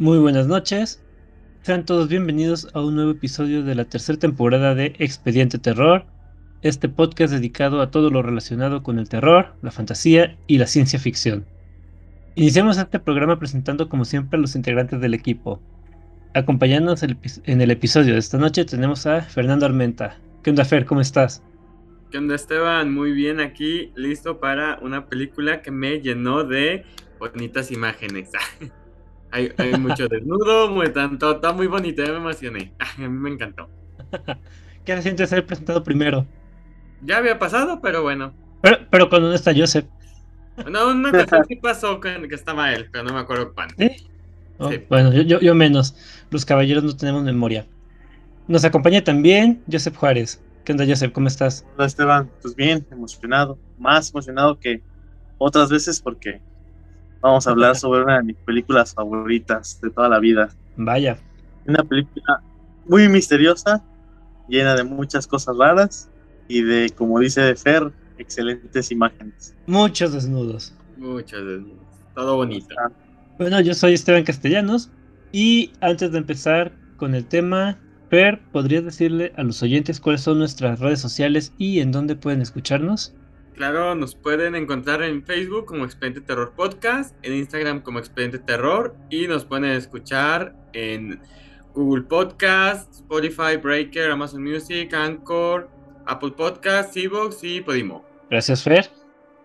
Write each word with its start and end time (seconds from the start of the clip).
Muy 0.00 0.16
buenas 0.16 0.46
noches. 0.46 1.04
Sean 1.60 1.84
todos 1.84 2.08
bienvenidos 2.08 2.68
a 2.72 2.80
un 2.80 2.94
nuevo 2.94 3.10
episodio 3.10 3.62
de 3.62 3.74
la 3.74 3.84
tercera 3.84 4.18
temporada 4.18 4.74
de 4.74 4.94
Expediente 4.98 5.58
Terror, 5.58 6.06
este 6.62 6.88
podcast 6.88 7.34
dedicado 7.34 7.82
a 7.82 7.90
todo 7.90 8.08
lo 8.08 8.22
relacionado 8.22 8.82
con 8.82 8.98
el 8.98 9.10
terror, 9.10 9.52
la 9.60 9.70
fantasía 9.70 10.38
y 10.46 10.56
la 10.56 10.66
ciencia 10.66 10.98
ficción. 10.98 11.44
Iniciamos 12.34 12.78
este 12.78 12.98
programa 12.98 13.38
presentando 13.38 13.90
como 13.90 14.06
siempre 14.06 14.38
a 14.38 14.40
los 14.40 14.56
integrantes 14.56 15.02
del 15.02 15.12
equipo. 15.12 15.60
Acompañándonos 16.32 17.02
en 17.02 17.60
el 17.60 17.70
episodio 17.70 18.14
de 18.14 18.20
esta 18.20 18.38
noche 18.38 18.64
tenemos 18.64 19.06
a 19.06 19.20
Fernando 19.20 19.66
Armenta. 19.66 20.16
¿Qué 20.42 20.48
onda 20.48 20.64
Fer? 20.64 20.86
¿Cómo 20.86 21.02
estás? 21.02 21.42
¿Qué 22.10 22.16
onda 22.16 22.36
Esteban? 22.36 22.94
Muy 22.94 23.12
bien 23.12 23.38
aquí, 23.38 23.92
listo 23.96 24.40
para 24.40 24.78
una 24.80 25.08
película 25.08 25.60
que 25.60 25.70
me 25.70 26.00
llenó 26.00 26.44
de 26.44 26.86
bonitas 27.18 27.70
imágenes. 27.70 28.30
Hay, 29.32 29.52
mucho 29.78 30.08
desnudo, 30.08 30.70
muy 30.70 30.92
tanto, 30.92 31.32
está 31.32 31.52
muy 31.52 31.66
bonito, 31.66 32.02
ya 32.02 32.10
me 32.10 32.18
emocioné. 32.18 32.72
A 32.78 33.00
mí 33.00 33.08
me 33.08 33.30
encantó. 33.30 33.68
¿Qué 34.84 34.96
se 34.96 35.02
siente 35.02 35.26
ser 35.26 35.46
presentado 35.46 35.84
primero? 35.84 36.26
Ya 37.02 37.18
había 37.18 37.38
pasado, 37.38 37.80
pero 37.80 38.02
bueno. 38.02 38.34
Pero, 38.62 38.78
pero 38.90 39.08
cuando 39.08 39.28
no 39.28 39.34
está 39.34 39.52
Joseph. 39.54 39.86
No, 40.68 40.88
una 40.88 41.10
cosa 41.24 41.44
sí 41.44 41.56
pasó 41.56 42.00
que, 42.00 42.28
que 42.28 42.34
estaba 42.34 42.72
él, 42.72 42.88
pero 42.90 43.04
no 43.04 43.14
me 43.14 43.20
acuerdo 43.20 43.54
cuándo. 43.54 43.74
Oh, 44.58 44.70
bueno, 44.88 45.12
yo, 45.12 45.40
yo, 45.40 45.54
menos. 45.54 45.96
Los 46.30 46.44
caballeros 46.44 46.84
no 46.84 46.94
tenemos 46.94 47.22
memoria. 47.22 47.66
Nos 48.46 48.64
acompaña 48.64 49.02
también 49.02 49.62
Joseph 49.70 49.96
Juárez. 49.96 50.42
¿Qué 50.64 50.72
onda, 50.72 50.84
Joseph? 50.86 51.12
¿Cómo 51.12 51.28
estás? 51.28 51.64
Hola, 51.76 51.86
Esteban. 51.86 52.30
Pues 52.42 52.54
bien, 52.54 52.86
emocionado. 52.90 53.58
Más 53.78 54.10
emocionado 54.10 54.58
que 54.58 54.82
otras 55.38 55.70
veces 55.70 56.00
porque 56.00 56.42
vamos 57.20 57.46
a 57.46 57.50
hablar 57.50 57.76
sobre 57.76 58.02
una 58.02 58.18
de 58.18 58.24
mis 58.24 58.36
películas 58.36 58.94
favoritas 58.94 59.80
de 59.80 59.90
toda 59.90 60.08
la 60.08 60.18
vida. 60.18 60.50
Vaya. 60.76 61.18
Una 61.66 61.84
película 61.84 62.42
muy 62.86 63.08
misteriosa, 63.08 63.84
llena 64.48 64.74
de 64.74 64.84
muchas 64.84 65.26
cosas 65.26 65.56
raras 65.56 66.10
y 66.48 66.62
de, 66.62 66.90
como 66.96 67.18
dice 67.20 67.54
Fer, 67.54 67.92
excelentes 68.18 68.90
imágenes. 68.90 69.54
Muchos 69.66 70.12
desnudos. 70.12 70.74
Muchos 70.96 71.46
desnudos. 71.46 71.86
Todo 72.14 72.36
bonito. 72.36 72.74
Bueno, 73.38 73.60
yo 73.60 73.74
soy 73.74 73.94
Esteban 73.94 74.24
Castellanos 74.24 74.90
y 75.32 75.72
antes 75.80 76.12
de 76.12 76.18
empezar 76.18 76.72
con 76.96 77.14
el 77.14 77.24
tema, 77.26 77.78
Fer, 78.10 78.40
¿podrías 78.52 78.84
decirle 78.84 79.32
a 79.36 79.42
los 79.42 79.62
oyentes 79.62 80.00
cuáles 80.00 80.22
son 80.22 80.38
nuestras 80.38 80.80
redes 80.80 81.00
sociales 81.00 81.52
y 81.56 81.80
en 81.80 81.92
dónde 81.92 82.16
pueden 82.16 82.42
escucharnos? 82.42 83.14
Claro, 83.60 83.94
nos 83.94 84.14
pueden 84.14 84.54
encontrar 84.54 85.02
en 85.02 85.22
Facebook 85.22 85.66
como 85.66 85.84
Expediente 85.84 86.22
Terror 86.22 86.54
Podcast, 86.56 87.14
en 87.20 87.34
Instagram 87.34 87.82
como 87.82 87.98
Expediente 87.98 88.38
Terror 88.38 88.96
y 89.10 89.28
nos 89.28 89.44
pueden 89.44 89.66
escuchar 89.66 90.56
en 90.72 91.20
Google 91.74 92.04
Podcast, 92.04 92.90
Spotify, 92.90 93.58
Breaker, 93.62 94.12
Amazon 94.12 94.42
Music, 94.42 94.94
Anchor, 94.94 95.68
Apple 96.06 96.30
Podcast, 96.30 96.96
Evox 96.96 97.44
y 97.44 97.60
Podimo. 97.60 98.02
Gracias, 98.30 98.62
Fer. 98.62 98.88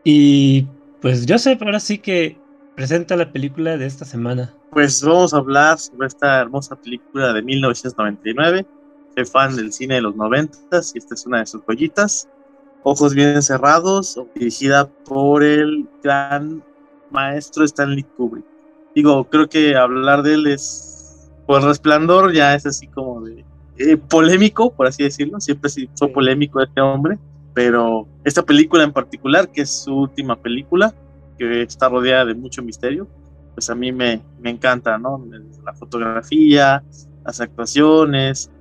Y 0.06 0.66
pues 1.02 1.26
Joseph, 1.28 1.62
ahora 1.62 1.82
sí 1.82 1.98
que 1.98 2.38
presenta 2.74 3.18
la 3.18 3.34
película 3.34 3.76
de 3.76 3.86
esta 3.86 4.06
semana. 4.06 4.54
Pues 4.72 5.04
vamos 5.04 5.34
a 5.34 5.40
hablar 5.40 5.78
sobre 5.78 6.08
esta 6.08 6.40
hermosa 6.40 6.78
película 6.78 7.34
de 7.34 7.42
1999. 7.42 8.66
Soy 9.14 9.26
fan 9.26 9.58
del 9.58 9.74
cine 9.74 9.96
de 9.96 10.02
los 10.04 10.16
90 10.16 10.58
y 10.72 10.98
esta 11.00 11.16
es 11.16 11.26
una 11.26 11.40
de 11.40 11.48
sus 11.48 11.62
joyitas. 11.66 12.30
Ojos 12.88 13.16
bien 13.16 13.42
cerrados, 13.42 14.16
dirigida 14.36 14.88
por 15.06 15.44
el 15.44 15.90
gran 16.04 16.64
maestro 17.10 17.66
Stanley 17.66 18.04
Kubrick. 18.04 18.46
Digo, 18.94 19.28
creo 19.28 19.50
que 19.50 19.76
hablar 19.76 20.22
de 20.22 20.36
él 20.36 20.46
es, 20.46 21.32
por 21.48 21.64
resplandor, 21.64 22.32
ya 22.32 22.54
es 22.54 22.68
así 22.68 22.86
como 22.86 23.22
de 23.22 23.44
eh, 23.80 23.98
polémico, 23.98 24.72
por 24.72 24.86
así 24.86 25.02
decirlo. 25.02 25.42
Siempre 25.42 25.72
fue 25.96 26.10
polémico 26.10 26.62
este 26.62 26.80
hombre, 26.80 27.18
pero 27.56 28.08
esta 28.24 28.44
película 28.44 28.84
en 28.84 28.94
particular, 28.94 29.52
que 29.52 29.62
es 29.62 29.72
su 29.72 30.02
última 30.02 30.36
película, 30.40 30.94
que 31.40 31.64
está 31.64 31.90
rodeada 31.90 32.26
de 32.26 32.36
mucho 32.36 32.62
misterio, 32.62 33.08
pues 33.56 33.68
a 33.68 33.74
mí 33.74 33.92
me, 33.92 34.22
me 34.40 34.52
encanta, 34.52 35.00
¿no? 35.00 35.26
La 35.66 35.74
fotografía, 35.74 36.84
las 37.26 37.42
actuaciones, 37.42 38.52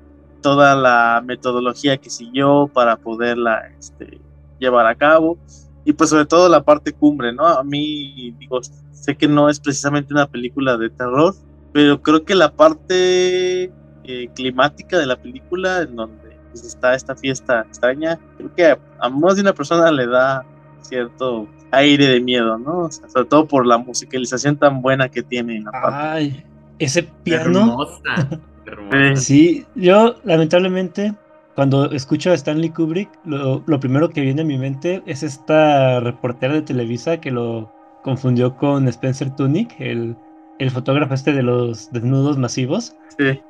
toda 0.44 0.76
la 0.76 1.22
metodología 1.24 1.96
que 1.96 2.10
siguió 2.10 2.68
para 2.70 2.96
poderla 2.96 3.62
este, 3.78 4.20
llevar 4.58 4.86
a 4.86 4.94
cabo 4.94 5.38
y 5.86 5.94
pues 5.94 6.10
sobre 6.10 6.26
todo 6.26 6.50
la 6.50 6.62
parte 6.62 6.92
cumbre, 6.92 7.32
¿no? 7.32 7.46
A 7.46 7.64
mí, 7.64 8.34
digo, 8.38 8.60
sé 8.92 9.16
que 9.16 9.26
no 9.26 9.48
es 9.48 9.58
precisamente 9.58 10.12
una 10.12 10.26
película 10.26 10.76
de 10.76 10.90
terror, 10.90 11.34
pero 11.72 12.02
creo 12.02 12.26
que 12.26 12.34
la 12.34 12.52
parte 12.52 13.72
eh, 14.04 14.28
climática 14.34 14.98
de 14.98 15.06
la 15.06 15.16
película, 15.16 15.80
en 15.80 15.96
donde 15.96 16.36
pues, 16.50 16.62
está 16.62 16.94
esta 16.94 17.16
fiesta 17.16 17.62
extraña, 17.62 18.20
creo 18.36 18.54
que 18.54 18.78
a, 19.00 19.08
más 19.08 19.36
de 19.36 19.40
una 19.40 19.54
persona 19.54 19.90
le 19.90 20.06
da 20.06 20.44
cierto 20.82 21.48
aire 21.70 22.06
de 22.06 22.20
miedo, 22.20 22.58
¿no? 22.58 22.90
sobre 22.90 23.24
todo 23.24 23.48
por 23.48 23.66
la 23.66 23.78
musicalización 23.78 24.58
tan 24.58 24.82
buena 24.82 25.08
que 25.08 25.22
tiene 25.22 25.56
en 25.56 25.64
la 25.64 25.72
parte. 25.72 25.98
Ay, 25.98 26.44
ese 26.78 27.02
piano. 27.02 27.78
Sí, 29.16 29.64
yo 29.74 30.16
lamentablemente 30.24 31.14
cuando 31.54 31.90
escucho 31.92 32.30
a 32.30 32.34
Stanley 32.34 32.70
Kubrick, 32.70 33.08
lo, 33.24 33.62
primero 33.80 34.10
que 34.10 34.20
viene 34.20 34.42
a 34.42 34.44
mi 34.44 34.58
mente 34.58 35.02
es 35.06 35.22
esta 35.22 36.00
reportera 36.00 36.54
de 36.54 36.62
Televisa 36.62 37.20
que 37.20 37.30
lo 37.30 37.72
confundió 38.02 38.56
con 38.56 38.88
Spencer 38.88 39.30
Tunick, 39.36 39.72
el, 39.78 40.16
el 40.58 40.70
fotógrafo 40.70 41.14
este 41.14 41.32
de 41.32 41.42
los 41.42 41.92
desnudos 41.92 42.38
masivos. 42.38 42.96
Sí. 43.18 43.40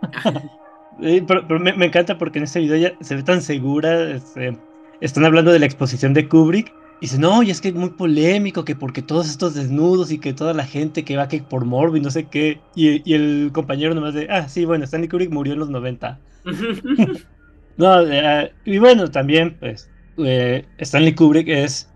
pero, 1.26 1.58
me, 1.58 1.70
encanta 1.84 2.18
porque 2.18 2.38
en 2.38 2.44
este 2.44 2.60
video 2.60 2.76
ya 2.76 2.92
se 3.00 3.16
ve 3.16 3.22
tan 3.22 3.40
segura. 3.40 4.10
Este, 4.10 4.56
están 5.00 5.24
hablando 5.24 5.50
de 5.50 5.58
la 5.58 5.66
exposición 5.66 6.12
de 6.12 6.28
Kubrick 6.28 6.72
dice, 7.00 7.18
no, 7.18 7.42
y 7.42 7.50
es 7.50 7.60
que 7.60 7.68
es 7.68 7.74
muy 7.74 7.90
polémico, 7.90 8.64
que 8.64 8.76
porque 8.76 9.02
todos 9.02 9.28
estos 9.28 9.54
desnudos 9.54 10.10
y 10.12 10.18
que 10.18 10.32
toda 10.32 10.54
la 10.54 10.64
gente 10.64 11.04
que 11.04 11.16
va 11.16 11.28
que 11.28 11.42
por 11.42 11.64
morbo 11.64 11.96
y 11.96 12.00
no 12.00 12.10
sé 12.10 12.24
qué. 12.24 12.60
Y, 12.74 13.12
el 13.12 13.50
compañero 13.52 13.94
nomás 13.94 14.14
de, 14.14 14.28
ah, 14.30 14.48
sí, 14.48 14.64
bueno, 14.64 14.84
Stanley 14.84 15.08
Kubrick 15.08 15.30
murió 15.30 15.54
en 15.54 15.60
los 15.60 15.70
90. 15.70 16.18
no, 17.76 18.00
eh, 18.00 18.52
y 18.64 18.78
bueno, 18.78 19.10
también, 19.10 19.56
pues, 19.58 19.90
eh, 20.18 20.64
Stanley 20.78 21.14
Kubrick 21.14 21.48
es 21.48 21.90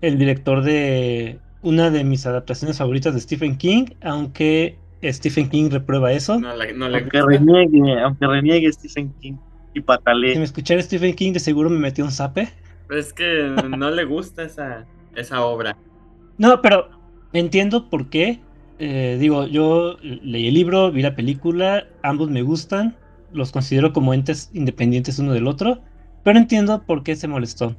el 0.00 0.18
director 0.18 0.62
de 0.62 1.38
una 1.62 1.90
de 1.90 2.04
mis 2.04 2.26
adaptaciones 2.26 2.78
favoritas 2.78 3.14
de 3.14 3.20
Stephen 3.20 3.56
King, 3.56 3.86
aunque 4.02 4.76
Stephen 5.02 5.48
King 5.48 5.70
reprueba 5.70 6.12
eso. 6.12 6.38
No, 6.38 6.50
aunque, 6.50 7.22
reniegue, 7.22 8.00
aunque 8.00 8.26
reniegue 8.26 8.72
Stephen 8.72 9.12
King 9.20 9.34
y 9.74 9.80
patalee. 9.80 10.32
Si 10.32 10.38
me 10.38 10.44
escuchara 10.44 10.80
Stephen 10.82 11.14
King, 11.14 11.32
de 11.32 11.40
seguro 11.40 11.68
me 11.68 11.78
metió 11.78 12.04
un 12.04 12.10
zape. 12.10 12.48
Es 12.90 13.12
que 13.12 13.54
no 13.76 13.90
le 13.90 14.04
gusta 14.04 14.44
esa, 14.44 14.86
esa 15.14 15.44
obra. 15.44 15.76
No, 16.38 16.60
pero 16.62 16.88
entiendo 17.32 17.88
por 17.88 18.10
qué. 18.10 18.40
Eh, 18.78 19.16
digo, 19.20 19.46
yo 19.46 19.96
leí 20.02 20.48
el 20.48 20.54
libro, 20.54 20.90
vi 20.90 21.02
la 21.02 21.14
película, 21.14 21.86
ambos 22.02 22.28
me 22.30 22.42
gustan, 22.42 22.96
los 23.32 23.52
considero 23.52 23.92
como 23.92 24.12
entes 24.12 24.50
independientes 24.52 25.18
uno 25.18 25.32
del 25.32 25.46
otro, 25.46 25.80
pero 26.24 26.38
entiendo 26.38 26.84
por 26.84 27.02
qué 27.02 27.14
se 27.14 27.28
molestó. 27.28 27.76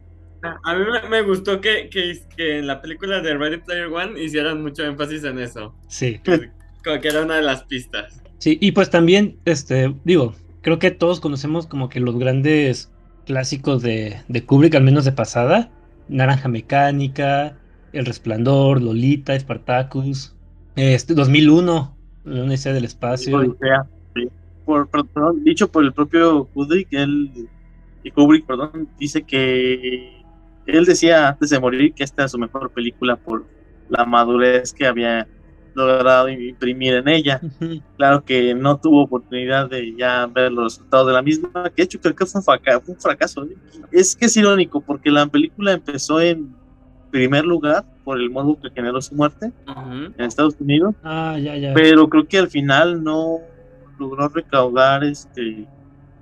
A 0.63 0.75
mí 0.75 0.85
me 1.09 1.21
gustó 1.21 1.59
que, 1.59 1.89
que, 1.89 2.19
que 2.35 2.59
en 2.59 2.68
la 2.68 2.81
película 2.81 3.19
de 3.19 3.35
Ready 3.35 3.57
Player 3.57 3.88
One 3.88 4.21
hicieran 4.21 4.62
mucho 4.62 4.83
énfasis 4.83 5.24
en 5.24 5.39
eso. 5.39 5.75
Sí. 5.88 6.21
Como 6.83 7.01
que 7.01 7.07
era 7.07 7.24
una 7.24 7.38
de 7.38 7.41
las 7.41 7.63
pistas. 7.63 8.21
Sí, 8.38 8.57
y 8.62 8.71
pues 8.74 8.91
también, 8.91 9.39
este, 9.45 9.95
digo, 10.03 10.35
creo 10.62 10.77
que 10.77 10.91
todos 10.91 11.19
conocemos 11.19 11.65
como 11.65 11.89
que 11.89 12.00
los 12.00 12.18
grandes 12.19 12.91
clásicos 13.25 13.81
de, 13.81 14.18
de 14.27 14.45
Kubrick, 14.45 14.75
al 14.75 14.83
menos 14.83 15.06
de 15.06 15.12
pasada. 15.12 15.72
Naranja 16.07 16.48
Mecánica, 16.48 17.57
El 17.92 18.06
Resplandor, 18.06 18.81
Lolita, 18.81 19.38
Spartacus, 19.38 20.36
este, 20.75 21.13
2001, 21.13 21.95
La 22.25 22.42
Universidad 22.42 22.74
del 22.74 22.86
Espacio. 22.86 23.57
Dicho 25.44 25.72
por 25.72 25.83
el 25.83 25.94
propio 25.94 26.45
Kubrick, 26.45 26.88
él, 26.92 27.50
Kubrick, 28.13 28.45
perdón, 28.45 28.89
dice 29.00 29.24
que 29.24 30.24
él 30.66 30.86
decía 30.86 31.30
antes 31.30 31.50
de 31.50 31.60
morir 31.60 31.94
que 31.94 32.04
esta 32.04 32.25
es 32.25 32.31
su 32.31 32.38
mejor 32.38 32.71
película 32.71 33.16
por 33.16 33.45
la 33.89 34.06
madurez 34.06 34.74
que 34.74 34.88
había 34.88 35.28
logrado 35.75 36.30
imprimir 36.30 36.95
en 36.95 37.07
ella. 37.07 37.42
Claro 37.98 38.24
que 38.24 38.56
no 38.56 38.77
tuvo 38.77 39.04
oportunidad 39.04 39.69
de 39.69 39.94
ya 39.95 40.25
ver 40.27 40.51
los 40.51 40.75
resultados 40.75 41.07
de 41.07 41.13
la 41.13 41.22
misma, 41.22 41.51
que 41.54 41.81
de 41.81 41.83
hecho 41.83 42.00
creo 42.00 42.16
que 42.16 42.25
fue 42.25 42.42
un 42.88 42.98
fracaso. 42.98 43.48
Es 43.92 44.16
que 44.16 44.25
es 44.25 44.38
irónico 44.38 44.81
porque 44.81 45.12
la 45.12 45.27
película 45.27 45.74
empezó 45.74 46.22
en 46.22 46.56
primer 47.12 47.45
lugar 47.45 47.86
por 48.04 48.19
el 48.19 48.30
modo 48.30 48.60
que 48.60 48.69
generó 48.72 49.01
su 49.01 49.16
muerte 49.16 49.51
en 49.68 50.25
Estados 50.25 50.56
Unidos. 50.60 50.95
Ah, 51.04 51.38
ya, 51.39 51.56
ya. 51.57 51.74
Pero 51.74 52.10
creo 52.10 52.28
que 52.28 52.38
al 52.38 52.50
final 52.50 53.04
no 53.04 53.39
logró 54.00 54.28
recaudar 54.30 55.04
este 55.04 55.68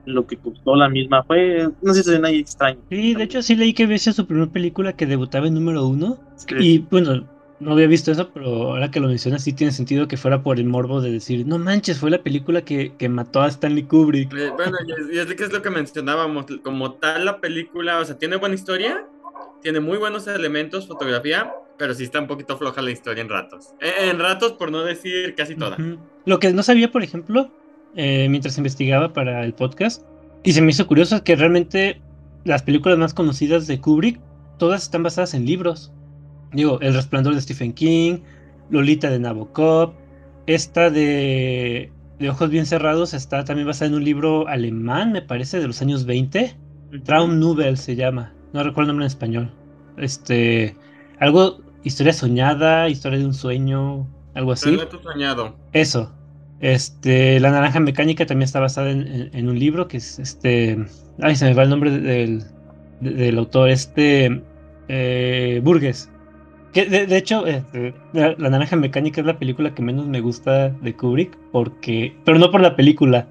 lo 0.05 0.27
que 0.27 0.35
costó 0.35 0.75
la 0.75 0.89
misma. 0.89 1.23
Fue 1.23 1.69
una 1.81 1.93
situación 1.93 2.25
ahí 2.25 2.39
extraña. 2.39 2.79
Sí, 2.89 3.15
de 3.15 3.23
hecho 3.23 3.41
sí 3.41 3.55
leí 3.55 3.73
que 3.73 3.83
había 3.83 3.97
sido 3.97 4.13
su 4.13 4.27
primera 4.27 4.51
película 4.51 4.93
que 4.93 5.05
debutaba 5.05 5.47
en 5.47 5.53
número 5.53 5.87
uno. 5.87 6.19
Y 6.59 6.79
bueno, 6.79 7.25
no 7.63 7.73
había 7.73 7.87
visto 7.87 8.11
eso, 8.11 8.29
pero 8.31 8.71
ahora 8.71 8.91
que 8.91 8.99
lo 8.99 9.07
mencionas 9.07 9.43
sí 9.43 9.53
tiene 9.53 9.71
sentido 9.71 10.07
que 10.07 10.17
fuera 10.17 10.43
por 10.43 10.59
el 10.59 10.65
morbo 10.65 11.01
de 11.01 11.11
decir, 11.11 11.45
no 11.47 11.57
manches, 11.57 11.97
fue 11.99 12.11
la 12.11 12.21
película 12.21 12.63
que, 12.63 12.93
que 12.97 13.09
mató 13.09 13.41
a 13.41 13.47
Stanley 13.47 13.83
Kubrick. 13.83 14.33
Eh, 14.33 14.51
bueno, 14.51 14.77
y 14.85 15.17
es, 15.17 15.27
es 15.27 15.35
que 15.35 15.43
es 15.43 15.51
lo 15.51 15.61
que 15.61 15.69
mencionábamos, 15.69 16.45
como 16.63 16.93
tal 16.93 17.25
la 17.25 17.39
película, 17.39 17.99
o 17.99 18.05
sea, 18.05 18.17
tiene 18.17 18.35
buena 18.35 18.55
historia, 18.55 19.05
tiene 19.61 19.79
muy 19.79 19.97
buenos 19.97 20.27
elementos, 20.27 20.87
fotografía, 20.87 21.51
pero 21.77 21.93
sí 21.93 22.03
está 22.03 22.19
un 22.19 22.27
poquito 22.27 22.57
floja 22.57 22.81
la 22.81 22.91
historia 22.91 23.21
en 23.21 23.29
ratos. 23.29 23.73
Eh, 23.81 24.09
En 24.09 24.19
ratos, 24.19 24.53
por 24.53 24.71
no 24.71 24.83
decir 24.83 25.33
casi 25.35 25.55
toda. 25.55 25.77
Lo 26.25 26.39
que 26.39 26.51
no 26.51 26.63
sabía, 26.63 26.91
por 26.91 27.03
ejemplo, 27.03 27.51
eh, 27.95 28.27
mientras 28.29 28.57
investigaba 28.57 29.13
para 29.13 29.43
el 29.43 29.53
podcast, 29.53 30.03
y 30.43 30.53
se 30.53 30.61
me 30.61 30.71
hizo 30.71 30.85
curioso, 30.85 31.15
es 31.15 31.21
que 31.21 31.35
realmente 31.35 32.01
las 32.43 32.61
películas 32.61 32.97
más 32.97 33.13
conocidas 33.13 33.67
de 33.67 33.79
Kubrick, 33.79 34.19
todas 34.59 34.83
están 34.83 35.03
basadas 35.03 35.33
en 35.33 35.45
libros. 35.45 35.91
Digo, 36.53 36.79
El 36.81 36.93
Resplandor 36.93 37.35
de 37.35 37.41
Stephen 37.41 37.73
King, 37.73 38.19
Lolita 38.69 39.09
de 39.09 39.19
Nabokov, 39.19 39.93
esta 40.45 40.89
de, 40.89 41.91
de 42.19 42.29
Ojos 42.29 42.49
Bien 42.49 42.65
Cerrados 42.65 43.13
está 43.13 43.43
también 43.45 43.67
basada 43.67 43.89
en 43.89 43.95
un 43.95 44.03
libro 44.03 44.47
alemán, 44.47 45.11
me 45.11 45.21
parece, 45.21 45.59
de 45.59 45.67
los 45.67 45.81
años 45.81 46.05
20. 46.05 46.55
Traum 47.03 47.39
Nubel 47.39 47.77
se 47.77 47.95
llama, 47.95 48.33
no 48.53 48.61
recuerdo 48.63 48.83
el 48.91 48.95
nombre 48.97 49.05
en 49.05 49.07
español. 49.07 49.51
Este, 49.97 50.75
algo, 51.19 51.59
historia 51.83 52.13
soñada, 52.13 52.87
historia 52.89 53.19
de 53.19 53.25
un 53.25 53.33
sueño, 53.33 54.07
algo 54.35 54.51
así. 54.51 54.77
Soñado. 55.01 55.55
Eso. 55.71 56.13
Este, 56.59 57.39
La 57.39 57.51
Naranja 57.51 57.79
Mecánica 57.79 58.25
también 58.25 58.45
está 58.45 58.59
basada 58.59 58.89
en, 58.91 59.07
en- 59.07 59.29
en 59.33 59.49
un 59.49 59.57
libro 59.59 59.87
que 59.87 59.97
es 59.97 60.17
este. 60.19 60.77
Ay, 61.21 61.35
se 61.35 61.45
me 61.45 61.53
va 61.53 61.63
el 61.63 61.69
nombre 61.69 61.91
de- 61.91 61.99
del, 61.99 62.43
de- 63.01 63.11
del 63.11 63.37
autor, 63.37 63.69
este. 63.69 64.41
eh, 64.87 65.59
Burgess. 65.63 66.09
Que 66.73 66.85
de, 66.85 67.05
de 67.05 67.17
hecho, 67.17 67.45
este, 67.45 67.93
la, 68.13 68.35
La 68.37 68.49
Naranja 68.49 68.75
Mecánica 68.75 69.21
es 69.21 69.27
la 69.27 69.37
película 69.37 69.75
que 69.75 69.81
menos 69.81 70.07
me 70.07 70.21
gusta 70.21 70.69
de 70.69 70.95
Kubrick, 70.95 71.37
porque. 71.51 72.15
Pero 72.25 72.39
no 72.39 72.49
por 72.51 72.61
la 72.61 72.75
película, 72.75 73.27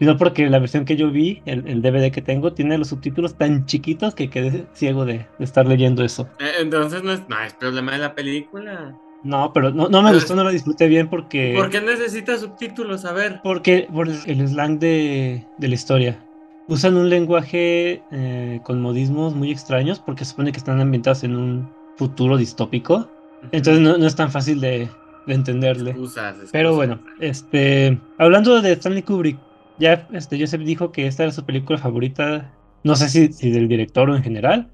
sino 0.00 0.16
porque 0.16 0.48
la 0.50 0.58
versión 0.58 0.84
que 0.84 0.96
yo 0.96 1.10
vi, 1.10 1.40
el, 1.46 1.66
el 1.68 1.82
DVD 1.82 2.10
que 2.10 2.22
tengo, 2.22 2.52
tiene 2.52 2.76
los 2.78 2.88
subtítulos 2.88 3.36
tan 3.36 3.66
chiquitos 3.66 4.14
que 4.14 4.28
quedé 4.28 4.66
ciego 4.74 5.04
de, 5.04 5.26
de 5.38 5.44
estar 5.44 5.66
leyendo 5.66 6.02
eso. 6.04 6.28
Eh, 6.40 6.50
Entonces 6.60 7.02
no 7.02 7.12
es, 7.12 7.28
no 7.28 7.40
es 7.40 7.54
problema 7.54 7.92
de 7.92 7.98
la 7.98 8.14
película. 8.14 8.96
No, 9.22 9.52
pero 9.52 9.70
no, 9.70 9.88
no 9.88 10.02
me 10.02 10.14
gustó, 10.14 10.34
no 10.34 10.42
la 10.44 10.50
disfruté 10.50 10.88
bien 10.88 11.08
porque. 11.08 11.52
¿Por 11.54 11.70
qué 11.70 11.80
necesitas 11.80 12.40
subtítulos? 12.40 13.04
A 13.04 13.12
ver. 13.12 13.40
Porque 13.42 13.86
por 13.92 14.08
el 14.08 14.48
slang 14.48 14.78
de, 14.78 15.44
de 15.58 15.68
la 15.68 15.74
historia. 15.74 16.18
Usan 16.66 16.96
un 16.96 17.10
lenguaje 17.10 18.02
eh, 18.12 18.60
con 18.62 18.80
modismos 18.80 19.34
muy 19.34 19.50
extraños 19.50 19.98
porque 19.98 20.24
se 20.24 20.30
supone 20.30 20.52
que 20.52 20.58
están 20.58 20.80
ambientados 20.80 21.24
en 21.24 21.36
un 21.36 21.68
futuro 22.00 22.38
distópico. 22.38 23.10
Entonces 23.52 23.82
no, 23.82 23.98
no 23.98 24.06
es 24.06 24.16
tan 24.16 24.30
fácil 24.30 24.58
de, 24.58 24.88
de 25.26 25.34
entenderle. 25.34 25.90
Excusas, 25.90 26.30
excusas. 26.30 26.50
Pero 26.50 26.74
bueno, 26.74 26.98
este, 27.20 28.00
hablando 28.18 28.62
de 28.62 28.72
Stanley 28.72 29.02
Kubrick, 29.02 29.38
ya 29.78 30.08
este, 30.12 30.40
Joseph 30.40 30.62
dijo 30.62 30.92
que 30.92 31.06
esta 31.06 31.24
era 31.24 31.32
su 31.32 31.44
película 31.44 31.78
favorita, 31.78 32.50
no 32.84 32.96
sé 32.96 33.10
si, 33.10 33.32
si 33.34 33.50
del 33.50 33.68
director 33.68 34.08
o 34.08 34.16
en 34.16 34.22
general, 34.22 34.70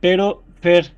pero 0.00 0.42
Fer, 0.62 0.94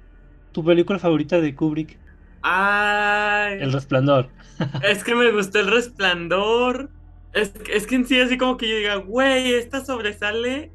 tu 0.52 0.64
película 0.64 1.00
favorita 1.00 1.40
de 1.40 1.52
Kubrick, 1.54 1.98
Ay, 2.42 3.58
El 3.60 3.72
Resplandor. 3.72 4.28
es 4.88 5.02
que 5.02 5.14
me 5.14 5.32
gustó 5.32 5.60
el 5.60 5.68
resplandor. 5.68 6.90
Es, 7.32 7.52
es 7.72 7.86
que 7.86 7.94
en 7.94 8.06
sí, 8.06 8.20
así 8.20 8.36
como 8.36 8.56
que 8.56 8.68
yo 8.68 8.76
diga, 8.76 8.96
güey, 8.96 9.54
¿esta 9.54 9.84
sobresale? 9.84 10.70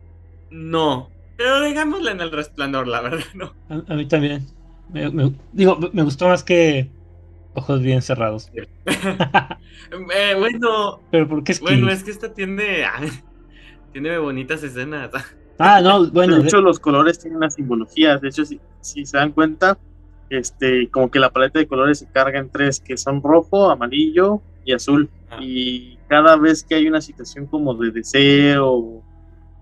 No. 0.50 1.10
Pero 1.38 1.62
digámosla 1.62 2.12
en 2.12 2.22
el 2.22 2.32
resplandor, 2.32 2.88
la 2.88 3.02
verdad, 3.02 3.26
no. 3.36 3.54
A, 3.70 3.94
a 3.94 3.96
mí 3.96 4.08
también. 4.08 4.46
Me, 4.94 5.10
me- 5.10 5.34
digo, 5.52 5.78
me 5.94 6.04
gustó 6.04 6.28
más 6.28 6.44
que 6.44 6.90
Ojos 7.54 7.82
Bien 7.82 8.02
Cerrados. 8.02 8.50
Eh, 10.14 10.36
bueno, 10.38 11.00
Pero 11.12 11.28
¿por 11.30 11.44
qué 11.44 11.54
es 11.54 11.62
bueno, 11.62 11.90
es 11.90 12.04
que 12.04 12.12
esta 12.12 12.34
tiene. 12.34 12.84
tiene 13.94 14.18
bonitas 14.18 14.64
escenas. 14.64 15.10
Ah, 15.60 15.82
no, 15.82 16.12
bueno, 16.12 16.36
de 16.36 16.42
de- 16.44 16.48
hecho, 16.50 16.62
los 16.62 16.78
colores 16.80 17.18
tienen 17.18 17.38
una 17.38 17.50
simbología. 17.50 18.20
De 18.20 18.28
hecho, 18.28 18.46
si, 18.46 18.60
si 18.80 19.08
se 19.08 19.18
dan 19.18 19.32
cuenta, 19.32 19.80
este, 20.30 20.88
como 20.92 21.10
que 21.10 21.18
la 21.18 21.32
paleta 21.32 21.58
de 21.58 21.66
colores 21.68 21.98
se 21.98 22.06
carga 22.12 22.38
en 22.40 22.52
tres, 22.52 22.80
que 22.80 22.96
son 22.96 23.24
rojo, 23.24 23.72
amarillo 23.72 24.40
y 24.66 24.74
azul. 24.74 25.10
Ah. 25.32 25.40
Y 25.42 25.98
cada 26.08 26.36
vez 26.38 26.64
que 26.64 26.76
hay 26.76 26.88
una 26.88 27.02
situación 27.02 27.48
como 27.48 27.74
de 27.74 27.90
deseo, 27.90 29.02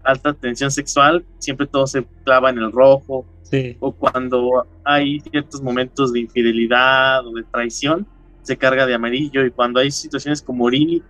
alta 0.05 0.33
tensión 0.33 0.71
sexual, 0.71 1.25
siempre 1.39 1.67
todo 1.67 1.87
se 1.87 2.05
clava 2.23 2.49
en 2.49 2.59
el 2.59 2.71
rojo. 2.71 3.25
sí. 3.43 3.77
O 3.79 3.91
cuando 3.91 4.65
hay 4.83 5.19
ciertos 5.19 5.61
momentos 5.61 6.13
de 6.13 6.21
infidelidad 6.21 7.25
o 7.27 7.33
de 7.33 7.43
traición, 7.43 8.07
se 8.41 8.57
carga 8.57 8.85
de 8.85 8.93
amarillo. 8.93 9.45
Y 9.45 9.51
cuando 9.51 9.79
hay 9.79 9.91
situaciones 9.91 10.41
como 10.41 10.65
Orini, 10.65 11.01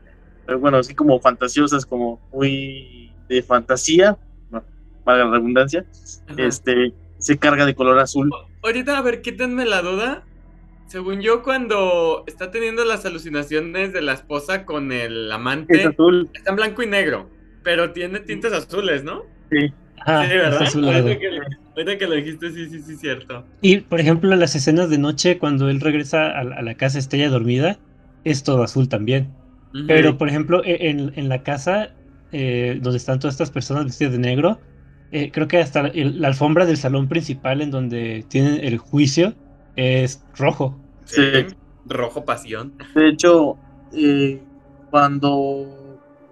eh, 0.47 0.55
bueno, 0.55 0.77
así 0.77 0.93
como 0.95 1.19
fantasiosas, 1.19 1.85
como 1.85 2.19
muy 2.33 3.11
de 3.27 3.41
fantasía, 3.41 4.17
bueno, 4.49 4.65
valga 5.03 5.25
la 5.25 5.31
redundancia, 5.31 5.85
Ajá. 6.27 6.41
este, 6.43 6.93
se 7.17 7.37
carga 7.37 7.65
de 7.65 7.75
color 7.75 7.99
azul. 7.99 8.31
Ahorita, 8.63 8.97
a 8.97 9.01
ver, 9.01 9.21
quítenme 9.21 9.65
la 9.65 9.81
duda. 9.81 10.23
Según 10.87 11.21
yo, 11.21 11.41
cuando 11.41 12.23
está 12.27 12.51
teniendo 12.51 12.85
las 12.85 13.05
alucinaciones 13.05 13.91
de 13.91 14.01
la 14.03 14.13
esposa 14.13 14.65
con 14.65 14.91
el 14.91 15.27
Es 15.27 15.33
amante, 15.33 15.83
azul, 15.83 16.29
está 16.33 16.51
en 16.51 16.55
blanco 16.55 16.83
y 16.83 16.87
negro, 16.87 17.27
pero 17.65 17.91
tiene 17.91 18.21
tintes 18.21 18.53
azules, 18.53 19.03
¿no? 19.03 19.23
sí. 19.51 19.73
Ajá, 19.97 20.23
sí, 20.29 20.37
¿verdad? 20.37 20.61
Ahorita 20.61 21.19
que, 21.19 21.27
ahorita 21.75 21.97
que 21.97 22.07
lo 22.07 22.15
dijiste, 22.15 22.51
sí, 22.51 22.69
sí, 22.69 22.81
sí, 22.83 22.97
cierto. 22.97 23.45
Y 23.61 23.79
por 23.81 23.99
ejemplo, 23.99 24.35
las 24.35 24.55
escenas 24.55 24.89
de 24.89 24.97
noche 24.99 25.39
cuando 25.39 25.69
él 25.69 25.81
regresa 25.81 26.27
a, 26.31 26.43
la- 26.43 26.55
a 26.57 26.61
la 26.61 26.75
casa 26.77 26.99
Estrella 26.99 27.29
dormida, 27.29 27.79
es 28.23 28.43
todo 28.43 28.63
azul 28.63 28.87
también. 28.89 29.35
Pero 29.87 30.17
por 30.17 30.29
ejemplo, 30.29 30.63
e- 30.63 30.89
en, 30.89 31.11
en 31.15 31.29
la 31.29 31.43
casa 31.43 31.95
eh, 32.31 32.79
donde 32.81 32.97
están 32.97 33.19
todas 33.19 33.33
estas 33.35 33.51
personas 33.51 33.85
vestidas 33.85 34.13
de 34.13 34.19
negro, 34.19 34.61
eh, 35.11 35.31
creo 35.31 35.47
que 35.47 35.57
hasta 35.59 35.81
el- 35.87 36.21
la 36.21 36.27
alfombra 36.29 36.65
del 36.65 36.77
salón 36.77 37.07
principal 37.07 37.61
en 37.61 37.71
donde 37.71 38.25
tienen 38.29 38.63
el 38.63 38.77
juicio 38.77 39.35
es 39.75 40.25
rojo. 40.37 40.79
Sí, 41.05 41.21
Sí. 41.21 41.55
Rojo 41.87 42.25
pasión. 42.25 42.75
De 42.95 43.09
hecho, 43.09 43.57
eh, 43.91 44.41
cuando 44.89 45.84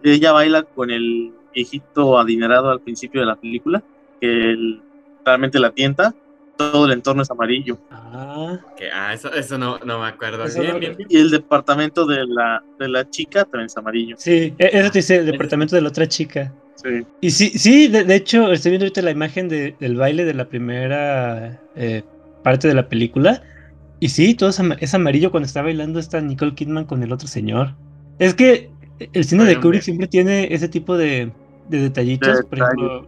ella 0.04 0.32
baila 0.32 0.64
con 0.64 0.90
el 0.92 1.34
viejito 1.54 2.18
adinerado 2.20 2.70
al 2.70 2.82
principio 2.82 3.22
de 3.22 3.28
la 3.28 3.36
película, 3.36 3.84
que 4.20 4.52
él 4.52 4.82
realmente 5.26 5.60
la 5.60 5.72
tienta, 5.72 6.14
todo 6.58 6.86
el 6.86 6.92
entorno 6.92 7.24
es 7.24 7.32
amarillo. 7.32 7.78
Ah, 7.92 8.58
Que, 8.78 8.92
ah, 8.92 9.14
eso, 9.14 9.32
eso 9.34 9.58
no, 9.58 9.80
no 9.86 10.00
me 10.00 10.08
acuerdo. 10.08 10.44
Eso 10.44 10.62
bien, 10.62 10.74
no- 10.74 10.80
bien, 10.80 10.96
bien. 10.98 11.08
Y 11.10 11.18
el 11.18 11.30
departamento 11.32 12.06
de 12.06 12.26
la, 12.28 12.64
de 12.80 12.88
la 12.90 13.10
chica 13.10 13.46
también 13.46 13.68
es 13.68 13.78
amarillo. 13.78 14.16
sí, 14.20 14.54
e- 14.58 14.70
eso 14.74 14.92
te 14.92 15.00
dice 15.00 15.18
el 15.18 15.26
departamento 15.26 15.76
de 15.76 15.82
la 15.82 15.90
otra 15.90 16.08
chica. 16.08 16.54
Sí. 16.76 17.06
Y 17.22 17.32
sí, 17.32 17.50
sí, 17.58 17.88
de, 17.88 18.04
de 18.04 18.16
hecho, 18.16 18.52
estoy 18.52 18.72
viendo 18.72 18.86
ahorita 18.86 19.02
la 19.02 19.12
imagen 19.12 19.48
de- 19.50 19.76
del 19.80 19.96
baile 19.96 20.26
de 20.26 20.34
la 20.34 20.46
primera 20.50 21.60
eh, 21.76 22.04
parte 22.44 22.68
de 22.68 22.74
la 22.74 22.88
película. 22.90 23.42
Y 24.00 24.10
sí, 24.10 24.34
todo 24.36 24.50
es 24.50 24.94
amarillo 24.94 25.32
cuando 25.32 25.48
está 25.48 25.62
bailando 25.62 26.00
esta 26.00 26.20
Nicole 26.20 26.56
Kidman 26.56 26.86
con 26.86 27.02
el 27.04 27.12
otro 27.14 27.28
señor. 27.28 27.74
Es 28.20 28.34
que 28.34 28.70
el 29.00 29.24
cine 29.26 29.44
de 29.46 29.56
Kubrick 29.62 29.82
siempre 29.82 30.08
tiene 30.08 30.48
ese 30.54 30.68
tipo 30.70 30.98
de, 30.98 31.32
de 31.70 31.78
detallitos. 31.82 32.38
De 32.38 32.44
Por 32.44 32.60
ejemplo, 32.60 33.08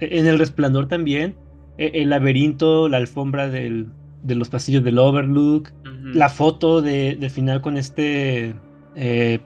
e- 0.00 0.18
en 0.18 0.26
El 0.26 0.38
Resplandor 0.38 0.88
también. 0.88 1.34
e- 1.78 1.90
El 1.94 2.10
laberinto, 2.10 2.88
la 2.88 2.98
alfombra 2.98 3.48
del- 3.48 3.88
de 4.22 4.34
los 4.34 4.48
pasillos 4.48 4.84
del 4.84 4.98
Overlook. 4.98 5.70
La 6.14 6.28
foto 6.28 6.82
de, 6.82 7.16
del 7.16 7.30
final 7.30 7.60
con 7.60 7.76
este. 7.76 8.54
eh, 8.96 9.40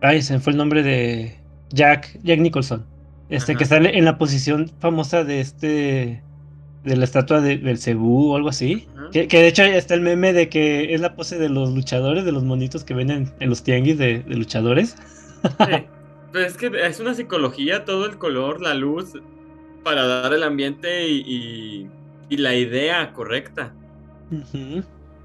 ay, 0.00 0.22
se 0.22 0.34
me 0.34 0.40
fue 0.40 0.52
el 0.52 0.56
nombre 0.58 0.82
de. 0.82 1.34
Jack, 1.70 2.18
Jack 2.22 2.40
Nicholson. 2.40 2.84
Este 3.28 3.54
que 3.56 3.64
sale 3.66 3.98
en 3.98 4.04
la 4.06 4.16
posición 4.18 4.70
famosa 4.80 5.22
de 5.24 5.40
este. 5.40 6.22
De 6.84 6.96
la 6.96 7.04
estatua 7.04 7.40
de 7.42 7.56
Belcebú 7.58 8.32
o 8.32 8.36
algo 8.36 8.48
así. 8.48 8.86
Que, 9.12 9.28
que 9.28 9.38
de 9.42 9.48
hecho 9.48 9.62
está 9.64 9.94
el 9.94 10.00
meme 10.00 10.32
de 10.32 10.48
que 10.48 10.94
es 10.94 11.00
la 11.00 11.14
pose 11.14 11.38
de 11.38 11.48
los 11.50 11.74
luchadores, 11.74 12.24
de 12.24 12.32
los 12.32 12.44
monitos 12.44 12.84
que 12.84 12.94
venden 12.94 13.30
en 13.40 13.50
los 13.50 13.62
tianguis 13.62 13.98
de, 13.98 14.20
de 14.20 14.34
luchadores. 14.36 14.96
Sí. 15.42 15.86
Pero 16.32 16.44
es 16.46 16.56
que 16.56 16.70
es 16.86 17.00
una 17.00 17.14
psicología, 17.14 17.84
todo 17.84 18.06
el 18.06 18.18
color, 18.18 18.60
la 18.60 18.74
luz, 18.74 19.12
para 19.82 20.06
dar 20.06 20.32
el 20.34 20.42
ambiente 20.42 21.08
y, 21.08 21.22
y- 21.26 21.90
y 22.30 22.36
la 22.36 22.54
idea 22.54 23.12
correcta. 23.12 23.72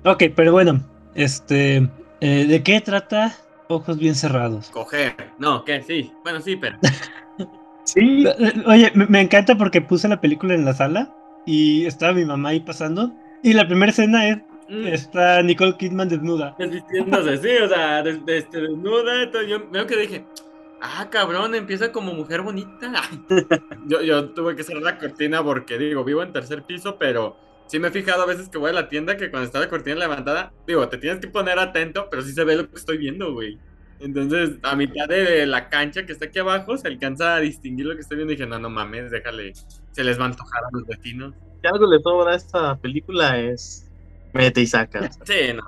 Ok, 0.05 0.23
pero 0.35 0.51
bueno. 0.51 0.81
Este. 1.15 1.89
eh, 2.21 2.45
¿De 2.45 2.63
qué 2.63 2.79
trata 2.81 3.35
Ojos 3.67 3.97
Bien 3.97 4.15
Cerrados? 4.15 4.69
Coger. 4.69 5.15
No, 5.37 5.63
¿qué? 5.65 5.81
Sí. 5.81 6.11
Bueno, 6.23 6.39
sí, 6.41 6.55
pero. 6.55 6.77
Sí, 7.85 8.25
Oye, 8.65 8.91
me, 8.95 9.05
me 9.07 9.19
encanta 9.19 9.57
porque 9.57 9.81
puse 9.81 10.07
la 10.07 10.21
película 10.21 10.53
en 10.53 10.63
la 10.63 10.73
sala 10.73 11.13
y 11.45 11.85
estaba 11.85 12.13
mi 12.13 12.23
mamá 12.23 12.49
ahí 12.49 12.61
pasando. 12.61 13.11
Y 13.43 13.51
la 13.51 13.67
primera 13.67 13.91
escena 13.91 14.25
es 14.29 14.37
está 14.85 15.41
Nicole 15.41 15.75
Kidman 15.77 16.09
desnuda. 16.09 16.55
Desvistiéndose, 16.57 17.37
sí, 17.37 17.49
o 17.63 17.67
sea, 17.67 18.03
des- 18.03 18.25
des- 18.25 18.43
este, 18.43 18.61
desnuda. 18.61 19.23
Entonces 19.23 19.49
yo 19.49 19.69
veo 19.69 19.85
que 19.87 19.97
dije, 19.97 20.25
ah, 20.81 21.07
cabrón, 21.09 21.55
empieza 21.55 21.91
como 21.91 22.13
mujer 22.13 22.41
bonita. 22.41 22.91
yo, 23.87 24.01
yo 24.01 24.29
tuve 24.31 24.55
que 24.55 24.63
cerrar 24.63 24.83
la 24.83 24.97
cortina 24.97 25.43
porque, 25.43 25.77
digo, 25.77 26.03
vivo 26.03 26.23
en 26.23 26.33
tercer 26.33 26.63
piso, 26.63 26.97
pero 26.97 27.35
sí 27.67 27.79
me 27.79 27.87
he 27.87 27.91
fijado 27.91 28.23
a 28.23 28.25
veces 28.27 28.49
que 28.49 28.57
voy 28.57 28.69
a 28.71 28.73
la 28.73 28.89
tienda 28.89 29.17
que 29.17 29.29
cuando 29.31 29.45
está 29.47 29.59
la 29.59 29.69
cortina 29.69 29.95
levantada, 29.97 30.51
digo, 30.67 30.87
te 30.89 30.97
tienes 30.97 31.19
que 31.19 31.27
poner 31.27 31.59
atento, 31.59 32.07
pero 32.09 32.21
sí 32.21 32.31
se 32.33 32.43
ve 32.43 32.55
lo 32.57 32.69
que 32.69 32.75
estoy 32.75 32.97
viendo, 32.97 33.33
güey. 33.33 33.57
Entonces, 33.99 34.57
a 34.63 34.75
mitad 34.75 35.07
de 35.07 35.45
la 35.45 35.69
cancha 35.69 36.05
que 36.05 36.11
está 36.11 36.25
aquí 36.25 36.37
abajo, 36.39 36.75
se 36.77 36.89
alcanza 36.89 37.35
a 37.35 37.39
distinguir 37.39 37.85
lo 37.85 37.95
que 37.95 38.01
estoy 38.01 38.17
viendo 38.17 38.33
y 38.33 38.35
dije, 38.35 38.49
no, 38.49 38.59
no 38.59 38.69
mames, 38.69 39.11
déjale, 39.11 39.53
se 39.91 40.03
les 40.03 40.19
va 40.19 40.23
a 40.23 40.27
antojar 40.27 40.61
a 40.65 40.67
los 40.73 40.85
vecinos. 40.85 41.33
Si 41.61 41.67
algo 41.67 41.87
le 41.89 42.01
sobra 42.01 42.33
a 42.33 42.35
esta 42.35 42.75
película 42.79 43.39
es 43.39 43.89
mete 44.33 44.61
y 44.61 44.67
saca. 44.67 45.09
Sí, 45.25 45.53
no. 45.55 45.63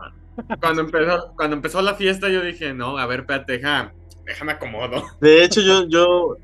Cuando 0.59 0.81
empezó, 0.81 1.33
cuando 1.35 1.55
empezó 1.55 1.81
la 1.81 1.95
fiesta 1.95 2.29
yo 2.29 2.41
dije, 2.41 2.73
no, 2.73 2.97
a 2.97 3.05
ver, 3.05 3.21
espérate, 3.21 3.61
déjame 4.25 4.51
acomodo. 4.51 5.03
De 5.21 5.43
hecho, 5.43 5.61
yo, 5.61 5.87
yo 5.87 6.37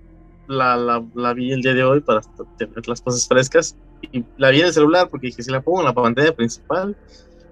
la, 0.48 0.78
la, 0.78 1.04
la 1.14 1.34
vi 1.34 1.52
el 1.52 1.62
día 1.62 1.74
de 1.74 1.84
hoy 1.84 2.00
para 2.00 2.22
tener 2.58 2.88
las 2.88 3.02
cosas 3.02 3.28
frescas 3.28 3.76
y 4.12 4.24
la 4.38 4.50
vi 4.50 4.62
en 4.62 4.68
el 4.68 4.74
celular 4.74 5.10
porque 5.10 5.28
dije, 5.28 5.44
si 5.44 5.52
la 5.52 5.62
pongo 5.62 5.80
en 5.80 5.86
la 5.86 5.94
pantalla 5.94 6.34
principal, 6.34 6.96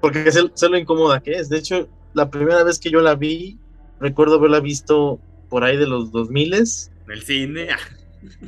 porque 0.01 0.31
sé, 0.31 0.41
sé 0.53 0.69
lo 0.69 0.77
incómoda 0.77 1.19
que 1.19 1.33
es. 1.33 1.49
De 1.49 1.57
hecho, 1.57 1.87
la 2.13 2.29
primera 2.29 2.63
vez 2.63 2.79
que 2.79 2.89
yo 2.89 3.01
la 3.01 3.15
vi, 3.15 3.57
recuerdo 3.99 4.35
haberla 4.35 4.59
visto 4.59 5.19
por 5.49 5.63
ahí 5.63 5.77
de 5.77 5.87
los 5.87 6.11
2000 6.11 6.53
En 6.53 6.61
el 7.07 7.21
cine. 7.21 7.67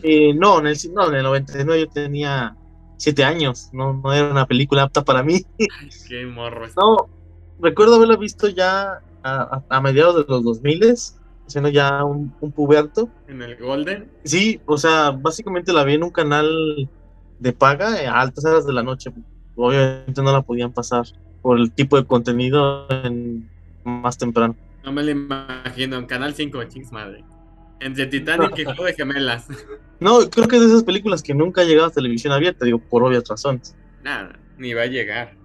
Eh, 0.03 0.33
no, 0.33 0.59
en 0.59 0.67
el, 0.67 0.77
no, 0.93 1.09
en 1.09 1.15
el 1.15 1.23
99 1.23 1.81
yo 1.81 1.87
tenía 1.89 2.55
7 3.01 3.23
años, 3.23 3.69
no, 3.73 3.93
no 3.93 4.13
era 4.13 4.29
una 4.29 4.45
película 4.45 4.83
apta 4.83 5.03
para 5.03 5.23
mí. 5.23 5.43
Qué 6.07 6.23
morro. 6.27 6.67
No, 6.77 7.09
recuerdo 7.59 7.95
haberla 7.95 8.15
visto 8.15 8.47
ya 8.47 9.01
a, 9.23 9.41
a, 9.41 9.63
a 9.67 9.81
mediados 9.81 10.17
de 10.17 10.25
los 10.31 10.43
2000 10.43 10.97
siendo 11.47 11.69
ya 11.69 12.05
un, 12.05 12.31
un, 12.41 12.51
puberto. 12.51 13.09
¿En 13.27 13.41
el 13.41 13.57
Golden? 13.57 14.07
Sí, 14.23 14.61
o 14.67 14.77
sea, 14.77 15.09
básicamente 15.09 15.73
la 15.73 15.83
vi 15.83 15.95
en 15.95 16.03
un 16.03 16.11
canal 16.11 16.87
de 17.39 17.53
paga 17.53 17.87
a 18.07 18.21
altas 18.21 18.45
horas 18.45 18.67
de 18.67 18.73
la 18.73 18.83
noche. 18.83 19.11
Obviamente 19.55 20.21
no 20.21 20.31
la 20.31 20.43
podían 20.43 20.71
pasar 20.71 21.05
por 21.41 21.59
el 21.59 21.71
tipo 21.71 21.97
de 21.97 22.05
contenido 22.05 22.85
en, 22.89 23.49
más 23.83 24.15
temprano. 24.15 24.55
No 24.83 24.91
me 24.91 25.03
lo 25.03 25.09
imagino, 25.09 25.97
en 25.97 26.05
Canal 26.05 26.35
5, 26.35 26.63
chings 26.65 26.91
madre. 26.91 27.23
Entre 27.81 28.05
Titanic 28.05 28.57
y 28.57 28.63
Juego 28.63 28.85
de 28.85 28.93
Gemelas. 28.93 29.47
No, 29.99 30.17
creo 30.31 30.47
que 30.47 30.55
es 30.55 30.63
de 30.63 30.67
esas 30.67 30.83
películas 30.83 31.21
que 31.21 31.35
nunca 31.35 31.61
ha 31.61 31.63
llegado 31.63 31.89
a 31.89 31.91
televisión 31.91 32.33
abierta, 32.33 32.65
digo, 32.65 32.79
por 32.79 33.03
obvias 33.03 33.23
razones. 33.29 33.75
Nada, 34.03 34.33
ni 34.57 34.73
va 34.73 34.81
a 34.81 34.87
llegar. 34.87 35.35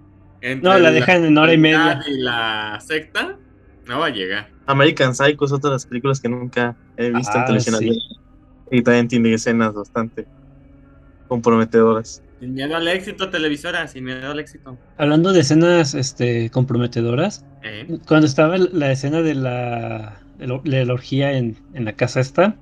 Entre 0.41 0.67
no, 0.67 0.75
la 0.79 0.89
dejan 0.89 1.25
en 1.25 1.37
hora 1.37 1.53
y 1.53 1.59
media. 1.59 2.01
Y 2.07 2.17
la 2.17 2.79
secta, 2.83 3.37
no 3.85 3.99
va 3.99 4.07
a 4.07 4.09
llegar. 4.09 4.49
American 4.65 5.13
Psycho 5.13 5.45
es 5.45 5.51
otra 5.51 5.69
de 5.69 5.75
las 5.75 5.85
películas 5.85 6.19
que 6.19 6.29
nunca 6.29 6.75
he 6.97 7.11
visto 7.11 7.33
ah, 7.35 7.41
en 7.41 7.45
televisión 7.45 7.75
sí. 7.75 7.85
abierta. 7.85 8.15
Y 8.71 8.81
también 8.81 9.07
tiene 9.07 9.33
escenas 9.35 9.75
bastante 9.75 10.25
comprometedoras. 11.27 12.23
Sin 12.39 12.53
miedo 12.53 12.75
al 12.75 12.87
éxito, 12.87 13.29
televisora, 13.29 13.87
sin 13.87 14.05
miedo 14.05 14.31
al 14.31 14.39
éxito. 14.39 14.75
Hablando 14.97 15.33
de 15.33 15.41
escenas 15.41 15.93
este, 15.93 16.49
comprometedoras, 16.49 17.45
¿Eh? 17.63 17.99
cuando 18.07 18.25
estaba 18.25 18.57
la 18.57 18.91
escena 18.91 19.21
de 19.21 19.35
la, 19.35 20.19
de 20.37 20.85
la 20.85 20.93
orgía 20.93 21.33
en, 21.33 21.57
en, 21.73 21.85
la 21.85 21.93
casa 21.93 22.19
esta, 22.19 22.55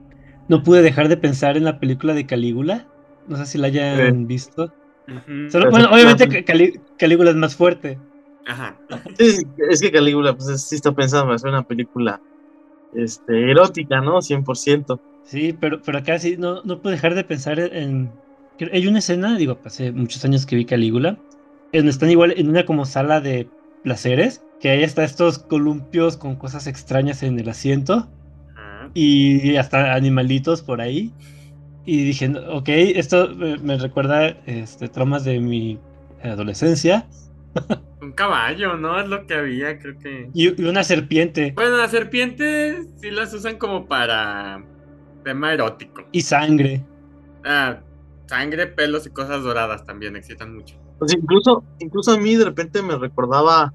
no 0.48 0.64
pude 0.64 0.82
dejar 0.82 1.10
de 1.10 1.18
pensar 1.18 1.58
en 1.58 1.64
la 1.64 1.80
película 1.80 2.14
de 2.14 2.26
Calígula. 2.26 2.88
No 3.28 3.38
sé 3.38 3.46
si 3.46 3.58
la 3.58 3.68
hayan 3.68 4.20
sí. 4.20 4.26
visto. 4.26 4.74
Uh 5.08 5.12
-huh. 5.12 5.50
Solo, 5.52 5.70
bueno, 5.72 5.90
obviamente 5.92 6.44
Calí 6.44 6.80
Calígula 6.98 7.32
es 7.32 7.36
más 7.36 7.56
fuerte. 7.56 8.00
Ajá. 8.48 8.78
Sí, 9.18 9.44
es 9.70 9.82
que 9.82 9.92
Calígula, 9.92 10.36
pues 10.36 10.62
sí 10.62 10.76
está 10.76 10.92
pensando 10.92 11.30
en 11.30 11.36
hacer 11.36 11.50
una 11.50 11.64
película 11.64 12.22
este, 12.94 13.52
erótica, 13.52 14.02
¿no? 14.02 14.22
100%. 14.22 15.00
Sí, 15.24 15.56
pero, 15.60 15.82
pero 15.82 15.98
acá 15.98 16.20
sí, 16.20 16.36
no, 16.38 16.62
no 16.64 16.82
puedo 16.82 16.96
dejar 16.96 17.16
de 17.16 17.24
pensar 17.24 17.60
en, 17.60 18.12
hay 18.72 18.88
una 18.88 19.00
escena, 19.00 19.38
digo, 19.38 19.58
hace 19.66 19.92
muchos 19.92 20.24
años 20.24 20.46
que 20.46 20.56
vi 20.56 20.66
Calígula, 20.66 21.18
donde 21.74 21.92
están 21.92 22.10
igual 22.10 22.34
en 22.38 22.50
una 22.50 22.66
como 22.66 22.86
sala 22.86 23.20
de 23.20 23.48
placeres, 23.86 24.44
que 24.60 24.70
ahí 24.70 24.84
está 24.84 25.04
estos 25.04 25.38
columpios 25.38 26.18
con 26.18 26.36
cosas 26.36 26.66
extrañas 26.68 27.24
en 27.24 27.40
el 27.40 27.48
asiento 27.48 28.10
y 28.96 29.56
hasta 29.58 29.94
animalitos 29.94 30.62
por 30.62 30.82
ahí. 30.82 31.14
Y 31.86 32.04
dije, 32.04 32.34
ok, 32.50 32.68
esto 32.68 33.30
me, 33.36 33.58
me 33.58 33.78
recuerda 33.78 34.30
este, 34.48 34.90
traumas 34.90 35.24
de 35.24 35.40
mi 35.40 35.80
adolescencia. 36.24 37.08
Un 38.02 38.12
caballo, 38.14 38.76
¿no? 38.76 39.00
Es 39.00 39.08
lo 39.08 39.28
que 39.28 39.36
había, 39.36 39.78
creo 39.78 40.00
que. 40.00 40.30
Y, 40.34 40.62
y 40.62 40.66
una 40.66 40.84
serpiente. 40.84 41.54
Bueno, 41.56 41.78
las 41.78 41.92
serpientes 41.92 42.88
sí 42.98 43.12
las 43.12 43.34
usan 43.34 43.58
como 43.58 43.88
para 43.88 44.64
tema 45.24 45.54
erótico. 45.54 46.04
Y 46.12 46.22
sangre. 46.22 46.84
Ah, 47.44 47.80
sangre, 48.26 48.66
pelos 48.68 49.06
y 49.06 49.12
cosas 49.12 49.44
doradas 49.44 49.86
también 49.86 50.16
excitan 50.16 50.56
mucho. 50.56 50.76
Pues 51.00 51.14
incluso, 51.14 51.64
incluso 51.80 52.12
a 52.12 52.18
mí 52.18 52.36
de 52.36 52.46
repente 52.46 52.82
me 52.82 52.98
recordaba 52.98 53.74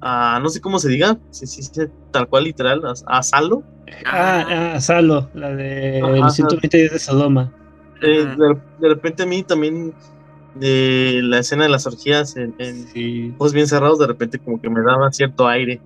a, 0.00 0.40
no 0.42 0.48
sé 0.48 0.60
cómo 0.60 0.78
se 0.78 0.88
diga, 0.88 1.18
si 1.30 1.46
sí, 1.46 1.62
sí, 1.62 1.82
tal 2.10 2.28
cual 2.28 2.44
literal, 2.44 2.82
a, 2.84 3.18
a 3.18 3.22
Salo. 3.22 3.62
Ah, 4.06 4.74
a 4.74 4.80
Salo, 4.80 5.28
la 5.34 5.54
de 5.54 6.00
Ajá, 6.02 6.16
los 6.16 6.34
120 6.34 6.78
días 6.78 6.92
de 6.92 6.98
Sodoma. 6.98 7.52
Eh, 8.00 8.24
de, 8.24 8.58
de, 8.80 8.88
repente 8.88 9.22
a 9.22 9.26
mí 9.26 9.42
también 9.44 9.94
de 10.54 11.20
la 11.22 11.38
escena 11.38 11.64
de 11.64 11.68
las 11.68 11.86
orgías 11.86 12.36
en, 12.36 12.54
en 12.58 12.88
sí. 12.88 13.32
ojos 13.38 13.52
bien 13.52 13.66
cerrados, 13.66 13.98
de 13.98 14.06
repente 14.06 14.38
como 14.38 14.60
que 14.60 14.68
me 14.68 14.82
daba 14.82 15.12
cierto 15.12 15.46
aire. 15.46 15.80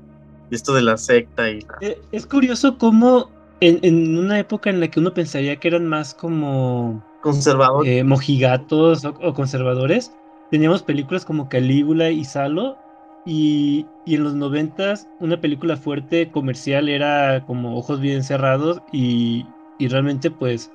Esto 0.51 0.73
de 0.75 0.83
la 0.83 0.97
secta 0.97 1.51
y... 1.51 1.61
La... 1.63 1.79
Eh, 1.81 2.01
es 2.13 2.25
curioso 2.25 2.79
cómo 2.79 3.31
en, 3.61 3.81
en, 3.83 4.17
una 4.17 4.39
época 4.39 4.71
en 4.71 4.81
la 4.81 4.89
que 4.89 5.01
uno 5.01 5.13
pensaría 5.13 5.57
que 5.57 5.69
eran 5.69 5.87
más 5.87 6.15
como 6.15 7.05
conservadores, 7.21 7.91
eh, 7.91 8.05
mojigatos 8.05 9.05
o, 9.05 9.15
o, 9.21 9.35
conservadores, 9.35 10.13
teníamos 10.51 10.83
películas 10.83 11.25
como 11.25 11.49
Calígula 11.49 12.11
y 12.11 12.25
Salo, 12.25 12.79
y, 13.25 13.87
y, 14.05 14.15
en 14.15 14.23
los 14.23 14.35
noventas 14.35 15.09
una 15.19 15.41
película 15.41 15.77
fuerte 15.77 16.31
comercial 16.31 16.89
era 16.89 17.45
como 17.45 17.77
Ojos 17.77 18.01
bien 18.01 18.23
cerrados, 18.23 18.83
y, 18.93 19.47
y 19.79 19.89
realmente 19.89 20.31
pues, 20.31 20.71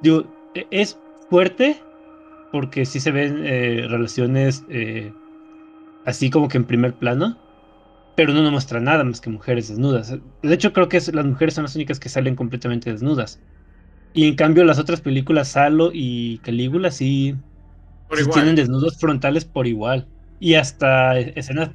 digo, 0.00 0.24
es 0.70 0.98
fuerte 1.28 1.76
porque 2.52 2.84
sí 2.84 3.00
se 3.00 3.10
ven 3.10 3.42
eh, 3.44 3.86
relaciones 3.88 4.64
eh, 4.68 5.12
así 6.04 6.30
como 6.30 6.48
que 6.48 6.58
en 6.58 6.64
primer 6.64 6.94
plano, 6.94 7.38
pero 8.16 8.32
no 8.32 8.42
nos 8.42 8.52
muestra 8.52 8.80
nada 8.80 9.04
más 9.04 9.20
que 9.20 9.30
mujeres 9.30 9.68
desnudas. 9.68 10.10
De 10.42 10.54
hecho, 10.54 10.72
creo 10.72 10.88
que 10.88 11.00
las 11.12 11.24
mujeres 11.24 11.54
son 11.54 11.64
las 11.64 11.76
únicas 11.76 12.00
que 12.00 12.08
salen 12.08 12.36
completamente 12.36 12.90
desnudas. 12.90 13.40
Y 14.12 14.26
en 14.26 14.34
cambio, 14.34 14.64
las 14.64 14.78
otras 14.78 15.00
películas, 15.00 15.48
Salo 15.48 15.90
y 15.92 16.38
Calígula, 16.38 16.90
sí, 16.90 17.36
sí 18.16 18.30
tienen 18.32 18.56
desnudos 18.56 18.98
frontales 18.98 19.44
por 19.44 19.66
igual. 19.66 20.06
Y 20.38 20.54
hasta 20.54 21.18
escenas 21.18 21.70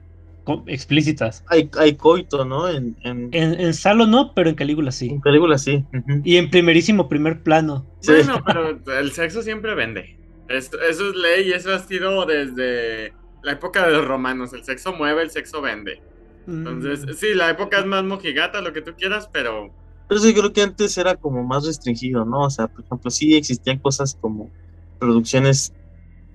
explícitas. 0.68 1.44
Hay, 1.48 1.70
hay 1.78 1.96
coito, 1.96 2.46
¿no? 2.46 2.70
En, 2.70 2.96
en... 3.04 3.30
En, 3.32 3.60
en, 3.60 3.74
Salo 3.74 4.06
no, 4.06 4.34
pero 4.34 4.50
en 4.50 4.56
Calígula 4.56 4.92
sí. 4.92 5.10
En 5.10 5.22
Calígula 5.22 5.58
sí. 5.58 5.84
Uh 5.94 5.98
-huh. 5.98 6.22
Y 6.24 6.38
en 6.38 6.50
primerísimo 6.50 7.10
primer 7.10 7.42
plano. 7.42 7.86
Sí. 8.00 8.12
Bueno, 8.12 8.44
pero 8.46 9.00
el 9.00 9.12
sexo 9.12 9.42
siempre 9.42 9.76
vende. 9.76 10.18
Eso 10.48 10.80
es 10.82 11.00
ley 11.00 11.50
y 11.50 11.54
eso 11.54 11.74
ha 11.74 11.80
sido 11.80 12.26
desde 12.26 13.14
la 13.42 13.54
época 13.54 13.86
de 13.88 13.94
los 13.94 14.06
romanos. 14.06 14.54
El 14.54 14.64
sexo 14.64 14.94
mueve, 14.94 15.24
el 15.24 15.32
sexo 15.32 15.62
vende. 15.62 16.02
Entonces, 16.48 17.06
mm. 17.06 17.14
sí, 17.14 17.34
la 17.34 17.50
época 17.50 17.80
es 17.80 17.86
más 17.86 18.04
mojigata, 18.04 18.62
lo 18.62 18.72
que 18.72 18.82
tú 18.82 18.94
quieras, 18.96 19.28
pero... 19.32 19.72
Pero 20.08 20.22
sí, 20.22 20.34
creo 20.34 20.54
que 20.54 20.62
antes 20.62 20.96
era 21.00 21.16
como 21.16 21.44
más 21.44 21.66
restringido, 21.66 22.24
¿no? 22.24 22.42
O 22.42 22.50
sea, 22.52 22.68
por 22.68 22.86
ejemplo, 22.86 23.10
sí 23.10 23.36
existían 23.36 23.80
cosas 23.80 24.16
como 24.22 24.52
producciones 25.00 25.74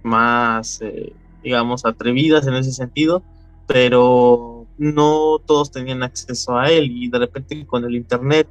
más, 0.02 0.80
eh, 0.82 1.12
digamos, 1.42 1.84
atrevidas 1.84 2.46
en 2.46 2.54
ese 2.54 2.72
sentido, 2.72 3.22
pero 3.66 4.66
no 4.78 5.38
todos 5.46 5.70
tenían 5.70 6.02
acceso 6.02 6.56
a 6.58 6.70
él 6.70 6.90
y 6.90 7.08
de 7.08 7.18
repente 7.18 7.66
con 7.66 7.84
el 7.84 7.94
Internet 7.94 8.48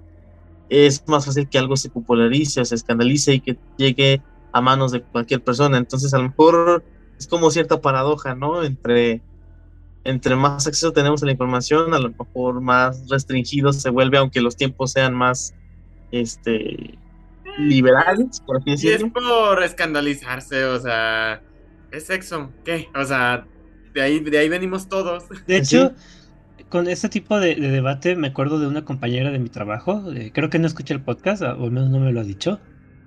es 0.70 1.04
más 1.08 1.26
fácil 1.26 1.50
que 1.50 1.58
algo 1.58 1.76
se 1.76 1.90
popularice 1.90 2.62
o 2.62 2.66
se 2.66 2.76
escandalice 2.76 3.34
y 3.34 3.40
que 3.42 3.58
llegue 3.78 4.22
a 4.52 4.62
manos 4.62 4.92
de 4.92 5.02
cualquier 5.02 5.44
persona. 5.44 5.78
Entonces, 5.78 6.14
a 6.14 6.20
lo 6.20 6.26
mejor 6.26 6.84
es 7.18 7.28
como 7.28 7.50
cierta 7.50 7.82
paradoja, 7.82 8.36
¿no? 8.36 8.64
Entre 8.64 9.22
entre 10.06 10.36
más 10.36 10.66
acceso 10.66 10.94
tenemos 10.94 11.22
a 11.22 11.26
la 11.26 11.34
información, 11.34 11.94
a 11.94 12.00
lo 12.00 12.10
mejor 12.10 12.62
más 12.62 13.08
restringido 13.10 13.74
se 13.74 13.90
vuelve, 13.90 14.18
aunque 14.18 14.42
los 14.42 14.56
tiempos 14.56 14.94
sean 14.94 15.14
más 15.14 15.54
este 16.12 16.98
liberales, 17.60 18.42
por 18.42 18.58
así 18.58 18.72
decirlo. 18.72 19.06
Y 19.06 19.08
es 19.08 19.14
por 19.14 19.64
escandalizarse, 19.64 20.66
o 20.66 20.80
sea, 20.80 21.42
es 21.92 22.06
sexo, 22.06 22.52
¿qué? 22.64 22.88
O 22.96 23.04
sea, 23.06 23.46
de 23.94 24.02
ahí, 24.02 24.20
de 24.20 24.38
ahí 24.38 24.50
venimos 24.50 24.88
todos. 24.88 25.26
De 25.48 25.58
hecho, 25.58 25.94
¿Sí? 26.58 26.64
con 26.70 26.88
este 26.88 27.10
tipo 27.10 27.40
de, 27.40 27.56
de, 27.56 27.70
debate 27.70 28.16
me 28.16 28.28
acuerdo 28.28 28.60
de 28.60 28.68
una 28.68 28.86
compañera 28.86 29.32
de 29.32 29.40
mi 29.40 29.50
trabajo, 29.50 30.12
eh, 30.14 30.32
creo 30.34 30.50
que 30.50 30.60
no 30.60 30.68
escuché 30.68 30.94
el 30.94 31.02
podcast, 31.02 31.42
o 31.42 31.64
al 31.64 31.72
menos 31.72 31.90
no 31.90 32.00
me 32.00 32.12
lo 32.12 32.20
ha 32.20 32.24
dicho, 32.24 32.60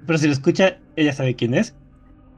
pero 0.07 0.19
si 0.19 0.27
lo 0.27 0.33
escucha, 0.33 0.79
ella 0.97 1.13
sabe 1.13 1.37
quién 1.37 1.55
es, 1.55 1.75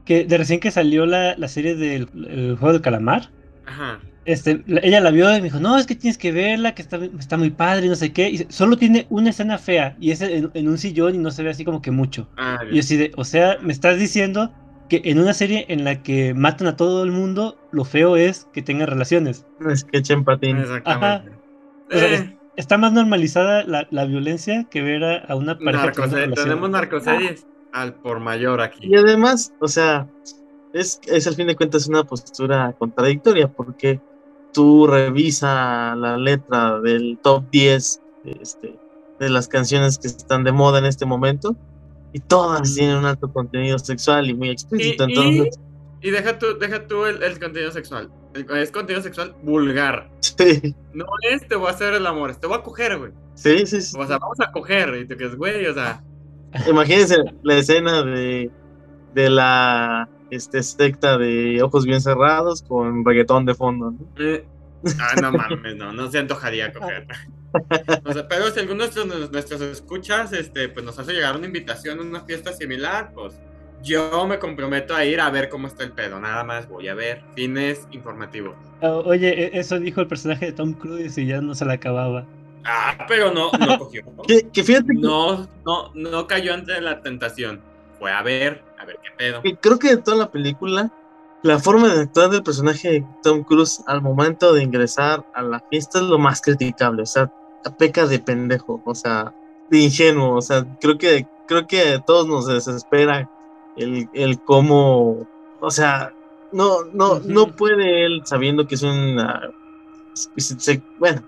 que 0.05 0.25
de 0.25 0.37
recién 0.37 0.59
que 0.59 0.71
salió 0.71 1.05
la, 1.05 1.35
la 1.35 1.47
serie 1.47 1.75
del 1.75 2.05
juego 2.05 2.73
del 2.73 2.81
calamar, 2.81 3.29
Ajá 3.65 3.99
este, 4.25 4.63
ella 4.67 4.99
la 5.01 5.11
vio 5.11 5.29
y 5.31 5.37
me 5.37 5.43
dijo, 5.45 5.59
no, 5.59 5.77
es 5.77 5.85
que 5.85 5.95
tienes 5.95 6.17
que 6.17 6.31
verla, 6.31 6.73
que 6.75 6.81
está, 6.81 6.97
está 7.19 7.37
muy 7.37 7.51
padre 7.51 7.85
y 7.85 7.89
no 7.89 7.95
sé 7.95 8.11
qué. 8.11 8.29
Y 8.29 8.45
solo 8.49 8.77
tiene 8.77 9.05
una 9.09 9.29
escena 9.29 9.57
fea 9.57 9.95
y 9.99 10.11
es 10.11 10.21
en, 10.21 10.51
en 10.53 10.67
un 10.67 10.77
sillón 10.77 11.15
y 11.15 11.17
no 11.19 11.31
se 11.31 11.43
ve 11.43 11.51
así 11.51 11.63
como 11.63 11.81
que 11.81 11.91
mucho. 11.91 12.27
Ah, 12.37 12.59
y 12.71 12.79
así 12.79 12.97
de, 12.97 13.11
o 13.15 13.23
sea, 13.23 13.57
me 13.61 13.71
estás 13.71 13.97
diciendo 13.99 14.51
que 14.89 15.01
en 15.05 15.19
una 15.19 15.33
serie 15.33 15.65
en 15.69 15.83
la 15.83 16.03
que 16.03 16.33
matan 16.33 16.67
a 16.67 16.75
todo 16.75 17.03
el 17.03 17.11
mundo, 17.11 17.57
lo 17.71 17.85
feo 17.85 18.17
es 18.17 18.47
que 18.53 18.61
tengan 18.61 18.87
relaciones. 18.87 19.45
Un 19.59 19.75
sketch 19.75 20.11
en 20.11 20.23
patín. 20.23 20.57
Exactamente. 20.57 21.31
O 21.91 21.97
sea, 21.97 22.07
Eh, 22.07 22.13
es- 22.15 22.25
está 22.57 22.77
más 22.77 22.93
normalizada 22.93 23.63
la, 23.63 23.87
la 23.91 24.05
violencia 24.05 24.65
que 24.69 24.81
ver 24.81 25.03
a, 25.03 25.17
a 25.17 25.35
una 25.35 25.57
pareja. 25.57 25.87
relaciones. 25.91 26.35
tenemos 26.43 26.69
narcoseries 26.69 27.47
al 27.73 27.95
por 27.95 28.19
mayor 28.19 28.61
aquí. 28.61 28.87
Y 28.87 28.95
además, 28.95 29.53
o 29.59 29.67
sea, 29.67 30.07
es, 30.73 30.99
es 31.07 31.27
al 31.27 31.35
fin 31.35 31.47
de 31.47 31.55
cuentas 31.55 31.87
una 31.87 32.03
postura 32.03 32.73
contradictoria 32.77 33.47
porque 33.49 33.99
tú 34.55 34.87
revisa 34.87 35.95
la 35.95 36.17
letra 36.17 36.79
del 36.79 37.19
top 37.21 37.43
10 37.51 38.01
este, 38.23 38.79
de 39.19 39.29
las 39.29 39.47
canciones 39.49 39.97
que 39.99 40.07
están 40.07 40.43
de 40.45 40.51
moda 40.53 40.79
en 40.79 40.85
este 40.85 41.05
momento 41.05 41.55
y 42.13 42.19
todas 42.21 42.73
tienen 42.73 42.95
un 42.95 43.05
alto 43.05 43.31
contenido 43.31 43.77
sexual 43.77 44.29
y 44.29 44.33
muy 44.33 44.49
explícito. 44.49 45.05
y- 45.07 45.13
Entonces, 45.13 45.59
y 46.01 46.09
deja 46.11 46.39
tú, 46.39 46.57
deja 46.59 46.87
tú 46.87 47.05
el, 47.05 47.21
el 47.21 47.37
contenido 47.39 47.71
sexual. 47.71 48.09
El- 48.33 48.49
es 48.57 48.71
contenido 48.71 49.03
sexual 49.03 49.35
vulgar. 49.43 50.09
sí, 50.21 50.73
No 50.93 51.05
es 51.29 51.45
te 51.47 51.55
voy 51.55 51.67
a 51.67 51.71
hacer 51.71 51.93
el 51.93 52.07
amor, 52.07 52.29
es 52.31 52.39
te 52.39 52.47
voy 52.47 52.57
a 52.57 52.63
coger, 52.63 52.97
güey. 52.97 53.11
sí, 53.35 53.65
sí, 53.67 53.81
sí. 53.81 53.97
O 53.99 54.07
sea, 54.07 54.17
vamos 54.17 54.39
a 54.39 54.51
coger. 54.51 54.95
Y 54.95 55.05
tú 55.07 55.17
que 55.17 55.25
es, 55.25 55.35
güey, 55.35 55.65
o 55.67 55.73
sea. 55.73 56.01
Imagínense 56.69 57.17
la 57.43 57.57
escena 57.57 58.01
de, 58.03 58.49
de 59.13 59.29
la 59.29 60.07
este, 60.29 60.63
secta 60.63 61.17
de 61.17 61.61
ojos 61.63 61.85
bien 61.85 62.01
cerrados 62.01 62.61
con 62.63 63.03
reggaetón 63.05 63.45
de 63.45 63.53
fondo. 63.55 63.91
¿no? 63.91 63.97
eh, 64.17 64.45
ah, 64.99 65.19
no 65.21 65.31
mames, 65.31 65.75
no, 65.75 65.91
no 65.93 66.09
se 66.11 66.19
antojaría 66.19 66.71
coger. 66.73 67.07
O 68.03 68.11
sea, 68.11 68.27
pero 68.27 68.49
si 68.51 68.59
alguno 68.59 68.85
de 68.85 69.05
nuestros, 69.05 69.31
nuestros 69.31 69.61
escuchas, 69.61 70.33
este, 70.33 70.67
pues 70.67 70.85
nos 70.85 70.99
hace 70.99 71.13
llegar 71.13 71.37
una 71.37 71.45
invitación 71.45 71.99
a 71.99 72.01
una 72.01 72.19
fiesta 72.25 72.51
similar, 72.51 73.13
pues 73.15 73.39
yo 73.81 74.27
me 74.27 74.39
comprometo 74.39 74.93
a 74.93 75.05
ir 75.05 75.21
a 75.21 75.29
ver 75.29 75.47
cómo 75.47 75.67
está 75.67 75.85
el 75.85 75.93
pedo. 75.93 76.19
Nada 76.19 76.43
más 76.43 76.67
voy 76.67 76.89
a 76.89 76.95
ver. 76.95 77.23
Fines 77.33 77.87
informativos. 77.91 78.55
Ah, 78.81 78.91
Oye, 79.05 79.29
e- 79.45 79.57
eso 79.57 79.79
dijo 79.79 80.01
el 80.01 80.07
personaje 80.07 80.47
de 80.47 80.51
Tom 80.51 80.73
Cruise 80.73 81.17
y 81.17 81.27
ya 81.27 81.39
no 81.39 81.55
se 81.55 81.63
la 81.63 81.73
acababa. 81.75 82.25
Ah, 82.65 83.05
pero 83.07 83.31
no, 83.31 83.51
no 83.53 83.79
cogió. 83.79 84.03
Fíjate 84.53 84.87
que- 84.87 84.93
No, 84.99 85.47
no, 85.65 85.93
no 85.93 86.27
cayó 86.27 86.53
ante 86.53 86.81
la 86.81 87.01
tentación. 87.01 87.61
Fue 87.99 88.11
a 88.11 88.21
ver, 88.21 88.63
a 88.77 88.85
ver 88.85 88.97
qué 89.01 89.09
pedo. 89.17 89.41
que 89.41 89.55
creo 89.57 89.79
que 89.79 89.89
de 89.89 89.97
toda 89.97 90.17
la 90.17 90.31
película, 90.31 90.91
la 91.43 91.59
forma 91.59 91.93
de 91.93 92.01
actuar 92.01 92.29
del 92.29 92.43
personaje 92.43 92.89
de 92.91 93.05
Tom 93.23 93.43
Cruise 93.43 93.83
al 93.87 94.01
momento 94.01 94.53
de 94.53 94.63
ingresar 94.63 95.25
a 95.33 95.41
la 95.41 95.59
fiesta 95.69 95.99
es 95.99 96.05
lo 96.05 96.17
más 96.17 96.41
criticable. 96.41 97.03
O 97.03 97.05
sea, 97.05 97.31
peca 97.77 98.05
de 98.05 98.19
pendejo, 98.19 98.81
o 98.85 98.95
sea, 98.95 99.33
de 99.69 99.79
ingenuo. 99.79 100.35
O 100.35 100.41
sea, 100.41 100.65
creo 100.81 100.97
que, 100.97 101.27
creo 101.47 101.67
que 101.67 101.93
a 101.95 101.99
todos 102.01 102.27
nos 102.27 102.47
desespera 102.47 103.29
el, 103.77 104.09
el 104.13 104.39
cómo, 104.43 105.27
o 105.59 105.71
sea, 105.71 106.13
no, 106.51 106.83
no, 106.93 107.19
no 107.19 107.47
puede 107.55 108.05
él 108.05 108.21
sabiendo 108.25 108.67
que 108.67 108.75
es 108.75 108.83
una. 108.83 109.41
bueno, 110.99 111.21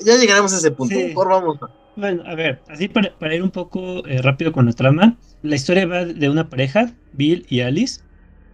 ya 0.00 0.16
llegaremos 0.16 0.52
a 0.52 0.58
ese 0.58 0.70
punto. 0.70 0.94
Sí. 0.94 1.06
Mejor 1.08 1.28
vamos. 1.28 1.62
a- 1.62 1.70
Bueno, 1.96 2.22
a 2.26 2.34
ver, 2.34 2.60
así 2.68 2.88
para, 2.88 3.16
para 3.18 3.34
ir 3.34 3.42
un 3.42 3.50
poco 3.50 4.06
eh, 4.06 4.20
rápido 4.20 4.52
con 4.52 4.66
la 4.66 4.72
trama, 4.72 5.16
la 5.42 5.56
historia 5.56 5.86
va 5.86 6.04
de 6.04 6.28
una 6.28 6.48
pareja, 6.50 6.92
Bill 7.12 7.46
y 7.48 7.60
Alice, 7.60 8.02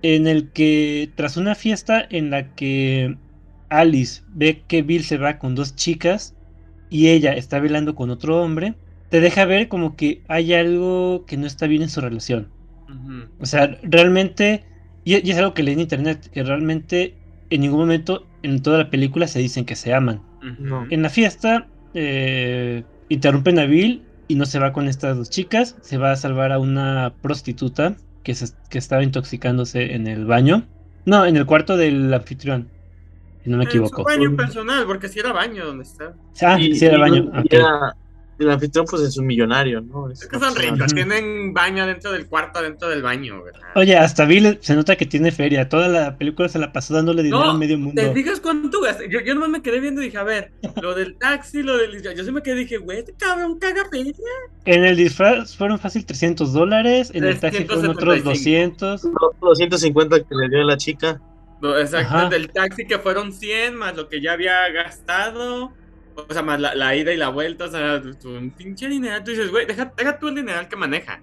en 0.03 0.27
el 0.27 0.51
que 0.53 1.11
tras 1.17 1.37
una 1.37 1.55
fiesta 1.55 2.07
en 2.09 2.31
la 2.31 2.55
que 2.55 3.17
Alice 3.69 4.23
ve 4.29 4.63
que 4.69 4.83
Bill 4.83 5.05
se 5.05 5.19
va 5.19 5.39
con 5.39 5.55
dos 5.55 5.75
chicas 5.75 6.35
y 6.89 7.09
ella 7.09 7.33
está 7.33 7.59
bailando 7.59 7.95
con 7.95 8.11
otro 8.11 8.41
hombre, 8.43 8.75
te 9.09 9.21
deja 9.21 9.45
ver 9.45 9.69
como 9.69 9.97
que 9.97 10.23
hay 10.29 10.55
algo 10.55 11.25
que 11.27 11.37
no 11.37 11.47
está 11.47 11.67
bien 11.67 11.83
en 11.83 11.89
su 11.89 12.01
relación. 12.01 12.49
O 13.39 13.47
sea, 13.47 13.79
realmente, 13.83 14.65
y, 15.05 15.17
y 15.27 15.31
es 15.31 15.39
algo 15.39 15.55
que 15.55 15.63
leí 15.63 15.75
en 15.75 15.81
internet, 15.81 16.29
que 16.31 16.43
realmente 16.43 17.15
en 17.51 17.61
ningún 17.63 17.81
momento 17.81 18.27
en 18.43 18.63
toda 18.63 18.79
la 18.79 18.91
película 18.91 19.27
se 19.27 19.39
dicen 19.39 19.65
que 19.65 19.77
se 19.77 19.93
aman. 19.95 20.23
En 20.91 21.03
la 21.03 21.09
fiesta 21.11 21.69
eh, 21.95 22.85
interrumpen 23.13 23.59
a 23.59 23.65
Bill 23.67 24.03
y 24.29 24.35
no 24.37 24.47
se 24.47 24.59
va 24.59 24.73
con 24.73 24.89
estas 24.89 25.17
dos 25.17 25.31
chicas, 25.31 25.77
se 25.83 25.99
va 25.99 26.13
a 26.13 26.17
salvar 26.17 26.53
a 26.53 26.59
una 26.59 27.13
prostituta 27.23 27.97
que, 28.23 28.35
se, 28.35 28.53
que 28.71 28.79
estaba 28.79 29.03
intoxicándose 29.03 29.95
en 29.95 30.07
el 30.07 30.25
baño. 30.27 30.65
No, 31.05 31.27
en 31.27 31.37
el 31.37 31.47
cuarto 31.47 31.77
del 31.77 32.13
anfitrión, 32.15 32.69
si 33.43 33.51
no 33.51 33.57
me 33.57 33.65
En 33.65 33.69
equivoco. 33.71 34.03
su 34.03 34.05
baño 34.05 34.37
personal, 34.37 34.87
porque 34.87 35.09
si 35.09 35.19
era 35.19 35.33
baño 35.33 35.67
donde 35.67 35.83
está. 35.85 36.15
Ah, 36.43 36.57
sí, 36.59 36.85
era 36.85 36.99
baño. 36.99 37.25
y 37.35 37.39
ok. 37.41 37.47
era- 37.51 37.97
el 38.43 38.51
anfitrión, 38.51 38.87
pues 38.89 39.03
es 39.03 39.17
un 39.17 39.27
millonario, 39.27 39.81
¿no? 39.81 40.11
Es 40.11 40.27
que 40.27 40.39
son 40.39 40.55
ricos, 40.55 40.93
tienen 40.93 41.53
baño 41.53 41.87
dentro 41.87 42.13
del 42.13 42.27
cuarto, 42.27 42.63
dentro 42.63 42.89
del 42.89 43.03
baño, 43.03 43.43
¿verdad? 43.43 43.61
Oye, 43.75 43.97
hasta 43.97 44.25
Bill 44.25 44.59
se 44.61 44.75
nota 44.75 44.97
que 44.97 45.07
tiene 45.07 45.33
feria. 45.33 45.69
Toda 45.69 45.89
la 45.89 46.17
película 46.17 46.49
se 46.49 46.59
la 46.59 46.73
pasó 46.73 46.95
dándole 46.95 47.23
dinero 47.23 47.45
No, 47.45 47.51
a 47.51 47.59
medio 47.59 47.79
mundo. 47.79 48.01
¿Te 48.01 48.13
fijas 48.13 48.41
cuánto 48.41 48.81
gasté? 48.81 49.09
Yo, 49.09 49.21
yo 49.21 49.35
nomás 49.35 49.51
me 49.51 49.63
quedé 49.63 49.81
viendo 49.81 50.03
y 50.03 50.07
dije, 50.07 50.19
a 50.19 50.25
ver, 50.25 50.53
lo 50.81 50.95
del 50.95 51.17
taxi, 51.17 51.63
lo 51.63 51.77
del. 51.77 52.03
Yo 52.03 52.25
sí 52.25 52.33
me 52.33 52.43
quedé 52.43 52.63
y 52.63 52.65
dije, 52.65 52.79
güey, 52.79 52.99
este 52.99 53.15
cabrón 53.15 53.59
caga 53.59 53.89
feria. 53.91 54.13
En 54.65 54.85
el 54.85 54.97
disfraz 54.97 55.57
fueron 55.57 55.79
fácil 55.79 56.05
300 56.05 56.53
dólares, 56.53 57.11
en 57.15 57.25
el 57.25 57.39
taxi 57.39 57.65
fueron 57.65 57.91
otros 57.91 58.23
375. 58.23 58.87
200. 58.87 59.05
Los 59.05 59.41
250 59.41 60.21
que 60.21 60.35
le 60.35 60.49
dio 60.49 60.63
a 60.63 60.65
la 60.65 60.77
chica. 60.77 61.21
No, 61.61 61.79
exacto, 61.79 62.15
Ajá. 62.17 62.29
del 62.29 62.51
taxi 62.51 62.87
que 62.87 62.99
fueron 62.99 63.33
100 63.33 63.77
más 63.77 63.97
lo 63.97 64.09
que 64.09 64.21
ya 64.21 64.33
había 64.33 64.69
gastado. 64.71 65.73
O 66.17 66.33
sea, 66.33 66.43
más 66.43 66.61
la, 66.61 66.75
la 66.75 66.95
ida 66.97 67.13
y 67.13 67.17
la 67.17 67.29
vuelta. 67.29 67.65
O 67.67 67.71
sea, 67.71 68.03
un 68.25 68.51
pinche 68.51 68.89
dineral. 68.89 69.25
Tú 69.25 69.31
dices, 69.31 69.51
güey, 69.51 69.67
deja, 69.67 69.93
deja 69.97 70.19
tú 70.19 70.29
el 70.29 70.37
dineral 70.37 70.69
que 70.69 70.77
maneja. 70.77 71.21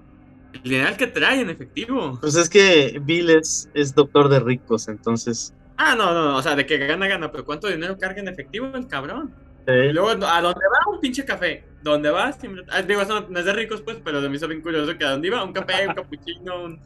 El 0.53 0.61
dineral 0.63 0.97
que 0.97 1.07
trae 1.07 1.41
en 1.41 1.49
efectivo. 1.49 2.17
Pues 2.21 2.35
es 2.35 2.49
que 2.49 2.99
Bill 3.03 3.29
es, 3.29 3.69
es 3.73 3.93
doctor 3.93 4.29
de 4.29 4.39
ricos, 4.39 4.87
entonces. 4.87 5.53
Ah, 5.77 5.95
no, 5.95 6.13
no, 6.13 6.25
no. 6.31 6.37
O 6.37 6.41
sea, 6.41 6.55
de 6.55 6.65
que 6.65 6.77
gana, 6.77 7.07
gana. 7.07 7.31
Pero 7.31 7.45
¿cuánto 7.45 7.67
dinero 7.67 7.97
carga 7.97 8.19
en 8.21 8.27
efectivo 8.27 8.71
el 8.75 8.87
cabrón? 8.87 9.33
Y 9.67 9.71
eh, 9.71 9.93
luego, 9.93 10.09
¿a 10.09 10.41
dónde 10.41 10.61
va? 10.65 10.91
Un 10.91 10.99
pinche 10.99 11.23
café. 11.23 11.63
¿Dónde 11.83 12.09
vas? 12.09 12.37
Siempre- 12.39 12.63
ah, 12.71 12.81
digo, 12.81 13.01
eso 13.01 13.27
no, 13.29 13.39
es 13.39 13.45
de 13.45 13.53
ricos, 13.53 13.81
pues, 13.81 13.97
pero 14.03 14.21
se 14.21 14.27
me 14.27 14.35
hizo 14.35 14.47
bien 14.47 14.61
curioso 14.61 14.97
que 14.97 15.05
a 15.05 15.11
dónde 15.11 15.27
iba, 15.27 15.43
un 15.43 15.53
café, 15.53 15.87
un 15.87 15.93
capuchino, 15.93 16.63
un... 16.63 16.81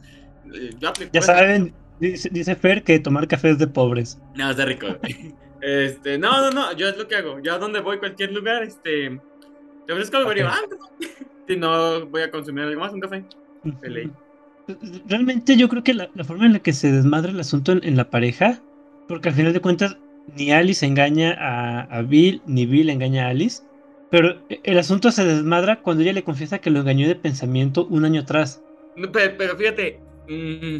eh, 0.54 0.70
Ya 0.80 0.92
eso. 1.14 1.22
saben, 1.22 1.74
dice, 1.98 2.28
dice 2.30 2.54
Fer 2.54 2.84
que 2.84 2.98
tomar 2.98 3.26
café 3.26 3.50
es 3.50 3.58
de 3.58 3.66
pobres. 3.66 4.18
No, 4.34 4.50
es 4.50 4.56
de 4.56 4.64
ricos. 4.66 4.96
Este, 5.64 6.18
no, 6.18 6.40
no, 6.42 6.50
no, 6.50 6.72
yo 6.76 6.88
es 6.88 6.96
lo 6.96 7.08
que 7.08 7.16
hago. 7.16 7.40
Yo 7.40 7.54
a 7.54 7.58
donde 7.58 7.80
voy, 7.80 7.98
cualquier 7.98 8.32
lugar, 8.32 8.62
este... 8.62 9.20
Te 9.86 9.92
ofrezco 9.92 10.16
algo 10.18 10.32
y 10.32 10.36
digo, 10.36 10.48
ah, 10.50 10.60
no. 10.70 10.76
Si 11.46 11.56
no 11.56 12.06
voy 12.06 12.22
a 12.22 12.30
consumir 12.30 12.64
algo 12.64 12.80
más, 12.80 12.92
un 12.92 13.00
café. 13.00 13.22
Realmente 15.06 15.56
yo 15.56 15.68
creo 15.68 15.82
que 15.82 15.92
la, 15.92 16.08
la 16.14 16.24
forma 16.24 16.46
en 16.46 16.54
la 16.54 16.58
que 16.60 16.72
se 16.72 16.90
desmadra 16.90 17.30
el 17.32 17.40
asunto 17.40 17.72
en, 17.72 17.84
en 17.84 17.96
la 17.96 18.08
pareja, 18.08 18.62
porque 19.08 19.28
al 19.28 19.34
final 19.34 19.52
de 19.52 19.60
cuentas 19.60 19.98
ni 20.36 20.52
Alice 20.52 20.86
engaña 20.86 21.36
a, 21.38 21.82
a 21.82 22.02
Bill, 22.02 22.40
ni 22.46 22.64
Bill 22.64 22.88
engaña 22.88 23.26
a 23.26 23.30
Alice, 23.30 23.62
pero 24.10 24.40
el 24.48 24.78
asunto 24.78 25.10
se 25.12 25.24
desmadra 25.24 25.82
cuando 25.82 26.02
ella 26.02 26.14
le 26.14 26.24
confiesa 26.24 26.60
que 26.60 26.70
lo 26.70 26.80
engañó 26.80 27.06
de 27.06 27.14
pensamiento 27.14 27.86
un 27.86 28.06
año 28.06 28.22
atrás. 28.22 28.62
Pero, 29.12 29.36
pero 29.36 29.56
fíjate, 29.56 30.00
mm, 30.28 30.76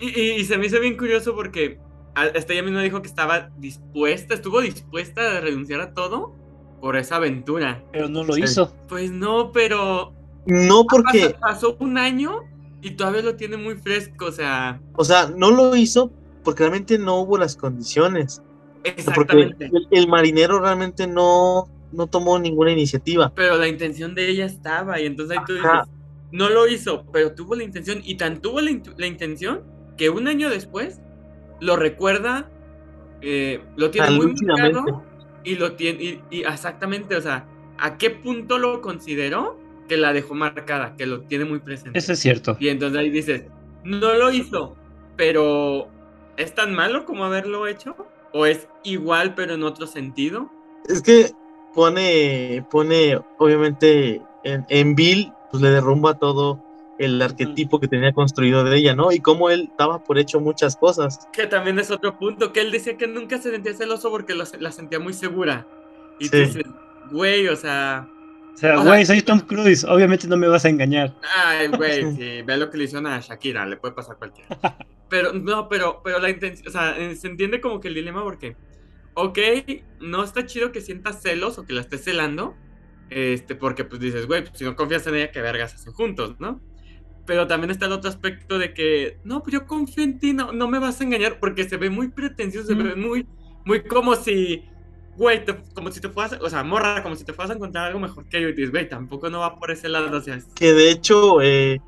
y, 0.00 0.20
y- 0.20 0.32
y 0.40 0.44
se 0.44 0.58
me 0.58 0.66
hizo 0.66 0.78
bien 0.80 0.98
curioso 0.98 1.34
porque 1.34 1.78
hasta 2.14 2.52
ella 2.52 2.62
misma 2.62 2.82
dijo 2.82 3.00
que 3.02 3.08
estaba 3.08 3.50
dispuesta, 3.58 4.34
estuvo 4.34 4.60
dispuesta 4.60 5.38
a 5.38 5.40
renunciar 5.40 5.80
a 5.80 5.94
todo 5.94 6.34
por 6.80 6.96
esa 6.96 7.16
aventura. 7.16 7.82
Pero 7.92 8.08
no 8.08 8.24
lo 8.24 8.34
Sí. 8.34 8.42
hizo. 8.42 8.74
Pues 8.88 9.10
no, 9.10 9.52
pero 9.52 10.12
no 10.46 10.84
porque, 10.86 11.30
pasó, 11.40 11.40
pasó 11.40 11.76
un 11.80 11.96
año 11.98 12.40
y 12.82 12.90
todavía 12.92 13.22
lo 13.22 13.36
tiene 13.36 13.56
muy 13.56 13.76
fresco, 13.76 14.26
o 14.26 14.32
sea, 14.32 14.80
o 14.96 15.04
sea, 15.04 15.32
no 15.36 15.50
lo 15.50 15.74
hizo 15.76 16.10
porque 16.42 16.64
realmente 16.64 16.98
no 16.98 17.20
hubo 17.20 17.38
las 17.38 17.56
condiciones. 17.56 18.40
O 18.40 19.00
sea, 19.00 19.14
Porque 19.14 19.36
exactamente. 19.42 19.70
el, 19.72 19.86
el 19.92 20.08
marinero 20.08 20.58
realmente 20.58 21.06
no, 21.06 21.68
no 21.92 22.08
tomó 22.08 22.36
ninguna 22.40 22.72
iniciativa. 22.72 23.32
Pero 23.36 23.56
la 23.56 23.68
intención 23.68 24.16
de 24.16 24.28
ella 24.28 24.44
estaba 24.46 25.00
y 25.00 25.06
entonces 25.06 25.38
ahí 25.38 25.44
tú 25.46 25.52
dices, 25.54 25.70
Ajá. 25.70 25.86
no 26.32 26.48
lo 26.50 26.66
hizo, 26.66 27.04
pero 27.12 27.32
tuvo 27.32 27.54
la 27.54 27.62
intención 27.62 28.00
y 28.02 28.16
tan 28.16 28.40
tuvo 28.42 28.60
la, 28.60 28.72
la 28.96 29.06
intención 29.06 29.62
que 29.96 30.10
un 30.10 30.26
año 30.26 30.50
después 30.50 31.00
lo 31.62 31.76
recuerda, 31.76 32.50
eh, 33.20 33.62
lo 33.76 33.90
tiene 33.90 34.10
muy 34.10 34.34
marcado 34.34 35.04
y 35.44 35.54
lo 35.54 35.72
tiene, 35.74 36.02
y, 36.02 36.22
y 36.30 36.40
exactamente, 36.40 37.14
o 37.14 37.20
sea, 37.20 37.46
¿a 37.78 37.96
qué 37.98 38.10
punto 38.10 38.58
lo 38.58 38.80
consideró 38.80 39.58
que 39.88 39.96
la 39.96 40.12
dejó 40.12 40.34
marcada, 40.34 40.96
que 40.96 41.06
lo 41.06 41.20
tiene 41.22 41.44
muy 41.44 41.60
presente? 41.60 41.96
Eso 41.96 42.14
es 42.14 42.18
cierto. 42.18 42.56
Y 42.58 42.68
entonces 42.68 42.98
ahí 42.98 43.10
dices, 43.10 43.44
no 43.84 44.12
lo 44.14 44.32
hizo, 44.32 44.76
pero 45.16 45.88
¿es 46.36 46.52
tan 46.52 46.74
malo 46.74 47.04
como 47.04 47.24
haberlo 47.24 47.68
hecho? 47.68 47.94
¿O 48.32 48.44
es 48.44 48.66
igual 48.82 49.36
pero 49.36 49.54
en 49.54 49.62
otro 49.62 49.86
sentido? 49.86 50.50
Es 50.88 51.00
que 51.00 51.30
pone, 51.74 52.66
pone, 52.72 53.20
obviamente, 53.38 54.20
en, 54.42 54.66
en 54.68 54.96
Bill, 54.96 55.32
pues 55.52 55.62
le 55.62 55.70
derrumba 55.70 56.18
todo 56.18 56.60
el 56.98 57.20
arquetipo 57.22 57.80
que 57.80 57.88
tenía 57.88 58.12
construido 58.12 58.64
de 58.64 58.76
ella, 58.76 58.94
¿no? 58.94 59.12
Y 59.12 59.20
cómo 59.20 59.50
él 59.50 59.70
daba 59.78 60.04
por 60.04 60.18
hecho 60.18 60.40
muchas 60.40 60.76
cosas. 60.76 61.26
Que 61.32 61.46
también 61.46 61.78
es 61.78 61.90
otro 61.90 62.18
punto, 62.18 62.52
que 62.52 62.60
él 62.60 62.70
decía 62.70 62.96
que 62.96 63.06
nunca 63.06 63.38
se 63.38 63.50
sentía 63.50 63.74
celoso 63.74 64.10
porque 64.10 64.34
lo- 64.34 64.44
la 64.60 64.70
sentía 64.72 64.98
muy 65.00 65.12
segura. 65.12 65.66
Y 66.18 66.28
tú 66.28 66.36
Sí. 66.36 66.44
dices, 66.44 66.64
güey, 67.10 67.48
o 67.48 67.56
sea, 67.56 68.08
O 68.54 68.56
sea, 68.58 68.74
O 68.78 68.82
sea- 68.82 68.90
güey, 68.90 69.06
soy 69.06 69.22
Tom 69.22 69.40
Cruise, 69.40 69.82
obviamente 69.84 70.28
no 70.28 70.36
me 70.36 70.46
vas 70.46 70.66
a 70.66 70.68
engañar. 70.68 71.14
ay, 71.34 71.68
güey, 71.68 72.02
sí, 72.20 72.42
ve 72.42 72.56
lo 72.58 72.68
que 72.68 72.76
le 72.76 72.84
hicieron 72.84 73.06
a 73.06 73.18
Shakira, 73.18 73.64
le 73.64 73.78
puede 73.78 73.94
pasar 73.94 74.18
cualquiera. 74.18 74.58
pero 75.08 75.32
no, 75.32 75.68
pero, 75.70 76.02
pero 76.04 76.18
la 76.18 76.28
intención, 76.28 76.68
o 76.68 76.70
sea, 76.70 76.96
eh, 76.98 77.16
se 77.16 77.28
entiende 77.28 77.62
como 77.62 77.80
que 77.80 77.88
el 77.88 77.94
dilema 77.94 78.22
porque, 78.22 78.54
ok, 79.14 79.38
no 80.00 80.22
está 80.22 80.44
chido 80.44 80.70
que 80.70 80.82
sientas 80.82 81.22
celos 81.22 81.56
o 81.58 81.64
que 81.64 81.72
la 81.72 81.80
estés 81.80 82.04
celando, 82.04 82.54
este, 83.08 83.54
porque 83.54 83.84
pues 83.84 84.00
dices, 84.02 84.26
güey, 84.26 84.42
pues, 84.44 84.58
si 84.58 84.64
no 84.64 84.76
confías 84.76 85.06
en 85.06 85.14
ella, 85.14 85.30
que 85.30 85.40
vergas 85.40 85.74
hacen 85.74 85.92
juntos, 85.94 86.36
¿no? 86.38 86.60
Pero 87.24 87.46
también 87.46 87.70
está 87.70 87.86
el 87.86 87.92
otro 87.92 88.10
aspecto 88.10 88.58
de 88.58 88.74
que, 88.74 89.18
no, 89.24 89.42
pues 89.42 89.52
yo 89.54 89.66
confío 89.66 90.02
en 90.04 90.18
ti, 90.18 90.32
no, 90.32 90.52
no 90.52 90.68
me 90.68 90.78
vas 90.80 91.00
a 91.00 91.04
engañar, 91.04 91.38
porque 91.38 91.68
se 91.68 91.76
ve 91.76 91.88
muy 91.88 92.08
pretencioso, 92.08 92.66
se 92.68 92.74
ve 92.74 92.96
muy, 92.96 93.26
muy 93.64 93.84
como 93.84 94.16
si, 94.16 94.64
güey, 95.16 95.44
como 95.74 95.92
si 95.92 96.00
te 96.00 96.08
fueras, 96.08 96.38
o 96.42 96.50
sea, 96.50 96.64
morra, 96.64 97.02
como 97.02 97.14
si 97.14 97.24
te 97.24 97.32
fueras 97.32 97.52
a 97.52 97.54
encontrar 97.54 97.86
algo 97.86 98.00
mejor 98.00 98.28
que 98.28 98.42
yo 98.42 98.48
y 98.48 98.52
dices, 98.54 98.72
güey, 98.72 98.88
tampoco 98.88 99.30
no 99.30 99.38
va 99.40 99.56
por 99.58 99.70
ese 99.70 99.88
lado, 99.88 100.16
o 100.16 100.20
sea, 100.20 100.34
es- 100.34 100.46
Que 100.54 100.72
de 100.72 100.90
hecho, 100.90 101.40
eh, 101.40 101.80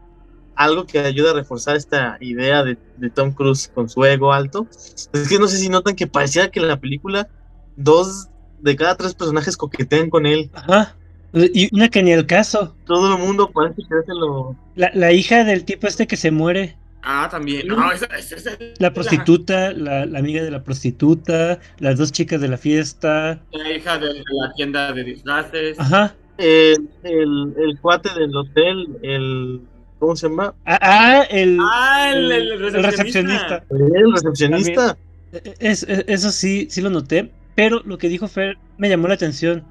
algo 0.54 0.86
que 0.86 1.00
ayuda 1.00 1.32
a 1.32 1.34
reforzar 1.34 1.74
esta 1.74 2.16
idea 2.20 2.62
de, 2.62 2.78
de 2.96 3.10
Tom 3.10 3.32
Cruise 3.32 3.68
con 3.74 3.88
su 3.88 4.04
ego 4.04 4.32
alto, 4.32 4.68
es 4.70 5.28
que 5.28 5.38
no 5.40 5.48
sé 5.48 5.58
si 5.58 5.68
notan 5.68 5.96
que 5.96 6.06
parecía 6.06 6.48
que 6.50 6.60
en 6.60 6.68
la 6.68 6.78
película 6.78 7.28
dos 7.76 8.28
de 8.60 8.76
cada 8.76 8.96
tres 8.96 9.14
personajes 9.14 9.56
coquetean 9.56 10.10
con 10.10 10.26
él. 10.26 10.50
Ajá. 10.54 10.96
Y 11.34 11.74
una 11.74 11.88
que 11.88 12.02
ni 12.02 12.12
el 12.12 12.26
caso. 12.26 12.74
Todo 12.86 13.14
el 13.16 13.20
mundo 13.22 13.50
parece 13.50 13.82
que 13.88 13.94
hace 13.96 14.12
lo... 14.14 14.56
La, 14.76 14.90
la 14.94 15.12
hija 15.12 15.44
del 15.44 15.64
tipo 15.64 15.86
este 15.86 16.06
que 16.06 16.16
se 16.16 16.30
muere. 16.30 16.76
Ah, 17.02 17.28
también, 17.30 17.66
no, 17.66 17.92
esa, 17.92 18.06
esa, 18.06 18.36
esa- 18.36 18.56
La 18.78 18.92
prostituta, 18.94 19.72
la, 19.72 20.06
la 20.06 20.18
amiga 20.18 20.42
de 20.42 20.50
la 20.50 20.62
prostituta, 20.64 21.58
las 21.78 21.98
dos 21.98 22.12
chicas 22.12 22.40
de 22.40 22.48
la 22.48 22.56
fiesta. 22.56 23.40
La 23.52 23.70
hija 23.72 23.98
de 23.98 24.06
la 24.14 24.52
tienda 24.56 24.92
de 24.92 25.04
disfraces. 25.04 25.78
Ajá. 25.78 26.14
El, 26.38 26.88
el, 27.02 27.54
el 27.58 27.78
cuate 27.80 28.08
del 28.18 28.34
hotel, 28.34 28.88
el... 29.02 29.60
¿Cómo 29.98 30.16
se 30.16 30.28
llama? 30.28 30.54
Ah, 30.66 30.78
ah, 30.80 31.22
el, 31.30 31.58
Ah, 31.60 32.10
el, 32.14 32.30
el 32.32 32.52
el 32.52 32.82
recepcionista. 32.84 33.64
El 33.70 34.12
recepcionista. 34.12 34.96
E- 35.32 35.54
es- 35.60 35.82
es- 35.84 36.04
eso 36.08 36.30
sí, 36.30 36.68
sí 36.70 36.80
lo 36.80 36.90
noté. 36.90 37.30
Pero 37.54 37.80
lo 37.84 37.98
que 37.98 38.08
dijo 38.08 38.28
Fer 38.28 38.56
me 38.78 38.88
llamó 38.88 39.08
la 39.08 39.14
atención. 39.14 39.64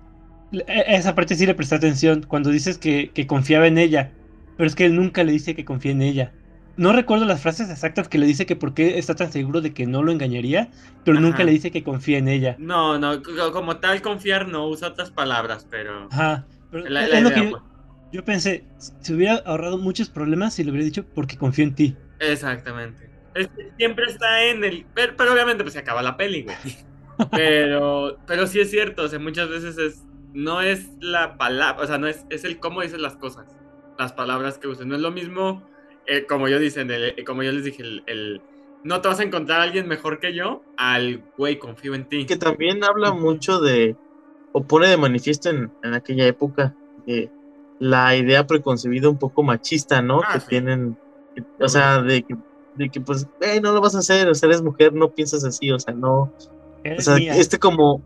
E- 0.53 0.65
Esa 0.95 1.15
parte 1.15 1.35
sí 1.35 1.45
le 1.45 1.55
presté 1.55 1.75
atención. 1.75 2.23
Cuando 2.23 2.49
dices 2.49 2.77
que, 2.77 3.11
que 3.13 3.27
confiaba 3.27 3.67
en 3.67 3.77
ella. 3.77 4.17
Pero 4.55 4.67
es 4.67 4.75
que 4.75 4.85
él 4.85 4.95
nunca 4.95 5.23
le 5.23 5.31
dice 5.31 5.55
que 5.55 5.65
confía 5.65 5.91
en 5.91 6.01
ella. 6.01 6.35
No 6.75 6.91
recuerdo 6.93 7.25
las 7.25 7.41
frases 7.41 7.69
exactas 7.69 8.07
que 8.07 8.17
le 8.17 8.25
dice 8.25 8.45
que 8.45 8.55
por 8.55 8.73
qué 8.73 8.97
está 8.97 9.15
tan 9.15 9.31
seguro 9.31 9.61
de 9.61 9.73
que 9.73 9.85
no 9.85 10.03
lo 10.03 10.11
engañaría. 10.11 10.71
Pero 11.03 11.19
nunca 11.19 11.43
le 11.43 11.51
dice 11.51 11.71
que 11.71 11.83
confía 11.83 12.17
en 12.17 12.27
ella. 12.27 12.55
No, 12.57 12.97
no, 12.99 13.21
co- 13.21 13.51
como 13.51 13.79
tal 13.79 14.01
confiar 14.01 14.47
no 14.47 14.67
usa 14.67 14.89
otras 14.89 15.11
palabras, 15.11 15.67
pero 15.69 16.07
Ajá. 16.11 16.47
Pero 16.71 16.87
la, 16.89 17.05
es 17.05 17.21
lo 17.23 17.31
que 17.31 17.49
yo, 17.49 17.57
yo 18.11 18.23
pensé. 18.23 18.65
Se 18.77 19.13
hubiera 19.13 19.35
ahorrado 19.45 19.77
muchos 19.77 20.09
problemas 20.09 20.53
si 20.53 20.63
le 20.63 20.71
hubiera 20.71 20.85
dicho 20.85 21.05
porque 21.13 21.37
confío 21.37 21.63
en 21.65 21.75
ti. 21.75 21.97
Exactamente. 22.19 23.09
Es 23.33 23.47
que 23.47 23.71
siempre 23.77 24.05
está 24.05 24.43
en 24.45 24.63
el. 24.63 24.85
Pero, 24.93 25.15
pero 25.17 25.33
obviamente, 25.33 25.63
pues 25.63 25.73
se 25.73 25.79
acaba 25.79 26.01
la 26.03 26.17
peli, 26.17 26.43
güey. 26.43 26.57
Pero, 27.33 28.21
pero 28.25 28.47
sí 28.47 28.59
es 28.59 28.69
cierto, 28.71 29.03
o 29.03 29.07
sea, 29.07 29.19
muchas 29.19 29.49
veces 29.49 29.77
es. 29.77 30.07
No 30.33 30.61
es 30.61 30.89
la 30.99 31.37
palabra, 31.37 31.83
o 31.83 31.87
sea, 31.87 31.97
no 31.97 32.07
es, 32.07 32.25
es 32.29 32.43
el 32.43 32.59
cómo 32.59 32.81
dices 32.81 32.99
las 32.99 33.15
cosas, 33.17 33.45
las 33.97 34.13
palabras 34.13 34.57
que 34.57 34.67
uses. 34.67 34.85
No 34.85 34.95
es 34.95 35.01
lo 35.01 35.11
mismo, 35.11 35.67
eh, 36.07 36.25
como 36.25 36.47
yo 36.47 36.59
dicen, 36.59 36.89
el- 36.91 37.13
eh, 37.17 37.23
como 37.23 37.43
yo 37.43 37.51
les 37.51 37.63
dije, 37.63 37.83
el, 37.83 38.03
el, 38.07 38.41
no 38.83 39.01
te 39.01 39.07
vas 39.07 39.19
a 39.19 39.23
encontrar 39.23 39.61
a 39.61 39.63
alguien 39.63 39.87
mejor 39.87 40.19
que 40.19 40.33
yo, 40.33 40.63
al 40.75 41.23
güey, 41.37 41.59
confío 41.59 41.93
en 41.95 42.07
ti. 42.09 42.25
que 42.25 42.35
también 42.35 42.83
habla 42.83 43.13
mucho 43.13 43.59
de, 43.59 43.95
o 44.51 44.65
pone 44.65 44.87
de 44.87 44.97
manifiesto 44.97 45.49
en, 45.49 45.71
en 45.81 45.93
aquella 45.93 46.25
época, 46.27 46.75
eh, 47.05 47.29
la 47.79 48.15
idea 48.15 48.47
preconcebida 48.47 49.09
un 49.09 49.19
poco 49.19 49.43
machista, 49.43 50.01
¿no? 50.01 50.21
Ah, 50.21 50.33
que 50.33 50.39
sí. 50.39 50.45
tienen, 50.49 50.97
que- 51.35 51.43
o 51.59 51.67
sea, 51.69 52.01
de 52.01 52.23
que, 52.23 52.35
de 52.75 52.89
que 52.89 53.01
pues, 53.01 53.27
"Ey, 53.39 53.59
no 53.61 53.71
lo 53.71 53.81
vas 53.81 53.95
a 53.95 53.99
hacer, 53.99 54.27
o 54.29 54.33
sea, 54.35 54.47
eres 54.47 54.61
mujer, 54.61 54.93
no 54.93 55.11
piensas 55.11 55.43
así, 55.43 55.71
o 55.71 55.79
sea, 55.79 55.93
no, 55.93 56.33
o 56.97 57.01
sea, 57.01 57.15
mía. 57.17 57.35
este 57.37 57.59
como, 57.59 58.03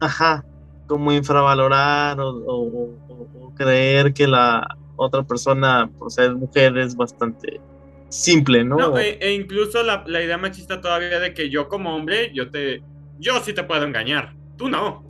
ajá, 0.00 0.44
como 0.86 1.12
infravalorar 1.12 2.18
o, 2.20 2.28
o- 2.30 3.00
o- 3.08 3.28
o 3.32 3.54
creer 3.54 4.12
que 4.14 4.26
la 4.26 4.66
otra 4.94 5.22
persona, 5.24 5.90
por 5.98 6.10
ser 6.12 6.34
mujer, 6.34 6.76
es 6.78 6.96
bastante 6.96 7.62
simple, 8.08 8.64
¿no? 8.64 8.78
No, 8.78 8.98
e, 8.98 9.18
e 9.20 9.32
incluso 9.34 9.82
la, 9.82 10.04
la 10.06 10.22
idea 10.22 10.38
machista 10.38 10.80
todavía 10.80 11.18
de 11.20 11.32
que 11.34 11.50
yo 11.50 11.68
como 11.68 11.94
hombre, 11.94 12.30
yo 12.34 12.50
te, 12.50 12.82
yo 13.18 13.40
sí 13.40 13.52
te 13.54 13.64
puedo 13.64 13.84
engañar, 13.84 14.34
tú 14.56 14.68
no. 14.68 15.04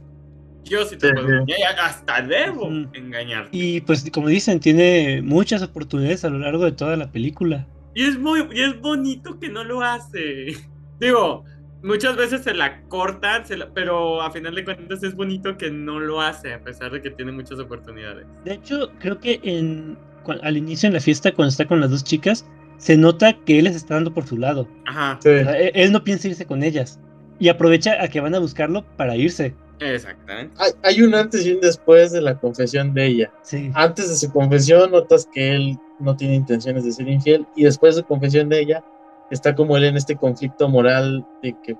Yo 0.64 0.84
sí 0.84 0.96
te 0.96 1.08
Sí, 1.08 1.14
puedo 1.14 1.28
sí. 1.28 1.32
engañar, 1.34 1.58
y 1.58 1.80
hasta 1.80 2.22
debo 2.22 2.66
Ujú. 2.68 2.88
engañar. 2.92 3.48
Y 3.52 3.80
pues 3.82 4.10
como 4.10 4.28
dicen, 4.28 4.60
tiene 4.60 5.22
muchas 5.22 5.62
oportunidades 5.62 6.24
a 6.24 6.30
lo 6.30 6.38
largo 6.38 6.64
de 6.64 6.72
toda 6.72 6.96
la 6.96 7.10
película. 7.10 7.66
Y 7.94 8.04
es 8.04 8.18
muy, 8.18 8.46
y 8.52 8.62
es 8.62 8.80
bonito 8.80 9.38
que 9.38 9.48
no 9.48 9.64
lo 9.64 9.80
hace. 9.82 10.46
Digo, 10.98 11.44
muchas 11.86 12.16
veces 12.16 12.42
se 12.42 12.52
la 12.54 12.82
cortan, 12.88 13.46
se 13.46 13.56
la- 13.56 13.70
pero 13.72 14.20
a 14.20 14.30
final 14.30 14.54
de 14.54 14.64
cuentas 14.64 15.02
es 15.02 15.14
bonito 15.14 15.56
que 15.56 15.70
no 15.70 15.98
lo 16.00 16.20
hace, 16.20 16.52
a 16.54 16.60
pesar 16.60 16.90
de 16.92 17.00
que 17.00 17.10
tiene 17.10 17.32
muchas 17.32 17.58
oportunidades. 17.58 18.26
De 18.44 18.54
hecho, 18.54 18.90
creo 18.98 19.18
que 19.18 19.40
en, 19.42 19.96
al 20.42 20.56
inicio 20.56 20.86
en 20.88 20.92
la 20.94 21.00
fiesta, 21.00 21.32
cuando 21.32 21.50
está 21.50 21.66
con 21.66 21.80
las 21.80 21.90
dos 21.90 22.04
chicas, 22.04 22.44
se 22.78 22.96
nota 22.96 23.32
que 23.46 23.58
él 23.58 23.64
les 23.64 23.76
está 23.76 23.94
dando 23.94 24.12
por 24.12 24.26
su 24.26 24.36
lado. 24.36 24.68
Ajá, 24.86 25.18
Sí. 25.22 25.28
O 25.30 25.44
sea, 25.44 25.58
él, 25.58 25.70
él 25.74 25.92
no 25.92 26.04
piensa 26.04 26.28
irse 26.28 26.44
con 26.44 26.62
ellas. 26.62 27.00
Y 27.38 27.48
aprovecha 27.48 28.02
a 28.02 28.08
que 28.08 28.20
van 28.20 28.34
a 28.34 28.38
buscarlo 28.38 28.84
para 28.96 29.16
irse. 29.16 29.54
exactamente. 29.80 30.54
Hay, 30.58 30.72
hay 30.82 31.02
un 31.02 31.14
antes 31.14 31.46
y 31.46 31.52
un 31.52 31.60
después 31.60 32.12
de 32.12 32.20
la 32.22 32.38
confesión 32.38 32.92
de 32.94 33.06
ella. 33.06 33.32
Sí. 33.42 33.70
Antes 33.74 34.08
de 34.08 34.16
su 34.16 34.32
confesión 34.32 34.90
notas 34.90 35.28
que 35.32 35.54
él 35.54 35.78
no 36.00 36.16
tiene 36.16 36.34
intenciones 36.34 36.84
de 36.84 36.92
ser 36.92 37.08
infiel 37.08 37.46
y 37.56 37.64
después 37.64 37.94
de 37.96 38.02
su 38.02 38.06
confesión 38.08 38.48
de 38.48 38.60
ella 38.60 38.84
está 39.30 39.54
como 39.54 39.76
él 39.76 39.84
en 39.84 39.96
este 39.96 40.16
conflicto 40.16 40.68
moral 40.68 41.26
de 41.42 41.54
que 41.62 41.76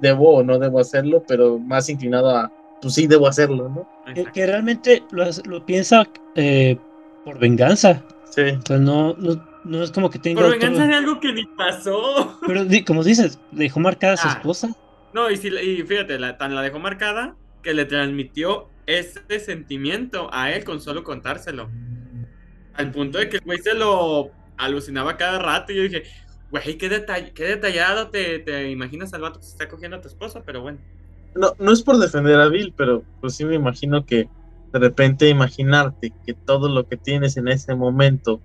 debo 0.00 0.36
o 0.36 0.42
no 0.42 0.58
debo 0.58 0.80
hacerlo, 0.80 1.22
pero 1.26 1.58
más 1.58 1.88
inclinado 1.88 2.30
a, 2.30 2.52
pues 2.82 2.94
sí, 2.94 3.06
debo 3.06 3.26
hacerlo, 3.28 3.68
¿no? 3.68 3.88
Que, 4.14 4.24
que 4.24 4.46
realmente 4.46 5.02
lo, 5.10 5.24
lo 5.46 5.64
piensa 5.64 6.04
eh, 6.34 6.76
por 7.24 7.38
venganza. 7.38 8.02
Sí. 8.30 8.42
O 8.42 8.66
sea, 8.66 8.78
no, 8.78 9.14
no, 9.14 9.46
no 9.64 9.82
es 9.82 9.90
como 9.92 10.10
que 10.10 10.18
tenga... 10.18 10.40
Por 10.42 10.50
otro- 10.50 10.58
venganza 10.60 10.86
de 10.86 10.94
algo 10.94 11.20
que 11.20 11.32
ni 11.32 11.44
pasó. 11.46 12.38
Pero 12.46 12.64
di- 12.64 12.84
como 12.84 13.02
dices, 13.04 13.38
dejó 13.52 13.80
marcada 13.80 14.14
a 14.14 14.16
su 14.16 14.28
Ah. 14.28 14.32
esposa. 14.32 14.68
No, 15.12 15.30
y, 15.30 15.36
si, 15.36 15.48
y 15.48 15.82
fíjate, 15.84 16.18
la, 16.18 16.36
tan 16.36 16.54
la 16.54 16.62
dejó 16.62 16.80
marcada 16.80 17.36
que 17.62 17.72
le 17.72 17.84
transmitió 17.84 18.68
ese 18.86 19.38
sentimiento 19.40 20.28
a 20.32 20.50
él 20.50 20.64
con 20.64 20.80
solo 20.80 21.04
contárselo. 21.04 21.70
Al 22.74 22.90
punto 22.90 23.18
de 23.18 23.28
que 23.28 23.36
el 23.36 23.42
güey 23.44 23.58
se 23.58 23.74
lo 23.74 24.30
alucinaba 24.58 25.16
cada 25.16 25.38
rato. 25.38 25.72
Y 25.72 25.76
yo 25.76 25.82
dije, 25.84 26.02
güey, 26.50 26.78
qué, 26.78 26.88
detall 26.88 27.32
qué 27.32 27.44
detallado 27.44 28.08
te, 28.08 28.38
te 28.40 28.70
imaginas 28.70 29.12
al 29.14 29.22
vato 29.22 29.38
que 29.40 29.46
se 29.46 29.52
está 29.52 29.68
cogiendo 29.68 29.96
a 29.96 30.00
tu 30.00 30.08
esposa, 30.08 30.42
pero 30.44 30.60
bueno. 30.62 30.78
No, 31.34 31.52
no 31.58 31.72
es 31.72 31.82
por 31.82 31.98
defender 31.98 32.40
a 32.40 32.48
Bill, 32.48 32.72
pero 32.76 33.02
pues 33.20 33.34
sí 33.34 33.44
me 33.44 33.56
imagino 33.56 34.06
que 34.06 34.28
de 34.72 34.78
repente 34.78 35.28
imaginarte 35.28 36.12
que 36.24 36.34
todo 36.34 36.68
lo 36.68 36.86
que 36.88 36.96
tienes 36.96 37.36
en 37.36 37.48
ese 37.48 37.74
momento 37.74 38.40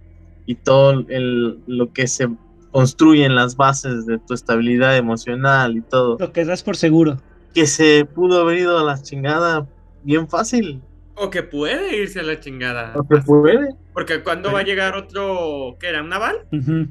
y 0.45 0.55
todo 0.55 0.91
el, 1.07 1.59
lo 1.67 1.93
que 1.93 2.07
se 2.07 2.27
construye 2.71 3.25
en 3.25 3.35
las 3.35 3.55
bases 3.55 4.05
de 4.05 4.17
tu 4.19 4.33
estabilidad 4.33 4.97
emocional 4.97 5.75
y 5.77 5.81
todo, 5.81 6.17
Lo 6.19 6.31
que 6.31 6.45
das 6.45 6.63
por 6.63 6.75
seguro. 6.77 7.17
que 7.53 7.67
se 7.67 8.05
pudo 8.05 8.41
haber 8.41 8.59
ido 8.59 8.77
a 8.79 8.83
la 8.83 9.01
chingada 9.01 9.67
bien 10.03 10.27
fácil. 10.27 10.81
O 11.15 11.29
que 11.29 11.43
puede 11.43 11.97
irse 11.97 12.21
a 12.21 12.23
la 12.23 12.39
chingada. 12.39 12.93
O 12.95 13.07
que 13.07 13.17
puede. 13.17 13.75
Porque 13.93 14.23
cuando 14.23 14.51
va 14.51 14.59
a 14.59 14.63
llegar 14.63 14.95
otro, 14.95 15.75
¿qué 15.79 15.87
era? 15.89 16.01
¿Un 16.01 16.09
naval? 16.09 16.37
Ujú. 16.51 16.87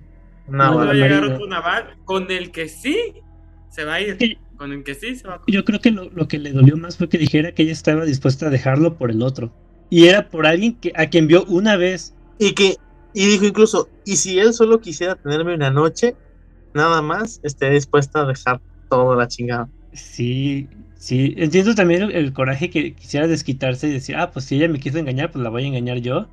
No, 0.48 0.56
¿Cuándo 0.56 0.86
va 0.86 0.90
a 0.90 0.94
llegar 0.94 1.20
marino. 1.20 1.34
otro 1.34 1.46
naval 1.46 1.96
con 2.04 2.30
el 2.30 2.50
que 2.50 2.68
sí 2.68 2.96
se 3.70 3.84
va 3.84 3.94
a 3.94 4.00
ir? 4.00 4.16
Sí. 4.18 4.38
Con 4.56 4.72
el 4.72 4.82
que 4.82 4.94
sí 4.94 5.14
se 5.14 5.28
va 5.28 5.34
a 5.34 5.42
Yo 5.46 5.64
creo 5.64 5.80
que 5.80 5.90
lo, 5.90 6.10
lo 6.10 6.26
que 6.26 6.38
le 6.38 6.52
dolió 6.52 6.76
más 6.76 6.96
fue 6.96 7.08
que 7.08 7.18
dijera 7.18 7.52
que 7.52 7.62
ella 7.62 7.72
estaba 7.72 8.04
dispuesta 8.04 8.46
a 8.46 8.50
dejarlo 8.50 8.96
por 8.96 9.10
el 9.10 9.22
otro. 9.22 9.52
Y 9.90 10.06
era 10.06 10.28
por 10.28 10.46
alguien 10.46 10.74
que, 10.74 10.92
a 10.96 11.06
quien 11.06 11.26
vio 11.26 11.44
una 11.44 11.76
vez. 11.76 12.14
Y 12.38 12.52
que, 12.52 12.76
y 13.14 13.26
dijo 13.26 13.44
incluso, 13.44 13.88
y 14.04 14.16
si 14.16 14.38
él 14.38 14.52
solo 14.52 14.80
quisiera 14.80 15.14
tenerme 15.16 15.54
una 15.54 15.70
noche, 15.70 16.16
nada 16.74 17.02
más, 17.02 17.40
esté 17.42 17.70
dispuesta 17.70 18.22
a 18.22 18.26
dejar 18.26 18.60
toda 18.90 19.16
la 19.16 19.28
chingada. 19.28 19.68
Sí, 19.92 20.68
sí. 20.96 21.34
Entiendo 21.36 21.74
también 21.74 22.02
el, 22.02 22.12
el 22.12 22.32
coraje 22.32 22.70
que 22.70 22.94
quisiera 22.94 23.26
desquitarse 23.26 23.88
y 23.88 23.92
decir, 23.92 24.16
ah, 24.16 24.30
pues 24.30 24.44
si 24.44 24.56
ella 24.56 24.68
me 24.68 24.80
quiso 24.80 24.98
engañar, 24.98 25.30
pues 25.30 25.42
la 25.42 25.50
voy 25.50 25.64
a 25.64 25.68
engañar 25.68 25.98
yo. 25.98 26.28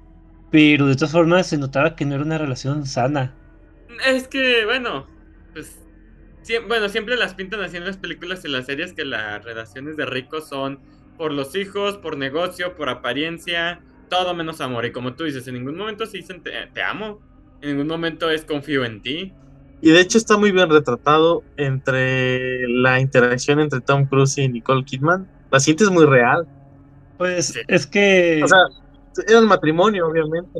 Pero 0.51 0.87
de 0.87 0.95
todas 0.95 1.11
formas 1.11 1.47
se 1.47 1.57
notaba 1.57 1.95
que 1.95 2.05
no 2.05 2.15
era 2.15 2.23
una 2.23 2.37
relación 2.37 2.85
sana. 2.85 3.33
Es 4.05 4.27
que, 4.27 4.65
bueno, 4.65 5.07
pues. 5.53 5.81
siem- 6.43 6.67
bueno, 6.67 6.89
siempre 6.89 7.15
las 7.17 7.33
pintan 7.33 7.61
así 7.61 7.77
en 7.77 7.85
las 7.85 7.97
películas 7.97 8.43
y 8.45 8.49
las 8.49 8.65
series 8.65 8.93
que 8.93 9.05
las 9.05 9.43
relaciones 9.43 9.97
de 9.97 10.05
ricos 10.05 10.47
son 10.47 10.79
por 11.17 11.31
los 11.33 11.55
hijos, 11.55 11.97
por 11.97 12.17
negocio, 12.17 12.75
por 12.75 12.89
apariencia, 12.89 13.81
todo 14.09 14.33
menos 14.35 14.61
amor. 14.61 14.85
Y 14.85 14.91
como 14.91 15.13
tú 15.15 15.23
dices, 15.23 15.47
en 15.47 15.55
ningún 15.55 15.77
momento 15.77 16.05
se 16.05 16.17
dicen 16.17 16.43
te, 16.43 16.51
te 16.73 16.83
amo, 16.83 17.19
en 17.61 17.69
ningún 17.71 17.87
momento 17.87 18.29
es 18.29 18.43
confío 18.45 18.83
en 18.85 19.01
ti. 19.01 19.33
Y 19.81 19.91
de 19.91 19.99
hecho 20.01 20.17
está 20.17 20.37
muy 20.37 20.51
bien 20.51 20.69
retratado 20.69 21.43
entre 21.57 22.67
la 22.67 22.99
interacción 22.99 23.59
entre 23.59 23.81
Tom 23.81 24.05
Cruise 24.05 24.37
y 24.37 24.47
Nicole 24.49 24.83
Kidman. 24.83 25.27
La 25.51 25.59
sientes 25.59 25.89
muy 25.89 26.05
real. 26.05 26.47
Pues 27.17 27.47
Sí. 27.47 27.59
es 27.67 27.87
que... 27.87 28.41
O 28.43 28.47
sea, 28.47 28.59
era 29.27 29.39
el 29.39 29.45
matrimonio, 29.47 30.07
obviamente. 30.07 30.59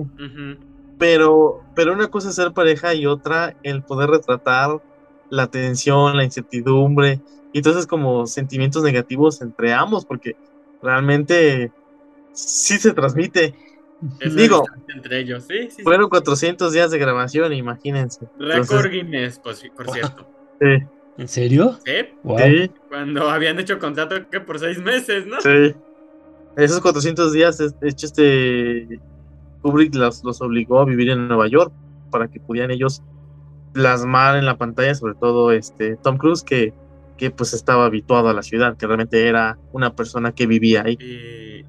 Pero, 0.98 1.62
pero 1.76 1.94
una 1.94 2.08
cosa 2.08 2.30
es 2.30 2.36
ser 2.36 2.54
pareja 2.54 2.94
y 2.94 3.06
otra 3.06 3.56
el 3.64 3.84
poder 3.84 4.10
retratar 4.10 4.82
la 5.30 5.48
tensión, 5.48 6.16
la 6.16 6.24
incertidumbre, 6.24 7.20
y 7.52 7.60
entonces 7.60 7.88
como 7.88 8.28
sentimientos 8.28 8.84
negativos 8.84 9.42
entre 9.42 9.74
ambos, 9.74 10.06
porque 10.06 10.36
realmente 10.82 11.72
sí 12.34 12.78
se 12.78 12.94
transmite. 12.94 13.56
Es 14.20 14.36
Digo, 14.36 14.66
entre 14.94 15.20
ellos, 15.20 15.46
sí, 15.48 15.64
sí. 15.64 15.72
sí. 15.78 15.84
Fueron 15.84 16.10
400 16.10 16.72
días 16.74 16.92
de 16.92 16.98
grabación, 16.98 17.54
imagínense. 17.54 18.28
Récord 18.38 18.86
Entonces, 18.86 18.92
Guinness, 18.92 19.40
por, 19.40 19.56
por 19.76 19.90
cierto. 19.94 20.28
sí, 20.60 20.86
¿En 21.18 21.28
serio? 21.28 21.80
¿Sí? 21.86 21.94
Wow. 22.24 22.40
sí, 22.40 22.72
Cuando 22.90 23.30
habían 23.30 23.58
hecho 23.60 23.80
contrato 23.80 24.30
que 24.30 24.42
por 24.42 24.60
seis 24.60 24.78
meses, 24.80 25.26
¿no? 25.26 25.40
sí. 25.42 25.76
Esos 26.58 26.80
400 26.80 27.34
días, 27.34 27.58
de 27.58 27.90
hecho, 27.90 28.06
este 28.06 29.00
Kubrick 29.66 29.96
los, 29.96 30.24
los 30.24 30.42
obligó 30.42 30.80
a 30.80 30.86
vivir 30.86 31.10
en 31.10 31.28
Nueva 31.28 31.48
York 31.48 31.74
para 32.12 32.28
que 32.28 32.40
pudieran 32.40 32.70
ellos 32.70 33.02
plasmar 33.74 34.38
en 34.38 34.46
la 34.46 34.60
pantalla, 34.60 34.94
sobre 34.94 35.16
todo 35.16 35.52
este 35.52 35.96
Tom 35.98 36.18
Cruise, 36.18 36.44
que, 36.44 36.72
que 37.18 37.32
pues 37.32 37.54
estaba 37.54 37.86
habituado 37.86 38.30
a 38.30 38.34
la 38.34 38.44
ciudad, 38.44 38.78
que 38.78 38.86
realmente 38.86 39.28
era 39.28 39.58
una 39.74 39.96
persona 39.96 40.34
que 40.34 40.46
vivía 40.46 40.84
ahí. 40.86 41.00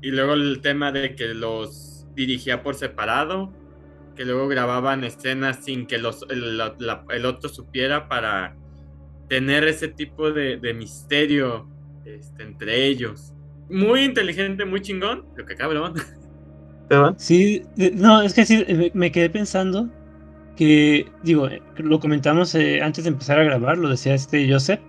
Y, 0.02 0.10
luego 0.10 0.34
el 0.34 0.60
tema 0.60 0.92
de 0.92 1.14
que 1.14 1.28
los 1.28 2.06
dirigía 2.14 2.62
por 2.62 2.74
separado, 2.74 3.50
que 4.14 4.26
luego 4.26 4.46
grababan 4.46 5.02
escenas 5.04 5.64
sin 5.64 5.86
que 5.86 5.96
los, 5.96 6.26
el, 6.28 6.58
la- 6.58 7.04
el 7.08 7.24
otro 7.24 7.48
supiera 7.48 8.08
para 8.08 8.56
tener 9.28 9.64
ese 9.64 9.88
tipo 9.88 10.32
de, 10.32 10.58
de 10.58 10.74
misterio 10.74 11.66
este, 12.04 12.42
entre 12.42 12.84
ellos. 12.86 13.32
Muy 13.70 14.04
inteligente, 14.04 14.66
muy 14.66 14.82
chingón, 14.82 15.24
lo 15.34 15.46
que 15.46 15.56
cabrón. 15.56 15.94
¿Esteban? 16.88 17.16
Sí, 17.16 17.62
no, 17.94 18.22
es 18.22 18.34
que 18.34 18.44
sí, 18.44 18.64
eh, 18.66 18.90
me- 18.94 19.10
quedé 19.12 19.30
pensando 19.30 19.90
que, 20.56 21.14
digo, 21.22 21.48
eh, 21.48 21.62
lo 21.76 22.00
comentamos 22.00 22.54
eh, 22.54 22.82
antes 22.82 23.04
de 23.04 23.10
empezar 23.10 23.38
a 23.40 23.44
grabar, 23.44 23.78
lo 23.78 23.88
decía 23.90 24.14
este 24.14 24.50
Joseph, 24.52 24.82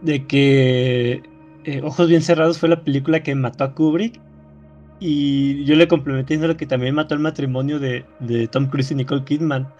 de 0.00 0.26
que 0.26 1.22
eh, 1.64 1.82
Ojos 1.82 2.08
Bien 2.08 2.22
Cerrados 2.22 2.58
fue 2.58 2.68
la 2.70 2.84
película 2.84 3.22
que 3.22 3.34
mató 3.36 3.64
a 3.64 3.74
Kubrick 3.74 4.22
y 5.00 5.64
yo 5.66 5.76
le 5.76 5.88
complementé 5.88 6.34
diciendo 6.34 6.56
que 6.56 6.66
también 6.66 6.94
mató 6.96 7.14
el 7.14 7.20
matrimonio 7.20 7.80
de, 7.80 8.06
de 8.20 8.48
Tom 8.48 8.68
Cruise 8.68 8.92
y 8.92 8.96
Nicole 8.96 9.24
Kidman. 9.24 9.74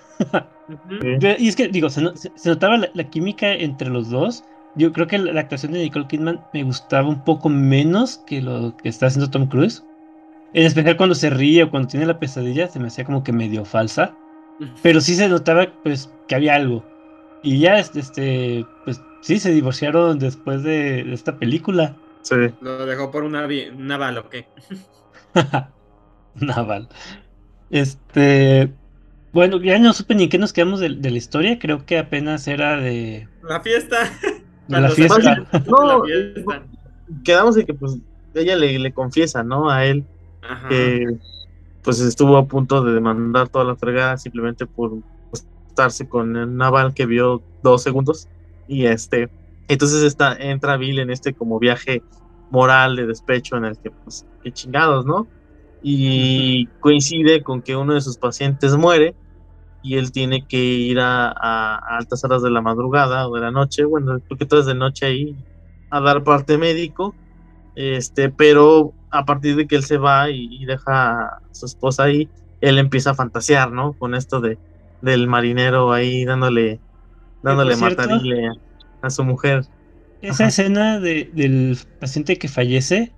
Sí. 1.00 1.24
Y 1.38 1.48
es 1.48 1.56
que, 1.56 1.68
digo, 1.68 1.90
se, 1.90 2.02
no- 2.02 2.16
se- 2.16 2.32
se 2.36 2.48
notaba 2.48 2.76
la, 2.78 2.90
la 2.94 3.10
química 3.10 3.52
entre 3.54 3.90
los 3.90 4.10
dos. 4.10 4.44
Yo 4.74 4.92
creo 4.92 5.06
que 5.06 5.18
la, 5.18 5.32
la 5.32 5.40
actuación 5.42 5.72
de 5.72 5.80
Nicole 5.82 6.06
Kidman 6.08 6.46
me 6.52 6.62
gustaba 6.64 7.08
un 7.08 7.24
poco 7.24 7.48
menos 7.48 8.18
que 8.26 8.40
lo 8.42 8.76
que 8.76 8.88
está 8.88 9.06
haciendo 9.06 9.30
Tom 9.30 9.46
Cruise. 9.48 9.84
En 10.54 10.64
especial 10.64 10.96
cuando 10.96 11.14
se 11.14 11.30
ríe 11.30 11.64
o 11.64 11.70
cuando 11.70 11.88
tiene 11.88 12.06
la 12.06 12.18
pesadilla, 12.18 12.68
se 12.68 12.78
me 12.80 12.86
hacía 12.88 13.04
como 13.04 13.22
que 13.24 13.32
medio 13.32 13.64
falsa. 13.64 14.16
Pero 14.82 15.00
sí 15.00 15.14
se 15.16 15.28
notaba, 15.28 15.66
pues, 15.82 16.10
que 16.28 16.36
había 16.36 16.54
algo. 16.54 16.84
Y 17.42 17.58
ya, 17.58 17.78
este, 17.78 18.00
este, 18.00 18.64
pues, 18.84 19.02
sí, 19.20 19.38
se 19.40 19.52
divorciaron 19.52 20.18
después 20.18 20.62
de, 20.62 21.02
de 21.04 21.12
esta 21.12 21.36
película. 21.38 21.96
Sí. 22.22 22.36
Lo 22.60 22.86
dejó 22.86 23.10
por 23.10 23.24
una, 23.24 23.46
vi- 23.46 23.68
una 23.68 23.96
bala, 23.98 24.20
¿o 24.20 24.28
qué? 24.30 24.46
Naval. 26.36 26.88
Este. 27.70 28.72
Bueno, 29.32 29.60
ya 29.60 29.78
no 29.78 29.92
supe 29.92 30.14
ni 30.14 30.24
en 30.24 30.28
qué 30.28 30.38
nos 30.38 30.52
quedamos 30.52 30.78
de, 30.80 30.90
de 30.90 31.10
la 31.10 31.16
historia. 31.18 31.58
Creo 31.58 31.84
que 31.84 31.98
apenas 31.98 32.46
era 32.46 32.76
de, 32.76 33.28
La 33.42 33.60
fiesta. 33.60 33.96
de 34.68 34.80
la 34.80 34.88
fiesta. 34.90 35.44
No, 35.66 35.98
la 35.98 36.04
fiesta. 36.04 36.62
quedamos 37.24 37.56
en 37.56 37.66
que 37.66 37.74
pues 37.74 37.98
ella 38.34 38.56
le, 38.56 38.78
le 38.78 38.92
confiesa, 38.92 39.42
¿no? 39.42 39.68
A 39.70 39.84
él 39.84 40.04
Ajá. 40.48 40.68
que 40.68 41.06
pues 41.82 42.00
estuvo 42.00 42.36
a 42.36 42.46
punto 42.46 42.82
de 42.82 42.94
demandar 42.94 43.48
toda 43.50 43.64
la 43.64 43.76
fregada 43.76 44.16
simplemente 44.18 44.66
por 44.66 44.92
estarse 45.68 46.08
con 46.08 46.36
el 46.36 46.56
naval 46.56 46.94
que 46.94 47.06
vio 47.06 47.44
dos 47.62 47.82
segundos. 47.82 48.28
Y 48.66 48.86
este 48.86 49.30
entonces 49.68 50.02
está 50.02 50.34
entra 50.36 50.76
Bill 50.76 50.98
en 51.00 51.10
este 51.10 51.34
como 51.34 51.58
viaje 51.58 52.02
moral 52.50 52.96
de 52.96 53.06
despecho 53.06 53.56
en 53.56 53.64
el 53.66 53.78
que 53.78 53.90
pues 53.90 54.26
qué 54.42 54.52
chingados 54.52 55.04
no 55.06 55.28
y 55.82 56.66
coincide 56.80 57.42
con 57.42 57.62
que 57.62 57.76
uno 57.76 57.94
de 57.94 58.00
sus 58.00 58.16
pacientes 58.18 58.76
muere 58.76 59.16
y 59.82 59.96
él 59.96 60.12
tiene 60.12 60.46
que 60.46 60.56
ir 60.58 60.98
a, 61.00 61.28
a- 61.28 61.76
a 61.76 61.96
altas 61.98 62.24
horas 62.24 62.42
de 62.42 62.50
la 62.50 62.62
madrugada 62.62 63.28
o 63.28 63.34
de 63.34 63.40
la 63.42 63.50
noche 63.50 63.84
bueno 63.84 64.18
creo 64.26 64.38
que 64.38 64.46
todo 64.46 64.60
es 64.60 64.66
de 64.66 64.74
noche 64.74 65.06
ahí 65.06 65.36
a 65.90 66.00
dar 66.00 66.22
parte 66.24 66.56
médico 66.58 67.14
este, 67.74 68.30
pero 68.30 68.94
a 69.10 69.24
partir 69.24 69.56
de 69.56 69.66
que 69.66 69.76
él 69.76 69.84
se 69.84 69.98
va 69.98 70.30
y, 70.30 70.48
y 70.50 70.64
deja 70.66 71.26
a 71.26 71.40
su 71.52 71.66
esposa 71.66 72.04
ahí, 72.04 72.28
él 72.60 72.78
empieza 72.78 73.10
a 73.10 73.14
fantasear, 73.14 73.72
¿no? 73.72 73.94
Con 73.94 74.14
esto 74.14 74.40
de 74.40 74.58
del 75.00 75.26
marinero 75.28 75.92
ahí 75.92 76.24
dándole 76.24 76.80
dándole 77.42 77.76
matarile 77.76 78.48
a, 78.48 78.52
a 79.02 79.10
su 79.10 79.22
mujer. 79.24 79.62
Esa 80.22 80.44
Ajá. 80.44 80.48
escena 80.48 80.98
de- 81.00 81.30
del 81.34 81.76
paciente 82.00 82.38
que 82.38 82.48
fallece, 82.48 83.12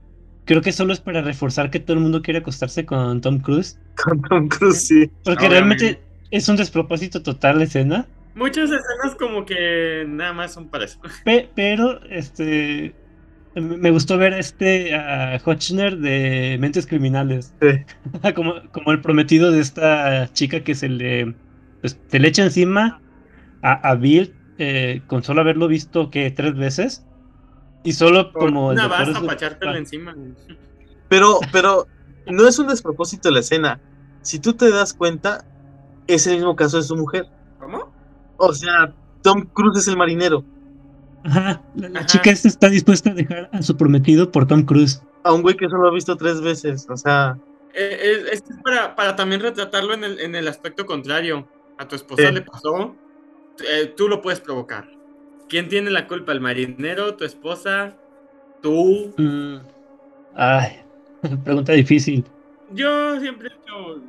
creo 0.44 0.62
que 0.62 0.72
solo 0.72 0.92
es 0.92 1.00
para 1.00 1.22
reforzar 1.22 1.70
que 1.70 1.78
todo 1.78 1.96
el 1.96 2.02
mundo 2.02 2.22
quiere 2.22 2.40
acostarse 2.40 2.84
con 2.84 3.20
Tom 3.20 3.38
Cruise. 3.38 3.78
Con 4.02 4.20
Tom 4.22 4.48
Cruise, 4.48 4.86
sí. 4.86 5.10
Porque 5.24 5.46
Obviamente. 5.46 5.84
realmente 5.84 6.02
es 6.30 6.48
un 6.48 6.56
despropósito 6.56 7.22
total 7.22 7.58
la 7.58 7.64
escena. 7.64 8.08
Muchas 8.34 8.64
escenas 8.64 9.14
como 9.18 9.46
que 9.46 10.04
nada 10.08 10.32
más 10.34 10.52
son 10.52 10.68
para 10.68 10.84
eso. 10.84 10.98
Pe- 11.24 11.48
pero, 11.54 12.02
este. 12.10 12.94
Me 13.56 13.90
gustó 13.90 14.18
ver 14.18 14.34
este 14.34 14.94
a 14.94 15.38
Hotchner 15.38 15.96
de 15.98 16.58
Mentes 16.60 16.86
Criminales. 16.86 17.54
Sí. 17.60 17.68
como, 18.34 18.54
como 18.70 18.92
el 18.92 19.00
prometido 19.00 19.50
de 19.50 19.60
esta 19.60 20.30
chica 20.32 20.60
que 20.60 20.74
se 20.74 20.88
le. 20.88 21.34
Pues, 21.80 21.98
se 22.08 22.18
le 22.18 22.28
echa 22.28 22.44
encima 22.44 23.00
a, 23.62 23.72
a 23.88 23.94
Bill 23.94 24.34
eh, 24.58 25.02
con 25.06 25.22
solo 25.22 25.40
haberlo 25.40 25.68
visto 25.68 26.10
que 26.10 26.30
tres 26.30 26.54
veces. 26.54 27.06
Y 27.82 27.92
solo 27.92 28.32
como. 28.32 28.72
es- 28.72 28.80
para 28.80 29.32
echártela 29.32 29.72
ah, 29.72 29.78
encima. 29.78 30.14
Pero, 31.08 31.38
pero 31.50 31.86
no 32.26 32.46
es 32.46 32.58
un 32.58 32.68
despropósito 32.68 33.30
la 33.30 33.40
escena. 33.40 33.80
Si 34.20 34.38
tú 34.38 34.52
te 34.54 34.70
das 34.70 34.92
cuenta, 34.92 35.44
es 36.06 36.26
el 36.26 36.36
mismo 36.36 36.56
caso 36.56 36.76
de 36.76 36.82
su 36.82 36.96
mujer. 36.96 37.26
¿Cómo? 37.58 37.92
O 38.36 38.52
sea, 38.52 38.92
Tom 39.22 39.46
Cruise 39.52 39.78
es 39.78 39.88
el 39.88 39.96
marinero. 39.96 40.44
Ajá, 41.26 41.62
la, 41.74 41.88
la 41.88 41.98
Ajá. 42.00 42.06
chica 42.06 42.30
esta 42.30 42.48
está 42.48 42.68
dispuesta 42.70 43.10
a 43.10 43.14
dejar 43.14 43.48
a 43.52 43.62
su 43.62 43.76
prometido 43.76 44.30
por 44.30 44.46
Tom 44.46 44.64
Cruise. 44.64 45.02
A 45.24 45.32
un 45.32 45.42
güey 45.42 45.56
que 45.56 45.68
solo 45.68 45.88
ha 45.88 45.92
visto 45.92 46.16
tres 46.16 46.40
veces. 46.40 46.86
O 46.88 46.96
sea, 46.96 47.36
Eh, 47.74 47.98
eh, 48.00 48.24
es 48.32 48.42
para, 48.64 48.94
para 48.96 49.16
también 49.16 49.40
retratarlo 49.42 49.92
en 49.94 50.04
el, 50.04 50.20
en 50.20 50.34
el 50.34 50.48
aspecto 50.48 50.86
contrario. 50.86 51.48
A 51.78 51.86
tu 51.86 51.94
esposa 51.96 52.28
Sí. 52.28 52.34
le 52.34 52.40
pasó, 52.42 52.96
eh, 53.70 53.92
tú 53.96 54.08
lo 54.08 54.22
puedes 54.22 54.40
provocar. 54.40 54.88
¿Quién 55.48 55.68
tiene 55.68 55.90
la 55.90 56.06
culpa? 56.08 56.32
¿El 56.32 56.40
marinero? 56.40 57.16
¿Tu 57.16 57.24
esposa? 57.24 57.94
¿Tú? 58.62 59.12
Mm, 59.18 59.56
Ay, 60.34 60.80
pregunta 61.44 61.72
difícil. 61.72 62.24
Yo 62.72 63.20
siempre 63.20 63.48
he 63.48 63.50
dicho, 63.52 64.02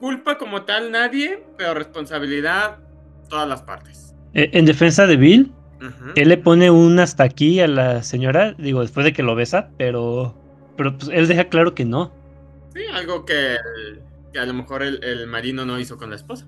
culpa 0.00 0.36
como 0.36 0.62
tal 0.62 0.90
nadie, 0.90 1.44
pero 1.56 1.74
responsabilidad 1.74 2.78
todas 3.28 3.48
las 3.48 3.62
partes. 3.62 4.14
Eh, 4.34 4.50
en 4.52 4.64
defensa 4.64 5.06
de 5.06 5.16
Bill, 5.16 5.52
Él 6.14 6.28
le 6.28 6.38
pone 6.38 6.70
un 6.70 6.98
hasta 6.98 7.24
aquí 7.24 7.60
a 7.60 7.68
la 7.68 8.02
señora, 8.02 8.54
digo, 8.58 8.80
después 8.80 9.04
de 9.04 9.12
que 9.12 9.22
lo 9.22 9.34
besa, 9.34 9.70
pero, 9.76 10.34
pero 10.76 10.96
pues, 10.96 11.10
él 11.12 11.28
deja 11.28 11.44
claro 11.48 11.74
que 11.74 11.84
no. 11.84 12.12
Sí, 12.74 12.80
algo 12.92 13.24
que, 13.24 13.56
que 14.32 14.38
a 14.38 14.46
lo 14.46 14.54
mejor 14.54 14.82
el, 14.82 15.02
el 15.04 15.26
marino 15.26 15.64
no 15.66 15.78
hizo 15.78 15.96
con 15.98 16.10
la 16.10 16.16
esposa. 16.16 16.46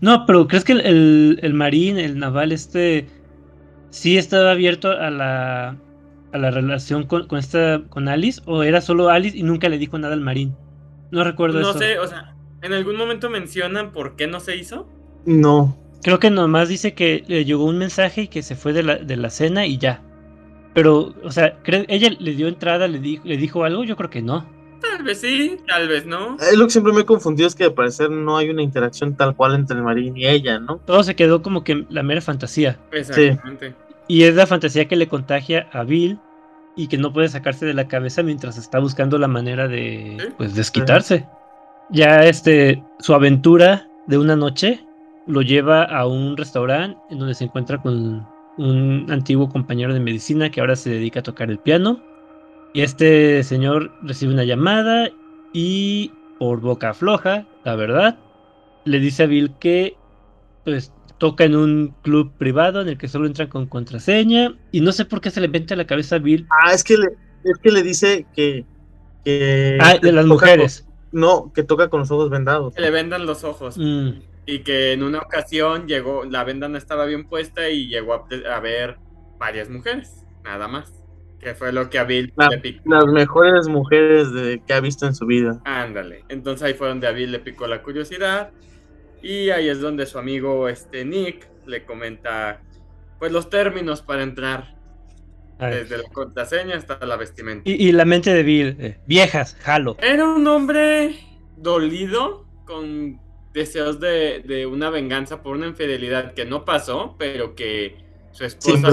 No, 0.00 0.26
pero 0.26 0.46
¿crees 0.46 0.64
que 0.64 0.72
el, 0.72 0.80
el, 0.82 1.38
el 1.42 1.54
marín, 1.54 1.98
el 1.98 2.18
naval, 2.18 2.52
este, 2.52 3.08
sí 3.90 4.18
estaba 4.18 4.52
abierto 4.52 4.90
a 4.90 5.10
la, 5.10 5.76
a 6.32 6.38
la 6.38 6.50
relación 6.50 7.06
con, 7.06 7.26
con 7.28 7.38
esta, 7.38 7.82
con 7.88 8.08
Alice? 8.08 8.40
¿O 8.46 8.62
era 8.62 8.80
solo 8.80 9.08
Alice 9.10 9.36
y 9.36 9.42
nunca 9.42 9.68
le 9.68 9.78
dijo 9.78 9.98
nada 9.98 10.14
al 10.14 10.20
marín? 10.20 10.54
No 11.10 11.24
recuerdo 11.24 11.60
No 11.60 11.70
eso. 11.70 11.78
sé, 11.78 11.98
o 11.98 12.06
sea, 12.06 12.36
¿en 12.62 12.72
algún 12.72 12.96
momento 12.96 13.30
mencionan 13.30 13.92
por 13.92 14.16
qué 14.16 14.26
no 14.26 14.40
se 14.40 14.56
hizo? 14.56 14.88
no. 15.24 15.76
Creo 16.06 16.20
que 16.20 16.30
nomás 16.30 16.68
dice 16.68 16.94
que 16.94 17.24
le 17.26 17.44
llegó 17.44 17.64
un 17.64 17.78
mensaje 17.78 18.22
y 18.22 18.28
que 18.28 18.40
se 18.42 18.54
fue 18.54 18.72
de 18.72 18.84
la, 18.84 18.94
de 18.94 19.16
la 19.16 19.28
cena 19.28 19.66
y 19.66 19.76
ya. 19.76 20.02
Pero, 20.72 21.12
o 21.24 21.32
sea, 21.32 21.60
¿cree- 21.64 21.84
¿ella 21.88 22.10
le 22.16 22.32
dio 22.34 22.46
entrada, 22.46 22.86
le, 22.86 23.00
di- 23.00 23.20
le 23.24 23.36
dijo 23.36 23.64
algo? 23.64 23.82
Yo 23.82 23.96
creo 23.96 24.08
que 24.08 24.22
no. 24.22 24.46
Tal 24.80 25.02
vez 25.02 25.20
sí, 25.20 25.56
tal 25.66 25.88
vez 25.88 26.06
no. 26.06 26.36
Eh, 26.36 26.56
Lo 26.56 26.66
que 26.66 26.70
siempre 26.70 26.92
me 26.92 27.00
he 27.00 27.04
confundido 27.04 27.48
es 27.48 27.56
que 27.56 27.64
al 27.64 27.72
parecer 27.74 28.08
no 28.08 28.36
hay 28.36 28.50
una 28.50 28.62
interacción 28.62 29.16
tal 29.16 29.34
cual 29.34 29.56
entre 29.56 29.76
el 29.78 29.82
marín 29.82 30.16
y 30.16 30.26
ella, 30.28 30.60
¿no? 30.60 30.76
Todo 30.84 31.02
se 31.02 31.16
quedó 31.16 31.42
como 31.42 31.64
que 31.64 31.84
la 31.90 32.04
mera 32.04 32.20
fantasía. 32.20 32.78
Exactamente. 32.92 33.74
Y 34.06 34.22
es 34.22 34.36
la 34.36 34.46
fantasía 34.46 34.86
que 34.86 34.94
le 34.94 35.08
contagia 35.08 35.68
a 35.72 35.82
Bill 35.82 36.20
y 36.76 36.86
que 36.86 36.98
no 36.98 37.12
puede 37.12 37.28
sacarse 37.30 37.66
de 37.66 37.74
la 37.74 37.88
cabeza 37.88 38.22
mientras 38.22 38.58
está 38.58 38.78
buscando 38.78 39.18
la 39.18 39.26
manera 39.26 39.66
de, 39.66 40.18
Sí. 40.20 40.28
pues, 40.38 40.54
desquitarse. 40.54 41.26
Ya, 41.90 42.24
este, 42.26 42.80
su 43.00 43.12
aventura 43.12 43.88
de 44.06 44.18
una 44.18 44.36
noche 44.36 44.85
lo 45.26 45.42
lleva 45.42 45.82
a 45.84 46.06
un 46.06 46.36
restaurante 46.36 46.98
en 47.10 47.18
donde 47.18 47.34
se 47.34 47.44
encuentra 47.44 47.80
con 47.80 48.26
un 48.58 49.06
antiguo 49.10 49.48
compañero 49.48 49.92
de 49.92 50.00
medicina 50.00 50.50
que 50.50 50.60
ahora 50.60 50.76
se 50.76 50.90
dedica 50.90 51.20
a 51.20 51.22
tocar 51.22 51.50
el 51.50 51.58
piano. 51.58 52.02
Y 52.72 52.82
este 52.82 53.42
señor 53.42 53.92
recibe 54.02 54.32
una 54.32 54.44
llamada 54.44 55.08
y 55.52 56.12
por 56.38 56.60
boca 56.60 56.92
floja, 56.94 57.46
la 57.64 57.74
verdad, 57.76 58.18
le 58.84 58.98
dice 59.00 59.22
a 59.24 59.26
Bill 59.26 59.52
que 59.58 59.96
pues 60.64 60.92
toca 61.18 61.44
en 61.44 61.56
un 61.56 61.94
club 62.02 62.32
privado 62.36 62.82
en 62.82 62.88
el 62.88 62.98
que 62.98 63.08
solo 63.08 63.26
entran 63.26 63.48
con 63.48 63.66
contraseña 63.66 64.54
y 64.72 64.80
no 64.80 64.92
sé 64.92 65.06
por 65.06 65.20
qué 65.22 65.30
se 65.30 65.40
le 65.40 65.48
mete 65.48 65.72
a 65.74 65.76
la 65.78 65.86
cabeza 65.86 66.16
a 66.16 66.18
Bill. 66.18 66.46
Ah, 66.50 66.72
es 66.74 66.84
que 66.84 66.96
le, 66.98 67.06
es 67.44 67.58
que 67.62 67.70
le 67.72 67.82
dice 67.82 68.26
que... 68.34 68.66
que 69.24 69.78
Ah, 69.80 69.96
de 70.00 70.12
las 70.12 70.26
mujeres. 70.26 70.82
con- 70.82 71.20
no, 71.20 71.52
que 71.54 71.62
toca 71.62 71.88
con 71.88 72.00
los 72.00 72.10
ojos 72.10 72.28
vendados. 72.28 72.74
Que 72.74 72.82
le 72.82 72.90
vendan 72.90 73.24
los 73.24 73.44
ojos. 73.44 73.78
Mm, 73.78 74.10
Y 74.46 74.60
que 74.60 74.92
en 74.92 75.02
una 75.02 75.18
ocasión 75.18 75.88
llegó, 75.88 76.24
la 76.24 76.44
venda 76.44 76.68
no 76.68 76.78
estaba 76.78 77.04
bien 77.04 77.28
puesta 77.28 77.68
y 77.68 77.88
llegó 77.88 78.14
a, 78.14 78.26
a 78.54 78.60
ver 78.60 78.96
varias 79.38 79.68
mujeres, 79.68 80.24
nada 80.44 80.68
más. 80.68 80.92
Que 81.40 81.54
fue 81.54 81.72
lo 81.72 81.90
que 81.90 81.98
a 81.98 82.04
Bill 82.04 82.32
La- 82.36 82.48
le 82.48 82.58
picó. 82.58 82.82
Las 82.88 83.06
mejores 83.06 83.68
mujeres 83.68 84.32
de, 84.32 84.62
que 84.66 84.72
ha 84.72 84.80
visto 84.80 85.04
en 85.06 85.14
su 85.14 85.26
vida. 85.26 85.60
Ándale. 85.64 86.24
Entonces 86.28 86.62
ahí 86.66 86.74
fue 86.74 86.88
donde 86.88 87.06
a 87.08 87.12
Bill 87.12 87.30
le 87.32 87.40
picó 87.40 87.66
la 87.66 87.82
curiosidad. 87.82 88.52
Y 89.22 89.50
ahí 89.50 89.68
es 89.68 89.80
donde 89.80 90.06
su 90.06 90.18
amigo 90.18 90.68
este 90.68 91.04
Nick 91.04 91.48
le 91.66 91.84
comenta 91.84 92.62
pues 93.18 93.32
los 93.32 93.50
términos 93.50 94.00
para 94.02 94.22
entrar. 94.22 94.76
ay. 95.58 95.74
Desde 95.74 95.98
la 95.98 96.08
contraseña 96.10 96.76
hasta 96.76 97.04
la 97.04 97.16
vestimenta. 97.16 97.68
Y, 97.68 97.88
y 97.88 97.92
la 97.92 98.04
mente 98.04 98.32
de 98.32 98.42
Bill, 98.42 98.76
eh, 98.78 98.98
viejas, 99.06 99.56
jalo. 99.60 99.96
Era 100.00 100.24
un 100.28 100.46
hombre 100.46 101.16
dolido, 101.56 102.46
con 102.64 103.20
deseos 103.56 103.98
de, 104.00 104.42
de 104.44 104.66
una 104.66 104.90
venganza 104.90 105.42
por 105.42 105.56
una 105.56 105.66
infidelidad 105.66 106.34
que 106.34 106.44
no 106.44 106.64
pasó, 106.64 107.16
pero 107.18 107.54
que 107.56 107.96
su 108.30 108.44
esposa 108.44 108.88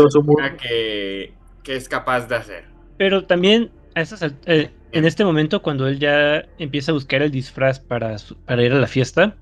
que, 0.62 1.34
que 1.64 1.76
es 1.76 1.90
capaz 1.90 2.28
de 2.28 2.36
hacer. 2.36 2.66
Pero 2.98 3.26
también 3.26 3.72
a 3.96 4.02
esas 4.02 4.24
eh, 4.46 4.72
en 4.92 5.06
este 5.06 5.26
momento, 5.26 5.62
cuando 5.62 5.88
él 5.88 6.00
ya 6.00 6.46
empieza 6.58 6.92
a 6.92 6.94
buscar 6.94 7.22
el 7.22 7.32
disfraz 7.32 7.80
para, 7.80 8.18
su- 8.18 8.36
para 8.46 8.64
ir 8.64 8.72
a 8.72 8.80
la 8.80 8.88
fiesta, 8.88 9.36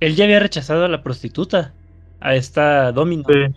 él 0.00 0.16
ya 0.16 0.24
había 0.24 0.40
rechazado 0.40 0.84
a 0.84 0.88
la 0.88 1.02
prostituta, 1.02 1.74
a 2.20 2.34
esta 2.34 2.92
Domino. 2.92 3.24
Sí. 3.28 3.54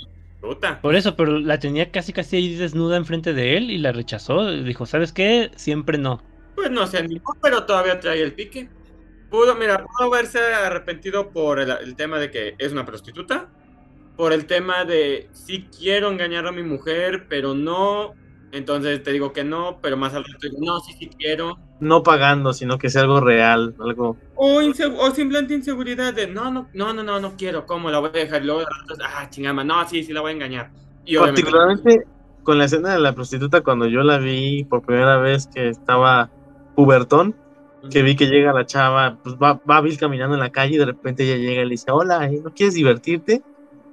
Por 0.81 0.95
eso, 0.95 1.15
pero 1.15 1.39
la 1.39 1.59
tenía 1.59 1.91
casi 1.91 2.11
casi 2.11 2.35
ahí 2.35 2.55
desnuda 2.55 2.97
enfrente 2.97 3.33
de 3.33 3.57
él 3.57 3.71
y 3.71 3.77
la 3.77 3.93
rechazó. 3.93 4.51
Dijo, 4.51 4.85
¿sabes 4.85 5.13
qué? 5.13 5.51
Siempre 5.55 5.97
no. 5.97 6.21
Pues 6.55 6.69
no 6.69 6.85
se 6.87 6.97
animó, 6.97 7.35
pero 7.41 7.65
todavía 7.65 7.99
trae 7.99 8.21
el 8.21 8.33
pique. 8.33 8.69
Pudo, 9.33 9.55
mira, 9.55 9.83
pudo 9.83 10.13
haberse 10.13 10.37
arrepentido 10.37 11.31
por 11.31 11.59
el, 11.59 11.71
el 11.71 11.95
tema 11.95 12.19
de 12.19 12.29
que 12.29 12.53
es 12.59 12.71
una 12.71 12.85
prostituta, 12.85 13.47
por 14.15 14.31
el 14.31 14.45
tema 14.45 14.85
de 14.85 15.27
sí 15.31 15.67
quiero 15.75 16.11
engañar 16.11 16.45
a 16.45 16.51
mi 16.51 16.61
mujer, 16.61 17.25
pero 17.27 17.55
no. 17.55 18.13
Entonces 18.51 19.01
te 19.01 19.11
digo 19.11 19.33
que 19.33 19.43
no, 19.43 19.79
pero 19.81 19.97
más 19.97 20.13
al 20.13 20.23
rato 20.23 20.37
digo, 20.39 20.59
no, 20.61 20.79
sí, 20.81 20.93
sí 20.99 21.09
quiero. 21.17 21.57
No 21.79 22.03
pagando, 22.03 22.53
sino 22.53 22.77
que 22.77 22.91
sea 22.91 23.01
algo 23.01 23.21
real, 23.21 23.73
algo... 23.79 24.17
O, 24.35 24.59
o 24.59 25.11
simplemente 25.11 25.55
inseguridad 25.55 26.13
de 26.13 26.27
no, 26.27 26.51
no, 26.51 26.69
no, 26.71 26.93
no, 26.93 27.01
no, 27.01 27.19
no 27.19 27.35
quiero, 27.35 27.65
¿cómo 27.65 27.89
la 27.89 27.97
voy 27.97 28.09
a 28.09 28.19
dejar? 28.19 28.43
Y 28.43 28.45
luego 28.45 28.59
de 28.59 28.67
rato, 28.67 29.01
ah, 29.03 29.27
chingama, 29.31 29.63
no, 29.63 29.89
sí, 29.89 30.03
sí 30.03 30.13
la 30.13 30.21
voy 30.21 30.33
a 30.33 30.35
engañar. 30.35 30.69
Y 31.05 31.17
Particularmente 31.17 32.05
con 32.43 32.59
la 32.59 32.65
escena 32.65 32.93
de 32.93 32.99
la 32.99 33.13
prostituta, 33.13 33.61
cuando 33.61 33.87
yo 33.87 34.03
la 34.03 34.19
vi 34.19 34.63
por 34.63 34.83
primera 34.83 35.17
vez 35.17 35.47
que 35.47 35.69
estaba 35.69 36.29
pubertón, 36.75 37.35
que 37.91 38.01
vi 38.01 38.15
que 38.15 38.27
llega 38.27 38.53
la 38.53 38.65
chava, 38.65 39.17
pues 39.23 39.35
va, 39.35 39.59
va 39.69 39.81
Bill 39.81 39.97
caminando 39.97 40.35
en 40.35 40.39
la 40.41 40.51
calle 40.51 40.75
y 40.75 40.77
de 40.77 40.85
repente 40.85 41.23
ella 41.23 41.37
llega 41.37 41.61
y 41.61 41.65
le 41.65 41.71
dice, 41.71 41.91
hola, 41.91 42.25
¿eh? 42.27 42.39
¿no 42.43 42.53
quieres 42.53 42.75
divertirte? 42.75 43.41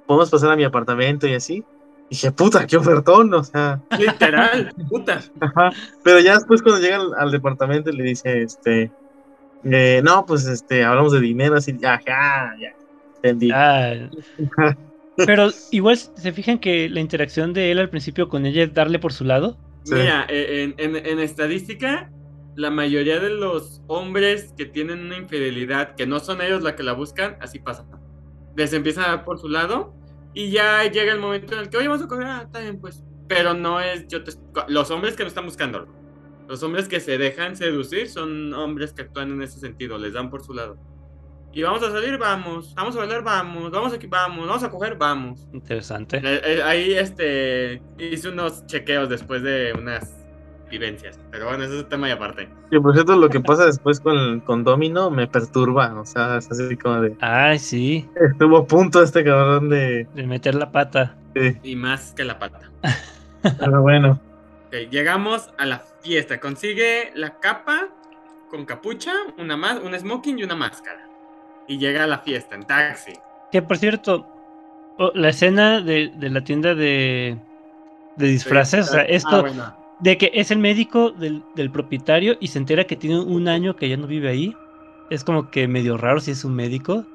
Podemos 0.07 0.29
pasar 0.29 0.51
a 0.51 0.55
mi 0.55 0.63
apartamento 0.63 1.27
y 1.27 1.33
así. 1.33 1.63
Y 2.09 2.15
dije, 2.15 2.31
puta, 2.31 2.65
qué 2.67 2.77
ofertón, 2.77 3.33
o 3.33 3.43
sea, 3.43 3.81
Literal, 3.97 4.73
puta. 4.89 5.21
ajá. 5.39 5.71
Pero 6.03 6.19
ya 6.19 6.35
después 6.35 6.61
cuando 6.61 6.81
llega 6.81 6.97
al, 6.97 7.13
al 7.17 7.31
departamento 7.31 7.91
le 7.91 8.03
dice, 8.03 8.41
este, 8.41 8.91
eh, 9.63 10.01
no, 10.03 10.25
pues 10.25 10.45
este, 10.47 10.83
hablamos 10.83 11.13
de 11.13 11.19
dinero, 11.21 11.55
así, 11.55 11.73
ya, 11.79 11.99
ya, 12.05 12.53
ya, 12.59 12.73
entendí. 13.15 13.51
Ah, 13.53 13.93
pero 15.17 15.49
igual 15.71 15.97
se 15.97 16.31
fijan 16.31 16.59
que 16.59 16.89
la 16.89 16.99
interacción 16.99 17.53
de 17.53 17.71
él 17.71 17.79
al 17.79 17.89
principio 17.89 18.27
con 18.29 18.45
ella 18.45 18.63
es 18.63 18.73
darle 18.73 18.99
por 18.99 19.13
su 19.13 19.23
lado. 19.23 19.57
Sí. 19.83 19.95
Mira, 19.95 20.25
eh, 20.29 20.73
en, 20.77 20.95
en- 20.95 21.05
en 21.05 21.19
estadística, 21.19 22.11
la 22.55 22.69
mayoría 22.69 23.19
de 23.19 23.29
los 23.29 23.81
hombres 23.87 24.53
que 24.57 24.65
tienen 24.65 24.99
una 25.05 25.17
infidelidad, 25.17 25.95
que 25.95 26.05
no 26.05 26.19
son 26.19 26.41
ellos 26.41 26.63
la 26.63 26.75
que 26.75 26.83
la 26.83 26.93
buscan, 26.93 27.37
así 27.41 27.59
pasa. 27.59 27.85
Les 28.55 28.73
empiezan 28.73 29.05
a 29.05 29.07
dar 29.09 29.25
por 29.25 29.39
su 29.39 29.47
lado 29.49 29.93
y 30.33 30.51
ya 30.51 30.83
llega 30.89 31.13
el 31.13 31.19
momento 31.19 31.53
en 31.53 31.59
el 31.61 31.69
que, 31.69 31.77
oye, 31.77 31.87
vamos 31.87 32.03
a 32.03 32.07
coger, 32.07 32.25
ah, 32.27 32.41
está 32.45 32.59
bien, 32.59 32.79
pues. 32.79 33.03
Pero 33.27 33.53
no 33.53 33.79
es, 33.79 34.07
yo 34.07 34.23
te- 34.23 34.33
los 34.67 34.91
hombres 34.91 35.15
que 35.15 35.23
no 35.23 35.29
están 35.29 35.45
buscando, 35.45 35.87
los 36.49 36.61
hombres 36.63 36.89
que 36.89 36.99
se 36.99 37.17
dejan 37.17 37.55
seducir 37.55 38.09
son 38.09 38.53
hombres 38.53 38.91
que 38.91 39.03
actúan 39.03 39.31
en 39.31 39.41
ese 39.41 39.59
sentido, 39.59 39.97
les 39.97 40.13
dan 40.13 40.29
por 40.29 40.43
su 40.43 40.53
lado. 40.53 40.77
Y 41.53 41.63
vamos 41.63 41.83
a 41.83 41.91
salir, 41.91 42.17
vamos, 42.17 42.73
vamos 42.75 42.95
a 42.95 42.99
bailar, 42.99 43.23
vamos, 43.23 43.71
vamos 43.71 43.93
aquí, 43.93 44.07
vamos, 44.07 44.47
vamos 44.47 44.63
a 44.63 44.69
coger, 44.69 44.95
vamos. 44.97 45.47
Interesante. 45.53 46.17
Eh, 46.23 46.41
eh, 46.45 46.61
Ahí 46.63 46.93
este 46.93 47.81
hice 47.97 48.29
unos 48.29 48.65
chequeos 48.67 49.09
después 49.09 49.43
de 49.43 49.73
unas 49.77 50.20
vivencias. 50.71 51.19
Pero 51.29 51.47
bueno, 51.47 51.63
eso 51.65 51.73
es 51.75 51.83
un 51.83 51.89
tema 51.89 52.07
y 52.09 52.11
aparte. 52.11 52.49
Y 52.71 52.79
por 52.79 52.93
cierto, 52.93 53.15
lo 53.15 53.29
que 53.29 53.39
pasa 53.41 53.65
después 53.65 53.99
con, 53.99 54.39
con 54.39 54.63
Domino 54.63 55.11
me 55.11 55.27
perturba, 55.27 55.99
o 55.99 56.05
sea, 56.05 56.37
es 56.37 56.49
así 56.49 56.75
como 56.77 57.01
de, 57.01 57.15
Ay, 57.21 57.59
sí, 57.59 58.09
estuvo 58.15 58.57
a 58.57 58.65
punto 58.65 59.03
este 59.03 59.23
cabrón 59.23 59.69
de... 59.69 60.07
de 60.15 60.25
meter 60.25 60.55
la 60.55 60.71
pata. 60.71 61.15
sí, 61.35 61.57
Y 61.61 61.75
más 61.75 62.13
que 62.13 62.23
la 62.23 62.39
pata. 62.39 62.71
pero 63.59 63.81
bueno. 63.81 64.19
Llegamos 64.89 65.49
a 65.57 65.65
la 65.65 65.83
fiesta. 66.01 66.39
Consigue 66.39 67.11
la 67.13 67.39
capa 67.39 67.89
con 68.49 68.65
capucha, 68.65 69.11
una 69.37 69.57
más, 69.57 69.79
un 69.81 69.93
smoking 69.97 70.39
y 70.39 70.43
una 70.43 70.55
máscara. 70.55 71.07
Y 71.67 71.77
llega 71.77 72.05
a 72.05 72.07
la 72.07 72.19
fiesta 72.19 72.55
en 72.55 72.63
taxi. 72.65 73.13
Que 73.51 73.61
por 73.61 73.77
cierto, 73.77 74.25
la 75.13 75.29
escena 75.29 75.81
de, 75.81 76.11
de 76.15 76.29
la 76.29 76.41
tienda 76.43 76.73
de, 76.73 77.37
de 78.15 78.27
disfraces, 78.27 78.89
o 78.89 78.91
sea, 78.93 79.01
esto 79.03 79.35
Ah, 79.35 79.41
bueno. 79.41 79.80
De 80.01 80.17
que 80.17 80.31
es 80.33 80.51
el 80.51 80.59
médico 80.59 81.11
del, 81.11 81.43
del 81.55 81.71
propietario 81.71 82.35
y 82.39 82.47
se 82.47 82.59
entera 82.59 82.85
que 82.85 82.95
tiene 82.95 83.19
un 83.19 83.47
año 83.47 83.75
que 83.75 83.87
ya 83.87 83.97
no 83.97 84.07
vive 84.07 84.29
ahí, 84.29 84.55
es 85.09 85.23
como 85.23 85.49
que 85.51 85.67
medio 85.67 85.97
raro 85.97 86.19
si 86.19 86.31
es 86.31 86.43
un 86.43 86.55
médico. 86.55 87.05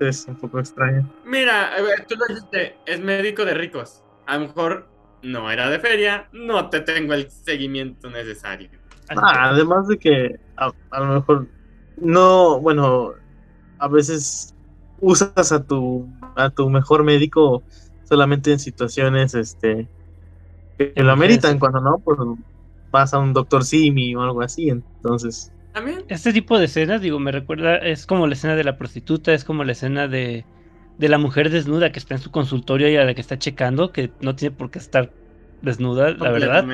Es 0.00 0.26
un 0.28 0.36
poco 0.36 0.58
extraño. 0.58 1.10
Mira, 1.24 1.74
a 1.74 1.80
ver, 1.80 2.06
tú 2.06 2.16
lo 2.16 2.26
dijiste, 2.26 2.76
es 2.86 3.00
médico 3.00 3.44
de 3.44 3.54
ricos. 3.54 4.02
A 4.26 4.36
lo 4.36 4.46
mejor 4.48 4.88
no 5.22 5.50
era 5.50 5.70
de 5.70 5.78
feria, 5.78 6.28
no 6.32 6.68
te 6.68 6.80
tengo 6.80 7.14
el 7.14 7.30
seguimiento 7.30 8.10
necesario. 8.10 8.68
Ah, 9.08 9.50
además 9.50 9.88
de 9.88 9.98
que 9.98 10.40
a, 10.56 10.70
a 10.90 11.00
lo 11.00 11.14
mejor 11.14 11.48
no, 11.96 12.60
bueno, 12.60 13.12
a 13.78 13.88
veces 13.88 14.54
usas 15.00 15.52
a 15.52 15.64
tu 15.64 16.08
a 16.36 16.50
tu 16.50 16.68
mejor 16.68 17.04
médico 17.04 17.62
solamente 18.04 18.52
en 18.52 18.58
situaciones 18.58 19.34
este 19.34 19.88
que, 20.78 20.92
lo 21.02 21.12
ameritan, 21.12 21.58
cuando 21.58 21.80
no, 21.80 22.00
pues 22.00 22.18
vas 22.92 23.14
a 23.14 23.18
un 23.18 23.32
doctor 23.32 23.64
Simi 23.64 24.14
o 24.14 24.22
algo 24.22 24.42
así, 24.42 24.68
entonces 24.70 25.52
También, 25.72 26.04
Este 26.08 26.32
tipo 26.32 26.58
de 26.58 26.66
escenas, 26.66 27.00
digo, 27.02 27.18
me 27.20 27.32
recuerda, 27.32 27.78
es 27.78 28.06
como 28.06 28.26
la 28.28 28.34
escena 28.34 28.56
de 28.56 28.64
la 28.64 28.78
prostituta, 28.78 29.34
es 29.34 29.44
como 29.44 29.64
la 29.64 29.72
escena 29.72 30.08
de, 30.08 30.48
de 30.98 31.08
la 31.10 31.18
mujer 31.18 31.50
desnuda 31.50 31.92
que 31.92 31.98
está 32.00 32.14
en 32.14 32.20
su 32.22 32.30
consultorio 32.32 32.88
y 32.90 32.96
a 32.96 33.04
la 33.04 33.14
que 33.14 33.20
está 33.22 33.38
checando, 33.38 33.92
que 33.92 34.14
no 34.20 34.36
tiene 34.36 34.56
por 34.56 34.70
qué 34.70 34.78
estar 34.80 35.16
desnuda, 35.60 36.12
la 36.12 36.30
verdad. 36.32 36.72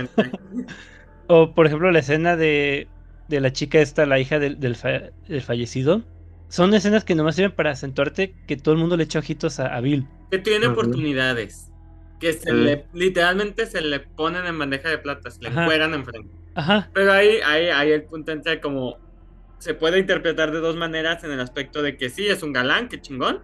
O 1.27 1.55
por 1.55 1.67
ejemplo 1.67 1.91
la 1.91 2.01
escena 2.01 2.37
de, 2.37 2.93
de 3.27 3.41
la 3.41 3.53
chica 3.53 3.81
esta, 3.81 4.07
la 4.07 4.19
hija 4.21 4.38
del, 4.38 4.61
del, 4.61 4.77
fa- 4.77 5.12
del 5.27 5.43
fallecido. 5.43 6.09
Son 6.49 6.75
escenas 6.75 7.05
que 7.05 7.15
nomás 7.15 7.37
sirven 7.37 7.55
para 7.55 7.71
acentuarte 7.71 8.38
que 8.46 8.57
todo 8.57 8.75
el 8.75 8.81
mundo 8.81 8.96
le 8.96 9.05
echa 9.05 9.19
ojitos 9.21 9.59
a, 9.61 9.75
a 9.75 9.81
Bill. 9.81 10.13
Que 10.31 10.38
tiene 10.40 10.67
Ujú. 10.67 10.69
oportunidades. 10.69 11.71
Que 12.23 12.33
se 12.33 12.52
le, 12.52 12.87
literalmente 12.92 13.66
se 13.66 13.81
le 13.81 14.00
ponen 14.00 14.46
en 14.46 14.56
bandeja 14.56 14.88
de 14.88 14.98
plata, 14.98 15.29
se 15.31 15.42
le 15.42 15.48
Ajá. 15.48 15.62
encueran 15.64 15.92
enfrente. 15.92 16.31
Ajá, 16.54 16.88
Pero 16.94 17.12
ahí, 17.12 17.38
ahí, 17.44 17.68
ahí 17.68 17.90
el 17.90 18.04
punto 18.04 18.31
entra 18.31 18.60
como 18.60 18.98
se 19.58 19.75
puede 19.75 19.98
interpretar 19.98 20.52
de 20.52 20.60
dos 20.60 20.77
maneras 20.77 21.25
en 21.25 21.33
el 21.33 21.40
aspecto 21.40 21.83
de 21.83 21.96
que 21.96 22.10
sí 22.10 22.29
es 22.29 22.42
un 22.44 22.52
galán, 22.52 22.88
que 22.88 23.00
chingón, 23.00 23.42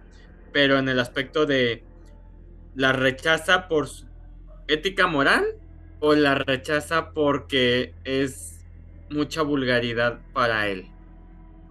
pero 0.53 0.77
en 0.79 0.87
el 0.89 0.99
aspecto 0.99 1.45
de 1.45 1.83
la 2.75 2.93
rechaza 2.93 3.67
por 3.67 3.87
su 3.87 4.07
ética 4.67 5.07
moral 5.07 5.45
o 5.99 6.15
la 6.15 6.35
rechaza 6.35 7.11
porque 7.11 7.93
es 8.05 8.65
mucha 9.09 9.41
vulgaridad 9.41 10.21
para 10.33 10.67
él. 10.69 10.87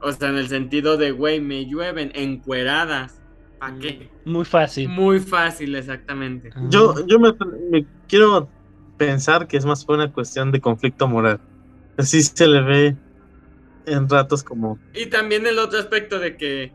O 0.01 0.13
sea, 0.13 0.29
en 0.29 0.37
el 0.37 0.49
sentido 0.49 0.97
de, 0.99 1.11
güey, 1.13 1.41
me 1.41 1.67
llueven 1.67 2.13
encueradas. 2.15 3.18
¿Para 3.59 3.79
qué? 3.79 4.09
muy 4.25 4.45
fácil. 4.45 4.89
Muy 4.89 5.21
fácil, 5.21 5.75
exactamente. 5.75 6.51
yo 6.69 6.95
yo 7.07 7.19
me, 7.19 7.33
me 7.71 7.87
quiero 8.07 8.49
pensar 8.97 9.47
que 9.47 9.57
es 9.57 9.65
más 9.65 9.85
fue 9.85 9.97
una 9.97 10.13
cuestión 10.13 10.53
de 10.53 10.61
conflicto 10.61 11.09
moral. 11.09 11.41
Así 11.97 12.23
se 12.23 12.47
le 12.47 12.63
ve 12.63 12.97
en 13.87 14.09
ratos 14.09 14.45
como 14.45 14.79
Y 14.95 15.07
también 15.07 15.47
el 15.47 15.59
otro 15.59 15.79
aspecto 15.79 16.19
de 16.19 16.37
que, 16.37 16.73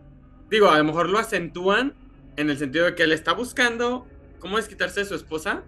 digo, 0.49 0.69
a 0.69 0.77
lo 0.77 0.83
mejor 0.83 1.09
lo 1.09 1.19
acentúan 1.19 1.93
en 2.35 2.49
el 2.49 2.57
sentido 2.57 2.85
de 2.85 2.95
que 2.95 3.03
él 3.03 3.11
está 3.11 3.33
buscando 3.33 4.07
cómo 4.39 4.57
desquitarse 4.57 4.99
de 4.99 5.05
su 5.05 5.15
esposa, 5.15 5.63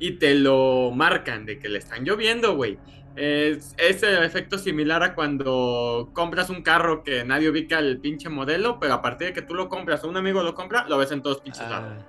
y 0.00 0.12
te 0.12 0.34
lo 0.34 0.90
marcan 0.90 1.46
de 1.46 1.60
que 1.60 1.68
le 1.68 1.78
están 1.78 2.04
lloviendo, 2.04 2.56
güey. 2.56 2.78
Es, 3.22 3.74
es 3.76 4.02
el 4.02 4.22
efecto 4.22 4.56
similar 4.56 5.02
a 5.02 5.14
cuando 5.14 6.08
compras 6.14 6.48
un 6.48 6.62
carro 6.62 7.02
que 7.02 7.22
nadie 7.22 7.50
ubica 7.50 7.78
el 7.78 8.00
pinche 8.00 8.30
modelo, 8.30 8.78
pero 8.80 8.94
a 8.94 9.02
partir 9.02 9.28
de 9.28 9.32
que 9.34 9.42
tú 9.42 9.54
lo 9.54 9.68
compras 9.68 10.02
o 10.04 10.08
un 10.08 10.16
amigo 10.16 10.42
lo 10.42 10.54
compra, 10.54 10.86
lo 10.88 10.96
ves 10.96 11.12
en 11.12 11.20
todos 11.20 11.42
pinches 11.42 11.68
lados. 11.68 12.02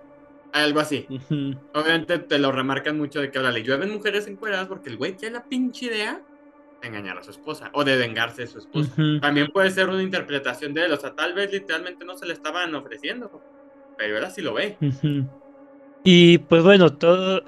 Ah, 0.54 0.64
Algo 0.64 0.80
así. 0.80 1.06
Obviamente 1.74 2.18
te 2.20 2.40
lo 2.40 2.54
remarcan 2.54 2.98
mucho 2.98 3.20
de 3.20 3.30
que 3.30 3.38
ahora 3.40 3.52
le 3.52 3.62
llueven 3.64 3.92
mujeres 3.92 4.26
encueradas 4.28 4.68
porque 4.68 4.90
el 4.90 4.96
güey 4.96 5.18
tiene 5.18 5.36
la 5.36 5.44
pinche 5.50 5.88
idea 5.88 6.22
de 6.82 6.88
engañar 6.88 7.18
a 7.18 7.24
su 7.24 7.32
esposa 7.32 7.70
o 7.74 7.84
de 7.84 7.98
vengarse 7.98 8.44
de 8.44 8.48
su 8.48 8.60
esposa. 8.60 8.94
También 9.22 9.48
puede 9.52 9.70
ser 9.72 9.90
una 9.90 10.02
interpretación 10.04 10.74
de 10.74 10.86
él, 10.86 10.94
o 10.94 10.98
sea, 10.98 11.14
tal 11.14 11.34
vez 11.34 11.52
literalmente 11.52 12.06
no 12.06 12.18
se 12.18 12.26
le 12.26 12.32
estaban 12.34 12.74
ofreciendo, 12.74 13.30
pero 13.98 14.18
él 14.18 14.24
así 14.24 14.42
lo 14.42 14.54
ve. 14.54 14.78
Y 16.04 16.40
pues 16.40 16.64
bueno, 16.64 16.94
todo, 16.98 17.44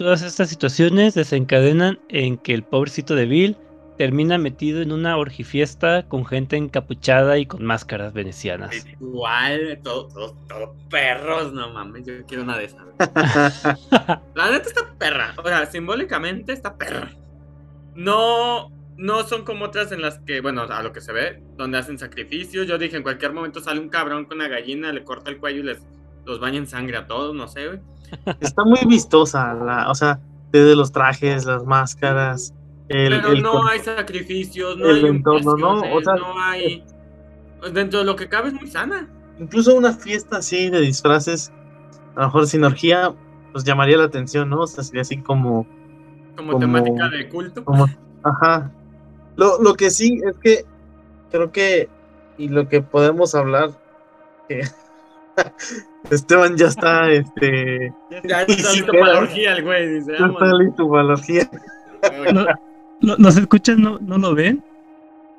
todas 0.00 0.22
estas 0.22 0.48
situaciones 0.48 1.12
desencadenan 1.12 2.00
en 2.08 2.38
que 2.38 2.54
el 2.54 2.62
pobrecito 2.62 3.14
de 3.14 3.26
Bill 3.26 3.58
termina 3.98 4.38
metido 4.38 4.80
en 4.80 4.92
una 4.92 5.18
orgifiesta 5.18 6.06
con 6.08 6.24
gente 6.24 6.56
encapuchada 6.56 7.36
y 7.36 7.44
con 7.44 7.62
máscaras 7.62 8.14
venecianas. 8.14 8.86
Igual, 8.98 9.78
todo, 9.84 10.08
todo, 10.08 10.36
todo 10.48 10.74
perros, 10.88 11.52
no 11.52 11.70
mames, 11.74 12.06
yo 12.06 12.14
quiero 12.26 12.44
una 12.44 12.56
de 12.56 12.64
esas. 12.64 12.80
La 14.34 14.50
neta 14.50 14.68
está 14.68 14.90
perra, 14.98 15.34
o 15.36 15.46
sea, 15.46 15.66
simbólicamente 15.66 16.54
está 16.54 16.78
perra. 16.78 17.12
No, 17.94 18.70
no 18.96 19.24
son 19.24 19.44
como 19.44 19.66
otras 19.66 19.92
en 19.92 20.00
las 20.00 20.18
que, 20.20 20.40
bueno, 20.40 20.62
a 20.62 20.82
lo 20.82 20.94
que 20.94 21.02
se 21.02 21.12
ve, 21.12 21.42
donde 21.58 21.76
hacen 21.76 21.98
sacrificios. 21.98 22.66
Yo 22.66 22.78
dije, 22.78 22.96
en 22.96 23.02
cualquier 23.02 23.34
momento 23.34 23.60
sale 23.60 23.80
un 23.80 23.90
cabrón 23.90 24.24
con 24.24 24.38
una 24.38 24.48
gallina, 24.48 24.94
le 24.94 25.04
corta 25.04 25.30
el 25.30 25.36
cuello 25.36 25.60
y 25.60 25.64
les 25.64 25.82
los 26.24 26.40
baña 26.40 26.56
en 26.56 26.66
sangre 26.66 26.96
a 26.96 27.06
todos, 27.06 27.34
no 27.34 27.48
sé, 27.48 27.66
güey. 27.66 27.80
Está 28.40 28.64
muy 28.64 28.80
vistosa, 28.86 29.54
la, 29.54 29.90
o 29.90 29.94
sea, 29.94 30.18
desde 30.52 30.74
los 30.76 30.92
trajes, 30.92 31.44
las 31.44 31.64
máscaras, 31.64 32.54
el, 32.88 33.10
Pero 33.20 33.28
el 33.32 33.42
no 33.42 33.66
hay 33.68 33.78
sacrificios, 33.80 34.76
no 34.76 34.86
el 34.90 35.04
hay 35.04 35.10
entorno, 35.10 35.56
¿no? 35.56 35.80
O 35.94 36.02
sea, 36.02 36.14
no 36.14 36.40
hay... 36.40 36.84
Dentro 37.72 38.00
de 38.00 38.04
lo 38.06 38.16
que 38.16 38.28
cabe 38.28 38.48
es 38.48 38.54
muy 38.54 38.68
sana. 38.68 39.06
incluso 39.38 39.74
una 39.76 39.92
fiesta 39.92 40.38
así 40.38 40.70
de 40.70 40.80
disfraces, 40.80 41.52
a 42.16 42.20
lo 42.20 42.26
mejor 42.26 42.46
sin 42.46 42.64
orgía, 42.64 43.12
pues 43.52 43.64
llamaría 43.64 43.96
la 43.98 44.04
atención, 44.04 44.48
¿no? 44.50 44.60
O 44.62 44.66
sea, 44.66 44.82
sería 44.82 45.02
así 45.02 45.18
como, 45.22 45.66
Como, 46.36 46.52
Como- 46.52 46.58
temática 46.58 47.08
de 47.10 47.28
culto. 47.28 47.64
como, 47.64 47.86
ajá. 48.22 48.70
Lo, 49.36 49.60
lo 49.62 49.74
que 49.74 49.90
sí 49.90 50.20
es 50.24 50.36
que 50.38 50.64
creo 51.30 51.52
que, 51.52 51.88
y 52.38 52.48
lo 52.48 52.68
que 52.68 52.80
podemos 52.82 53.34
hablar, 53.34 53.70
que 54.48 54.62
Esteban 56.10 56.56
ya 56.56 56.66
está, 56.68 57.10
este, 57.10 57.92
Ya 58.10 58.18
está 58.18 58.44
listo 58.46 58.92
para 58.92 59.12
la 59.14 59.18
orgía 59.20 59.52
el 59.56 59.64
güey, 59.64 59.88
dice, 59.94 60.12
ya 60.18 60.26
está 60.26 60.46
listo 60.54 60.88
para 60.88 61.02
la 61.04 61.12
orgía. 61.12 61.50
No, 62.32 62.46
lo- 63.00 63.16
los 63.18 63.36
escuchan 63.36 63.82
no, 63.82 63.98
no 64.00 64.16
lo 64.18 64.34
ven, 64.34 64.64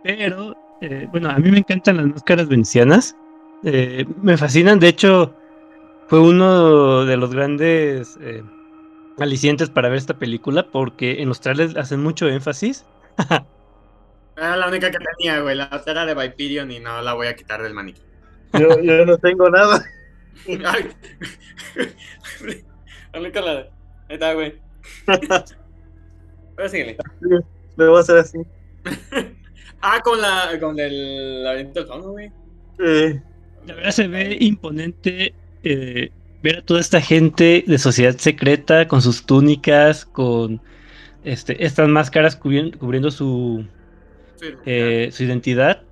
pero 0.04 0.56
eh, 0.82 1.08
bueno, 1.12 1.30
a 1.30 1.38
mí 1.40 1.50
me 1.52 1.60
encantan 1.60 1.98
las 1.98 2.06
máscaras 2.08 2.48
venecianas. 2.48 3.16
eh, 3.64 4.06
me 4.22 4.38
fascinan, 4.38 4.80
de 4.80 4.88
hecho, 4.90 5.34
fue 6.08 6.20
uno 6.20 7.06
de 7.06 7.18
los 7.18 7.34
grandes 7.34 8.18
eh, 8.22 8.44
alicientes 9.20 9.70
para 9.70 9.90
ver 9.90 9.98
esta 9.98 10.18
película 10.18 10.68
porque 10.72 11.22
en 11.22 11.28
los 11.30 11.42
trailers 11.42 11.76
hacen 11.78 12.02
mucho 12.04 12.28
énfasis. 12.28 12.86
Era 14.38 14.56
la 14.58 14.68
única 14.68 14.90
que 14.90 14.98
tenía, 14.98 15.40
güey. 15.42 15.56
La 15.56 15.70
otra 15.72 15.92
era 15.92 16.06
de 16.06 16.16
Viperion 16.16 16.72
y 16.72 16.80
no 16.80 17.02
la 17.02 17.14
voy 17.14 17.28
a 17.28 17.36
quitar 17.36 17.62
del 17.62 17.74
maniquí. 17.74 18.02
Yo, 18.54 18.80
yo 18.82 19.06
no 19.06 19.18
tengo 19.18 19.50
nada. 19.50 19.84
Ay. 20.66 20.90
Hazle 23.14 23.32
con 23.32 23.46
la. 23.46 23.52
Ahí 24.10 24.16
está, 24.16 24.34
güey. 24.34 24.56
Pero 26.56 26.70
síguele. 26.70 26.98
Me 27.78 27.88
voy 27.88 27.98
a 27.98 28.02
hacer 28.02 28.18
así. 28.18 28.38
Ah, 29.82 30.00
con 30.04 30.22
la. 30.22 30.58
Con 30.60 30.80
el 30.80 31.44
laberinto 31.44 31.80
del 31.80 31.88
fauno, 31.88 32.12
güey. 32.12 32.32
Eh, 32.80 33.22
La 33.68 33.76
verdad 33.76 33.92
se 33.92 34.08
ve 34.08 34.38
imponente 34.40 35.34
eh, 35.64 36.12
ver 36.42 36.58
a 36.60 36.62
toda 36.62 36.80
esta 36.80 37.02
gente 37.02 37.64
de 37.68 37.78
sociedad 37.78 38.16
secreta 38.18 38.88
con 38.88 39.02
sus 39.02 39.26
túnicas, 39.26 40.06
con 40.06 40.62
este, 41.24 41.64
estas 41.64 41.88
máscaras 41.88 42.40
cubri- 42.40 42.76
cubriendo 42.78 43.12
su, 43.12 43.66
Sí, 44.38 44.48
eh, 44.66 45.10
su 45.12 45.24
identidad. 45.24 45.84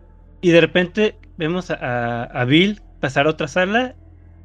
Y 0.42 0.50
de 0.52 0.62
repente 0.62 1.16
vemos 1.38 1.70
a, 1.72 1.76
a- 1.76 2.24
a 2.24 2.46
Bill 2.46 2.82
pasar 3.00 3.28
a 3.28 3.32
otra 3.32 3.48
sala 3.48 3.96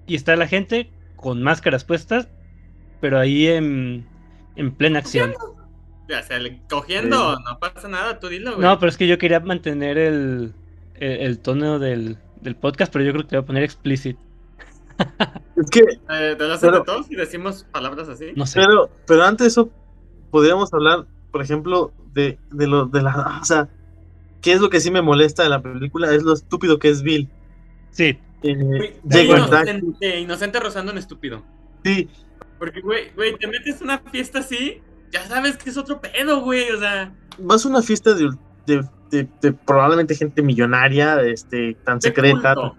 y 0.07 0.15
está 0.15 0.37
la 0.37 0.47
gente 0.47 0.91
con 1.17 1.43
máscaras 1.43 1.85
puestas, 1.85 2.29
pero 3.01 3.19
ahí 3.19 3.47
en, 3.47 4.07
en 4.57 4.73
plena 4.75 4.99
acción. 5.01 5.35
Ya, 6.09 6.23
sea, 6.23 6.39
le- 6.39 6.61
cogiendo, 6.69 7.39
no 7.41 7.59
pasa 7.59 7.89
nada, 7.89 8.21
tú 8.21 8.29
dilo, 8.29 8.57
güey. 8.57 8.63
No, 8.67 8.79
pero 8.79 8.91
es 8.91 8.97
que 8.99 9.07
yo 9.07 9.17
quería 9.19 9.41
mantener 9.41 9.97
el, 9.97 10.53
el, 10.97 11.11
el 11.21 11.39
tono 11.39 11.79
del, 11.79 12.19
del 12.43 12.57
podcast, 12.57 12.93
pero 12.93 13.05
yo 13.05 13.13
creo 13.13 13.23
que 13.25 13.31
te 13.31 13.37
voy 13.37 13.43
a 13.43 13.47
poner 13.47 13.63
explicit. 13.63 14.19
es 15.57 15.71
que, 15.71 15.81
Eh, 16.11 16.35
¿Te 16.37 16.45
lo 16.47 16.53
hacen 16.55 16.73
de 16.73 16.83
todos 16.83 17.11
y 17.11 17.17
decimos 17.17 17.67
palabras 17.73 18.09
así? 18.09 18.27
No 18.37 18.47
sé. 18.47 18.61
pero, 18.61 18.91
pero 19.07 19.25
antes 19.25 19.45
de 19.45 19.49
eso, 19.49 19.71
podríamos 20.31 20.73
hablar, 20.75 21.07
por 21.33 21.43
ejemplo, 21.43 21.93
de, 22.13 22.39
de 22.51 22.67
lo 22.67 22.87
de 22.87 23.03
la. 23.03 23.39
O 23.41 23.45
sea, 23.45 23.69
¿qué 24.43 24.53
es 24.53 24.61
lo 24.61 24.71
que 24.71 24.81
sí 24.81 24.91
me 24.91 25.03
molesta 25.03 25.43
de 25.43 25.49
la 25.49 25.63
película? 25.63 26.15
Es 26.15 26.23
lo 26.23 26.35
estúpido 26.35 26.79
que 26.79 26.91
es 26.91 27.03
Bill. 27.03 27.29
Sí, 27.91 28.19
Eh, 28.47 29.01
taxi. 29.09 29.27
inocente, 29.27 30.21
inocente 30.21 30.61
rozando 30.61 30.93
en 30.93 30.99
estúpido. 30.99 31.43
Sí, 31.85 32.09
Porque, 32.59 32.81
güey, 32.81 33.11
güey, 33.15 33.37
te 33.37 33.47
metes 33.47 33.81
a 33.81 33.85
una 33.85 33.99
fiesta 33.99 34.39
así, 34.41 34.81
ya 35.11 35.25
sabes 35.27 35.57
que 35.57 35.71
es 35.71 35.77
otro 35.77 36.01
pedo, 36.01 36.41
güey. 36.43 36.71
O 36.71 36.79
sea, 36.79 37.13
vas 37.39 37.65
a 37.65 37.69
una 37.69 37.83
fiesta 37.83 38.15
de, 38.15 38.31
de- 38.67 38.85
de- 39.11 39.29
de 39.43 39.53
probablemente 39.53 40.15
gente 40.15 40.43
millonaria, 40.43 41.21
este, 41.23 41.77
tan 41.85 41.99
De 41.99 42.09
secreta, 42.09 42.55
culto. 42.55 42.77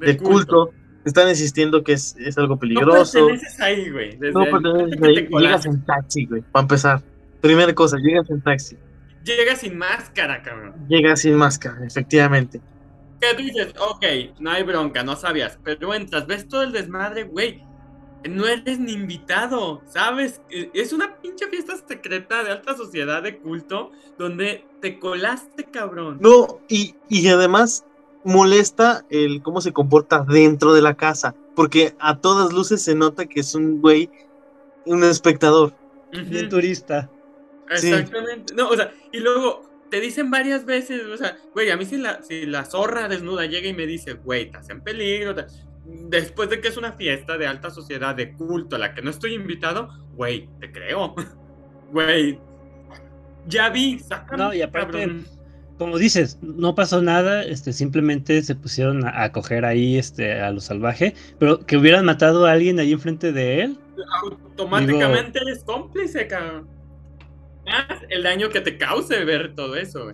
de, 0.00 0.06
de 0.06 0.16
culto. 0.16 0.70
Están 1.04 1.28
insistiendo 1.28 1.84
que 1.84 1.92
es, 1.92 2.16
es 2.18 2.38
algo 2.38 2.54
No 2.54 2.60
peligroso. 2.60 3.26
perteneces 3.26 3.60
ahí, 3.60 3.90
güey. 3.90 4.16
No 4.18 4.44
perteneces 4.44 5.02
ahí, 5.02 5.28
llegas 5.30 5.66
en 5.66 5.84
taxi, 5.84 6.24
güey, 6.26 6.42
para 6.50 6.62
empezar. 6.62 7.02
Primera 7.42 7.74
cosa, 7.74 7.98
llegas 7.98 8.28
en 8.30 8.40
taxi. 8.40 8.76
Llegas 9.22 9.60
sin 9.60 9.76
máscara, 9.76 10.42
cabrón. 10.42 10.74
Llegas 10.88 11.20
sin 11.20 11.34
máscara, 11.34 11.84
efectivamente. 11.86 12.60
Que 13.20 13.34
tú 13.36 13.42
dices, 13.42 13.74
ok, 13.78 14.04
no 14.40 14.50
hay 14.50 14.62
bronca, 14.62 15.02
no 15.02 15.16
sabías. 15.16 15.58
Pero 15.62 15.94
entras, 15.94 16.26
ves 16.26 16.48
todo 16.48 16.62
el 16.62 16.72
desmadre, 16.72 17.24
güey. 17.24 17.62
No 18.28 18.46
eres 18.46 18.78
ni 18.78 18.92
invitado, 18.92 19.82
¿sabes? 19.86 20.40
Eh, 20.50 20.70
Es 20.72 20.92
una 20.92 21.16
pinche 21.16 21.46
fiesta 21.48 21.74
secreta 21.86 22.42
de 22.42 22.52
alta 22.52 22.74
sociedad 22.76 23.22
de 23.22 23.38
culto 23.38 23.90
donde 24.18 24.64
te 24.80 24.98
colaste, 24.98 25.64
cabrón. 25.64 26.18
No, 26.20 26.60
y, 26.68 26.94
y 27.08 27.28
además 27.28 27.84
molesta 28.24 29.04
el 29.10 29.42
cómo 29.42 29.60
se 29.60 29.72
comporta 29.72 30.24
dentro 30.26 30.72
de 30.72 30.80
la 30.80 30.94
casa, 30.94 31.34
porque 31.54 31.94
a 32.00 32.18
todas 32.18 32.52
luces 32.52 32.82
se 32.82 32.94
nota 32.94 33.26
que 33.26 33.40
es 33.40 33.54
un 33.54 33.82
güey, 33.82 34.10
un 34.86 35.04
espectador. 35.04 35.74
Bien 36.10 36.48
turista. 36.48 37.10
Sí. 37.74 37.88
Exactamente. 37.92 38.54
No, 38.54 38.68
o 38.68 38.76
sea, 38.76 38.92
y 39.12 39.18
luego 39.18 39.62
te 39.94 40.00
dicen 40.00 40.28
varias 40.28 40.64
veces, 40.64 41.02
o 41.06 41.16
sea, 41.16 41.36
güey, 41.52 41.70
a 41.70 41.76
mí 41.76 41.84
si 41.84 41.98
la, 41.98 42.20
si 42.20 42.46
la 42.46 42.64
zorra 42.64 43.06
desnuda 43.06 43.46
llega 43.46 43.68
y 43.68 43.74
me 43.74 43.86
dice, 43.86 44.14
güey, 44.14 44.46
estás 44.46 44.68
en 44.70 44.80
peligro, 44.80 45.36
te- 45.36 45.44
después 45.86 46.50
de 46.50 46.60
que 46.60 46.66
es 46.66 46.76
una 46.76 46.94
fiesta 46.94 47.38
de 47.38 47.46
alta 47.46 47.70
sociedad, 47.70 48.12
de 48.16 48.32
culto, 48.32 48.74
a 48.74 48.80
la 48.80 48.92
que 48.92 49.02
no 49.02 49.10
estoy 49.10 49.34
invitado, 49.34 49.88
güey, 50.14 50.48
te 50.60 50.72
creo. 50.72 51.14
Güey, 51.92 52.40
ya 53.46 53.68
vi, 53.68 54.00
sácame, 54.00 54.42
No, 54.42 54.52
y 54.52 54.62
aparte- 54.62 54.98
cabrón. 54.98 55.26
Como 55.78 55.96
dices, 55.98 56.38
no 56.42 56.74
pasó 56.74 57.00
nada, 57.02 57.44
este, 57.44 57.72
simplemente 57.72 58.42
se 58.42 58.56
pusieron 58.56 59.06
a, 59.06 59.22
a 59.24 59.30
coger 59.32 59.64
ahí 59.64 59.96
este, 59.96 60.40
a 60.40 60.50
lo 60.50 60.58
salvaje, 60.60 61.14
pero 61.38 61.64
que 61.66 61.76
hubieran 61.76 62.04
matado 62.04 62.46
a 62.46 62.52
alguien 62.52 62.80
ahí 62.80 62.92
enfrente 62.92 63.30
de 63.32 63.62
él. 63.62 63.78
automáticamente 64.22 65.38
eres 65.40 65.62
cómplice, 65.62 66.26
cabrón. 66.26 66.68
El 68.08 68.22
daño 68.22 68.50
que 68.50 68.60
te 68.60 68.76
cause 68.76 69.24
ver 69.24 69.54
todo 69.54 69.76
eso. 69.76 70.12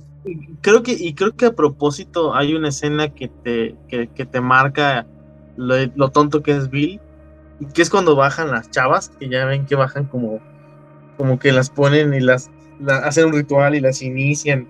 Creo 0.61 0.83
que, 0.83 0.93
y 0.93 1.15
creo 1.15 1.35
que 1.37 1.47
a 1.47 1.53
propósito 1.53 2.35
hay 2.35 2.55
una 2.55 2.69
escena 2.69 3.09
que 3.09 3.29
te, 3.29 3.77
que, 3.89 4.07
te 4.27 4.41
marca 4.41 5.07
lo, 5.57 6.11
tonto 6.11 6.43
que 6.43 6.53
es 6.53 6.71
Bill, 6.71 7.01
que 7.75 7.83
es 7.83 7.91
cuando 7.91 8.17
bajan 8.17 8.51
las 8.51 8.71
chavas, 8.71 9.11
que 9.19 9.29
ya 9.29 9.45
ven 9.45 9.67
que 9.67 9.75
bajan 9.75 10.05
como, 10.07 10.41
como 11.17 11.39
que 11.39 11.53
las 11.53 11.71
ponen 11.71 12.15
y 12.15 12.21
las 12.21 12.51
la- 12.81 12.99
hacen 12.99 13.27
un 13.27 13.33
ritual 13.35 13.75
y 13.75 13.81
las 13.81 14.03
inician. 14.03 14.69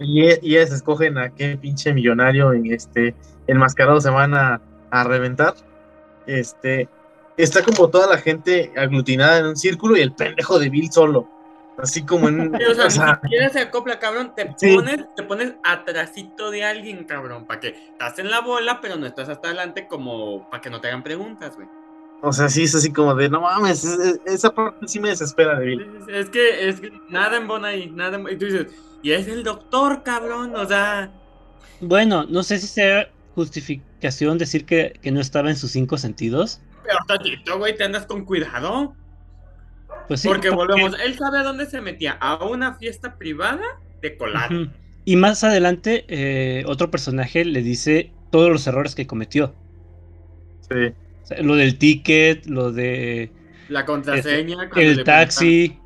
Y, 0.00 0.22
e- 0.22 0.40
y 0.42 0.56
ellas 0.56 0.72
escogen 0.72 1.18
a 1.18 1.30
qué 1.34 1.56
pinche 1.56 1.92
millonario 1.92 2.52
en 2.52 2.72
este 2.72 3.14
enmascarado 3.46 4.00
se 4.00 4.10
van 4.10 4.34
a, 4.34 4.60
a 4.90 5.04
reventar. 5.04 5.54
Este 6.26 6.88
está 7.36 7.62
como 7.62 7.88
toda 7.88 8.08
la 8.08 8.18
gente 8.18 8.72
aglutinada 8.76 9.38
en 9.38 9.46
un 9.46 9.56
círculo 9.56 9.96
y 9.96 10.00
el 10.00 10.12
pendejo 10.14 10.58
de 10.58 10.70
Bill 10.70 10.90
solo. 10.90 11.28
Así 11.78 12.04
como 12.04 12.28
en 12.28 12.40
un. 12.40 12.58
Sí, 12.58 12.64
o 12.64 12.74
sea, 12.74 12.86
o 12.86 12.90
sea, 12.90 13.20
ni 13.22 13.28
siquiera 13.30 13.48
se 13.48 13.60
acopla, 13.60 13.98
cabrón. 13.98 14.34
Te 14.36 14.52
Sí. 14.56 14.74
pones, 14.74 15.04
te 15.16 15.22
pones 15.22 15.54
atrasito 15.64 16.50
de 16.50 16.64
alguien, 16.64 17.04
cabrón, 17.04 17.46
para 17.46 17.60
que 17.60 17.68
estás 17.68 18.18
en 18.18 18.30
la 18.30 18.40
bola, 18.40 18.80
pero 18.80 18.96
no 18.96 19.06
estás 19.06 19.28
hasta 19.28 19.48
adelante 19.48 19.86
como 19.88 20.48
para 20.50 20.60
que 20.60 20.70
no 20.70 20.80
te 20.80 20.88
hagan 20.88 21.02
preguntas, 21.02 21.56
güey. 21.56 21.68
O 22.20 22.32
sea, 22.32 22.48
sí 22.48 22.64
es 22.64 22.74
así 22.74 22.92
como 22.92 23.14
de, 23.14 23.28
no 23.28 23.40
mames, 23.40 23.82
es- 23.84 23.98
es- 23.98 24.20
esa 24.26 24.54
parte 24.54 24.86
sí 24.86 25.00
me 25.00 25.08
desespera 25.08 25.58
de. 25.58 25.74
Es 26.08 26.30
que, 26.30 26.68
es 26.68 26.80
que 26.80 26.92
nada 27.08 27.36
en 27.38 27.48
bona 27.48 27.68
ahí, 27.68 27.90
nada 27.90 28.16
en- 28.18 28.28
Y 28.28 28.36
tú 28.36 28.44
dices, 28.44 28.66
y 29.02 29.10
es 29.12 29.26
el 29.26 29.42
doctor, 29.42 30.02
cabrón, 30.04 30.54
o 30.54 30.64
sea. 30.66 31.10
Bueno, 31.80 32.24
no 32.28 32.42
sé 32.44 32.58
si 32.58 32.68
sea 32.68 33.08
justificación 33.34 34.38
decir 34.38 34.64
que, 34.66 34.98
que 35.02 35.10
no 35.10 35.20
estaba 35.20 35.50
en 35.50 35.56
sus 35.56 35.70
cinco 35.72 35.98
sentidos. 35.98 36.60
Pero 36.84 36.98
tantito, 37.08 37.58
güey, 37.58 37.76
te 37.76 37.84
andas 37.84 38.06
con 38.06 38.24
cuidado. 38.24 38.94
Pues 40.08 40.20
sí, 40.20 40.28
porque 40.28 40.50
volvemos, 40.50 40.96
él 41.04 41.16
sabe 41.16 41.38
a 41.38 41.42
dónde 41.42 41.66
se 41.66 41.80
metía, 41.80 42.12
a 42.20 42.44
una 42.44 42.74
fiesta 42.74 43.16
privada 43.18 43.62
de 44.00 44.16
colar. 44.16 44.50
Y 45.04 45.16
más 45.16 45.42
adelante, 45.44 46.04
eh, 46.08 46.64
otro 46.66 46.90
personaje 46.90 47.44
le 47.44 47.62
dice 47.62 48.12
todos 48.30 48.50
los 48.50 48.66
errores 48.66 48.94
que 48.94 49.06
cometió. 49.06 49.54
Sí. 50.68 50.92
O 51.22 51.26
sea, 51.26 51.42
lo 51.42 51.56
del 51.56 51.78
ticket, 51.78 52.46
lo 52.46 52.72
de 52.72 53.30
La 53.68 53.84
contraseña. 53.84 54.68
el 54.76 55.04
taxi. 55.04 55.78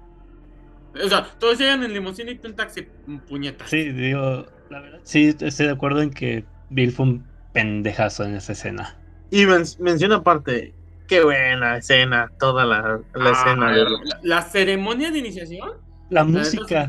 preguntan- 0.93 1.05
O 1.05 1.09
sea, 1.09 1.25
todos 1.39 1.59
llegan 1.59 1.83
en 1.85 1.93
limusina 1.93 2.31
y 2.31 2.37
tú 2.37 2.49
en 2.49 2.57
taxi, 2.57 2.87
puñetas. 3.29 3.69
Sí, 3.69 3.91
digo, 3.93 4.47
la 4.71 4.81
verdad, 4.81 5.01
sí, 5.03 5.35
estoy 5.39 5.67
de 5.67 5.73
acuerdo 5.73 6.01
en 6.03 6.11
que 6.11 6.45
Bill 6.71 6.91
fue 6.91 7.05
un 7.07 7.25
pendejazo 7.53 8.25
en 8.25 8.35
esa 8.35 8.53
escena. 8.53 8.97
Y 9.31 9.45
men- 9.47 9.65
menciona 9.79 10.17
aparte, 10.17 10.73
qué 11.07 11.23
buena 11.25 11.77
escena, 11.79 12.31
toda 12.39 12.65
la, 12.65 13.01
la 13.15 13.31
Ah, 13.31 13.33
escena. 13.33 13.73
de- 13.73 13.85
la, 13.85 13.99
la 14.23 14.43
ceremonia 14.43 15.11
de 15.11 15.19
iniciación. 15.19 15.71
La 16.11 16.21
la 16.21 16.25
música. 16.25 16.89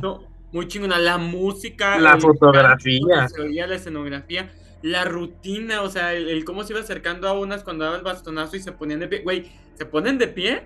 muy 0.51 0.67
chingona. 0.67 0.97
La 0.99 1.17
música. 1.17 1.97
La 1.99 2.13
el 2.13 2.21
fotografía. 2.21 3.27
oía, 3.39 3.67
la 3.67 3.75
escenografía. 3.75 4.51
La 4.83 5.05
rutina, 5.05 5.81
o 5.81 5.89
sea, 5.89 6.13
el, 6.13 6.29
el 6.29 6.45
cómo 6.45 6.63
se 6.63 6.73
iba 6.73 6.79
acercando 6.81 7.27
a 7.27 7.33
unas 7.33 7.63
cuando 7.63 7.83
daba 7.85 7.97
el 7.97 8.03
bastonazo 8.03 8.55
y 8.55 8.59
se 8.59 8.71
ponían 8.71 8.99
de 8.99 9.07
pie. 9.07 9.21
Güey, 9.23 9.51
se 9.75 9.85
ponen 9.85 10.17
de 10.19 10.27
pie 10.27 10.63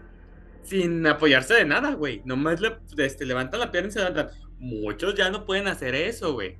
sin 0.63 1.05
apoyarse 1.07 1.53
de 1.53 1.65
nada, 1.65 1.93
güey. 1.93 2.21
Nomás 2.25 2.59
le, 2.61 2.75
este, 2.97 3.25
levantan 3.25 3.59
la 3.61 3.71
pierna 3.71 3.89
y 3.89 3.91
se 3.93 3.99
levantan. 3.99 4.29
Muchos 4.59 5.15
ya 5.15 5.29
no 5.29 5.45
pueden 5.45 5.67
hacer 5.67 5.95
eso, 5.95 6.33
güey. 6.33 6.57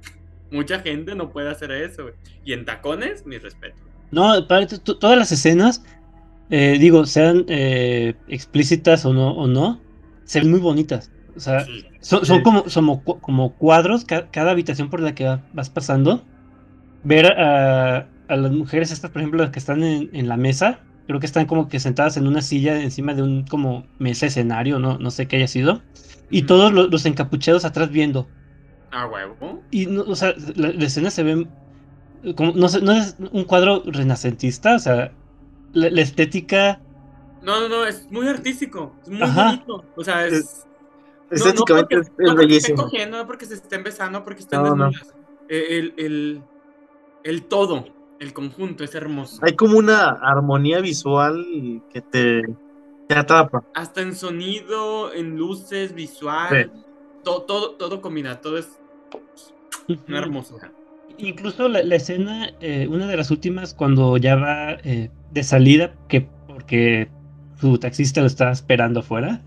Mucha 0.49 0.79
gente 0.79 1.13
no 1.15 1.29
puede 1.29 1.49
hacer 1.49 1.71
eso, 1.71 2.03
güey. 2.03 2.15
Y 2.43 2.53
en 2.53 2.65
tacones, 2.65 3.25
mi 3.25 3.37
respeto. 3.37 3.75
No, 4.11 4.45
para- 4.47 4.67
todas 4.67 5.17
las 5.17 5.31
escenas, 5.31 5.83
eh, 6.51 6.77
digo, 6.79 7.07
sean 7.07 7.45
eh, 7.49 8.21
explícitas 8.27 9.05
o 9.05 9.13
no, 9.13 9.33
o 9.37 9.47
no, 9.47 9.87
se 10.25 10.41
ven 10.41 10.51
muy 10.51 10.61
bonitas. 10.61 11.13
O 11.35 11.41
sea, 11.41 11.73
Sí. 11.73 11.81
son, 12.01 12.25
son 12.27 12.41
Sí. 12.41 12.43
como, 12.43 12.65
como, 12.65 13.03
como 13.21 13.57
cuadros, 13.57 14.05
ca- 14.05 14.31
cada 14.31 14.51
habitación 14.51 14.91
por 14.91 15.01
la 15.01 15.15
que 15.15 15.25
va- 15.25 15.47
vas 15.53 15.71
pasando. 15.71 16.29
Ver 17.03 17.27
a, 17.39 18.13
a 18.27 18.35
las 18.37 18.51
mujeres 18.51 18.91
estas, 18.91 19.11
por 19.11 19.21
ejemplo, 19.21 19.41
las 19.43 19.51
que 19.51 19.59
están 19.59 19.83
en, 19.83 20.09
en 20.13 20.27
la 20.29 20.37
mesa, 20.37 20.87
creo 21.07 21.19
que 21.19 21.25
están 21.27 21.47
como 21.47 21.67
que 21.69 21.79
sentadas 21.79 22.17
en 22.17 22.27
una 22.27 22.41
silla 22.43 22.81
encima 22.83 23.13
de 23.15 23.23
un 23.23 23.45
como 23.45 23.91
mesa 23.99 24.27
escenario, 24.27 24.79
no, 24.79 24.97
no 24.99 25.11
sé 25.11 25.27
qué 25.27 25.37
haya 25.37 25.47
sido. 25.47 25.87
Y 26.29 26.43
Ujú. 26.43 26.47
todos 26.47 26.73
los, 26.73 26.89
los 26.91 27.05
encapuchados 27.07 27.65
atrás 27.65 27.91
viendo. 27.91 28.33
A 28.91 29.05
huevo. 29.07 29.65
Y, 29.69 29.85
no, 29.87 30.01
o 30.03 30.15
sea, 30.15 30.33
la, 30.55 30.69
la 30.71 30.85
escena 30.85 31.11
se 31.11 31.23
ve 31.23 31.49
como, 32.35 32.53
no 32.53 32.69
sé, 32.69 32.81
no 32.81 32.93
es 32.93 33.17
un 33.31 33.45
cuadro 33.45 33.83
renacentista, 33.85 34.75
o 34.75 34.79
sea, 34.79 35.17
la, 35.73 35.89
la 35.89 36.01
estética, 36.01 36.79
No, 37.41 37.59
no, 37.59 37.69
no, 37.69 37.85
es 37.85 38.09
muy 38.11 38.27
artístico. 38.27 38.95
Es 39.01 39.09
muy 39.09 39.21
Ajá. 39.21 39.45
bonito. 39.45 39.85
O 39.95 40.03
sea, 40.03 40.25
es. 40.27 40.65
no- 40.65 40.71
no 41.29 41.35
Estéticamente 41.37 41.95
porque- 41.95 41.95
es, 41.95 42.09
no 42.09 42.15
porque 42.15 42.23
estén 42.31 42.35
bellísimo. 42.47 42.83
cogiendo, 42.83 43.17
no 43.17 43.25
porque 43.27 43.45
se 43.45 43.53
estén 43.55 43.83
besando, 43.83 44.19
no 44.19 44.25
porque 44.25 44.41
estén 44.41 44.61
No, 44.61 44.75
no. 44.75 44.85
desnudas. 44.89 45.15
Eh, 45.49 45.65
El, 45.79 45.93
el, 45.97 46.41
el 47.23 47.43
todo, 47.43 47.85
el 48.19 48.33
conjunto 48.33 48.83
es 48.83 48.93
hermoso. 48.95 49.39
Hay 49.43 49.55
como 49.55 49.77
una 49.77 50.09
armonía 50.09 50.81
visual 50.81 51.81
que 51.91 52.01
te, 52.01 52.43
te 53.07 53.15
atrapa. 53.15 53.63
Hasta 53.73 54.01
en 54.01 54.15
sonido, 54.15 55.11
en 55.13 55.37
luces, 55.37 55.93
visual. 55.95 56.71
to- 57.23 57.41
todo, 57.43 57.71
todo 57.75 58.01
combina, 58.01 58.39
todo 58.41 58.57
es 58.57 58.77
una 60.07 60.19
hermosura. 60.19 60.71
incluso 61.17 61.67
la, 61.67 61.81
la 61.83 61.95
escena, 61.95 62.51
eh, 62.61 62.87
una 62.89 63.07
de 63.07 63.17
las 63.17 63.31
últimas, 63.31 63.73
cuando 63.73 64.17
ya 64.17 64.35
va 64.35 64.71
eh, 64.83 65.09
de 65.33 65.43
salida, 65.43 65.93
que 66.07 66.27
porque 66.47 67.09
su 67.59 67.77
taxista 67.77 68.21
lo 68.21 68.27
está 68.27 68.51
esperando 68.51 68.99
afuera. 69.01 69.41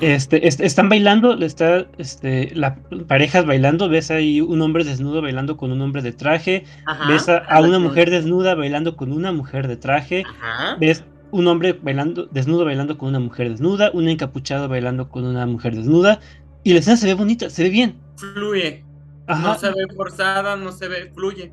Este, 0.00 0.46
est- 0.46 0.60
están 0.60 0.88
bailando, 0.88 1.36
le 1.36 1.46
está, 1.46 1.86
este, 1.96 2.54
la 2.54 2.74
parejas 3.06 3.46
bailando, 3.46 3.88
ves 3.88 4.10
ahí 4.10 4.40
un 4.40 4.60
hombre 4.60 4.84
desnudo 4.84 5.22
bailando 5.22 5.56
con 5.56 5.72
un 5.72 5.80
hombre 5.80 6.02
de 6.02 6.12
traje, 6.12 6.64
Ajá. 6.84 7.08
ves 7.08 7.28
a, 7.28 7.38
a 7.38 7.60
una 7.62 7.78
mujer 7.78 8.10
desnuda 8.10 8.54
bailando 8.54 8.96
con 8.96 9.12
una 9.12 9.32
mujer 9.32 9.68
de 9.68 9.76
traje, 9.76 10.24
Ajá. 10.42 10.76
ves 10.78 11.04
un 11.30 11.46
hombre 11.46 11.72
bailando, 11.72 12.26
desnudo 12.26 12.64
bailando 12.64 12.98
con 12.98 13.08
una 13.10 13.20
mujer 13.20 13.48
desnuda, 13.48 13.90
un 13.94 14.08
encapuchado 14.08 14.68
bailando 14.68 15.08
con 15.08 15.24
una 15.24 15.46
mujer 15.46 15.74
desnuda, 15.76 16.20
y 16.62 16.72
la 16.72 16.80
escena 16.80 16.96
se 16.96 17.06
ve 17.06 17.14
bonita, 17.14 17.48
se 17.48 17.62
ve 17.62 17.70
bien. 17.70 17.96
Fluye. 18.16 18.84
Ajá. 19.28 19.48
No 19.48 19.58
se 19.58 19.68
ve 19.68 19.86
forzada, 19.96 20.56
no 20.56 20.72
se 20.72 20.88
ve, 20.88 21.10
fluye. 21.14 21.52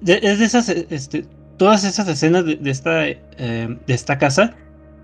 De- 0.00 0.20
es 0.22 0.38
de 0.40 0.44
esas, 0.44 0.68
este, 0.68 1.24
todas 1.58 1.84
esas 1.84 2.08
escenas 2.08 2.46
de, 2.46 2.56
de 2.56 2.70
esta, 2.70 3.08
eh, 3.08 3.18
de 3.36 3.94
esta 3.94 4.16
casa, 4.16 4.54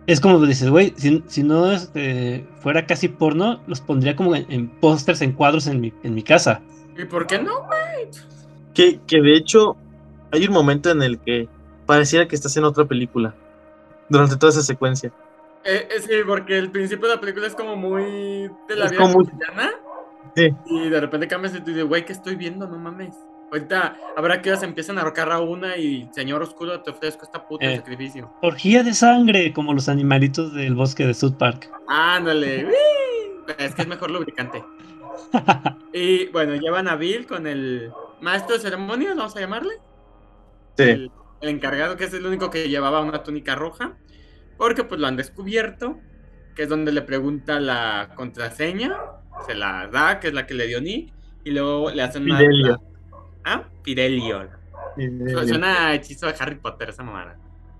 es 0.07 0.21
como 0.21 0.45
dices, 0.45 0.71
güey, 0.71 0.95
si, 0.97 1.23
si 1.27 1.43
no 1.43 1.73
este, 1.73 2.47
fuera 2.61 2.87
casi 2.87 3.09
porno, 3.09 3.61
los 3.67 3.81
pondría 3.81 4.17
como 4.17 4.35
en, 4.35 4.51
en 4.51 4.69
pósters, 4.69 5.21
en 5.23 5.33
cuadros 5.33 5.67
en 5.67 5.81
mi, 5.81 5.93
en 6.03 6.15
mi 6.15 6.23
casa. 6.23 6.61
¿Y 6.97 7.05
por 7.05 7.27
qué 7.27 7.39
no? 7.39 7.53
Que, 8.73 9.01
que 9.07 9.21
de 9.21 9.37
hecho 9.37 9.77
hay 10.31 10.47
un 10.47 10.53
momento 10.53 10.91
en 10.91 11.03
el 11.03 11.19
que 11.19 11.49
pareciera 11.87 12.27
que 12.27 12.35
estás 12.35 12.57
en 12.57 12.65
otra 12.65 12.85
película. 12.85 13.35
Durante 14.09 14.37
toda 14.37 14.53
esa 14.53 14.63
secuencia. 14.63 15.13
Eh, 15.65 15.89
eh, 15.91 16.01
sí, 16.01 16.13
porque 16.27 16.59
el 16.59 16.71
principio 16.71 17.09
de 17.09 17.15
la 17.15 17.21
película 17.21 17.47
es 17.47 17.55
como 17.55 17.75
muy 17.75 18.51
de 18.69 18.77
la 18.77 18.85
Es 18.85 18.91
vida 18.91 19.01
como 19.01 19.15
cotidiana. 19.15 19.71
Sí. 20.37 20.55
Y 20.67 20.89
de 20.91 21.01
repente 21.01 21.27
cambias 21.27 21.55
y 21.55 21.61
tú 21.61 21.71
dices, 21.71 21.85
güey, 21.85 22.05
¿qué 22.05 22.13
estoy 22.13 22.37
viendo? 22.37 22.67
No 22.67 22.79
mames. 22.79 23.15
Ahorita 23.55 23.97
habrá 24.17 24.43
que 24.43 24.57
se 24.57 24.65
empiezan 24.65 24.99
a 24.99 25.03
ahorcar 25.03 25.31
a 25.31 25.39
una 25.39 25.77
y 25.77 26.09
señor 26.13 26.43
oscuro 26.43 26.81
te 26.81 26.91
ofrezco 26.91 27.25
esta 27.25 27.47
puta 27.47 27.65
Eh. 27.65 27.77
sacrificio. 27.77 28.33
Orgía 28.43 28.83
de 28.83 28.93
sangre, 28.93 29.53
como 29.53 29.73
los 29.73 29.89
animalitos 29.89 30.53
del 30.55 30.75
bosque 30.75 31.07
de 31.07 31.15
South 31.15 31.37
Park. 31.39 31.71
Ándale. 31.89 32.67
Es 33.59 33.75
que 33.75 33.83
es 33.83 33.89
mejor 33.89 34.11
lubricante. 34.11 34.65
Y 35.93 36.27
bueno, 36.29 36.57
llevan 36.57 36.89
a 36.89 36.97
Bill 36.97 37.27
con 37.27 37.47
el 37.47 37.93
maestro 38.21 38.57
de 38.57 38.61
ceremonias, 38.63 39.15
vamos 39.15 39.37
a 39.37 39.41
llamarle. 39.41 39.75
Sí. 40.77 40.83
El, 40.85 41.11
el 41.41 41.49
encargado, 41.51 41.97
que 41.97 42.05
es 42.05 42.15
el 42.15 42.27
único 42.27 42.51
que 42.51 42.69
llevaba 42.69 43.03
una 43.03 43.23
túnica 43.23 43.55
roja. 43.55 43.97
Porque 44.57 44.83
pues 44.83 45.01
lo 45.01 45.07
han 45.07 45.17
descubierto. 45.17 46.01
Que 46.57 46.65
es 46.65 46.69
donde 46.69 46.91
le 46.91 47.03
pregunta 47.03 47.61
la 47.61 48.11
contraseña. 48.17 48.97
Se 49.47 49.55
la 49.55 49.87
da, 49.87 50.19
que 50.19 50.29
es 50.29 50.35
la 50.35 50.47
que 50.47 50.55
le 50.55 50.67
dio 50.67 50.81
Nick. 50.81 51.13
Y 51.45 51.51
luego 51.53 51.91
le 51.91 52.03
hacen 52.03 52.25
una. 52.25 52.39
Ah, 53.45 53.65
Fidelio. 53.83 54.49
Su- 54.97 55.49
Suena 55.49 55.89
a 55.89 55.95
hechizo 55.95 56.27
de 56.27 56.35
Harry 56.39 56.57
Potter 56.57 56.91
esa 56.91 57.03
mamada. 57.03 57.37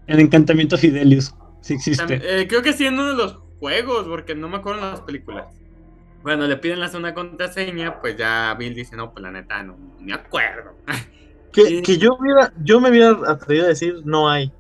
El 0.07 0.21
encantamiento 0.21 0.77
Fidelius, 0.77 1.35
sí 1.61 1.75
existe. 1.75 2.03
También, 2.07 2.23
eh, 2.25 2.47
creo 2.47 2.63
que 2.63 2.73
sí 2.73 2.87
en 2.87 2.95
uno 2.95 3.11
de 3.11 3.17
los 3.17 3.39
juegos, 3.59 4.07
porque 4.07 4.35
no 4.35 4.49
me 4.49 4.59
acuerdo 4.59 4.83
en 4.85 4.91
las 4.91 5.01
películas. 5.01 5.47
Bueno, 6.23 6.47
le 6.47 6.57
piden 6.57 6.81
la 6.81 6.91
una 6.97 7.15
contraseña, 7.15 8.01
pues 8.01 8.17
ya 8.17 8.55
Bill 8.59 8.75
dice, 8.75 8.97
no, 8.97 9.13
pues 9.13 9.23
la 9.23 9.31
neta, 9.31 9.63
no, 9.63 9.77
me 10.01 10.13
acuerdo. 10.13 10.75
Que, 11.53 11.83
que 11.83 11.99
yo, 11.99 12.17
hubiera, 12.19 12.53
yo 12.65 12.81
me 12.81 12.91
hubiera 12.91 13.17
atrevido 13.29 13.67
a 13.67 13.69
decir 13.69 14.03
no 14.05 14.29
hay. 14.29 14.51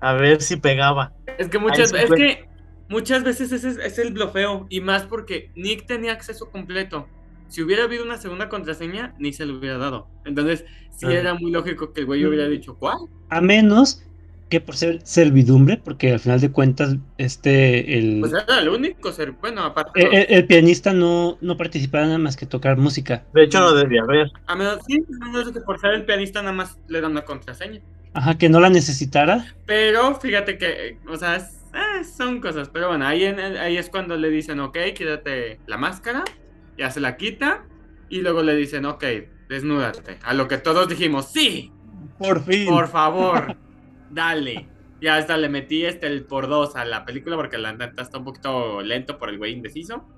A 0.00 0.14
ver 0.14 0.42
si 0.42 0.56
pegaba. 0.56 1.12
Es 1.38 1.48
que 1.48 1.60
muchas, 1.60 1.92
es 1.92 2.10
que 2.10 2.48
muchas 2.88 3.22
veces 3.22 3.52
ese 3.52 3.68
es, 3.68 3.76
es 3.76 3.96
el 4.00 4.12
blofeo, 4.12 4.66
y 4.70 4.80
más 4.80 5.04
porque 5.04 5.52
Nick 5.54 5.86
tenía 5.86 6.10
acceso 6.10 6.50
completo. 6.50 7.06
Si 7.50 7.62
hubiera 7.62 7.84
habido 7.84 8.04
una 8.04 8.16
segunda 8.16 8.48
contraseña, 8.48 9.14
Nick 9.18 9.34
se 9.34 9.44
lo 9.46 9.58
hubiera 9.58 9.76
dado. 9.78 10.06
Entonces, 10.24 10.64
sí 10.96 11.06
Ah. 11.06 11.12
era 11.12 11.34
muy 11.34 11.50
lógico 11.50 11.92
que 11.92 12.00
el 12.00 12.06
güey 12.06 12.24
hubiera 12.24 12.48
dicho, 12.48 12.76
¿cuál? 12.76 12.96
A 13.28 13.40
menos 13.40 14.02
que 14.48 14.60
por 14.60 14.76
ser 14.76 15.00
servidumbre, 15.04 15.76
porque 15.76 16.12
al 16.12 16.18
final 16.18 16.40
de 16.40 16.50
cuentas, 16.50 16.96
este, 17.18 17.98
el, 17.98 18.18
Pues 18.20 18.32
era 18.32 18.58
el 18.58 18.68
único 18.68 19.12
ser, 19.12 19.32
bueno, 19.32 19.62
aparte. 19.62 20.00
el, 20.00 20.12
el- 20.12 20.26
el 20.28 20.46
pianista 20.46 20.92
no, 20.92 21.38
no 21.40 21.56
participaba 21.56 22.04
nada 22.06 22.18
más 22.18 22.36
que 22.36 22.46
tocar 22.46 22.76
música. 22.76 23.24
De 23.32 23.44
hecho, 23.44 23.60
no 23.60 23.74
debía 23.74 24.02
haber. 24.02 24.28
A 24.46 24.56
menos, 24.56 24.80
sí, 24.88 25.04
a 25.22 25.26
menos 25.26 25.46
de 25.46 25.52
que 25.52 25.60
por 25.60 25.78
ser 25.80 25.92
el 25.94 26.04
pianista 26.04 26.40
nada 26.42 26.52
más 26.52 26.78
le 26.88 27.00
dan 27.00 27.12
una 27.12 27.22
contraseña. 27.22 27.80
Ajá, 28.12 28.38
que 28.38 28.48
no 28.48 28.58
la 28.58 28.70
necesitara. 28.70 29.54
Pero 29.66 30.16
fíjate 30.16 30.58
que, 30.58 30.98
o 31.08 31.16
sea, 31.16 31.36
es- 31.36 31.60
eh, 31.72 32.02
son 32.02 32.40
cosas. 32.40 32.68
Pero 32.70 32.88
bueno, 32.88 33.06
ahí, 33.06 33.22
en- 33.24 33.38
ahí 33.38 33.76
es 33.76 33.88
cuando 33.88 34.16
le 34.16 34.30
dicen, 34.30 34.58
ok, 34.58 34.76
quítate 34.96 35.60
la 35.68 35.76
máscara. 35.76 36.24
Ya 36.80 36.90
se 36.90 36.98
la 36.98 37.16
quita. 37.18 37.64
Y 38.08 38.22
luego 38.22 38.42
le 38.42 38.56
dicen, 38.56 38.86
ok, 38.86 39.04
desnúdate. 39.48 40.18
A 40.24 40.32
lo 40.34 40.48
que 40.48 40.56
todos 40.58 40.88
dijimos, 40.88 41.26
sí, 41.26 41.70
Por 42.18 42.42
fin. 42.42 42.66
por 42.66 42.88
favor, 42.98 43.54
dale. 44.10 44.66
Ya 45.00 45.16
hasta 45.16 45.36
le 45.36 45.48
metí 45.48 45.84
este 45.84 46.06
el 46.06 46.24
por 46.24 46.48
dos 46.48 46.74
a 46.76 46.84
la 46.84 47.04
película 47.04 47.36
porque 47.36 47.58
la 47.58 47.72
neta 47.72 48.02
está 48.02 48.18
un 48.18 48.24
poquito 48.24 48.80
lento 48.82 49.18
por 49.18 49.28
el 49.28 49.38
güey 49.38 49.52
indeciso. 49.52 50.08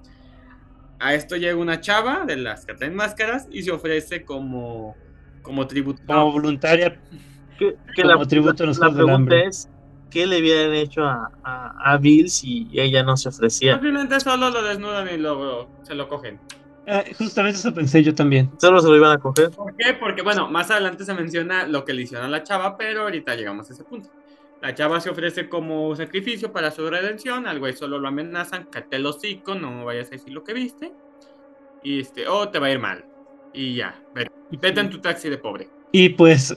A 1.00 1.14
esto 1.14 1.36
llega 1.36 1.56
una 1.56 1.80
chava 1.80 2.24
de 2.26 2.36
las 2.36 2.64
que 2.64 2.74
traen 2.74 2.94
máscaras 2.94 3.48
y 3.50 3.62
se 3.64 3.72
ofrece 3.72 4.24
como, 4.24 4.96
como 5.42 5.66
tributo. 5.66 6.00
Como 6.06 6.30
voluntaria. 6.32 7.00
Que, 7.58 7.76
que 7.94 8.02
Como 8.02 8.14
la, 8.14 8.26
tributo 8.26 8.62
a 8.62 8.66
la 8.68 8.72
del 8.72 8.94
pregunta 8.94 9.36
es: 9.36 9.68
qué 10.12 10.26
le 10.26 10.38
habían 10.38 10.72
hecho 10.74 11.04
a, 11.04 11.30
a, 11.44 11.96
Bill 11.96 12.30
si 12.30 12.68
ella 12.72 13.02
no 13.02 13.16
se 13.16 13.30
ofrecía. 13.30 13.74
Simplemente 13.74 14.20
solo 14.20 14.50
lo 14.50 14.62
desnudan 14.62 15.08
y 15.12 15.16
luego 15.16 15.68
se 15.82 15.94
lo 15.94 16.08
cogen. 16.08 16.38
Ah, 16.86 17.04
justamente 17.16 17.58
eso 17.58 17.72
pensé 17.72 18.02
yo 18.02 18.14
también. 18.14 18.50
Solo 18.58 18.80
se 18.80 18.88
lo 18.88 18.96
iban 18.96 19.12
a 19.12 19.18
coger. 19.18 19.50
¿Por 19.50 19.74
qué? 19.76 19.94
Porque, 19.94 20.22
bueno, 20.22 20.48
más 20.48 20.70
adelante 20.70 21.04
se 21.04 21.14
menciona 21.14 21.66
lo 21.66 21.84
que 21.84 21.94
le 21.94 22.02
hicieron 22.02 22.26
a 22.26 22.28
la 22.28 22.42
chava, 22.42 22.76
pero 22.76 23.02
ahorita 23.02 23.34
llegamos 23.36 23.70
a 23.70 23.72
ese 23.72 23.84
punto. 23.84 24.10
La 24.60 24.74
chava 24.74 25.00
se 25.00 25.10
ofrece 25.10 25.48
como 25.48 25.94
sacrificio 25.96 26.52
para 26.52 26.70
su 26.70 26.88
redención, 26.88 27.46
al 27.46 27.58
güey 27.58 27.72
solo 27.72 27.98
lo 27.98 28.08
amenazan, 28.08 28.66
cate 28.70 28.96
el 28.96 29.06
hocico, 29.06 29.54
no 29.54 29.84
vayas 29.84 30.08
a 30.08 30.10
decir 30.10 30.32
lo 30.32 30.44
que 30.44 30.52
viste, 30.52 30.92
y 31.82 32.00
este, 32.00 32.28
oh, 32.28 32.48
te 32.48 32.60
va 32.60 32.68
a 32.68 32.70
ir 32.70 32.78
mal. 32.78 33.04
Y 33.52 33.74
ya, 33.74 34.00
vete, 34.14 34.80
en 34.80 34.90
tu 34.90 35.00
taxi 35.00 35.28
de 35.28 35.38
pobre. 35.38 35.68
Y 35.90 36.10
pues, 36.10 36.54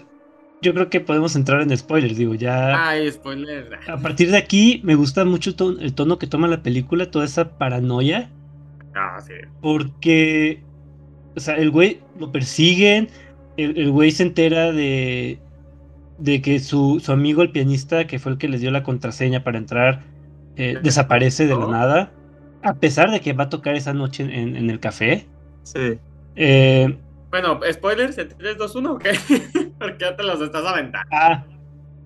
yo 0.66 0.74
creo 0.74 0.90
que 0.90 1.00
podemos 1.00 1.36
entrar 1.36 1.62
en 1.62 1.78
spoilers, 1.78 2.18
digo, 2.18 2.36
ya... 2.36 2.90
Ay, 2.90 3.12
spoilers. 3.12 3.70
A 3.88 3.98
partir 3.98 4.32
de 4.32 4.38
aquí, 4.38 4.82
me 4.84 4.96
gusta 4.96 5.24
mucho 5.24 5.54
el 5.80 5.94
tono 5.94 6.20
que 6.20 6.28
toma 6.28 6.48
la 6.48 6.64
película, 6.64 7.12
toda 7.12 7.26
esa 7.26 7.58
paranoia 7.58 8.30
Ah, 8.96 9.20
sí. 9.20 9.34
Porque, 9.62 10.62
o 11.36 11.40
sea, 11.40 11.56
el 11.58 11.70
güey 11.70 12.00
lo 12.18 12.32
persiguen, 12.32 13.10
el, 13.58 13.92
güey 13.92 14.12
se 14.12 14.24
entera 14.24 14.72
de, 14.72 15.38
de 16.18 16.42
que 16.42 16.60
su, 16.60 17.02
su, 17.04 17.12
amigo, 17.12 17.42
el 17.42 17.52
pianista, 17.52 18.08
que 18.08 18.20
fue 18.20 18.32
el 18.32 18.38
que 18.38 18.48
les 18.48 18.62
dio 18.62 18.72
la 18.72 18.84
contraseña 18.84 19.44
para 19.44 19.58
entrar, 19.58 20.04
eh, 20.56 20.80
desaparece 20.82 21.46
de 21.46 21.56
la 21.56 21.68
nada, 21.68 22.12
a 22.64 22.76
pesar 22.76 23.12
de 23.12 23.20
que 23.20 23.34
va 23.34 23.46
a 23.46 23.50
tocar 23.50 23.76
esa 23.76 23.94
noche 23.94 24.24
en, 24.24 24.56
en 24.56 24.70
el 24.70 24.80
café. 24.80 25.28
Sí. 25.64 26.00
Eh, 26.38 26.98
bueno, 27.30 27.60
spoilers, 27.72 28.16
3, 28.16 28.58
2, 28.58 28.76
1 28.76 28.94
o 28.94 28.98
qué? 28.98 29.12
Porque 29.80 29.98
ya 30.00 30.16
te 30.16 30.24
los 30.24 30.42
estás 30.42 30.66
aventando. 30.66 31.08
Ah, 31.12 31.44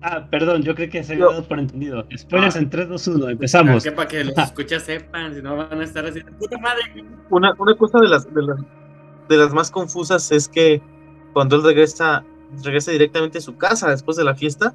Ah, 0.02 0.26
perdón, 0.30 0.62
yo 0.62 0.74
creo 0.74 0.88
que 0.88 1.04
se 1.04 1.12
había 1.12 1.26
dado 1.26 1.44
por 1.44 1.58
entendido. 1.58 2.06
Spoilers 2.16 2.56
ah. 2.56 2.60
en 2.60 2.70
3, 2.70 2.88
2, 2.88 3.06
1, 3.06 3.28
empezamos. 3.30 3.84
Que 3.84 3.92
para 3.92 4.08
que 4.08 4.24
los 4.24 4.38
escuchas 4.38 4.82
sepan, 4.84 5.34
si 5.34 5.42
no 5.42 5.56
van 5.56 5.78
a 5.78 5.84
estar 5.84 6.06
así, 6.06 6.20
puta 6.38 6.58
madre. 6.58 6.82
Una, 7.28 7.54
una 7.58 7.76
cosa 7.76 7.98
de 8.00 8.08
las, 8.08 8.32
de 8.32 8.42
las, 8.42 8.58
de, 9.28 9.36
las, 9.36 9.52
más 9.52 9.70
confusas 9.70 10.32
es 10.32 10.48
que 10.48 10.80
cuando 11.34 11.56
él 11.56 11.62
regresa, 11.62 12.24
regresa 12.64 12.92
directamente 12.92 13.38
a 13.38 13.40
su 13.42 13.56
casa 13.58 13.90
después 13.90 14.16
de 14.16 14.24
la 14.24 14.34
fiesta 14.34 14.74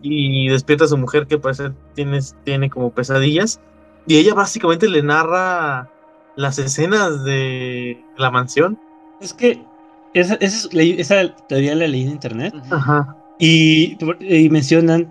y 0.00 0.48
despierta 0.48 0.84
a 0.84 0.88
su 0.88 0.96
mujer 0.96 1.26
que 1.26 1.36
parece 1.36 1.72
tiene, 1.94 2.20
tiene 2.44 2.70
como 2.70 2.92
pesadillas 2.92 3.60
y 4.06 4.16
ella 4.16 4.32
básicamente 4.32 4.88
le 4.88 5.02
narra 5.02 5.90
las 6.36 6.58
escenas 6.58 7.24
de 7.24 8.02
la 8.16 8.30
mansión. 8.30 8.80
Es 9.20 9.34
que 9.34 9.62
esa, 10.14 10.34
esa, 10.34 10.68
esa 10.72 11.36
teoría 11.48 11.74
la 11.74 11.86
leí 11.86 12.02
en 12.02 12.10
internet. 12.10 12.54
Ajá. 12.70 13.16
Y, 13.38 13.96
mencionan, 14.50 15.08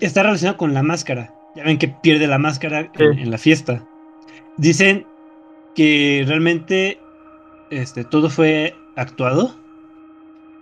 está 0.00 0.22
relacionado 0.22 0.56
con 0.56 0.74
la 0.74 0.82
máscara. 0.82 1.34
Ya 1.56 1.64
ven 1.64 1.78
que 1.78 1.88
pierde 1.88 2.28
la 2.28 2.38
máscara 2.38 2.90
en, 2.98 3.30
la 3.30 3.38
fiesta. 3.38 3.84
Dicen 4.56 5.06
que 5.74 6.24
realmente 6.26 7.00
este, 7.70 8.04
todo 8.04 8.30
fue 8.30 8.76
actuado 8.96 9.56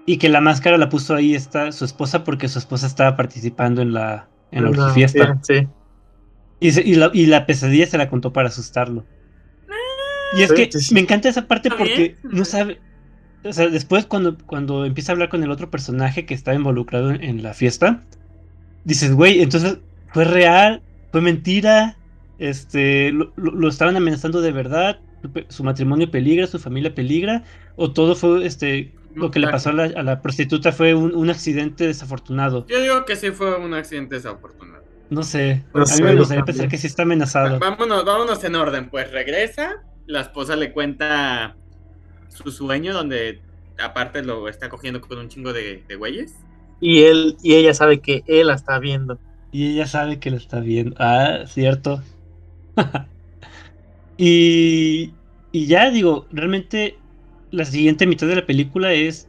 y 0.07 0.17
que 0.17 0.31
la 0.31 0.41
máscara 0.41 0.79
la 0.79 0.89
puso 0.89 1.15
ahí 1.15 1.35
está 1.35 1.71
su 1.73 1.85
esposa 1.85 2.25
porque 2.25 2.49
su 2.49 2.59
esposa 2.59 2.87
estaba 2.87 3.15
participando 3.15 3.83
en 3.83 3.93
la, 3.93 4.27
en 4.51 4.73
la 4.73 4.91
fiesta. 4.95 5.39
Y, 6.61 6.95
la, 6.97 7.11
y, 7.13 7.27
la, 7.27 7.45
pesadilla 7.45 7.87
se 7.87 7.99
la 7.99 8.09
contó 8.09 8.33
para 8.33 8.49
asustarlo. 8.49 9.05
Y 10.37 10.43
es 10.43 10.53
que 10.53 10.69
me 10.93 11.01
encanta 11.01 11.29
esa 11.29 11.47
parte 11.47 11.71
porque 11.71 12.17
no 12.23 12.45
sabe, 12.45 12.79
o 13.45 13.53
sea, 13.53 13.69
después 13.69 14.07
cuando, 14.07 14.37
cuando 14.37 14.85
empieza 14.85 15.13
a 15.13 15.15
hablar 15.15 15.29
con 15.29 15.43
el 15.43 15.51
otro 15.51 15.71
personaje 15.71 16.27
que 16.27 16.35
está 16.35 16.55
involucrado 16.55 17.11
en, 17.11 17.43
la 17.43 17.55
fiesta, 17.55 18.03
dices, 18.85 19.13
güey, 19.13 19.43
entonces 19.43 19.79
fue 20.13 20.25
real, 20.25 20.83
fue 21.13 21.21
mentira, 21.21 21.97
este, 22.39 23.13
lo, 23.13 23.69
estaban 23.69 23.97
amenazando 23.97 24.41
de 24.41 24.53
verdad, 24.53 24.99
su 25.49 25.65
matrimonio 25.65 26.11
peligra, 26.11 26.47
su 26.47 26.59
familia 26.59 26.95
peligra, 26.95 27.45
o 27.77 27.93
todo 27.93 28.15
fue, 28.15 28.45
este, 28.45 28.93
lo 29.15 29.31
que 29.31 29.39
le 29.39 29.49
pasó 29.49 29.71
a 29.71 29.73
la, 29.73 30.21
prostituta 30.21 30.73
fue 30.73 30.95
un, 30.95 31.31
accidente 31.31 31.87
desafortunado. 31.87 32.67
Yo 32.67 32.81
digo 32.81 33.05
que 33.05 33.17
sí 33.17 33.31
fue 33.31 33.57
un 33.57 33.75
accidente 33.75 34.17
desafortunado. 34.17 34.85
No 35.11 35.23
sé, 35.23 35.65
a 35.73 35.79
mí 35.79 36.03
me 36.03 36.17
gustaría 36.17 36.45
pensar 36.45 36.69
que 36.69 36.77
sí 36.77 36.87
está 36.87 37.05
amenazado. 37.05 37.59
Vámonos, 37.59 38.05
vámonos 38.05 38.45
en 38.45 38.55
orden, 38.57 38.91
pues 38.91 39.11
regresa, 39.11 39.83
la 40.09 40.23
esposa 40.23 40.57
le 40.57 40.73
cuenta 40.73 41.55
su 42.29 42.51
sueño 42.51 42.95
donde 42.95 43.41
aparte 43.79 44.23
lo 44.23 44.49
está 44.49 44.69
cogiendo 44.69 45.01
con 45.01 45.19
un 45.19 45.29
chingo 45.29 45.53
de, 45.53 45.85
de 45.87 45.97
güeyes. 45.97 46.35
Y 46.81 47.03
él, 47.03 47.37
y 47.43 47.55
ella 47.55 47.75
sabe 47.75 48.01
que 48.01 48.25
él 48.27 48.49
la 48.49 48.55
está 48.55 48.79
viendo. 48.79 49.19
Y 49.53 49.73
ella 49.73 49.87
sabe 49.87 50.19
que 50.19 50.31
lo 50.31 50.39
está 50.39 50.61
viendo. 50.61 50.97
Ah, 50.99 51.45
cierto. 51.47 52.03
y, 54.17 55.13
y 55.53 55.67
ya 55.67 55.91
digo, 55.91 56.27
realmente 56.33 56.97
la 57.51 57.67
siguiente 57.67 58.07
mitad 58.07 58.27
de 58.27 58.37
la 58.37 58.47
película 58.47 58.93
es 58.93 59.29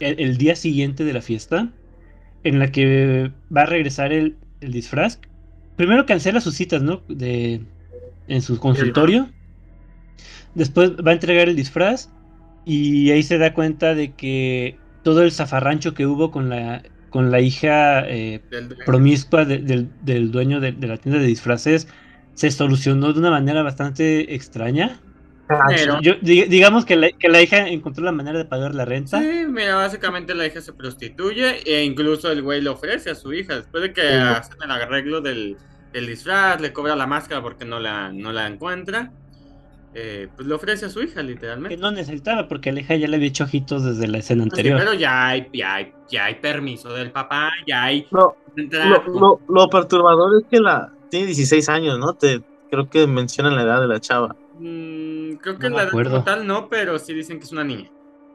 el, 0.00 0.36
día 0.36 0.56
siguiente 0.56 1.04
de 1.04 1.12
la 1.12 1.22
fiesta, 1.22 1.70
en 2.42 2.58
la 2.58 2.72
que 2.72 3.30
va 3.54 3.62
a 3.62 3.66
regresar 3.66 4.12
el, 4.12 4.36
el 4.60 4.72
disfraz. 4.72 5.20
Primero 5.76 6.06
cancela 6.06 6.40
sus 6.40 6.54
citas, 6.54 6.82
¿no? 6.82 7.02
De, 7.08 7.60
en 8.26 8.42
su 8.42 8.58
consultorio. 8.58 9.28
Después 10.54 10.92
va 10.96 11.10
a 11.10 11.14
entregar 11.14 11.48
el 11.48 11.56
disfraz 11.56 12.10
y 12.64 13.10
ahí 13.10 13.22
se 13.22 13.38
da 13.38 13.54
cuenta 13.54 13.94
de 13.94 14.12
que 14.12 14.78
todo 15.02 15.22
el 15.22 15.32
zafarrancho 15.32 15.94
que 15.94 16.06
hubo 16.06 16.30
con 16.30 16.48
la, 16.50 16.82
con 17.10 17.30
la 17.30 17.40
hija 17.40 18.06
eh, 18.06 18.42
promiscua 18.84 19.44
del, 19.44 19.90
dueño 20.30 20.60
de, 20.60 20.72
la 20.72 20.96
tienda 20.96 21.20
de 21.20 21.26
disfraces 21.26 21.88
se 22.34 22.50
solucionó 22.50 23.12
de 23.12 23.18
una 23.18 23.30
manera 23.30 23.62
bastante 23.62 24.34
extraña. 24.34 25.00
digamos 26.20 26.84
que 26.84 26.96
la, 26.96 27.10
que 27.10 27.28
la, 27.28 27.40
hija 27.40 27.68
encontró 27.68 28.04
la 28.04 28.12
manera 28.12 28.38
de 28.38 28.44
pagar 28.44 28.74
la 28.74 28.84
renta. 28.84 29.20
Sí, 29.20 29.46
mira, 29.48 29.76
básicamente 29.76 30.34
la 30.34 30.46
hija 30.46 30.60
se 30.60 30.72
prostituye 30.72 31.62
e 31.64 31.84
incluso 31.84 32.30
el 32.30 32.42
güey 32.42 32.60
le 32.60 32.68
ofrece 32.68 33.10
a 33.10 33.14
su 33.14 33.32
hija, 33.32 33.56
después 33.56 33.82
de 33.82 33.92
que 33.92 34.02
hacen 34.02 34.62
el 34.62 34.70
arreglo 34.70 35.20
del, 35.20 35.56
del, 35.92 36.06
disfraz, 36.06 36.60
le 36.60 36.72
cobra 36.72 36.94
la 36.94 37.06
máscara 37.06 37.40
porque 37.40 37.64
no 37.64 37.80
la, 37.80 38.12
no 38.12 38.30
la 38.30 38.46
encuentra. 38.46 39.10
Eh, 39.94 40.28
pues 40.36 40.46
le 40.46 40.54
ofrece 40.54 40.86
a 40.86 40.90
su 40.90 41.02
hija, 41.02 41.22
literalmente. 41.22 41.76
Que 41.76 41.80
no 41.80 41.90
necesitaba, 41.90 42.46
porque 42.46 42.72
la 42.72 42.80
hija 42.80 42.96
ya 42.96 43.08
le 43.08 43.16
había 43.16 43.28
hecho 43.28 43.44
ojitos 43.44 43.84
desde 43.84 44.06
la 44.06 44.18
escena 44.18 44.44
anterior. 44.44 44.78
pero 44.78 44.94
ya 44.94 45.28
hay, 45.28 45.48
ya 45.52 46.24
hay, 46.24 46.34
permiso 46.36 46.92
del 46.92 47.10
papá, 47.10 47.50
ya 47.66 47.84
hay. 47.84 48.06
No, 48.10 48.36
lo, 49.48 49.68
perturbador 49.68 50.40
es 50.40 50.48
que 50.48 50.60
la 50.60 50.92
tiene 51.10 51.26
16 51.26 51.68
años, 51.68 51.98
¿no? 51.98 52.14
Te, 52.14 52.42
creo 52.70 52.88
que 52.88 53.06
mencionan 53.06 53.56
la 53.56 53.62
edad 53.62 53.80
de 53.80 53.88
la 53.88 54.00
chava. 54.00 54.36
Mm, 54.58 55.34
creo 55.36 55.58
que 55.58 55.70
la 55.70 55.84
edad 55.84 55.90
total 55.90 56.46
no, 56.46 56.68
pero 56.68 56.98
sí 56.98 57.14
dicen 57.14 57.38
que 57.38 57.44
es 57.44 57.52
una 57.52 57.64
niña. 57.64 57.90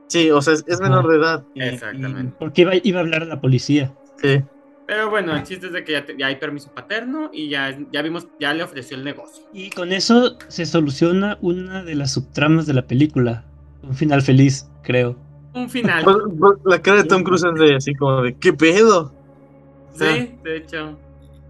Sí, 0.07 0.31
o 0.31 0.41
sea, 0.41 0.53
es, 0.53 0.81
menor 0.81 1.07
de 1.07 1.17
edad. 1.17 1.43
Exactamente. 1.55 2.35
porque 2.39 2.61
iba, 2.63 2.73
iba, 2.75 2.99
a 2.99 3.01
hablar 3.01 3.23
a 3.23 3.25
la 3.25 3.41
policía. 3.41 3.93
Sí. 4.21 4.43
Pero 4.85 5.09
bueno, 5.09 5.35
el 5.35 5.43
chiste 5.43 5.67
es 5.67 5.73
de 5.73 5.83
que 5.83 6.03
ya, 6.17 6.27
hay 6.27 6.35
permiso 6.35 6.73
paterno 6.73 7.29
y 7.31 7.49
ya, 7.49 7.77
ya 7.91 8.01
vimos, 8.01 8.27
ya 8.39 8.53
le 8.53 8.63
ofreció 8.63 8.97
el 8.97 9.03
negocio. 9.03 9.45
Y 9.53 9.69
con 9.69 9.93
eso 9.93 10.37
se 10.49 10.65
soluciona 10.65 11.37
una 11.41 11.83
de 11.83 11.95
las 11.95 12.11
subtramas 12.13 12.65
de 12.65 12.73
la 12.73 12.85
película. 12.85 13.45
Un 13.81 13.95
final 13.95 14.21
feliz, 14.21 14.69
creo. 14.83 15.17
Un 15.53 15.69
final. 15.69 16.03
Pues, 16.03 16.17
pues, 16.37 16.59
la 16.65 16.81
cara 16.81 16.97
de 16.97 17.03
Tom 17.05 17.23
Cruise 17.23 17.43
es 17.43 17.59
de 17.59 17.75
así 17.75 17.95
como 17.95 18.23
de 18.23 18.35
¿qué 18.37 18.53
pedo? 18.53 19.13
Sí, 19.93 20.35
de 20.43 20.57
hecho. 20.57 20.99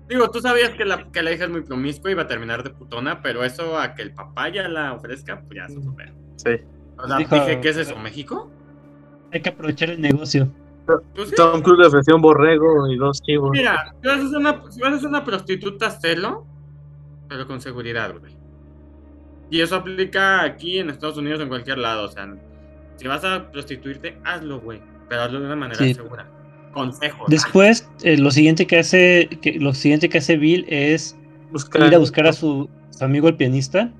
Digo, 0.07 0.29
tú 0.29 0.41
sabías 0.41 0.71
que 0.71 0.85
la, 0.85 1.09
que 1.11 1.23
la 1.23 1.31
hija 1.31 1.45
es 1.45 1.49
muy 1.49 1.61
promiscua 1.61 2.11
y 2.11 2.13
va 2.13 2.23
a 2.23 2.27
terminar 2.27 2.61
de 2.63 2.69
putona, 2.69 3.21
pero 3.21 3.43
eso 3.43 3.79
a 3.79 3.95
que 3.95 4.01
el 4.03 4.13
papá 4.13 4.49
ya 4.49 4.67
la 4.67 4.93
ofrezca, 4.93 5.41
pues 5.41 5.55
ya 5.55 5.67
se 5.69 5.81
supera. 5.81 6.13
Sí. 6.35 6.51
O 6.97 7.07
sea, 7.07 7.17
dije, 7.17 7.61
¿qué 7.61 7.69
es 7.69 7.77
eso? 7.77 7.97
¿México? 7.97 8.51
Hay 9.31 9.41
que 9.41 9.49
aprovechar 9.49 9.89
el 9.89 10.01
negocio. 10.01 10.51
Pues 10.85 11.31
Tom 11.35 11.61
Cruise 11.61 11.79
le 11.79 11.87
ofreció 11.87 12.15
un 12.15 12.21
borrego 12.21 12.91
y 12.91 12.97
dos 12.97 13.21
chivos. 13.21 13.51
Mira, 13.51 13.93
si 14.01 14.07
vas 14.07 14.19
a 14.19 14.29
ser 14.29 14.37
una, 14.37 14.61
si 14.99 15.05
una 15.05 15.23
prostituta, 15.23 15.89
celo, 15.89 16.45
pero 17.29 17.47
con 17.47 17.61
seguridad, 17.61 18.13
güey. 18.19 18.35
Y 19.49 19.61
eso 19.61 19.75
aplica 19.75 20.43
aquí 20.43 20.79
en 20.79 20.89
Estados 20.89 21.17
Unidos 21.17 21.39
en 21.41 21.47
cualquier 21.47 21.77
lado. 21.77 22.05
O 22.05 22.07
sea, 22.09 22.27
si 22.97 23.07
vas 23.07 23.23
a 23.23 23.51
prostituirte, 23.51 24.17
hazlo, 24.23 24.59
güey. 24.59 24.81
Pero 25.07 25.21
hazlo 25.21 25.39
de 25.39 25.45
una 25.45 25.55
manera 25.55 25.79
segura. 25.93 26.27
Consejo. 26.73 27.25
Después, 27.27 27.87
eh, 28.03 28.17
lo 28.17 28.31
siguiente 28.31 28.65
que 28.65 28.79
hace, 28.79 29.29
que, 29.41 29.59
lo 29.59 29.73
siguiente 29.73 30.09
que 30.09 30.17
hace 30.17 30.37
Bill 30.37 30.65
es 30.67 31.15
ir 31.75 31.93
a 31.93 31.99
buscar 31.99 32.25
a 32.25 32.33
su, 32.33 32.67
amigo 32.99 33.27
el 33.27 33.35
pianista, 33.35 33.91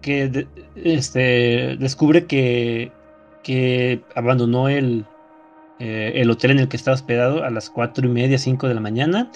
que 0.00 0.46
este 0.74 1.76
descubre 1.78 2.24
que, 2.24 2.90
que 3.42 4.00
abandonó 4.14 4.70
el, 4.70 5.04
eh, 5.78 6.12
el 6.16 6.30
hotel 6.30 6.52
en 6.52 6.58
el 6.60 6.68
que 6.68 6.76
estaba 6.76 6.94
hospedado 6.94 7.44
a 7.44 7.50
las 7.50 7.70
cuatro 7.70 8.06
y 8.06 8.10
media, 8.10 8.38
5 8.38 8.66
de 8.68 8.74
la 8.74 8.80
mañana. 8.80 9.30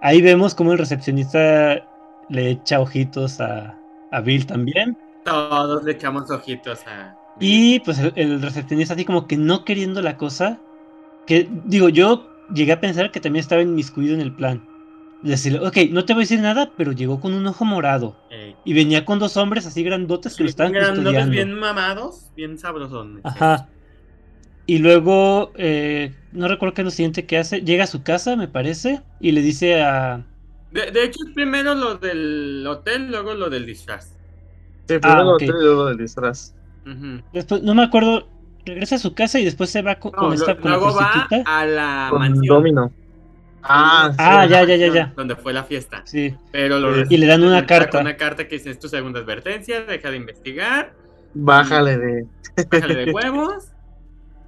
Ahí 0.00 0.20
vemos 0.20 0.54
como 0.54 0.72
el 0.72 0.78
recepcionista 0.78 1.88
le 2.28 2.50
echa 2.50 2.80
ojitos 2.80 3.40
a, 3.40 3.78
Bill 4.24 4.46
también. 4.46 4.96
Todos 5.24 5.82
le 5.84 5.92
echamos 5.92 6.30
ojitos 6.30 6.86
a... 6.86 7.16
Y 7.40 7.80
pues 7.80 7.98
el, 8.14 8.40
recepcionista 8.42 8.94
así 8.94 9.04
como 9.04 9.26
que 9.26 9.36
no 9.36 9.64
queriendo 9.64 10.02
la 10.02 10.16
cosa, 10.16 10.60
que 11.26 11.48
digo 11.64 11.88
yo, 11.88 12.28
llegué 12.54 12.72
a 12.72 12.80
pensar 12.80 13.10
que 13.10 13.20
también 13.20 13.40
estaba 13.40 13.62
inmiscuido 13.62 14.14
en 14.14 14.20
el 14.20 14.32
plan. 14.32 14.68
Decirle, 15.22 15.66
ok, 15.66 15.76
no 15.90 16.04
te 16.04 16.12
voy 16.12 16.20
a 16.20 16.24
decir 16.24 16.40
nada, 16.40 16.70
pero 16.76 16.92
llegó 16.92 17.18
con 17.18 17.32
un 17.32 17.46
ojo 17.46 17.64
morado. 17.64 18.14
Ey. 18.30 18.54
Y 18.64 18.74
venía 18.74 19.04
con 19.04 19.18
dos 19.18 19.36
hombres 19.36 19.66
así 19.66 19.82
grandotes 19.82 20.36
que 20.36 20.44
lo 20.44 20.50
estaban 20.50 20.72
Grandotes, 20.72 21.02
custodiando. 21.02 21.32
bien 21.32 21.52
mamados, 21.54 22.30
bien 22.36 22.58
sabrosones. 22.58 23.24
Ajá. 23.24 23.68
Y 24.66 24.78
luego, 24.78 25.52
eh, 25.56 26.14
no 26.32 26.48
recuerdo 26.48 26.74
qué 26.74 26.80
es 26.82 26.84
lo 26.86 26.90
siguiente 26.90 27.26
que 27.26 27.36
hace. 27.38 27.60
Llega 27.60 27.84
a 27.84 27.86
su 27.88 28.02
casa, 28.02 28.34
me 28.36 28.48
parece, 28.48 29.02
y 29.20 29.32
le 29.32 29.42
dice 29.42 29.82
a. 29.82 30.24
De, 30.70 30.90
de 30.90 31.04
hecho, 31.04 31.20
es 31.26 31.34
primero 31.34 31.74
lo 31.74 31.96
del 31.96 32.66
hotel, 32.66 33.10
luego 33.10 33.34
lo 33.34 33.50
del 33.50 33.66
disfraz. 33.66 34.06
Sí, 34.88 34.98
primero 34.98 35.20
Ah, 35.30 35.34
ok. 35.34 35.42
el 35.42 35.50
hotel 35.50 35.60
y 35.60 35.64
luego 35.64 35.86
del 35.86 35.96
disfraz. 35.98 36.54
Después, 37.32 37.62
no 37.62 37.74
me 37.74 37.82
acuerdo. 37.84 38.28
Regresa 38.66 38.94
a 38.94 38.98
su 38.98 39.12
casa 39.14 39.38
y 39.38 39.44
después 39.44 39.68
se 39.68 39.82
va 39.82 39.96
con, 39.96 40.12
No, 40.12 40.18
con 40.18 40.28
lo- 40.30 40.34
esta 40.36 40.54
la 40.54 40.60
luego 40.70 40.94
va 40.94 41.28
a 41.44 41.66
la 41.66 42.06
Con 42.08 42.18
mansión. 42.20 42.46
Domino. 42.46 42.90
Ah, 43.62 44.08
sí. 44.10 44.16
Ah, 44.18 44.46
ya, 44.46 44.64
ya, 44.64 44.76
ya, 44.76 44.88
ya. 44.92 45.12
Donde 45.14 45.36
fue 45.36 45.52
la 45.52 45.64
fiesta. 45.64 46.00
Sí. 46.06 46.34
Pero 46.50 46.78
lo 46.78 47.02
Y 47.10 47.16
le 47.18 47.26
dan 47.26 47.44
una 47.44 47.66
carta. 47.66 48.00
Una 48.00 48.16
carta 48.16 48.48
que 48.48 48.56
dice: 48.56 48.70
Es 48.70 48.78
tu 48.78 48.88
segunda 48.88 49.20
advertencia, 49.20 49.82
deja 49.84 50.10
de 50.10 50.16
investigar, 50.16 50.94
Bájale 51.34 51.98
de. 51.98 52.26
bájale 52.70 52.94
de 53.06 53.12
huevos. 53.12 53.66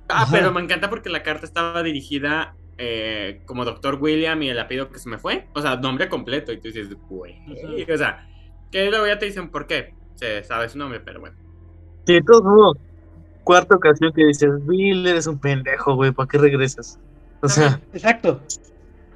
Ah, 0.09 0.23
Ajá. 0.23 0.33
pero 0.33 0.53
me 0.53 0.61
encanta 0.61 0.89
porque 0.91 1.09
la 1.11 1.23
carta 1.23 1.45
estaba 1.47 1.83
dirigida 1.83 2.55
eh, 2.79 3.41
como 3.47 3.65
Doctor 3.65 3.97
William 4.01 4.41
y 4.43 4.51
el 4.51 4.59
apellido 4.59 4.91
que 4.91 4.99
se 4.99 5.09
me 5.09 5.19
fue. 5.19 5.49
O 5.55 5.61
sea, 5.63 5.77
nombre 5.77 6.09
completo. 6.09 6.53
Y 6.53 6.59
tú 6.59 6.69
dices, 6.69 6.89
güey. 7.09 7.37
O 7.93 7.97
sea, 7.97 8.29
que 8.71 8.89
luego 8.91 9.07
ya 9.07 9.19
te 9.19 9.27
dicen 9.27 9.51
por 9.51 9.67
qué. 9.67 9.95
Se 10.15 10.43
sabe 10.45 10.69
su 10.69 10.79
nombre, 10.79 11.01
pero 11.01 11.21
bueno. 11.21 11.37
Sí, 12.07 12.15
de 12.15 12.23
todos 12.23 12.43
modos, 12.45 12.79
cuarta 13.45 13.75
ocasión 13.75 14.13
que 14.13 14.25
dices, 14.27 14.51
Bill, 14.67 15.07
eres 15.07 15.27
un 15.27 15.39
pendejo, 15.41 15.95
güey, 15.97 16.13
¿para 16.13 16.29
qué 16.29 16.39
regresas? 16.39 16.99
O 17.43 17.49
sea, 17.49 17.81
Exacto. 17.93 18.41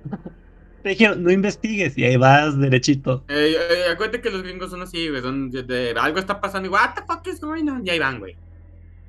Te 0.82 0.88
dijeron, 0.91 1.22
no 1.22 1.30
investigues 1.30 1.97
y 1.99 2.05
ahí 2.05 2.16
vas 2.16 2.59
derechito. 2.59 3.22
Eh, 3.28 3.55
eh, 3.55 3.93
acuérdate 3.93 4.22
que 4.22 4.30
los 4.30 4.43
gringos 4.43 4.70
son 4.70 4.80
así, 4.80 5.09
güey. 5.11 5.20
Son 5.20 5.51
de, 5.51 5.62
de- 5.62 5.95
algo 5.99 6.18
está 6.18 6.41
pasando 6.41 6.68
y, 6.68 6.72
what 6.72 6.95
the 6.95 7.03
fuck 7.03 7.26
is 7.26 7.38
going 7.38 7.68
on? 7.68 7.86
Y 7.86 7.91
ahí 7.91 7.99
van, 7.99 8.18
güey. 8.18 8.34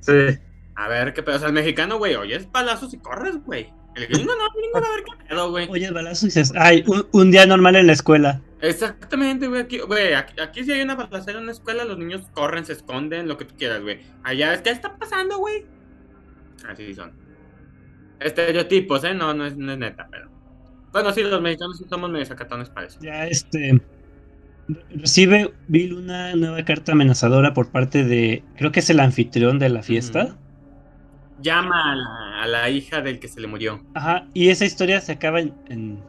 sí. 0.02 0.12
A 0.82 0.88
ver 0.88 1.14
qué 1.14 1.22
pedo. 1.22 1.36
O 1.36 1.40
sea, 1.40 1.48
el 1.50 1.54
mexicano, 1.54 2.00
güey, 2.00 2.16
oyes 2.16 2.48
palazos 2.48 2.92
y 2.96 2.98
corres, 2.98 3.38
güey. 3.46 3.72
El 3.96 4.08
gringo 4.08 4.34
no, 4.36 4.46
el 4.46 4.62
gringo 4.62 4.78
a 4.78 4.96
ver 4.96 5.04
qué 5.04 5.26
pedo, 5.30 5.52
güey. 5.52 5.68
Oye, 5.70 5.86
el 5.86 5.94
balazo 5.94 6.26
y 6.26 6.30
dices, 6.30 6.54
ay, 6.56 6.84
un, 6.88 7.06
un 7.12 7.30
día 7.30 7.46
normal 7.46 7.76
en 7.76 7.86
la 7.86 7.94
escuela. 7.94 8.42
Exactamente, 8.62 9.48
güey. 9.48 9.62
Aquí, 9.62 9.78
güey, 9.80 10.16
aquí, 10.16 10.42
aquí 10.42 10.64
si 10.64 10.72
hay 10.72 10.82
una 10.82 10.96
balacera 10.96 11.38
en 11.38 11.44
una 11.44 11.52
escuela, 11.52 11.86
los 11.86 12.00
niños 12.00 12.24
corren, 12.34 12.66
se 12.66 12.74
esconden, 12.74 13.28
lo 13.28 13.38
que 13.38 13.46
tú 13.46 13.54
quieras, 13.56 13.84
güey. 13.84 14.00
Allá 14.24 14.56
es, 14.56 14.62
¿qué 14.62 14.72
está 14.72 14.98
pasando, 14.98 15.38
güey? 15.38 15.66
Así 16.68 16.96
son. 16.96 17.12
Estereotipos, 18.20 19.04
¿eh? 19.04 19.14
No, 19.14 19.36
no 19.36 19.46
es, 19.46 19.56
no 19.56 19.72
es 19.74 19.78
neta, 19.78 20.08
pero. 20.10 20.32
Bueno, 20.92 21.14
sí, 21.14 21.22
los 21.22 21.42
mexicanos 21.44 21.78
sí 21.78 21.86
somos 21.88 22.10
medio 22.10 22.26
sacatones 22.26 22.70
para 22.70 22.88
eso. 22.88 22.98
Ya 23.04 23.28
este. 23.28 23.80
Recibe 24.90 25.54
Bill 25.68 25.94
una 25.94 26.34
nueva 26.36 26.64
carta 26.66 26.94
amenazadora 26.94 27.54
por 27.54 27.70
parte 27.70 28.04
de. 28.04 28.44
Creo 28.58 28.72
que 28.72 28.80
es 28.80 28.90
el 28.90 29.00
anfitrión 29.00 29.60
de 29.60 29.70
la 29.70 29.84
fiesta. 29.84 30.38
Llama 31.42 31.92
a 31.92 31.96
la, 31.96 32.44
a 32.44 32.48
la 32.48 32.70
hija 32.70 33.02
del 33.02 33.20
que 33.20 33.28
se 33.28 33.40
le 33.42 33.48
murió. 33.48 33.82
Ajá. 33.94 34.28
Y 34.34 34.50
esa 34.50 34.66
historia 34.66 35.02
se 35.02 35.14
acaba 35.14 35.40
en, 35.42 35.54
en, 35.70 36.04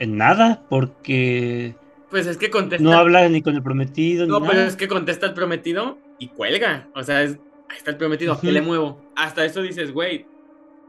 en 0.00 0.16
nada 0.16 0.62
porque 0.68 1.74
Pues 2.10 2.26
es 2.26 2.36
que 2.36 2.50
contesta. 2.50 2.82
no 2.82 2.92
habla 2.92 3.28
ni 3.28 3.42
con 3.42 3.54
el 3.54 3.62
prometido 3.62 4.24
ni 4.26 4.30
No, 4.32 4.40
pero 4.40 4.54
nada. 4.54 4.66
es 4.66 4.76
que 4.76 4.88
contesta 4.88 5.26
el 5.26 5.34
prometido 5.34 5.98
y 6.18 6.28
cuelga. 6.28 6.88
O 6.94 7.02
sea, 7.02 7.22
es, 7.22 7.38
ahí 7.68 7.76
está 7.76 7.90
el 7.92 7.96
prometido, 7.96 8.32
¿a 8.34 8.40
qué 8.40 8.52
le 8.52 8.62
muevo? 8.62 9.00
Hasta 9.16 9.44
eso 9.44 9.62
dices, 9.62 9.92
güey, 9.92 10.26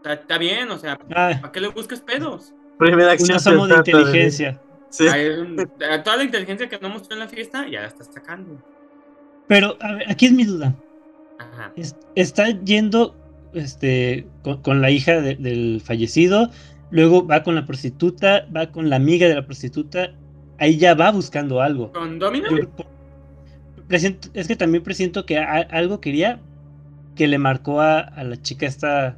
está, 0.03 0.37
bien, 0.37 0.69
o 0.71 0.77
sea, 0.77 0.97
Ah, 1.15 1.31
¿para 1.41 1.51
qué 1.51 1.59
le 1.61 1.67
buscas 1.69 2.01
pedos? 2.01 2.53
Primera 2.77 3.11
acción. 3.11 3.29
un 3.31 3.35
asomo 3.35 3.67
de 3.67 3.75
inteligencia. 3.77 4.59
Sí. 4.89 5.05
Un- 5.07 5.55
toda 6.03 6.17
la 6.17 6.23
inteligencia 6.23 6.67
que 6.69 6.77
no 6.79 6.89
mostró 6.89 7.13
en 7.15 7.19
la 7.21 7.27
fiesta, 7.27 7.67
ya 7.67 7.81
la 7.81 7.87
está 7.87 8.03
sacando. 8.03 8.57
Pero, 9.47 9.77
a 9.81 9.93
ver, 9.93 10.09
aquí 10.11 10.25
es 10.27 10.31
mi 10.33 10.43
duda. 10.43 10.75
Ajá. 11.39 11.71
Es- 11.75 11.95
está 12.15 12.49
yendo 12.49 13.15
este, 13.53 14.27
con, 14.43 14.61
con 14.61 14.81
la 14.81 14.89
hija 14.91 15.21
de- 15.21 15.35
del 15.35 15.81
fallecido, 15.83 16.49
luego 16.91 17.25
va 17.25 17.43
con 17.43 17.55
la 17.55 17.65
prostituta, 17.65 18.45
va 18.55 18.71
con 18.71 18.89
la 18.89 18.95
amiga 18.97 19.27
de 19.27 19.35
la 19.35 19.45
prostituta, 19.45 20.11
ahí 20.59 20.77
ya 20.77 20.93
va 20.95 21.11
buscando 21.11 21.61
algo. 21.61 21.91
¿Con 21.91 22.19
Domino? 22.19 22.49
Yo 22.49 22.69
por- 22.69 22.85
presiento- 23.87 24.29
es 24.33 24.47
que 24.47 24.55
también 24.55 24.83
presiento 24.83 25.25
que 25.25 25.37
a- 25.37 25.61
algo 25.71 25.99
quería 26.01 26.39
que 27.15 27.27
le 27.27 27.37
marcó 27.37 27.79
a, 27.81 27.99
a 27.99 28.23
la 28.23 28.41
chica 28.41 28.65
esta, 28.65 29.15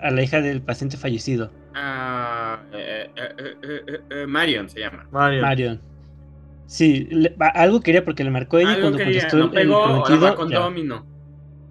a 0.00 0.10
la 0.10 0.22
hija 0.22 0.40
del 0.40 0.60
paciente 0.62 0.96
fallecido, 0.96 1.50
Ah, 1.74 2.60
eh, 2.74 3.08
eh, 3.16 4.00
eh, 4.10 4.26
Marion 4.26 4.68
se 4.68 4.80
llama. 4.80 5.06
Mario. 5.10 5.40
Marion. 5.40 5.80
Sí, 6.66 7.06
le- 7.10 7.34
algo 7.54 7.80
quería 7.80 8.04
porque 8.04 8.24
le 8.24 8.30
marcó 8.30 8.58
a 8.58 8.60
ella 8.60 8.70
Algo 8.72 8.82
cuando 8.82 8.98
quería, 8.98 9.20
contestó 9.22 9.36
no 9.38 9.44
el 9.44 9.50
pegó, 9.50 9.76
ahora 9.76 10.02
prometido, 10.04 10.20
va 10.30 10.34
con 10.36 10.50
ya, 10.50 10.58
Domino. 10.58 11.06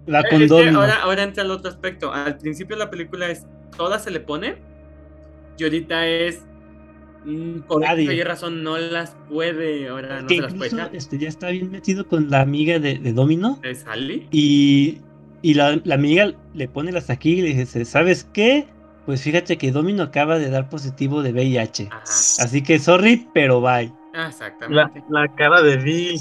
Domino. 0.06 0.80
ahora, 0.80 0.94
ahora 1.02 1.22
entra 1.22 1.44
el 1.44 1.50
otro 1.50 1.70
aspecto. 1.70 2.12
Al 2.12 2.38
principio 2.38 2.76
la 2.76 2.90
película 2.90 3.28
es 3.30 3.46
toda 3.76 3.98
se 3.98 4.10
le 4.10 4.20
pone 4.20 4.56
y 5.58 5.64
ahorita 5.64 6.06
es 6.06 6.44
mm, 7.24 7.60
por 7.60 7.82
Nadie. 7.82 8.10
X 8.10 8.24
razón 8.24 8.62
no 8.62 8.78
las 8.78 9.16
puede, 9.28 9.88
ahora 9.88 10.22
no 10.22 10.28
se 10.28 10.40
las 10.40 10.54
puede 10.54 10.96
este, 10.96 11.18
ya 11.18 11.28
está 11.28 11.50
bien 11.50 11.70
metido 11.70 12.06
con 12.06 12.30
la 12.30 12.40
amiga 12.40 12.78
de, 12.78 12.98
de 12.98 13.12
Domino. 13.12 13.60
¿Es 13.62 13.80
Sally? 13.80 14.28
Y, 14.30 14.98
y 15.42 15.54
la, 15.54 15.80
la 15.84 15.94
amiga 15.94 16.32
le 16.54 16.68
pone 16.68 16.92
las 16.92 17.10
aquí 17.10 17.38
y 17.38 17.42
le 17.42 17.54
dice, 17.54 17.84
¿sabes 17.84 18.28
qué? 18.32 18.66
Pues 19.06 19.22
fíjate 19.22 19.58
que 19.58 19.72
Domino 19.72 20.04
acaba 20.04 20.38
de 20.38 20.48
dar 20.48 20.68
positivo 20.68 21.22
de 21.22 21.32
VIH. 21.32 21.88
Ajá. 21.90 22.02
Así 22.04 22.62
que 22.62 22.78
sorry, 22.78 23.28
pero 23.34 23.60
bye. 23.60 23.92
La, 24.12 24.28
Exactamente. 24.28 25.02
la 25.10 25.34
cara 25.34 25.62
de 25.62 25.76
Bill. 25.78 26.20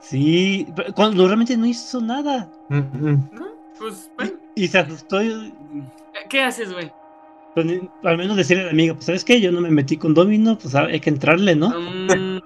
Sí, 0.00 0.66
cuando 0.94 1.26
realmente 1.26 1.56
no 1.56 1.66
hizo 1.66 2.00
nada. 2.00 2.50
¿No? 2.68 3.54
Pues, 3.78 4.10
bueno. 4.16 4.32
Y 4.54 4.66
se 4.68 4.78
asustó 4.78 5.22
y- 5.22 5.54
¿Qué 6.28 6.42
haces, 6.42 6.72
güey? 6.72 6.92
con- 7.54 7.90
al 8.04 8.16
menos 8.16 8.36
decirle 8.36 8.62
a 8.62 8.66
la 8.66 8.72
amiga, 8.72 8.94
pues 8.94 9.06
¿sabes 9.06 9.24
qué? 9.24 9.40
Yo 9.40 9.50
no 9.50 9.60
me 9.60 9.70
metí 9.70 9.96
con 9.96 10.14
Domino, 10.14 10.56
pues 10.56 10.74
hay 10.74 11.00
que 11.00 11.10
entrarle, 11.10 11.56
¿no? 11.56 11.68
Mm, 11.70 12.36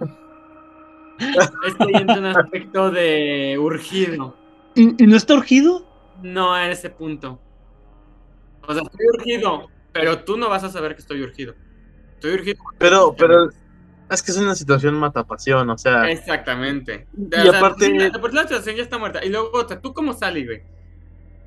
es 1.67 1.75
que 1.77 1.85
ahí 1.85 2.01
entra 2.01 2.19
un 2.19 2.27
aspecto 2.27 2.91
de 2.91 3.57
urgido. 3.59 4.35
¿Y, 4.75 5.05
y 5.05 5.07
no 5.07 5.17
está 5.17 5.35
urgido? 5.35 5.85
No 6.23 6.55
a 6.55 6.71
ese 6.71 6.91
punto. 6.91 7.39
O 8.67 8.73
sea, 8.73 8.83
estoy 8.83 9.07
urgido, 9.19 9.69
pero 9.93 10.25
tú 10.25 10.37
no 10.39 10.49
vas 10.49 10.65
a 10.65 10.71
saber 10.71 10.95
que 10.95 11.03
estoy 11.03 11.23
urgido. 11.23 11.55
Estoy 12.15 12.33
urgido. 12.33 12.59
Pero, 12.79 13.15
pero 13.17 13.51
es 14.15 14.23
que 14.23 14.31
es 14.31 14.39
una 14.39 14.55
situación 14.55 14.95
matapasión, 14.95 15.69
o 15.71 15.79
sea. 15.79 16.11
Exactamente. 16.11 17.07
Y 17.17 17.37
O 17.37 17.51
sea, 17.51 17.59
aparte- 17.59 17.87
sí, 17.87 17.99
la- 17.99 18.09
la 18.09 18.43
situación 18.43 18.77
ya 18.77 18.83
está 18.83 18.99
muerta. 18.99 19.25
Y 19.25 19.29
luego, 19.29 19.51
otra, 19.55 19.81
tú 19.81 19.93
como 19.93 20.13
Sally, 20.13 20.47
güey. 20.47 20.63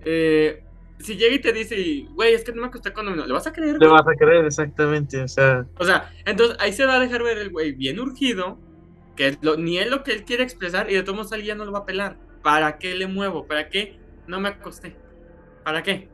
Eh, 0.05 0.63
si 0.99 1.15
llega 1.15 1.35
y 1.35 1.39
te 1.39 1.53
dice, 1.53 2.05
güey, 2.13 2.33
es 2.33 2.43
que 2.43 2.51
no 2.51 2.61
me 2.61 2.67
acosté 2.67 2.91
con 2.93 3.05
¿le 3.15 3.33
vas 3.33 3.47
a 3.47 3.53
creer? 3.53 3.77
Le 3.79 3.87
vas 3.87 4.07
a 4.07 4.15
creer 4.15 4.45
exactamente, 4.45 5.21
o 5.21 5.27
sea. 5.27 5.65
O 5.77 5.83
sea, 5.85 6.11
entonces 6.25 6.57
ahí 6.59 6.73
se 6.73 6.85
va 6.85 6.95
a 6.95 6.99
dejar 6.99 7.23
ver 7.23 7.37
el 7.37 7.49
güey 7.51 7.71
bien 7.73 7.99
urgido, 7.99 8.57
que 9.15 9.27
es 9.29 9.37
lo- 9.41 9.57
ni 9.57 9.77
es 9.77 9.89
lo 9.89 10.03
que 10.03 10.11
él 10.11 10.23
quiere 10.23 10.43
expresar, 10.43 10.89
y 10.89 10.95
de 10.95 11.03
todos 11.03 11.15
modos 11.15 11.29
Sally 11.29 11.45
ya 11.45 11.55
no 11.55 11.65
lo 11.65 11.71
va 11.71 11.79
a 11.79 11.85
pelar. 11.85 12.17
¿Para 12.43 12.77
qué 12.77 12.95
le 12.95 13.07
muevo? 13.07 13.45
¿Para 13.45 13.69
qué 13.69 13.99
no 14.27 14.39
me 14.39 14.49
acosté? 14.49 14.95
¿Para 15.63 15.83
qué? 15.83 16.07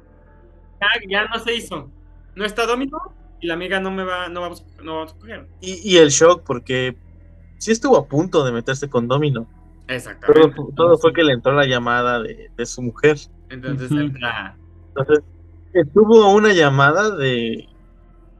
Ya, 0.82 0.88
ya 1.10 1.26
no 1.26 1.40
se 1.40 1.54
hizo. 1.56 1.90
No 2.36 2.44
está 2.46 2.66
Domino 2.66 2.98
y 3.44 3.48
la 3.48 3.56
amiga 3.56 3.82
no 3.82 3.92
me 3.92 4.06
va, 4.06 4.30
no 4.30 4.40
vamos, 4.40 4.66
no 4.82 4.96
vamos 4.96 5.14
a 5.14 5.20
coger. 5.20 5.48
Y, 5.60 5.82
y 5.84 5.98
el 5.98 6.10
shock, 6.10 6.44
porque 6.46 6.96
sí 7.58 7.72
estuvo 7.72 7.98
a 7.98 8.08
punto 8.08 8.46
de 8.46 8.54
meterse 8.54 8.90
con 8.90 9.10
Domino. 9.10 9.48
Exactamente. 9.90 10.56
todo 10.76 10.98
fue 10.98 11.12
que 11.12 11.24
le 11.24 11.34
entró 11.34 11.52
la 11.52 11.66
llamada 11.66 12.22
de, 12.22 12.50
de 12.56 12.66
su 12.66 12.82
mujer. 12.82 13.18
Entonces 13.50 13.92
entra. 13.92 14.56
Entonces, 14.96 15.26
estuvo 15.74 16.32
una 16.34 16.54
llamada 16.54 17.14
de. 17.16 17.68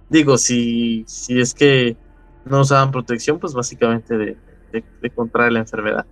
Digo, 0.08 0.38
si, 0.38 1.04
si 1.06 1.42
es 1.42 1.54
que 1.54 1.98
no 2.46 2.62
usaban 2.62 2.92
protección, 2.92 3.40
pues 3.40 3.54
básicamente 3.54 4.18
de, 4.18 4.38
de, 4.72 4.86
de 5.02 5.10
contraer 5.12 5.52
la 5.52 5.60
enfermedad. 5.60 6.06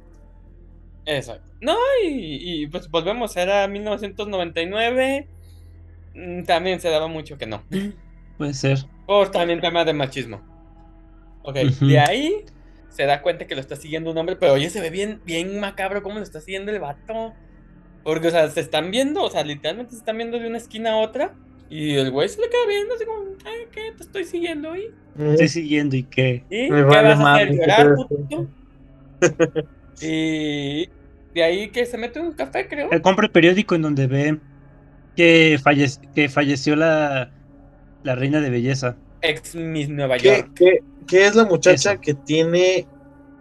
Exacto. 1.06 1.52
No, 1.62 1.78
y, 2.04 2.64
y, 2.64 2.68
pues 2.68 2.90
volvemos, 2.90 3.36
era 3.38 3.68
1999. 3.68 5.30
mm, 6.14 6.44
También 6.44 6.80
se 6.82 6.90
daba 6.90 7.08
mucho 7.08 7.38
que 7.38 7.48
no. 7.48 7.64
Puede 8.42 8.56
ser. 8.56 8.80
Por 9.06 9.30
también 9.30 9.62
tema 9.62 9.86
de 9.86 9.94
machismo. 9.94 10.42
Ok, 11.44 11.58
de 11.58 12.00
ahí 12.00 12.34
se 12.90 13.04
da 13.06 13.22
cuenta 13.22 13.46
que 13.46 13.54
lo 13.54 13.62
está 13.62 13.76
siguiendo 13.76 14.10
un 14.10 14.18
hombre, 14.18 14.36
pero 14.36 14.54
oye, 14.54 14.68
se 14.72 14.82
ve 14.82 14.90
bien, 14.90 15.22
bien 15.26 15.60
macabro 15.60 16.02
cómo 16.02 16.16
lo 16.18 16.24
está 16.24 16.42
siguiendo 16.42 16.72
el 16.72 16.80
vato. 16.80 17.34
Porque, 18.04 18.30
o 18.30 18.32
sea, 18.32 18.50
se 18.50 18.62
están 18.62 18.90
viendo, 18.90 19.22
o 19.22 19.30
sea, 19.30 19.44
literalmente 19.44 19.92
se 19.92 20.00
están 20.00 20.18
viendo 20.18 20.40
de 20.40 20.48
una 20.48 20.58
esquina 20.58 20.94
a 20.94 20.98
otra. 20.98 21.36
Y 21.70 21.94
el 21.98 22.10
güey 22.10 22.30
se 22.30 22.42
le 22.42 22.50
queda 22.50 22.66
viendo 22.68 22.96
así 22.96 23.06
como, 23.06 23.20
"Ay, 23.46 23.68
¿qué? 23.72 23.92
Te 23.96 24.04
estoy 24.04 24.24
siguiendo 24.26 24.72
ahí. 24.72 24.88
Estoy 25.20 25.48
siguiendo 25.50 25.96
y 25.96 26.02
qué. 26.04 26.44
¿Y 26.50 26.70
Me 26.72 26.78
qué 26.78 26.82
vale 26.84 27.10
vas 27.10 27.20
a 27.20 27.36
hacer? 27.36 27.50
¿qué 27.50 27.56
¿Llorar, 27.58 27.96
te- 27.96 28.16
puto? 28.16 28.48
y 30.02 30.90
de 31.36 31.44
ahí 31.44 31.70
que 31.70 31.86
se 31.86 31.98
mete 32.00 32.20
un 32.20 32.32
café, 32.34 32.68
creo. 32.68 32.90
Él 32.92 33.02
compra 33.04 33.26
el 33.28 33.32
periódico 33.32 33.76
en 33.76 33.84
donde 33.84 34.08
ve 34.08 34.40
que, 35.16 35.60
falle- 35.64 36.00
que 36.16 36.28
falleció 36.30 36.76
la, 36.76 37.32
la 38.04 38.16
reina 38.16 38.40
de 38.42 38.50
belleza. 38.50 38.98
ex 39.22 39.56
Miss 39.56 39.88
Nueva 39.90 40.18
¿Qué, 40.18 40.28
York. 40.38 40.52
qué, 40.56 40.80
qué 41.08 41.26
es 41.28 41.36
la 41.36 41.46
muchacha 41.46 41.92
Eso. 41.94 42.02
que 42.02 42.14
tiene 42.16 42.88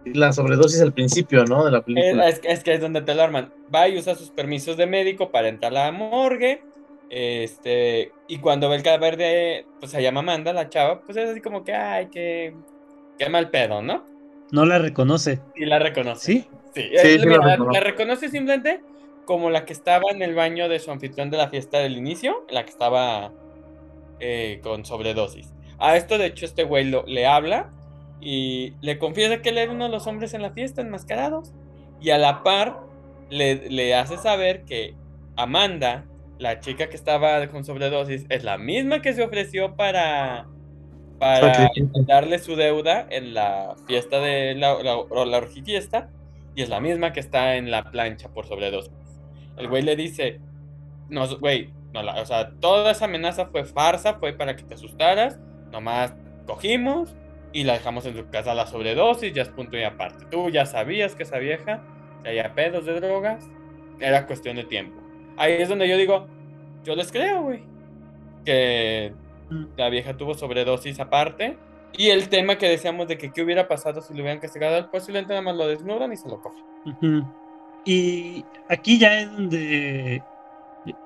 la 0.04 0.32
sobredosis 0.32 0.80
al 0.82 0.92
principio, 0.92 1.44
¿no? 1.44 1.64
De 1.64 1.70
la 1.70 1.78
Es, 1.78 1.84
película. 1.84 2.28
es 2.28 2.38
que- 2.38 2.48
es 2.52 2.62
que 2.64 2.74
es 2.74 2.80
donde 2.80 3.00
te 3.02 3.14
lo 3.14 3.22
arman. 3.22 3.52
Va 3.74 3.88
y 3.88 3.98
usa 3.98 4.14
sus 4.14 4.30
permisos 4.30 4.76
de 4.76 4.86
médico 4.86 5.30
para 5.30 5.48
entrar 5.48 5.72
a 5.72 5.86
la 5.86 5.92
morgue. 5.92 6.62
Este, 7.08 8.12
y 8.28 8.38
cuando 8.38 8.68
ve 8.68 8.76
el 8.76 8.82
cadáver 8.82 9.16
de, 9.16 9.66
pues 9.80 9.90
se 9.92 10.02
llama 10.02 10.20
Amanda, 10.20 10.52
la 10.52 10.68
chava, 10.68 11.00
pues 11.00 11.16
es 11.18 11.28
así 11.30 11.40
como 11.40 11.64
que, 11.64 11.72
ay, 11.74 12.08
qué, 12.10 12.54
qué 13.18 13.28
mal 13.28 13.50
pedo, 13.50 13.82
¿no? 13.82 14.04
No 14.52 14.64
la 14.64 14.78
reconoce. 14.78 15.40
Y 15.56 15.64
la 15.66 15.78
reconoce. 15.78 16.24
¿Sí? 16.32 16.46
Sí, 16.74 16.82
Sí, 17.02 17.18
sí 17.18 17.26
mira, 17.26 17.44
la 17.44 17.56
la 17.56 17.80
reconoce 17.80 18.28
simplemente 18.28 18.80
como 19.24 19.50
la 19.50 19.64
que 19.64 19.72
estaba 19.72 20.04
en 20.12 20.22
el 20.22 20.34
baño 20.34 20.68
de 20.68 20.78
su 20.78 20.90
anfitrión 20.90 21.30
de 21.30 21.36
la 21.36 21.48
fiesta 21.48 21.78
del 21.78 21.96
inicio, 21.96 22.44
la 22.48 22.64
que 22.64 22.70
estaba 22.70 23.32
eh, 24.20 24.60
con 24.62 24.84
sobredosis. 24.84 25.52
A 25.78 25.96
esto, 25.96 26.18
de 26.18 26.26
hecho, 26.26 26.44
este 26.44 26.64
güey 26.64 26.84
lo- 26.84 27.04
le 27.06 27.26
habla 27.26 27.70
y 28.20 28.74
le 28.82 28.98
confiesa 28.98 29.40
que 29.42 29.48
él 29.48 29.58
era 29.58 29.72
uno 29.72 29.84
de 29.84 29.90
los 29.90 30.06
hombres 30.06 30.34
en 30.34 30.42
la 30.42 30.50
fiesta, 30.52 30.82
enmascarados. 30.82 31.52
Y 32.00 32.10
a 32.10 32.18
la 32.18 32.42
par 32.42 32.80
le, 33.30 33.68
le 33.70 33.94
hace 33.94 34.16
saber 34.18 34.64
que 34.64 34.94
Amanda, 35.36 36.04
la 36.38 36.60
chica 36.60 36.88
que 36.88 36.96
estaba 36.96 37.46
con 37.48 37.64
sobredosis, 37.64 38.26
es 38.28 38.44
la 38.44 38.58
misma 38.58 39.00
que 39.02 39.12
se 39.14 39.22
ofreció 39.22 39.74
para, 39.76 40.46
para 41.18 41.70
darle 42.06 42.38
su 42.38 42.56
deuda 42.56 43.06
en 43.10 43.34
la 43.34 43.74
fiesta 43.86 44.20
de 44.20 44.54
la, 44.54 44.82
la, 44.82 44.96
la 45.26 45.36
orgifiesta 45.38 46.10
y 46.54 46.62
es 46.62 46.68
la 46.68 46.80
misma 46.80 47.12
que 47.12 47.20
está 47.20 47.56
en 47.56 47.70
la 47.70 47.90
plancha 47.90 48.28
por 48.28 48.46
sobredosis. 48.46 48.92
El 49.56 49.68
güey 49.68 49.82
le 49.82 49.96
dice, 49.96 50.40
no, 51.08 51.26
güey, 51.38 51.70
no, 51.92 52.02
la- 52.02 52.20
o 52.20 52.26
sea, 52.26 52.50
toda 52.60 52.90
esa 52.92 53.06
amenaza 53.06 53.46
fue 53.46 53.64
farsa, 53.64 54.14
fue 54.14 54.32
para 54.32 54.56
que 54.56 54.62
te 54.62 54.74
asustaras, 54.74 55.38
nomás 55.70 56.14
cogimos 56.46 57.14
y 57.52 57.64
la 57.64 57.74
dejamos 57.74 58.06
en 58.06 58.16
su 58.16 58.28
casa 58.30 58.52
a 58.52 58.54
la 58.54 58.66
sobredosis, 58.66 59.32
ya 59.32 59.42
es 59.42 59.48
punto 59.48 59.76
y 59.76 59.82
aparte. 59.82 60.24
Tú 60.30 60.50
ya 60.50 60.66
sabías 60.66 61.14
que 61.14 61.24
esa 61.24 61.38
vieja 61.38 61.82
traía 62.22 62.54
pedos 62.54 62.84
de 62.86 63.00
drogas, 63.00 63.48
era 63.98 64.26
cuestión 64.26 64.56
de 64.56 64.64
tiempo. 64.64 65.00
Ahí 65.36 65.54
es 65.54 65.68
donde 65.68 65.88
yo 65.88 65.96
digo, 65.96 66.26
yo 66.84 66.94
les 66.94 67.10
creo, 67.10 67.42
güey, 67.42 67.62
que 68.44 69.12
la 69.76 69.88
vieja 69.88 70.16
tuvo 70.16 70.34
sobredosis 70.34 71.00
aparte. 71.00 71.56
Y 71.96 72.10
el 72.10 72.28
tema 72.28 72.56
que 72.56 72.68
decíamos 72.68 73.08
de 73.08 73.18
que 73.18 73.32
qué 73.32 73.42
hubiera 73.42 73.66
pasado 73.66 74.00
si 74.00 74.14
le 74.14 74.20
hubieran 74.22 74.38
castigado 74.38 74.76
al 74.76 74.90
posiblemente 74.90 75.32
nada 75.32 75.42
más 75.42 75.56
lo 75.56 75.66
desnudan 75.66 76.12
y 76.12 76.16
se 76.16 76.28
lo 76.28 76.40
cogen. 76.40 77.24
Y 77.84 78.44
aquí 78.68 78.98
ya 78.98 79.20
es 79.20 79.30
donde 79.32 80.22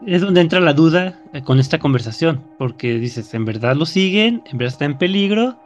es 0.06 0.20
donde 0.20 0.40
entra 0.40 0.60
la 0.60 0.72
duda 0.72 1.22
eh, 1.32 1.42
con 1.42 1.58
esta 1.58 1.78
conversación, 1.78 2.44
porque 2.58 2.94
dices, 2.94 3.34
en 3.34 3.44
verdad 3.44 3.76
lo 3.76 3.86
siguen, 3.86 4.42
en 4.50 4.58
verdad 4.58 4.72
está 4.72 4.84
en 4.84 4.98
peligro, 4.98 5.58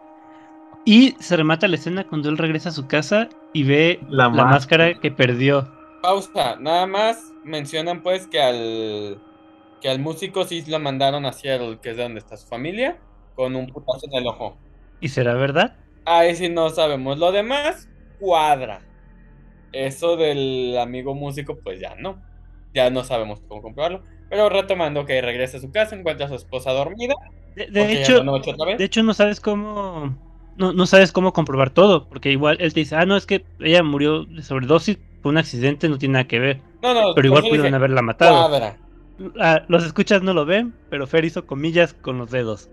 y 0.85 1.17
se 1.21 1.37
remata 1.37 1.69
la 1.69 1.77
escena 1.77 2.05
cuando 2.07 2.29
él 2.31 2.39
regresa 2.39 2.71
a 2.71 2.73
su 2.73 2.87
casa 2.87 3.29
y 3.53 3.65
ve 3.65 4.01
La 4.09 4.29
la, 4.31 4.45
máscara. 4.45 4.87
máscara 4.87 5.01
que 5.01 5.11
perdió. 5.11 5.71
Pausa, 6.03 6.57
nada 6.61 6.87
más 6.87 7.35
mencionan 7.45 8.03
pues 8.03 8.27
que 8.27 8.41
al 8.41 9.23
que 9.81 9.89
al 9.91 10.01
músico 10.01 10.45
sí 10.45 10.65
lo 10.67 10.79
mandaron 10.81 11.27
hacia 11.27 11.57
el 11.57 11.81
que 11.81 11.91
es 11.91 11.97
de 11.97 12.03
donde 12.05 12.19
está 12.21 12.37
su 12.37 12.47
familia 12.49 12.99
con 13.35 13.55
un 13.57 13.69
putazo 13.69 14.07
en 14.11 14.15
el 14.15 14.27
ojo. 14.27 14.57
¿Y 15.01 15.09
será 15.09 15.35
verdad? 15.35 15.77
Ahí 16.05 16.35
sí 16.37 16.49
no 16.49 16.71
sabemos. 16.71 17.19
Lo 17.19 17.33
demás 17.33 17.89
cuadra. 18.19 18.89
Eso 19.73 20.17
del 20.17 20.77
amigo 20.79 21.15
músico 21.15 21.61
pues 21.63 21.81
ya 21.81 21.95
no. 21.97 22.28
Ya 22.75 22.91
no 22.91 23.05
sabemos 23.05 23.41
cómo 23.49 23.63
comprobarlo. 23.63 24.03
Pero 24.31 24.49
retomando 24.49 25.07
que 25.07 25.21
regresa 25.23 25.57
a 25.57 25.61
su 25.61 25.71
casa, 25.73 25.97
encuentra 25.97 26.27
a 26.27 26.29
su 26.29 26.35
esposa 26.35 26.73
dormida. 26.73 27.15
De, 27.57 27.93
hecho, 27.93 28.23
de 28.23 28.85
hecho 28.85 29.03
no 29.03 29.15
sabes 29.15 29.41
cómo 29.41 30.17
no, 30.59 30.73
no 30.73 30.87
sabes 30.87 31.13
cómo 31.13 31.33
comprobar 31.33 31.71
todo, 31.71 32.09
porque 32.09 32.31
igual 32.31 32.57
él 32.61 32.75
te 32.75 32.81
dice, 32.81 32.97
ah, 32.97 33.07
no, 33.07 33.17
es 33.17 33.27
que 33.27 33.45
ella 33.61 33.83
murió 33.83 34.25
de 34.25 34.43
sobredosis, 34.43 34.99
fue 35.23 35.31
un 35.31 35.39
accidente, 35.39 35.89
no 35.89 35.99
tiene 35.99 36.15
nada 36.15 36.27
que 36.27 36.41
ver, 36.41 36.61
no, 36.83 36.93
no, 36.95 37.01
pero 37.01 37.15
por 37.15 37.25
igual 37.27 37.43
eso 37.45 37.49
pudieron 37.49 37.67
dije, 37.67 37.77
haberla 37.77 38.03
matado. 38.03 38.49
cuadra. 38.49 38.77
Ah, 39.41 39.63
los 39.69 39.85
escuchas 39.85 40.23
no 40.23 40.35
lo 40.35 40.45
ven, 40.47 40.75
pero 40.91 41.07
Fer 41.07 41.25
hizo 41.25 41.47
comillas 41.47 41.95
con 41.95 42.19
los 42.19 42.31
dedos. 42.31 42.71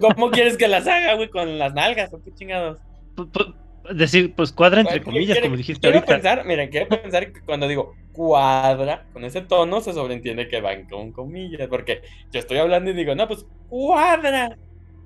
¿Cómo 0.00 0.30
quieres 0.30 0.56
que 0.56 0.68
las 0.68 0.86
haga, 0.86 1.14
güey? 1.14 1.28
Con 1.30 1.58
las 1.58 1.72
nalgas, 1.74 2.12
o 2.12 2.22
qué 2.22 2.32
chingados. 2.34 2.78
Pu- 3.16 3.54
decir, 3.92 4.34
pues 4.34 4.52
cuadra 4.52 4.80
entre 4.80 5.02
comillas, 5.02 5.34
quiero- 5.38 5.46
como 5.46 5.56
dijiste 5.56 5.80
quiero 5.80 5.98
ahorita. 5.98 6.14
pensar, 6.14 6.44
miren, 6.46 6.68
quiero 6.70 6.88
pensar 6.88 7.32
que 7.32 7.40
cuando 7.42 7.66
digo 7.66 7.94
cuadra, 8.20 9.06
con 9.14 9.24
ese 9.24 9.40
tono 9.40 9.80
se 9.80 9.94
sobreentiende 9.94 10.46
que 10.46 10.60
van 10.60 10.84
con 10.84 11.10
comillas, 11.10 11.66
porque 11.68 12.02
yo 12.30 12.40
estoy 12.40 12.58
hablando 12.58 12.90
y 12.90 12.92
digo, 12.92 13.14
no, 13.14 13.26
pues 13.26 13.46
cuadra. 13.70 14.58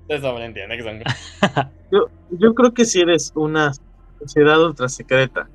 Se 0.09 0.19
sobreentiende 0.19 0.75
que 0.75 0.83
son 0.83 0.99
Yo, 1.93 2.09
yo 2.31 2.53
creo 2.53 2.73
que 2.73 2.83
si 2.83 2.99
eres 2.99 3.31
una 3.33 3.71
sociedad 4.19 4.61
ultra 4.61 4.89
secreta, 4.89 5.47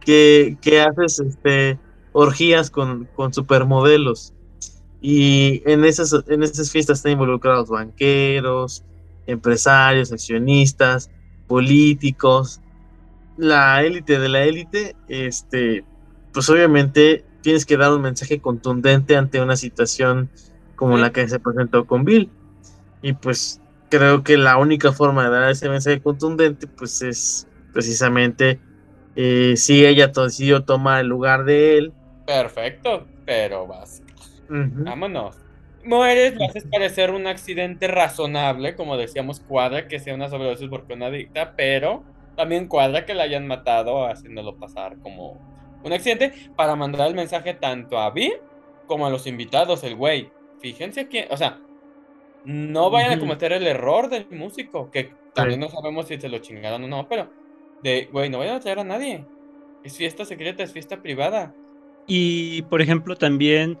que, 0.00 0.56
que 0.60 0.80
haces 0.80 1.20
este 1.20 1.78
orgías 2.10 2.68
con, 2.68 3.08
con 3.14 3.32
supermodelos, 3.32 4.34
y 5.00 5.62
en 5.70 5.84
esas, 5.84 6.16
en 6.26 6.42
esas 6.42 6.72
fiestas 6.72 6.98
están 6.98 7.12
involucrados 7.12 7.68
banqueros, 7.68 8.82
empresarios, 9.28 10.10
accionistas, 10.10 11.12
políticos, 11.46 12.60
la 13.36 13.84
élite 13.84 14.18
de 14.18 14.28
la 14.28 14.42
élite, 14.42 14.96
este, 15.06 15.84
pues 16.34 16.50
obviamente 16.50 17.28
tienes 17.42 17.66
que 17.66 17.78
dar 17.78 17.92
un 17.94 18.02
mensaje 18.02 18.42
contundente 18.42 19.16
ante 19.16 19.42
una 19.42 19.56
situación 19.56 20.32
como 20.76 20.98
la 20.98 21.12
que 21.12 21.28
se 21.28 21.40
presentó 21.40 21.86
con 21.86 22.04
Bill. 22.04 22.34
Y 23.02 23.14
pues 23.14 23.62
creo 23.90 24.22
que 24.24 24.36
la 24.38 24.58
única 24.58 24.92
forma 24.92 25.24
de 25.24 25.30
dar 25.30 25.50
ese 25.50 25.68
mensaje 25.70 26.02
contundente, 26.02 26.68
pues 26.68 27.02
es 27.02 27.48
precisamente 27.72 28.62
eh, 29.14 29.56
si 29.56 29.84
ella 29.86 30.12
to- 30.12 30.24
decidió 30.24 30.64
tomar 30.64 31.00
el 31.02 31.08
lugar 31.08 31.44
de 31.44 31.78
él. 31.78 31.96
perfecto, 32.24 33.12
pero 33.24 33.66
vas, 33.66 34.04
vámonos. 34.84 35.36
Mueres, 35.82 36.34
lo 36.36 36.46
haces 36.46 36.66
parecer 36.70 37.12
un 37.12 37.26
accidente 37.28 37.88
razonable, 37.88 38.76
como 38.76 38.96
decíamos, 38.96 39.40
cuadra 39.40 39.88
que 39.88 40.00
sea 40.00 40.14
una 40.14 40.28
sobredosis 40.30 40.68
porque 40.70 40.94
una 40.94 41.06
adicta, 41.08 41.54
pero 41.56 42.06
también 42.36 42.68
cuadra 42.68 43.06
que 43.06 43.14
la 43.14 43.24
hayan 43.24 43.46
matado 43.46 44.06
haciéndolo 44.06 44.58
pasar 44.58 44.98
como 45.00 45.44
un 45.84 45.92
accidente 45.92 46.32
para 46.56 46.74
mandar 46.74 47.06
el 47.08 47.14
mensaje 47.14 47.54
tanto 47.54 47.98
a 47.98 48.10
Bill 48.10 48.34
como 48.86 49.06
a 49.06 49.10
los 49.10 49.26
invitados, 49.26 49.84
el 49.84 49.94
güey. 49.94 50.30
Fíjense 50.60 51.08
que, 51.08 51.28
o 51.30 51.36
sea, 51.36 51.60
no 52.44 52.90
vayan 52.90 53.12
a 53.12 53.18
cometer 53.18 53.52
el 53.52 53.66
error 53.66 54.08
del 54.08 54.26
músico, 54.30 54.90
que 54.90 55.12
también 55.34 55.60
no 55.60 55.68
sabemos 55.68 56.08
si 56.08 56.18
se 56.18 56.28
lo 56.28 56.38
chingaron 56.38 56.84
o 56.84 56.88
no, 56.88 57.08
pero 57.08 57.30
de, 57.82 58.08
güey, 58.10 58.30
no 58.30 58.38
vayan 58.38 58.56
a 58.56 58.60
traer 58.60 58.80
a 58.80 58.84
nadie. 58.84 59.24
Es 59.82 59.96
fiesta 59.96 60.24
secreta, 60.24 60.62
es 60.62 60.72
fiesta 60.72 61.00
privada. 61.02 61.54
Y 62.06 62.62
por 62.62 62.80
ejemplo, 62.82 63.16
también 63.16 63.78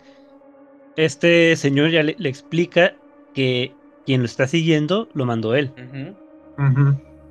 este 0.96 1.56
señor 1.56 1.90
ya 1.90 2.02
le, 2.02 2.14
le 2.18 2.28
explica 2.28 2.94
que 3.34 3.72
quien 4.06 4.20
lo 4.20 4.26
está 4.26 4.46
siguiendo 4.46 5.08
lo 5.14 5.24
mandó 5.24 5.54
él. 5.54 5.72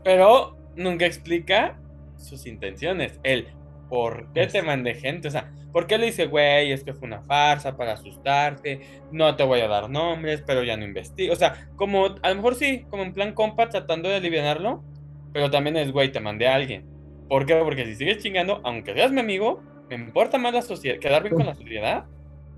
Pero 0.04 0.58
nunca 0.76 1.06
explica 1.06 1.80
sus 2.18 2.46
intenciones. 2.46 3.20
Él, 3.24 3.48
¿por 3.94 4.32
qué 4.34 4.48
te 4.48 4.58
Es- 4.58 4.66
mandé 4.66 4.96
gente? 4.96 5.28
O 5.28 5.32
sea, 5.32 5.52
¿por 5.72 5.86
qué 5.86 6.00
le 6.00 6.08
dice, 6.08 6.26
güey, 6.26 6.72
es 6.72 6.84
que 6.84 6.94
fue 6.96 7.08
una 7.08 7.22
farsa 7.22 7.78
para 7.78 7.94
asustarte? 7.94 8.82
No 9.12 9.36
te 9.36 9.44
voy 9.44 9.60
a 9.62 9.68
dar 9.68 9.88
nombres, 9.88 10.44
pero 10.48 10.64
ya 10.64 10.76
no 10.76 10.84
investigo. 10.84 11.32
O 11.32 11.36
sea, 11.36 11.68
como, 11.76 12.08
a 12.24 12.30
lo 12.30 12.36
mejor 12.36 12.56
sí, 12.56 12.86
como 12.89 13.04
en 13.04 13.14
plan 13.14 13.34
compa, 13.34 13.70
tratando 13.70 14.10
de 14.10 14.16
aliviarlo, 14.16 14.84
pero 15.32 15.52
también 15.52 15.78
es, 15.78 15.91
güey, 15.91 16.12
te 16.12 16.20
mandé 16.20 16.48
a 16.48 16.56
alguien. 16.56 16.86
¿Por 17.30 17.46
qué? 17.46 17.56
Porque 17.64 17.86
si 17.86 17.96
sigues 17.96 18.18
chingando, 18.18 18.62
aunque 18.64 18.94
seas 18.96 19.12
mi 19.12 19.20
amigo, 19.20 19.62
me 19.89 19.96
importa 19.96 20.39
más 20.39 20.54
la 20.56 20.64
sociedad, 20.64 20.98
quedar 21.00 21.22
bien 21.22 21.36
con 21.36 21.46
la 21.46 21.54
sociedad 21.54 22.06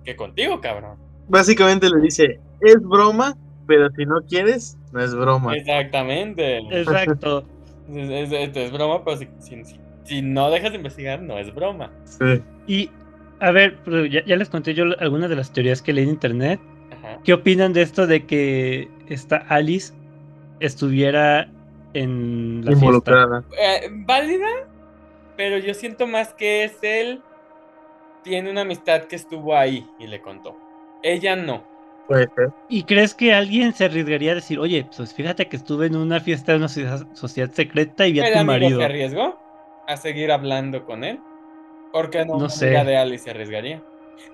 que 0.05 0.15
contigo, 0.15 0.61
cabrón. 0.61 0.97
Básicamente 1.27 1.89
le 1.89 1.99
dice, 1.99 2.39
es 2.61 2.77
broma, 2.81 3.35
pero 3.67 3.89
si 3.91 4.05
no 4.05 4.21
quieres, 4.27 4.77
no 4.93 5.01
es 5.03 5.13
broma. 5.13 5.53
Exactamente. 5.55 6.59
Exacto. 6.71 7.43
Es, 7.89 8.09
es- 8.09 8.31
es- 8.31 8.55
es 8.57 8.71
broma, 8.71 9.03
pero 9.03 9.17
si, 9.17 9.27
si- 9.39 9.63
si- 9.65 9.79
si 10.05 10.21
no 10.21 10.49
dejas 10.49 10.71
de 10.71 10.77
investigar, 10.77 11.21
no 11.21 11.37
es 11.37 11.53
broma. 11.53 11.91
Sí. 12.05 12.41
Y 12.67 12.89
a 13.39 13.51
ver, 13.51 13.77
ya, 14.09 14.23
ya 14.23 14.35
les 14.37 14.49
conté 14.49 14.73
yo 14.73 14.85
algunas 14.99 15.29
de 15.29 15.35
las 15.35 15.51
teorías 15.51 15.81
que 15.81 15.93
leí 15.93 16.05
en 16.05 16.11
internet. 16.11 16.59
Ajá. 16.91 17.19
¿Qué 17.23 17.33
opinan 17.33 17.73
de 17.73 17.81
esto 17.81 18.07
de 18.07 18.25
que 18.25 18.87
esta 19.09 19.37
Alice 19.49 19.93
estuviera 20.59 21.49
en 21.93 22.61
la 22.61 22.71
fiesta? 22.71 22.85
Involucrada. 22.85 23.43
Eh, 23.59 23.89
válida, 23.91 24.47
pero 25.35 25.57
yo 25.57 25.73
siento 25.73 26.07
más 26.07 26.33
que 26.33 26.63
es 26.63 26.77
él. 26.81 27.21
Tiene 28.23 28.49
una 28.49 28.61
amistad 28.61 29.03
que 29.03 29.15
estuvo 29.15 29.55
ahí 29.55 29.85
y 29.99 30.07
le 30.07 30.21
contó. 30.21 30.57
Ella 31.03 31.35
no. 31.35 31.63
Puede 32.07 32.29
ser. 32.35 32.49
¿Y 32.69 32.83
crees 32.83 33.15
que 33.15 33.33
alguien 33.33 33.73
se 33.73 33.85
arriesgaría 33.85 34.31
a 34.31 34.35
decir, 34.35 34.59
oye, 34.59 34.87
pues 34.95 35.13
fíjate 35.13 35.47
que 35.47 35.57
estuve 35.57 35.87
en 35.87 35.95
una 35.95 36.19
fiesta 36.19 36.51
de 36.51 36.59
una 36.59 36.67
sociedad, 36.67 37.07
sociedad 37.13 37.51
secreta 37.51 38.07
y 38.07 38.13
vi 38.13 38.19
a 38.19 38.27
¿El 38.27 38.33
tu 38.33 38.39
amigo 38.39 38.53
marido? 38.53 38.79
se 38.79 38.85
arriesgó 38.85 39.44
a 39.87 39.97
seguir 39.97 40.31
hablando 40.31 40.85
con 40.85 41.03
él? 41.03 41.19
¿Por 41.91 42.09
qué 42.09 42.25
no, 42.25 42.37
No 42.37 42.49
sé. 42.49 42.67
de 42.67 42.97
Alice 42.97 43.23
se 43.23 43.29
arriesgaría? 43.31 43.83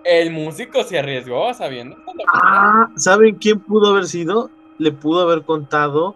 El 0.03 0.31
músico 0.31 0.83
se 0.83 0.99
arriesgó 0.99 1.53
sabiendo. 1.53 1.95
Ah, 2.33 2.89
¿saben 2.95 3.35
quién 3.35 3.59
pudo 3.59 3.91
haber 3.91 4.05
sido? 4.05 4.49
Le 4.77 4.91
pudo 4.91 5.21
haber 5.21 5.43
contado 5.43 6.15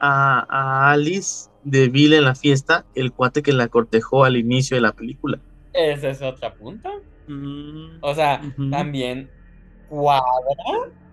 a, 0.00 0.46
a 0.48 0.90
Alice 0.92 1.48
de 1.64 1.88
Bill 1.88 2.14
en 2.14 2.24
la 2.24 2.34
fiesta, 2.34 2.84
el 2.94 3.12
cuate 3.12 3.42
que 3.42 3.52
la 3.52 3.68
cortejó 3.68 4.24
al 4.24 4.36
inicio 4.36 4.76
de 4.76 4.80
la 4.80 4.92
película. 4.92 5.38
Ese 5.72 6.10
es 6.10 6.22
otro 6.22 6.52
punto. 6.54 6.88
Mm, 7.28 7.98
O 8.00 8.14
sea, 8.14 8.40
también 8.70 9.30
cuadra. 9.88 10.24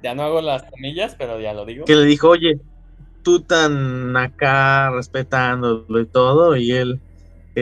Ya 0.03 0.15
no 0.15 0.23
hago 0.23 0.41
las 0.41 0.63
comillas, 0.63 1.15
pero 1.17 1.39
ya 1.39 1.53
lo 1.53 1.65
digo. 1.65 1.85
Que 1.85 1.95
le 1.95 2.05
dijo, 2.05 2.29
oye, 2.29 2.59
tú 3.23 3.41
tan 3.41 4.15
acá 4.15 4.91
respetándolo 4.91 5.99
y 5.99 6.05
todo, 6.05 6.55
y 6.55 6.71
él 6.71 6.99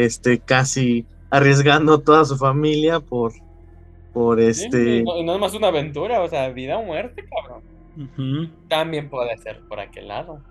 este 0.04 0.42
casi 0.44 1.08
arriesgando 1.30 2.02
toda 2.04 2.26
su 2.26 2.38
familia 2.38 3.00
por 3.02 3.34
por 4.14 4.40
este 4.42 5.00
y 5.00 5.04
no, 5.04 5.24
no 5.24 5.34
es 5.36 5.40
más 5.40 5.54
una 5.54 5.68
aventura, 5.70 6.22
o 6.22 6.28
sea, 6.30 6.50
vida 6.50 6.78
o 6.78 6.84
muerte, 6.86 7.24
cabrón. 7.30 7.64
También 8.68 9.10
puede 9.10 9.38
ser 9.38 9.66
por 9.68 9.80
aquel 9.80 10.08
lado. 10.10 10.46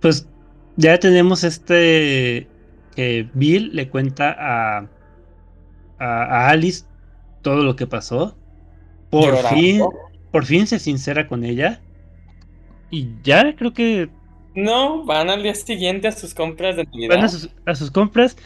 Pues 0.00 0.28
ya 0.76 0.98
tenemos 0.98 1.44
este 1.44 2.52
que 2.94 3.30
Bill 3.34 3.70
le 3.74 3.88
cuenta 3.90 4.30
a, 4.38 4.90
a, 5.98 6.24
a 6.46 6.50
Alice 6.50 6.86
todo 7.42 7.62
lo 7.64 7.76
que 7.76 7.86
pasó. 7.86 8.38
Por 9.10 9.36
Llorando. 9.36 9.48
fin, 9.48 9.98
por 10.30 10.46
fin 10.46 10.66
se 10.66 10.80
sincera 10.80 11.28
con 11.28 11.44
ella. 11.44 11.84
Y 12.90 13.20
ya 13.22 13.54
creo 13.56 13.72
que 13.72 14.10
No, 14.54 15.04
van 15.04 15.28
al 15.30 15.42
día 15.42 15.54
siguiente 15.56 16.08
a 16.08 16.12
sus 16.12 16.34
compras 16.34 16.76
de 16.76 16.84
Navidad. 16.84 17.16
van 17.16 17.24
a 17.24 17.28
sus, 17.28 17.50
a 17.66 17.74
sus 17.74 17.90
compras. 17.90 18.36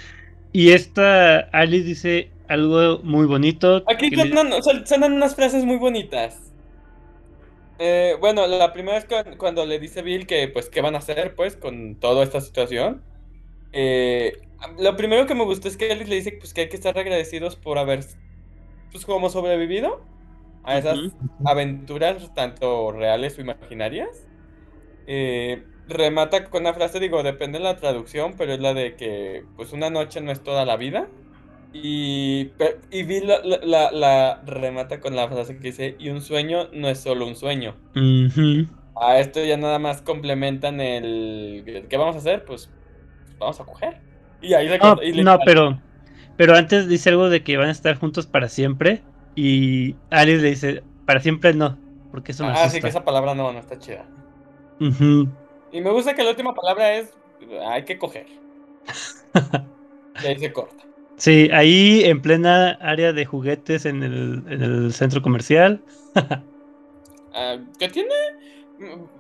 Y 0.55 0.71
esta 0.71 1.41
Alice 1.53 1.85
dice 1.85 2.31
algo 2.47 3.01
muy 3.03 3.27
bonito. 3.27 3.83
Aquí 3.89 4.09
que 4.09 4.17
suenan, 4.17 4.53
suenan 4.87 5.13
unas 5.13 5.35
frases 5.35 5.65
muy 5.65 5.79
bonitas. 5.79 6.53
Eh, 7.81 8.17
bueno, 8.21 8.47
la 8.47 8.73
primera 8.73 8.97
es 8.99 9.05
cuan- 9.05 9.37
cuando 9.37 9.67
le 9.67 9.81
dice 9.81 10.03
Bill 10.03 10.29
que, 10.29 10.47
pues, 10.47 10.71
qué 10.71 10.81
van 10.81 10.95
a 10.95 10.99
hacer, 10.99 11.35
pues, 11.35 11.57
con 11.57 11.97
toda 11.97 12.23
esta 12.23 12.41
situación. 12.41 13.03
Eh, 13.73 14.35
lo 14.79 14.97
primero 14.97 15.27
que 15.27 15.35
me 15.35 15.45
gustó 15.45 15.67
es 15.67 15.77
que 15.77 15.91
Alice 15.91 16.09
le 16.09 16.15
dice, 16.17 16.33
pues, 16.39 16.55
que 16.55 16.61
hay 16.63 16.69
que 16.69 16.77
estar 16.77 16.97
agradecidos 16.97 17.57
por 17.57 17.79
haber, 17.79 18.05
pues, 18.93 19.05
como 19.05 19.31
sobrevivido 19.31 20.05
a 20.63 20.79
esas 20.79 20.99
aventuras, 21.45 22.33
tanto 22.33 22.93
reales 22.93 23.37
o 23.39 23.41
imaginarias. 23.41 24.29
Eh, 25.09 25.65
remata 25.87 26.49
con 26.51 26.63
una 26.63 26.75
frase, 26.75 27.01
digo, 27.01 27.23
depende 27.23 27.59
de 27.59 27.65
la 27.65 27.77
traducción, 27.77 28.37
pero 28.37 28.53
es 28.55 28.61
la 28.61 28.75
de 28.75 28.97
que, 28.97 29.49
pues, 29.57 29.73
una 29.73 29.91
noche 29.91 30.21
no 30.21 30.33
es 30.33 30.43
toda 30.43 30.65
la 30.65 30.77
vida. 30.77 31.13
Y, 31.73 32.55
y 32.91 33.03
Bill 33.05 33.29
la, 33.29 33.41
la- 33.45 33.61
la- 33.63 33.93
la 33.93 34.43
remata 34.47 35.01
con 35.01 35.17
la 35.17 35.29
frase 35.29 35.57
que 35.61 35.69
dice, 35.69 35.97
y 35.99 36.11
un 36.11 36.23
sueño 36.23 36.69
no 36.73 36.89
es 36.89 37.01
solo 37.03 37.27
un 37.27 37.37
sueño. 37.37 37.83
A 38.97 39.19
esto 39.19 39.45
ya 39.45 39.57
nada 39.57 39.79
más 39.79 40.03
complementan 40.03 40.81
el... 40.81 41.87
¿Qué 41.91 41.97
vamos 41.97 42.15
a 42.17 42.19
hacer? 42.19 42.45
Pues 42.45 42.73
vamos 43.39 43.61
a 43.61 43.65
coger. 43.65 44.03
Y 44.41 44.55
ahí 44.55 44.69
le 44.69 44.79
No, 44.79 45.01
y 45.03 45.13
le- 45.13 45.25
no, 45.25 45.39
pero, 45.45 45.83
pero 46.37 46.55
antes 46.55 46.89
dice 46.89 47.11
algo 47.11 47.29
de 47.31 47.43
que 47.43 47.57
van 47.57 47.69
a 47.69 47.73
estar 47.73 47.97
juntos 47.99 48.27
para 48.27 48.49
siempre. 48.49 49.09
Y 49.35 49.97
Alice 50.11 50.43
le 50.43 50.51
dice, 50.51 50.85
para 51.05 51.21
siempre 51.21 51.55
no, 51.55 51.83
porque 52.11 52.33
eso 52.33 52.45
me 52.45 52.51
Ah, 52.53 52.69
sí, 52.71 52.81
que 52.81 52.89
esa 52.89 53.05
palabra 53.05 53.35
no, 53.35 53.53
no 53.53 53.59
está 53.59 53.79
chida. 53.79 54.07
Ujú. 54.81 55.35
Y 55.75 55.81
me 55.83 55.91
gusta 55.91 56.15
que 56.15 56.23
la 56.23 56.31
última 56.31 56.55
palabra 56.55 56.95
es, 56.97 57.19
hay 57.67 57.85
que 57.85 57.99
coger. 57.99 58.29
Y 60.19 60.27
ahí 60.27 60.39
se 60.39 60.53
corta. 60.53 60.85
Sí, 61.17 61.49
ahí 61.53 62.03
en 62.05 62.23
plena 62.23 62.73
área 62.81 63.13
de 63.13 63.25
juguetes 63.27 63.85
en 63.87 64.03
el, 64.03 64.45
en 64.49 64.63
el 64.63 64.93
centro 64.95 65.23
comercial. 65.23 65.85
Ah, 67.33 67.59
¿Qué 67.79 67.89
tiene? 67.89 68.15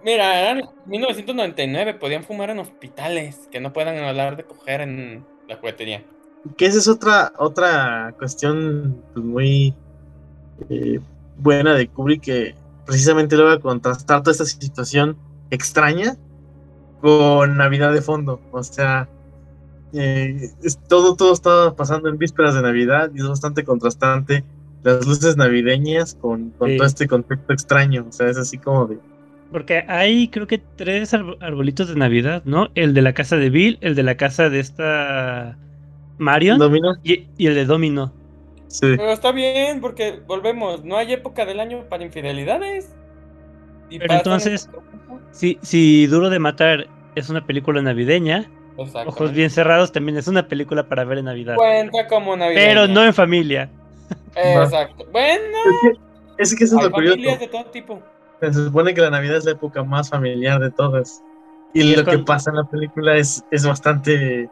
Mira, 0.02 0.40
eran 0.40 0.62
1999, 0.84 1.94
podían 1.94 2.24
fumar 2.24 2.50
en 2.50 2.58
hospitales, 2.60 3.48
que 3.50 3.60
no 3.60 3.72
puedan 3.72 3.96
hablar 3.98 4.36
de 4.36 4.44
coger 4.46 4.80
en 4.82 5.26
la 5.48 5.56
juguetería. 5.56 6.04
que 6.56 6.66
esa 6.66 6.78
es 6.78 6.88
otra 6.88 7.32
otra 7.38 8.14
cuestión 8.18 9.04
pues, 9.12 9.24
muy 9.24 9.74
eh, 10.68 11.00
buena 11.36 11.74
de 11.74 11.88
Kubrick 11.90 12.22
que 12.24 12.54
precisamente 12.86 13.36
logra 13.36 13.60
contrastar 13.60 14.22
toda 14.22 14.32
esta 14.32 14.44
situación 14.46 15.18
extraña 15.50 16.16
con 17.04 17.56
Navidad 17.58 17.92
de 17.92 18.00
fondo 18.00 18.40
o 18.50 18.62
sea 18.62 19.06
eh, 19.92 20.48
es- 20.62 20.78
todo 20.88 21.16
todo 21.16 21.34
estaba 21.34 21.76
pasando 21.76 22.08
en 22.08 22.16
vísperas 22.18 22.54
de 22.54 22.62
Navidad 22.62 23.10
y 23.14 23.18
es 23.20 23.28
bastante 23.28 23.62
contrastante 23.62 24.42
las 24.82 25.06
luces 25.06 25.36
navideñas 25.36 26.14
con, 26.14 26.50
con 26.58 26.70
Sí. 26.70 26.76
todo 26.78 26.86
este 26.86 27.06
contexto 27.06 27.52
extraño 27.52 28.06
o 28.08 28.12
sea 28.12 28.28
es 28.28 28.38
así 28.38 28.56
como 28.58 28.86
de 28.86 28.98
Porque 29.52 29.84
hay 29.86 30.28
creo 30.28 30.46
que 30.46 30.58
tres 30.58 31.12
arb- 31.12 31.36
arbolitos 31.40 31.88
de 31.88 31.94
Navidad, 31.96 32.42
¿no? 32.46 32.68
El 32.74 32.94
de 32.94 33.02
la 33.02 33.12
casa 33.12 33.36
de 33.36 33.50
Bill, 33.50 33.76
el 33.82 33.94
de 33.94 34.02
la 34.02 34.16
casa 34.16 34.48
de 34.48 34.60
esta 34.60 35.58
Marion 36.18 36.58
¿Domino? 36.58 36.94
y, 37.04 37.26
y 37.36 37.46
el 37.48 37.54
de 37.54 37.64
Domino. 37.66 38.12
Sí. 38.66 38.86
Pero 38.96 39.12
está 39.12 39.30
bien, 39.30 39.80
porque 39.80 40.20
volvemos, 40.26 40.84
no 40.84 40.96
hay 40.96 41.12
época 41.12 41.44
del 41.44 41.60
año 41.60 41.84
para 41.88 42.02
infidelidades. 42.02 42.90
Y 43.94 43.98
Pero 43.98 44.14
entonces-. 44.14 44.68
Si, 45.30 45.58
si 45.62 46.06
Duro 46.06 46.30
de 46.30 46.38
Matar 46.38 46.86
es 47.14 47.28
una 47.30 47.44
película 47.46 47.80
navideña. 47.82 48.50
Ojos 48.76 49.32
Bien 49.32 49.50
Cerrados 49.50 49.92
también 49.92 50.18
es 50.18 50.26
una 50.26 50.48
película 50.48 50.88
para 50.88 51.04
ver 51.04 51.18
en 51.18 51.26
Navidad. 51.26 51.54
Cuenta 51.54 52.08
como 52.08 52.36
navideña. 52.36 52.66
Pero 52.66 52.88
no 52.88 53.04
en 53.04 53.14
familia. 53.14 53.70
Exacto. 54.34 55.06
Bueno, 55.12 55.58
es 56.38 56.54
que 56.56 56.64
eso 56.64 56.76
es 56.76 56.80
hay 56.82 56.88
lo 56.88 56.92
curioso 56.92 57.14
familias 57.14 57.40
de 57.40 57.48
todo 57.48 57.64
tipo. 57.66 58.02
Se 58.40 58.52
supone 58.52 58.92
que 58.92 59.00
la 59.00 59.10
Navidad 59.10 59.36
es 59.36 59.44
la 59.44 59.52
época 59.52 59.84
más 59.84 60.10
familiar 60.10 60.60
de 60.60 60.70
todas. 60.72 61.22
Y, 61.72 61.82
Y 61.82 61.92
es 61.92 61.98
lo 61.98 62.04
que 62.04 62.18
pasa 62.18 62.50
en 62.50 62.56
la 62.56 62.64
película 62.64 63.16
es, 63.16 63.44
es 63.52 63.64
bastante 63.64 64.48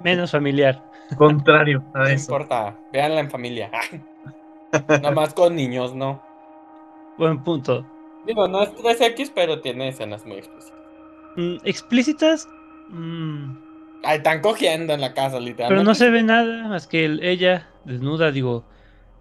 Menos 0.00 0.32
familiar. 0.32 0.82
contrario 1.16 1.84
a 1.94 1.98
No 2.00 2.04
eso. 2.06 2.32
importa, 2.32 2.74
véanla 2.92 3.20
en 3.20 3.30
familia. 3.30 3.70
Nada 4.88 5.12
más 5.12 5.34
con 5.34 5.54
niños, 5.54 5.94
¿no? 5.94 6.20
Buen 7.16 7.42
punto. 7.44 7.86
Digo, 8.26 8.48
no 8.48 8.62
es 8.62 8.70
3X, 8.74 9.32
pero 9.34 9.60
tiene 9.60 9.88
escenas 9.88 10.24
muy 10.26 10.36
explícitas. 10.38 10.78
Mm, 11.36 11.56
explícitas. 11.64 12.48
mm, 12.88 13.56
Ay, 14.04 14.18
están 14.18 14.40
cogiendo 14.40 14.92
en 14.94 15.00
la 15.00 15.14
casa, 15.14 15.40
literalmente. 15.40 15.68
pero 15.68 15.82
no 15.82 15.94
se 15.94 16.10
ve 16.10 16.22
nada 16.22 16.68
más 16.68 16.86
que 16.86 17.04
el- 17.04 17.22
ella 17.22 17.68
desnuda, 17.84 18.30
digo. 18.30 18.64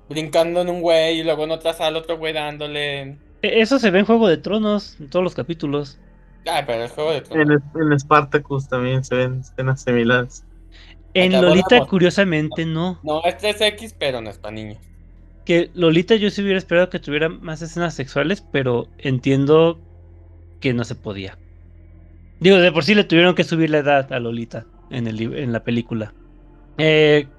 Brincando 0.10 0.62
en 0.62 0.70
un 0.70 0.82
güey 0.82 1.20
y 1.20 1.24
luego 1.24 1.46
en 1.46 1.52
otra 1.52 1.74
sala 1.74 1.98
otro 2.00 2.18
güey 2.18 2.34
dándole. 2.34 3.02
E- 3.42 3.62
Eso 3.62 3.80
se 3.80 3.90
ve 3.90 4.00
en 4.00 4.06
Juego 4.06 4.28
de 4.28 4.38
Tronos, 4.38 5.00
en 5.00 5.10
todos 5.10 5.24
los 5.24 5.34
capítulos. 5.34 6.00
Ay, 6.46 6.64
pero 6.68 6.84
el 6.84 6.90
juego 6.90 7.12
de 7.12 7.18
En, 7.18 7.24
tronos. 7.24 7.62
en 7.76 8.00
Spartacus 8.00 8.70
también 8.70 9.04
se 9.04 9.16
ven 9.16 9.40
escenas 9.40 9.82
similares. 9.82 10.46
En 11.16 11.32
Lolita, 11.42 11.80
curiosamente, 11.88 12.66
no. 12.66 13.00
No, 13.02 13.24
es 13.24 13.38
3X, 13.38 13.96
pero 13.98 14.22
no 14.22 14.30
es 14.30 14.38
para 14.38 14.54
niños. 14.54 14.78
Que 15.46 15.72
Lolita 15.74 16.16
yo 16.16 16.30
sí 16.30 16.42
hubiera 16.42 16.58
esperado 16.58 16.90
que 16.90 17.00
tuviera 17.00 17.30
más 17.30 17.62
escenas 17.62 17.94
sexuales, 17.96 18.42
pero 18.52 18.92
entiendo 18.98 19.80
que 20.60 20.74
no 20.74 20.84
se 20.86 20.96
podía. 20.96 21.40
Digo, 22.40 22.58
de 22.58 22.72
por 22.72 22.84
sí 22.84 22.96
le 22.96 23.04
tuvieron 23.04 23.36
que 23.36 23.44
subir 23.44 23.70
la 23.70 23.80
edad 23.80 24.12
a 24.12 24.20
Lolita 24.20 24.68
en, 24.90 25.08
el, 25.08 25.22
en 25.36 25.52
la 25.54 25.64
película. 25.64 26.16
Eh, 26.78 27.30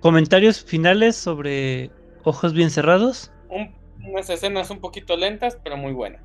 comentarios 0.00 0.64
finales 0.64 1.16
sobre 1.16 1.92
Ojos 2.24 2.52
Bien 2.54 2.70
Cerrados. 2.70 3.32
Un- 3.48 3.74
unas 4.04 4.30
escenas 4.30 4.70
un 4.70 4.80
poquito 4.80 5.16
lentas, 5.16 5.58
pero 5.62 5.76
muy 5.76 5.92
buenas. 5.92 6.22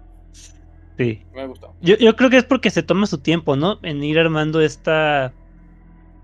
Sí. 0.98 1.26
Me 1.34 1.48
gustó. 1.48 1.76
Yo, 1.82 1.98
yo 1.98 2.16
creo 2.16 2.30
que 2.30 2.38
es 2.38 2.46
porque 2.46 2.70
se 2.70 2.84
toma 2.84 3.08
su 3.08 3.20
tiempo, 3.22 3.56
¿no? 3.56 3.80
En 3.84 4.04
ir 4.04 4.20
armando 4.20 4.62
esta. 4.62 5.34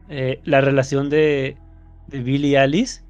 eh, 0.07 0.41
la 0.43 0.61
relación 0.61 1.09
de, 1.09 1.57
de 2.07 2.19
Bill 2.21 2.45
y 2.45 2.55
Alice. 2.55 3.01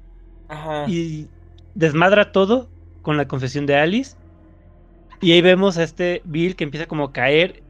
Ajá. 0.48 0.86
Y 0.86 1.30
desmadra 1.74 2.32
todo 2.32 2.72
con 3.02 3.16
la 3.16 3.28
confesión 3.28 3.66
de 3.66 3.76
Alice. 3.76 4.16
Y 5.20 5.32
ahí 5.32 5.42
vemos 5.42 5.76
a 5.76 5.82
este 5.82 6.22
Bill 6.24 6.56
que 6.56 6.64
empieza 6.64 6.86
como 6.86 7.04
a 7.04 7.12
caer, 7.12 7.62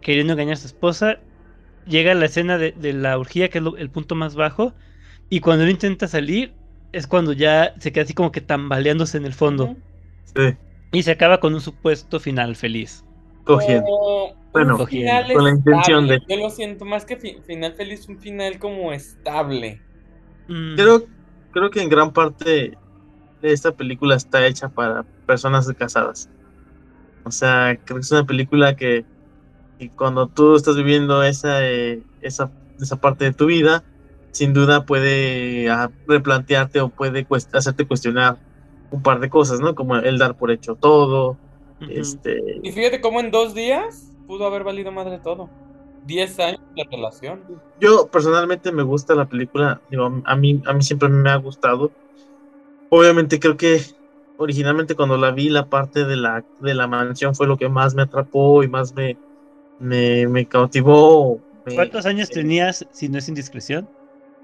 queriendo 0.00 0.32
engañar 0.34 0.54
a 0.54 0.56
su 0.56 0.66
esposa. 0.66 1.18
Llega 1.86 2.14
la 2.14 2.26
escena 2.26 2.58
de, 2.58 2.72
de 2.72 2.92
la 2.92 3.18
orgía, 3.18 3.48
que 3.48 3.58
es 3.58 3.64
lo- 3.64 3.76
el 3.76 3.90
punto 3.90 4.14
más 4.14 4.34
bajo. 4.34 4.74
Y 5.30 5.40
cuando 5.40 5.64
él 5.64 5.70
intenta 5.70 6.08
salir, 6.08 6.54
es 6.92 7.06
cuando 7.06 7.32
ya 7.32 7.74
se 7.80 7.92
queda 7.92 8.04
así 8.04 8.14
como 8.14 8.32
que 8.32 8.40
tambaleándose 8.40 9.18
en 9.18 9.26
el 9.26 9.34
fondo. 9.34 9.76
Sí, 10.24 10.56
Y 10.92 11.02
se 11.02 11.10
acaba 11.12 11.40
con 11.40 11.54
un 11.54 11.60
supuesto 11.60 12.20
final 12.20 12.56
feliz. 12.56 13.04
cogiendo. 13.44 13.86
Como 13.86 14.36
Bueno, 14.52 14.86
final 14.86 15.30
con 15.32 15.44
la 15.44 15.50
intención 15.50 16.06
estable. 16.06 16.18
de- 16.26 16.34
Yo 16.36 16.42
lo 16.42 16.50
siento 16.50 16.84
más 16.84 17.04
que 17.04 17.16
fi- 17.16 17.40
final 17.46 17.74
feliz, 17.74 18.08
un 18.08 18.18
final 18.18 18.58
como 18.58 18.92
estable. 18.92 19.82
Mm, 20.48 20.76
Creo, 20.76 21.06
creo 21.50 21.70
que 21.70 21.82
en 21.82 21.88
gran 21.88 22.12
parte 22.12 22.72
esta 23.42 23.72
película 23.76 24.16
está 24.16 24.46
hecha 24.46 24.70
para 24.70 25.06
personas 25.26 25.68
casadas. 25.76 26.30
O 27.24 27.30
sea, 27.30 27.78
creo 27.84 27.96
que 27.98 28.02
es 28.02 28.12
una 28.12 28.24
película 28.26 28.76
que, 28.76 29.06
que 29.78 29.92
cuando 29.94 30.28
tú 30.28 30.56
estás 30.56 30.76
viviendo 30.76 31.22
esa, 31.24 31.66
eh, 31.68 32.04
esa, 32.20 32.52
esa 32.78 32.98
parte 32.98 33.24
de 33.26 33.34
tu 33.34 33.46
vida, 33.46 33.86
sin 34.32 34.52
duda 34.54 34.86
puede 34.86 35.70
ah, 35.70 35.92
replantearte 36.06 36.80
o 36.80 36.90
puede 36.90 37.26
cuest- 37.28 37.54
hacerte 37.56 37.86
cuestionar 37.86 38.40
un 38.90 39.02
par 39.02 39.20
de 39.20 39.30
cosas, 39.30 39.60
¿no? 39.60 39.74
Como 39.74 39.96
el 39.96 40.18
dar 40.18 40.36
por 40.36 40.50
hecho 40.50 40.76
todo, 40.76 41.38
este, 41.86 42.40
Y 42.62 42.72
fíjate 42.72 43.00
cómo 43.00 43.20
en 43.20 43.30
dos 43.30 43.54
días 43.54 44.16
pudo 44.26 44.46
haber 44.46 44.64
valido 44.64 44.92
madre 44.92 45.18
todo. 45.18 45.50
10 46.04 46.38
años 46.40 46.60
de 46.74 46.84
relación. 46.90 47.44
Yo 47.80 48.08
personalmente 48.10 48.72
me 48.72 48.82
gusta 48.82 49.14
la 49.14 49.28
película, 49.28 49.82
digo, 49.90 50.22
a 50.24 50.36
mí, 50.36 50.62
a 50.66 50.72
mí 50.72 50.82
siempre 50.82 51.08
me 51.08 51.30
ha 51.30 51.36
gustado. 51.36 51.92
Obviamente 52.90 53.38
creo 53.40 53.56
que 53.56 53.80
originalmente 54.36 54.94
cuando 54.96 55.16
la 55.18 55.30
vi, 55.32 55.48
la 55.50 55.68
parte 55.68 56.04
de 56.04 56.16
la, 56.16 56.46
de 56.58 56.74
la 56.74 56.86
mansión 56.86 57.34
fue 57.34 57.46
lo 57.46 57.56
que 57.56 57.68
más 57.68 57.94
me 57.94 58.02
atrapó 58.02 58.62
y 58.62 58.68
más 58.68 58.94
me, 58.94 59.20
me, 59.78 60.28
me 60.28 60.48
cautivó. 60.48 61.44
me- 61.64 61.74
¿Cuántos 61.74 62.06
años 62.06 62.30
eh, 62.30 62.34
tenías, 62.34 62.86
si 62.90 63.08
no 63.08 63.18
es 63.18 63.28
indiscreción? 63.28 63.90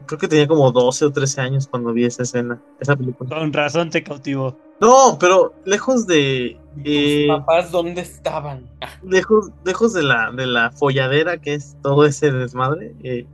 Creo 0.07 0.19
que 0.19 0.29
tenía 0.29 0.47
como 0.49 0.71
12 0.73 1.05
o 1.05 1.13
13 1.13 1.41
años 1.41 1.67
cuando 1.69 1.93
vi 1.93 2.05
esa 2.05 2.23
escena, 2.25 2.63
esa 2.79 2.97
película. 2.97 3.31
Con 3.31 3.53
razón 3.53 3.91
te 3.91 4.03
cautivó. 4.03 4.59
No, 4.81 5.17
pero 5.19 5.57
lejos 5.65 6.07
de... 6.07 6.61
eh, 6.85 6.93
¿Tus 6.93 7.27
papás 7.27 7.71
dónde 7.71 8.01
estaban? 8.03 8.71
Ah, 8.81 8.89
lejos, 9.01 9.51
lejos 9.65 9.93
de 9.93 10.03
la, 10.03 10.31
de 10.33 10.47
la 10.47 10.71
folladera 10.73 11.39
que 11.39 11.55
es 11.55 11.77
todo 11.83 12.07
ese 12.07 12.31
desmadre, 12.33 12.97
eh, 13.03 13.29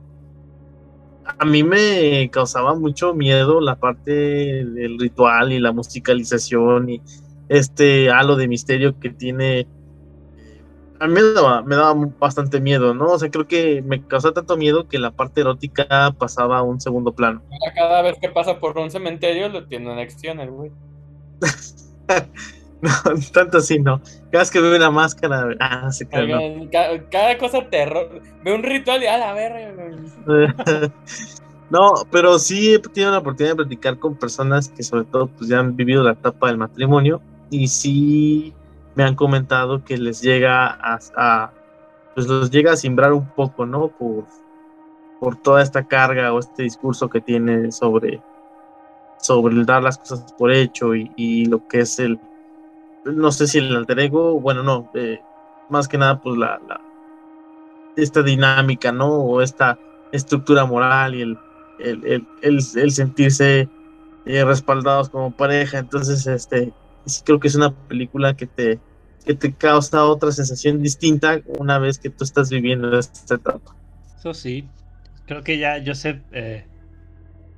a 1.25 1.45
mí 1.45 1.63
me 1.63 2.29
causaba 2.31 2.75
mucho 2.75 3.13
miedo 3.13 3.61
la 3.61 3.75
parte 3.75 4.11
del 4.11 4.99
ritual 4.99 5.51
y 5.51 5.59
la 5.59 5.71
musicalización 5.71 6.89
y 6.89 7.01
este 7.49 8.09
halo 8.09 8.35
de 8.35 8.47
misterio 8.47 8.99
que 8.99 9.09
tiene. 9.09 9.67
A 10.99 11.07
mí 11.07 11.13
me 11.13 11.21
daba, 11.33 11.63
me 11.63 11.75
daba 11.75 11.93
bastante 12.19 12.61
miedo, 12.61 12.93
¿no? 12.93 13.07
O 13.07 13.19
sea, 13.19 13.31
creo 13.31 13.47
que 13.47 13.81
me 13.81 14.05
causaba 14.05 14.35
tanto 14.35 14.55
miedo 14.55 14.87
que 14.87 14.99
la 14.99 15.11
parte 15.11 15.41
erótica 15.41 16.15
pasaba 16.17 16.59
a 16.59 16.61
un 16.61 16.79
segundo 16.79 17.13
plano. 17.13 17.41
Cada 17.75 18.03
vez 18.03 18.17
que 18.19 18.29
pasa 18.29 18.59
por 18.59 18.77
un 18.77 18.91
cementerio 18.91 19.49
lo 19.49 19.65
tiene 19.65 19.91
en 19.91 19.99
acción 19.99 20.39
el 20.39 20.51
güey. 20.51 20.71
No, 23.05 23.13
tanto 23.31 23.59
así, 23.59 23.79
no. 23.79 24.01
Cada 24.31 24.41
vez 24.41 24.49
que 24.51 24.59
veo 24.59 24.75
una 24.75 24.89
máscara, 24.89 25.49
ah, 25.59 25.91
se 25.91 26.07
cae, 26.07 26.27
no. 26.27 26.69
Cada, 27.11 27.37
cosa 27.37 27.69
terror. 27.69 28.21
Ve 28.43 28.55
un 28.55 28.63
ritual 28.63 29.03
y 29.03 29.05
a 29.07 29.17
la 29.17 29.33
verga. 29.33 29.71
No, 31.69 31.93
pero 32.11 32.37
sí 32.37 32.73
he 32.73 32.79
tenido 32.79 33.11
la 33.11 33.19
oportunidad 33.19 33.53
de 33.53 33.63
platicar 33.63 33.97
con 33.97 34.17
personas 34.17 34.67
que 34.67 34.83
sobre 34.83 35.05
todo 35.05 35.27
pues 35.27 35.49
ya 35.49 35.59
han 35.59 35.77
vivido 35.77 36.03
la 36.03 36.11
etapa 36.11 36.47
del 36.47 36.57
matrimonio 36.57 37.21
y 37.49 37.69
sí 37.69 38.53
me 38.93 39.05
han 39.05 39.15
comentado 39.15 39.81
que 39.81 39.97
les 39.97 40.21
llega 40.21 40.67
a, 40.67 40.99
a- 41.15 41.53
pues 42.13 42.27
los 42.27 42.51
llega 42.51 42.73
a 42.73 42.75
simbrar 42.75 43.13
un 43.13 43.25
poco, 43.25 43.65
¿no? 43.65 43.87
Por, 43.87 44.25
por 45.21 45.37
toda 45.37 45.61
esta 45.63 45.87
carga 45.87 46.33
o 46.33 46.39
este 46.39 46.63
discurso 46.63 47.09
que 47.09 47.21
tiene 47.21 47.71
sobre, 47.71 48.21
sobre 49.17 49.55
el 49.55 49.65
dar 49.65 49.81
las 49.81 49.97
cosas 49.97 50.33
por 50.37 50.51
hecho 50.51 50.93
y, 50.93 51.09
y 51.15 51.45
lo 51.45 51.65
que 51.69 51.79
es 51.79 51.99
el, 51.99 52.19
no 53.05 53.31
sé 53.31 53.47
si 53.47 53.59
el 53.59 53.75
alter 53.75 53.99
ego, 53.99 54.39
bueno, 54.41 54.63
no, 54.63 54.89
eh, 54.93 55.25
más 55.67 55.87
que 55.87 55.97
nada 55.97 56.19
pues 56.19 56.37
la, 56.37 56.59
la- 56.67 56.85
esta 57.95 58.23
dinámica, 58.23 58.91
¿no? 58.91 59.19
O 59.23 59.41
esta 59.41 59.79
estructura 60.11 60.65
moral 60.65 61.15
y 61.15 61.21
el, 61.21 61.41
el, 61.77 62.05
el, 62.41 62.59
el- 62.75 62.91
sentirse 62.91 63.71
eh, 64.25 64.45
respaldados 64.45 65.09
como 65.09 65.33
pareja. 65.35 65.79
Entonces, 65.79 66.25
este, 66.27 66.75
sí 67.05 67.23
creo 67.23 67.39
que 67.39 67.47
es 67.49 67.55
una 67.55 67.75
película 67.87 68.35
que 68.35 68.47
te, 68.47 68.83
que 69.25 69.35
te 69.35 69.55
causa 69.55 70.05
otra 70.05 70.31
sensación 70.31 70.81
distinta 70.81 71.41
una 71.45 71.79
vez 71.79 71.99
que 71.99 72.09
tú 72.11 72.23
estás 72.23 72.49
viviendo 72.49 72.97
esta 72.99 73.35
etapa. 73.35 73.77
Eso 74.17 74.33
sí. 74.33 74.73
Creo 75.25 75.43
que 75.43 75.57
ya 75.57 75.81
Joseph 75.85 76.25
eh, 76.31 76.69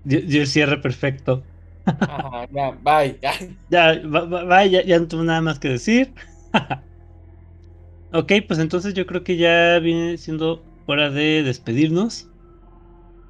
dio 0.03 0.41
el 0.41 0.47
cierre 0.47 0.79
perfecto. 0.81 1.52
Ajá, 1.85 2.47
ya, 2.51 2.71
bye. 2.71 3.19
ya. 3.21 3.33
Ya, 3.69 4.81
ya 4.83 4.99
no 4.99 5.07
tengo 5.07 5.23
nada 5.23 5.41
más 5.41 5.59
que 5.59 5.69
decir. 5.69 6.13
ok, 8.13 8.31
pues 8.47 8.59
entonces 8.59 8.93
yo 8.93 9.05
creo 9.05 9.23
que 9.23 9.37
ya 9.37 9.79
viene 9.79 10.17
siendo 10.17 10.63
hora 10.85 11.09
de 11.09 11.43
despedirnos. 11.43 12.29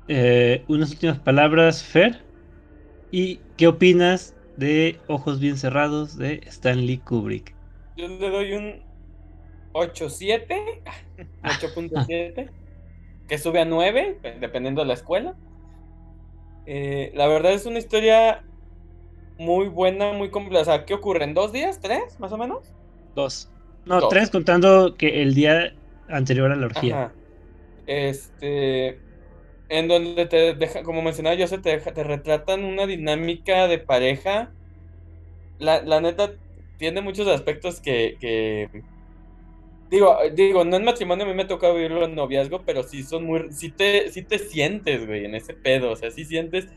Eh, 0.07 0.63
unas 0.67 0.91
últimas 0.91 1.19
palabras, 1.19 1.83
Fer. 1.83 2.21
¿Y 3.11 3.39
qué 3.57 3.67
opinas 3.67 4.35
de 4.57 4.99
Ojos 5.07 5.39
Bien 5.39 5.57
Cerrados 5.57 6.17
de 6.17 6.41
Stanley 6.45 6.97
Kubrick? 6.97 7.55
Yo 7.95 8.07
le 8.07 8.29
doy 8.29 8.53
un 8.53 8.81
8.7, 9.73 10.81
8.7, 11.43 12.49
que 13.27 13.37
sube 13.37 13.61
a 13.61 13.65
9, 13.65 14.19
dependiendo 14.39 14.81
de 14.81 14.87
la 14.87 14.93
escuela. 14.93 15.35
Eh, 16.65 17.11
la 17.15 17.27
verdad 17.27 17.53
es 17.53 17.65
una 17.65 17.79
historia 17.79 18.43
muy 19.37 19.67
buena, 19.67 20.13
muy 20.13 20.31
completa. 20.31 20.61
O 20.61 20.65
sea, 20.65 20.85
¿qué 20.85 20.93
ocurre? 20.95 21.23
¿En 21.25 21.33
dos 21.33 21.51
días? 21.51 21.79
¿Tres? 21.81 22.19
Más 22.19 22.31
o 22.31 22.37
menos. 22.37 22.75
Dos. 23.15 23.51
No, 23.85 23.99
Dos. 23.99 24.09
tres 24.09 24.29
contando 24.29 24.95
que 24.97 25.21
el 25.21 25.33
día 25.33 25.73
anterior 26.07 26.51
a 26.51 26.55
la 26.55 26.65
orgía. 26.67 26.97
Ajá. 26.97 27.13
Este. 27.85 29.03
En 29.69 29.87
donde 29.87 30.25
te 30.27 30.55
deja, 30.55 30.83
como 30.83 31.01
mencionaba 31.01 31.35
yo, 31.35 31.47
se 31.47 31.57
te, 31.59 31.69
deja- 31.71 31.93
te 31.93 32.03
retratan 32.03 32.63
una 32.63 32.85
dinámica 32.87 33.67
de 33.67 33.79
pareja. 33.79 34.55
La, 35.57 35.81
la 35.83 36.01
neta 36.01 36.33
tiene 36.77 37.01
muchos 37.01 37.27
aspectos 37.27 37.81
que, 37.81 38.17
que- 38.19 38.83
Digo, 39.89 40.17
digo, 40.33 40.65
no 40.65 40.77
en 40.77 40.83
matrimonio 40.85 41.25
a 41.25 41.27
mí 41.27 41.33
me 41.35 41.43
ha 41.43 41.47
tocado 41.47 41.75
vivirlo 41.75 42.05
en 42.05 42.15
noviazgo, 42.15 42.63
pero 42.65 42.83
sí 42.83 43.03
son 43.03 43.25
muy. 43.25 43.51
Sí 43.51 43.71
te, 43.71 44.09
sí 44.11 44.23
te 44.23 44.39
sientes, 44.39 45.05
güey, 45.05 45.25
en 45.25 45.35
ese 45.35 45.53
pedo. 45.53 45.91
O 45.91 45.95
sea, 45.95 46.09
sí 46.11 46.25
sientes. 46.25 46.67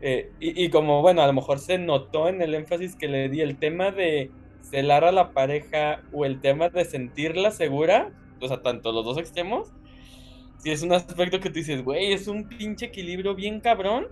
eh, 0.00 0.34
y, 0.40 0.64
y 0.64 0.70
como, 0.70 1.00
bueno, 1.02 1.22
a 1.22 1.26
lo 1.26 1.32
mejor 1.32 1.60
se 1.60 1.78
notó 1.78 2.28
en 2.28 2.42
el 2.42 2.54
énfasis 2.54 2.96
que 2.96 3.08
le 3.08 3.28
di 3.28 3.40
el 3.42 3.58
tema 3.58 3.92
de 3.92 4.34
celar 4.60 5.04
a 5.04 5.12
la 5.12 5.32
pareja 5.32 6.02
o 6.10 6.24
el 6.24 6.40
tema 6.40 6.68
de 6.70 6.84
sentirla 6.84 7.50
segura, 7.52 8.12
o 8.40 8.48
sea, 8.48 8.62
tanto 8.62 8.92
los 8.92 9.04
dos 9.04 9.18
extremos, 9.18 9.72
si 10.58 10.70
es 10.72 10.82
un 10.82 10.92
aspecto 10.92 11.40
que 11.40 11.50
tú 11.50 11.56
dices, 11.60 11.82
güey, 11.82 12.12
es 12.12 12.28
un 12.28 12.48
pinche 12.48 12.86
equilibrio 12.86 13.34
bien 13.34 13.60
cabrón 13.60 14.08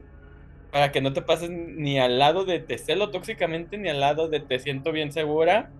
para 0.70 0.92
que 0.92 1.00
no 1.02 1.12
te 1.12 1.22
pases 1.22 1.50
ni 1.50 1.98
al 2.00 2.18
lado 2.18 2.44
de 2.46 2.60
te 2.60 2.78
celo 2.78 3.10
tóxicamente, 3.10 3.78
ni 3.78 3.88
al 3.90 4.00
lado 4.00 4.28
de 4.28 4.40
te 4.40 4.58
siento 4.60 4.92
bien 4.92 5.12
segura, 5.12 5.74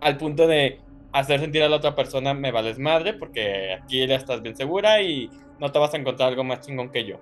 al 0.00 0.16
punto 0.18 0.46
de 0.46 0.84
hacer 1.12 1.40
sentir 1.40 1.62
a 1.62 1.68
la 1.68 1.76
otra 1.76 1.94
persona 1.94 2.34
me 2.34 2.52
vales 2.52 2.78
madre, 2.78 3.14
porque 3.14 3.74
aquí 3.74 4.06
ya 4.06 4.16
estás 4.16 4.42
bien 4.42 4.56
segura 4.56 5.00
y 5.02 5.30
no 5.58 5.72
te 5.72 5.78
vas 5.78 5.94
a 5.94 5.96
encontrar 5.96 6.28
algo 6.28 6.44
más 6.44 6.60
chingón 6.60 6.90
que 6.90 7.04
yo. 7.04 7.20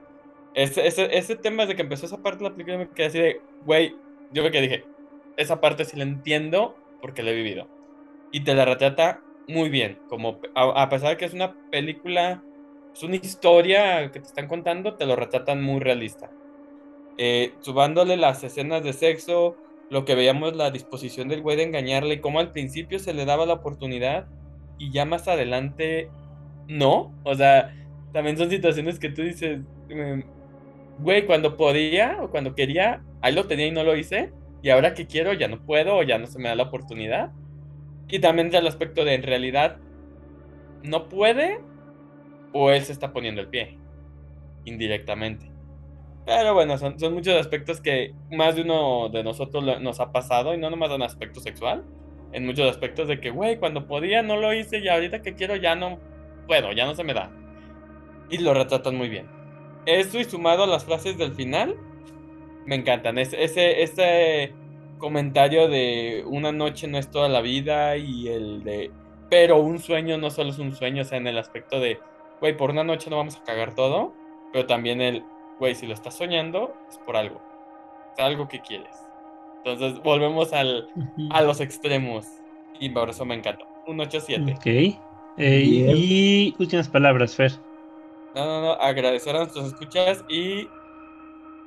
Ese, 0.55 0.87
ese, 0.87 1.17
ese 1.17 1.37
tema 1.37 1.63
desde 1.63 1.77
que 1.77 1.83
empezó 1.83 2.07
esa 2.07 2.23
parte 2.23 2.43
de 2.43 2.51
la 2.51 2.57
película 2.57 2.79
me 2.79 2.89
quedé 2.89 3.07
así 3.07 3.19
de, 3.19 3.41
güey, 3.65 3.95
yo 4.33 4.43
me 4.43 4.51
que 4.51 4.61
dije, 4.61 4.85
esa 5.37 5.61
parte 5.61 5.85
sí 5.85 5.97
la 5.97 6.05
entiendo 6.05 6.77
porque 7.01 7.23
la 7.23 7.31
he 7.31 7.35
vivido. 7.35 7.69
Y 8.33 8.41
te 8.41 8.55
la 8.55 8.65
retrata 8.65 9.23
muy 9.49 9.69
bien, 9.69 9.99
como 10.09 10.41
a, 10.55 10.83
a 10.83 10.89
pesar 10.89 11.11
de 11.11 11.17
que 11.17 11.25
es 11.27 11.35
una 11.35 11.55
película, 11.71 12.43
es 12.95 13.03
una 13.03 13.17
historia 13.17 14.11
que 14.11 14.21
te 14.21 14.27
están 14.27 14.49
contando, 14.49 14.95
te 14.95 15.07
lo 15.07 15.15
retratan 15.15 15.63
muy 15.63 15.81
realista. 15.81 16.31
Eh, 17.19 17.55
subándole 17.61 18.17
las 18.17 18.45
escenas 18.45 18.83
de 18.83 18.93
sexo, 18.93 19.57
lo 19.91 20.05
que 20.05 20.15
veíamos 20.15 20.57
la 20.57 20.71
disposición 20.71 21.29
del 21.29 21.43
güey 21.43 21.57
de 21.57 21.65
engañarle, 21.65 22.21
cómo 22.21 22.41
al 22.41 22.53
principio 22.53 22.99
se 22.99 23.15
le 23.15 23.25
daba 23.25 23.47
la 23.47 23.55
oportunidad 23.55 24.27
y 24.79 24.91
ya 24.91 25.05
más 25.05 25.29
adelante 25.29 26.11
no. 26.69 27.15
O 27.25 27.35
sea, 27.35 27.75
también 28.13 28.37
son 28.37 28.51
situaciones 28.51 28.99
que 28.99 29.11
tú 29.11 29.23
dices, 29.23 29.61
em, 29.89 30.25
güey, 30.99 31.27
cuando 31.27 31.57
podía 31.57 32.19
o 32.21 32.31
cuando 32.31 32.55
quería, 32.55 33.03
ahí 33.21 33.35
lo 33.35 33.47
tenía 33.47 33.67
y 33.67 33.73
no 33.73 33.85
lo 33.85 33.97
hice. 33.97 34.33
Y 34.63 34.71
ahora 34.71 34.95
que 34.95 35.07
quiero, 35.07 35.33
ya 35.33 35.49
no 35.49 35.65
puedo 35.65 35.97
o 35.97 36.03
ya 36.03 36.19
no 36.19 36.27
se 36.27 36.39
me 36.39 36.49
da 36.49 36.57
la 36.57 36.65
oportunidad. 36.65 37.33
Y 38.09 38.19
también 38.21 38.51
del 38.51 38.67
aspecto 38.67 39.05
de 39.05 39.15
en 39.15 39.23
realidad 39.23 39.79
no 40.83 41.09
puede 41.09 41.59
o 42.53 42.71
él 42.71 42.83
se 42.83 42.93
está 42.93 43.13
poniendo 43.13 43.41
el 43.41 43.49
pie 43.49 43.79
indirectamente. 44.65 45.56
Pero 46.27 46.55
bueno, 46.55 46.77
son, 46.77 46.99
son 46.99 47.15
muchos 47.15 47.35
aspectos 47.41 47.81
que 47.81 48.13
más 48.33 48.57
de 48.57 48.63
uno 48.63 49.09
de 49.11 49.23
nosotros 49.25 49.65
lo- 49.65 49.81
nos 49.81 50.01
ha 50.01 50.13
pasado 50.13 50.55
y 50.55 50.59
no 50.59 50.69
nomás 50.71 50.91
en 50.91 51.03
aspecto 51.03 51.41
sexual, 51.41 51.85
en 52.33 52.45
muchos 52.47 52.69
aspectos 52.69 53.09
de 53.09 53.21
que, 53.21 53.31
güey, 53.31 53.59
cuando 53.59 53.87
podía 53.87 54.23
no 54.23 54.37
lo 54.37 54.53
hice 54.53 54.79
y 54.81 54.89
ahorita 54.89 55.23
que 55.23 55.35
quiero 55.37 55.57
ya 55.57 55.77
no 55.77 56.01
puedo, 56.49 56.73
ya 56.73 56.85
no 56.87 56.95
se 56.97 57.05
me 57.05 57.15
da. 57.15 57.31
Y 58.29 58.39
lo 58.39 58.55
retratan 58.55 58.97
muy 58.97 59.09
bien. 59.09 59.29
Eso 59.87 60.19
y 60.19 60.25
sumado 60.25 60.65
a 60.65 60.67
las 60.67 60.85
frases 60.85 61.17
del 61.17 61.33
final, 61.35 61.77
me 62.67 62.75
encantan. 62.77 63.19
Ese, 63.19 63.43
ese, 63.45 63.83
ese 63.83 64.53
comentario 64.99 65.69
de 65.69 66.25
una 66.27 66.53
noche 66.53 66.89
no 66.89 66.99
es 66.99 67.11
toda 67.11 67.29
la 67.29 67.41
vida 67.41 67.97
y 67.97 68.29
el 68.29 68.65
de, 68.65 68.91
pero 69.31 69.59
un 69.59 69.79
sueño 69.79 70.19
no 70.19 70.31
solo 70.31 70.51
es 70.51 70.59
un 70.59 70.75
sueño, 70.75 71.03
o 71.03 71.05
sea, 71.05 71.19
en 71.19 71.29
el 71.29 71.39
aspecto 71.39 71.79
de, 71.81 72.01
güey, 72.41 72.57
por 72.57 72.71
una 72.71 72.83
noche 72.85 73.11
no 73.11 73.17
vamos 73.17 73.37
a 73.37 73.45
cagar 73.45 73.75
todo, 73.77 74.13
pero 74.53 74.67
también 74.67 75.01
el, 75.01 75.25
güey, 75.59 75.75
si 75.75 75.87
lo 75.87 75.95
estás 75.95 76.15
soñando, 76.15 76.75
es 76.89 76.99
por 76.99 77.17
algo. 77.17 77.41
Es 78.13 78.25
algo 78.25 78.49
que 78.49 78.61
quieres. 78.61 78.95
Entonces 79.59 80.03
volvemos 80.03 80.53
al, 80.53 80.89
a 81.31 81.43
los 81.43 81.61
extremos. 81.61 82.27
Y 82.79 82.91
por 82.91 83.11
eso 83.11 83.25
me 83.25 83.35
encanta. 83.35 83.65
Un 83.87 83.99
8-7. 83.99 84.57
Ok. 84.57 84.67
Eh, 85.39 85.63
y, 85.65 86.55
últimas 86.59 86.89
palabras, 86.89 87.35
Fer. 87.35 87.53
No, 88.35 88.45
no, 88.45 88.61
no. 88.61 88.73
Agradecer 88.73 89.35
a 89.35 89.41
nuestros 89.41 89.67
escuchas 89.67 90.25
y. 90.29 90.69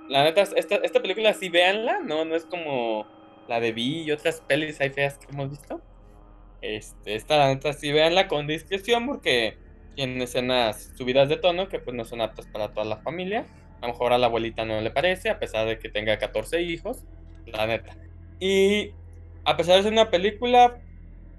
La 0.08 0.24
neta, 0.24 0.42
esta, 0.42 0.76
esta 0.78 1.02
película 1.02 1.34
sí 1.34 1.50
véanla, 1.50 2.00
no, 2.00 2.26
no 2.26 2.36
es 2.36 2.44
como 2.46 3.06
la 3.48 3.60
de 3.60 3.72
Vi 3.74 4.04
y 4.04 4.12
otras 4.12 4.42
pelis 4.42 4.82
ahí 4.82 4.90
feas 4.90 5.20
que 5.20 5.32
hemos 5.32 5.52
visto. 5.52 5.82
Este, 6.62 7.16
esta 7.16 7.38
la 7.38 7.48
neta 7.48 7.74
sí 7.74 7.92
véanla 7.92 8.28
con 8.28 8.48
discreción 8.48 9.06
porque 9.06 9.58
tiene 9.96 10.24
escenas 10.24 10.94
subidas 10.98 11.30
de 11.30 11.38
tono 11.38 11.70
que 11.70 11.80
pues 11.80 11.96
no 11.96 12.06
son 12.06 12.22
aptas 12.22 12.48
para 12.48 12.70
toda 12.74 12.86
la 12.86 12.98
familia. 12.98 13.46
A 13.82 13.88
lo 13.88 13.94
mejor 13.94 14.14
a 14.14 14.18
la 14.18 14.28
abuelita 14.28 14.66
no 14.66 14.82
le 14.82 14.92
parece, 14.92 15.30
a 15.30 15.40
pesar 15.40 15.68
de 15.68 15.80
que 15.80 15.90
tenga 15.90 16.18
14 16.18 16.62
hijos, 16.62 17.06
la 17.46 17.68
neta. 17.68 17.96
Y 18.40 18.92
a 19.46 19.58
pesar 19.58 19.78
de 19.78 19.84
ser 19.84 19.94
una 19.94 20.10
película, 20.10 20.80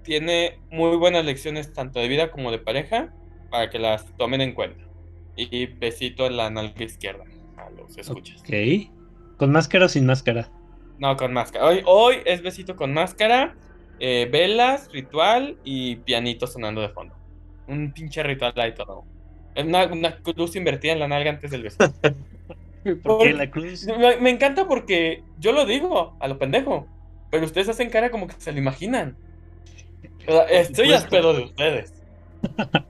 tiene 0.03 0.59
muy 0.71 0.97
buenas 0.97 1.25
lecciones 1.25 1.73
tanto 1.73 1.99
de 1.99 2.07
vida 2.07 2.31
como 2.31 2.51
de 2.51 2.59
pareja 2.59 3.13
para 3.49 3.69
que 3.69 3.79
las 3.79 4.05
tomen 4.17 4.41
en 4.41 4.53
cuenta. 4.53 4.83
Y 5.35 5.67
besito 5.67 6.25
en 6.25 6.37
la 6.37 6.49
nalga 6.49 6.83
izquierda 6.83 7.23
a 7.57 7.69
los 7.69 7.97
escuchas. 7.97 8.41
Ok. 8.41 8.89
¿Con 9.37 9.51
máscara 9.51 9.85
o 9.85 9.89
sin 9.89 10.05
máscara? 10.05 10.49
No, 10.99 11.15
con 11.15 11.33
máscara. 11.33 11.65
Hoy, 11.65 11.81
hoy 11.85 12.17
es 12.25 12.41
besito 12.41 12.75
con 12.75 12.93
máscara, 12.93 13.55
eh, 13.99 14.27
velas, 14.31 14.91
ritual 14.91 15.57
y 15.63 15.97
pianito 15.97 16.47
sonando 16.47 16.81
de 16.81 16.89
fondo. 16.89 17.15
Un 17.67 17.91
pinche 17.93 18.21
ritual 18.23 18.53
ahí 18.57 18.73
todo. 18.73 19.05
Es 19.55 19.65
una, 19.65 19.85
una 19.85 20.17
cruz 20.17 20.55
invertida 20.55 20.93
en 20.93 20.99
la 20.99 21.07
nalga 21.07 21.31
antes 21.31 21.51
del 21.51 21.63
beso. 21.63 21.77
¿Por 23.03 23.23
qué 23.23 23.33
la 23.33 23.49
cruz? 23.49 23.85
Me, 23.85 24.17
me 24.17 24.29
encanta 24.29 24.67
porque 24.67 25.23
yo 25.39 25.51
lo 25.51 25.65
digo 25.65 26.15
a 26.19 26.27
lo 26.27 26.39
pendejo, 26.39 26.87
pero 27.29 27.45
ustedes 27.45 27.69
hacen 27.69 27.89
cara 27.89 28.09
como 28.09 28.27
que 28.27 28.35
se 28.37 28.51
lo 28.51 28.57
imaginan. 28.57 29.15
O 30.27 30.31
sea, 30.31 30.43
estoy 30.45 30.93
a 30.93 31.01
supuesto. 31.01 31.09
pedo 31.09 31.33
de 31.33 31.43
ustedes. 31.43 31.93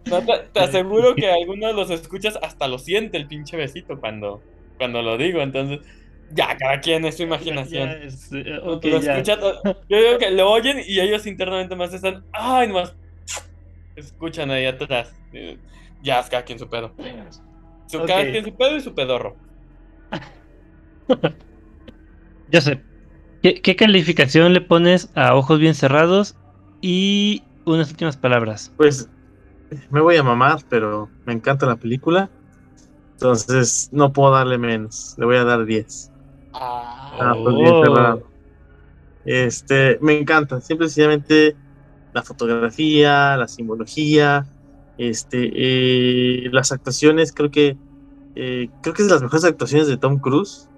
No, 0.05 0.21
te, 0.25 0.33
te 0.53 0.59
aseguro 0.59 1.15
que 1.15 1.29
algunos 1.29 1.69
de 1.69 1.73
los 1.75 1.89
escuchas 1.89 2.37
hasta 2.41 2.67
lo 2.67 2.79
siente 2.79 3.17
el 3.17 3.27
pinche 3.27 3.57
besito 3.57 3.99
cuando, 3.99 4.41
cuando 4.77 5.01
lo 5.01 5.17
digo. 5.17 5.41
Entonces, 5.41 5.79
ya, 6.33 6.55
cada 6.57 6.79
quien 6.79 7.03
es 7.05 7.17
su 7.17 7.23
imaginación. 7.23 7.89
Ya, 7.89 7.95
es, 7.97 8.31
eh, 8.31 8.43
lo 8.63 8.79
ya. 8.81 9.17
escuchan, 9.17 9.39
yo 9.89 9.97
digo 9.97 10.17
que 10.17 10.31
lo 10.31 10.49
oyen 10.49 10.79
y 10.85 10.99
ellos 10.99 11.25
internamente 11.25 11.75
más 11.75 11.93
están, 11.93 12.23
ay, 12.31 12.67
nomás 12.67 12.95
escuchan 13.95 14.51
ahí 14.51 14.65
atrás. 14.65 15.13
Ya, 16.03 16.19
es 16.19 16.29
cada 16.29 16.43
quien 16.43 16.57
su 16.59 16.67
pedo. 16.69 16.93
Su, 17.87 17.99
Ok. 17.99 18.07
Cada 18.07 18.23
quien 18.31 18.45
su 18.45 18.55
pedo 18.55 18.75
y 18.75 18.81
su 18.81 18.93
pedorro. 18.95 19.35
Ya 22.51 22.59
sé. 22.61 22.81
¿Qué, 23.41 23.61
qué 23.61 23.75
calificación 23.75 24.53
le 24.53 24.61
pones 24.61 25.09
a 25.15 25.35
ojos 25.35 25.57
bien 25.59 25.73
cerrados? 25.73 26.35
Y 26.81 27.43
unas 27.65 27.89
últimas 27.91 28.17
palabras. 28.17 28.73
Pues 28.77 29.09
me 29.89 30.01
voy 30.01 30.17
a 30.17 30.23
mamar, 30.23 30.59
pero 30.69 31.09
me 31.25 31.33
encanta 31.33 31.65
la 31.65 31.77
película. 31.77 32.29
Entonces 33.13 33.89
no 33.93 34.11
puedo 34.11 34.33
darle 34.33 34.57
menos. 34.57 35.15
Le 35.17 35.25
voy 35.25 35.37
a 35.37 35.43
dar 35.45 35.65
10. 35.65 36.11
Ah, 36.53 37.33
pues 37.41 37.55
bien 37.55 37.67
Oh. 37.73 37.83
cerrado. 37.85 38.23
Este, 39.25 39.97
me 40.01 40.17
encanta. 40.17 40.59
Simple 40.59 40.87
y 40.87 40.89
sencillamente 40.89 41.55
la 42.13 42.23
fotografía, 42.23 43.37
la 43.37 43.47
simbología, 43.47 44.45
este, 45.09 45.51
eh, 46.47 46.49
las 46.51 46.71
actuaciones. 46.71 47.33
Creo 47.33 47.51
que 47.51 47.79
eh, 48.35 48.71
creo 48.81 48.93
que 48.95 49.03
es 49.03 49.07
de 49.09 49.13
las 49.15 49.23
mejores 49.23 49.45
actuaciones 49.45 49.87
de 49.87 49.97
Tom 49.97 50.19
Cruise. 50.19 50.71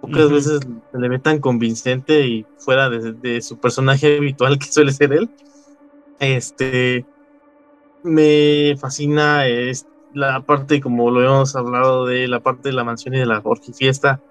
Pocas 0.00 0.30
veces 0.30 0.60
se 0.92 0.98
le 0.98 1.08
ve 1.10 1.20
tan 1.20 1.40
convincente 1.40 2.26
y 2.26 2.48
fuera 2.58 2.90
de, 2.90 3.14
de 3.14 3.42
su 3.42 3.58
personaje 3.60 4.16
habitual 4.18 4.58
que 4.58 4.66
suele 4.66 4.92
ser 4.92 5.12
él. 5.14 5.32
Este, 6.18 7.08
me 8.02 8.76
fascina 8.78 9.46
es 9.46 9.88
la 10.10 10.42
parte, 10.44 10.80
como 10.80 11.10
lo 11.10 11.22
hemos 11.22 11.56
hablado, 11.56 12.06
de 12.06 12.28
la 12.28 12.40
parte 12.40 12.68
de 12.68 12.74
la 12.74 12.84
mansión 12.84 13.14
y 13.14 13.18
de 13.18 13.26
la 13.26 13.40
orgifiesta. 13.44 14.22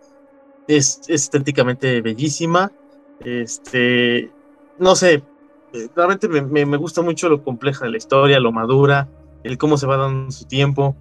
Es, 0.67 1.01
es 1.07 1.23
estéticamente 1.26 2.01
bellísima. 2.01 2.73
Este, 3.19 4.35
no 4.77 4.95
sé, 4.95 5.27
eh, 5.73 5.89
realmente 5.95 6.27
me, 6.30 6.41
me- 6.43 6.65
me 6.65 6.77
gusta 6.77 7.01
mucho 7.01 7.30
lo 7.30 7.43
compleja 7.43 7.85
de 7.85 7.91
la 7.91 7.97
historia, 7.97 8.39
lo 8.39 8.51
madura, 8.51 9.11
el 9.45 9.57
cómo 9.57 9.77
se 9.77 9.85
va 9.88 9.97
dando 9.97 10.31
su 10.31 10.45
tiempo. 10.45 10.95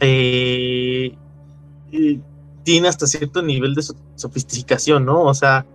Eh, 0.00 1.16
y 1.90 2.20
tiene 2.62 2.88
hasta 2.88 3.06
cierto 3.06 3.42
nivel 3.42 3.74
de 3.74 3.82
so- 3.82 3.96
sofisticación, 4.14 5.04
¿no? 5.04 5.22
O 5.22 5.34
sea, 5.34 5.66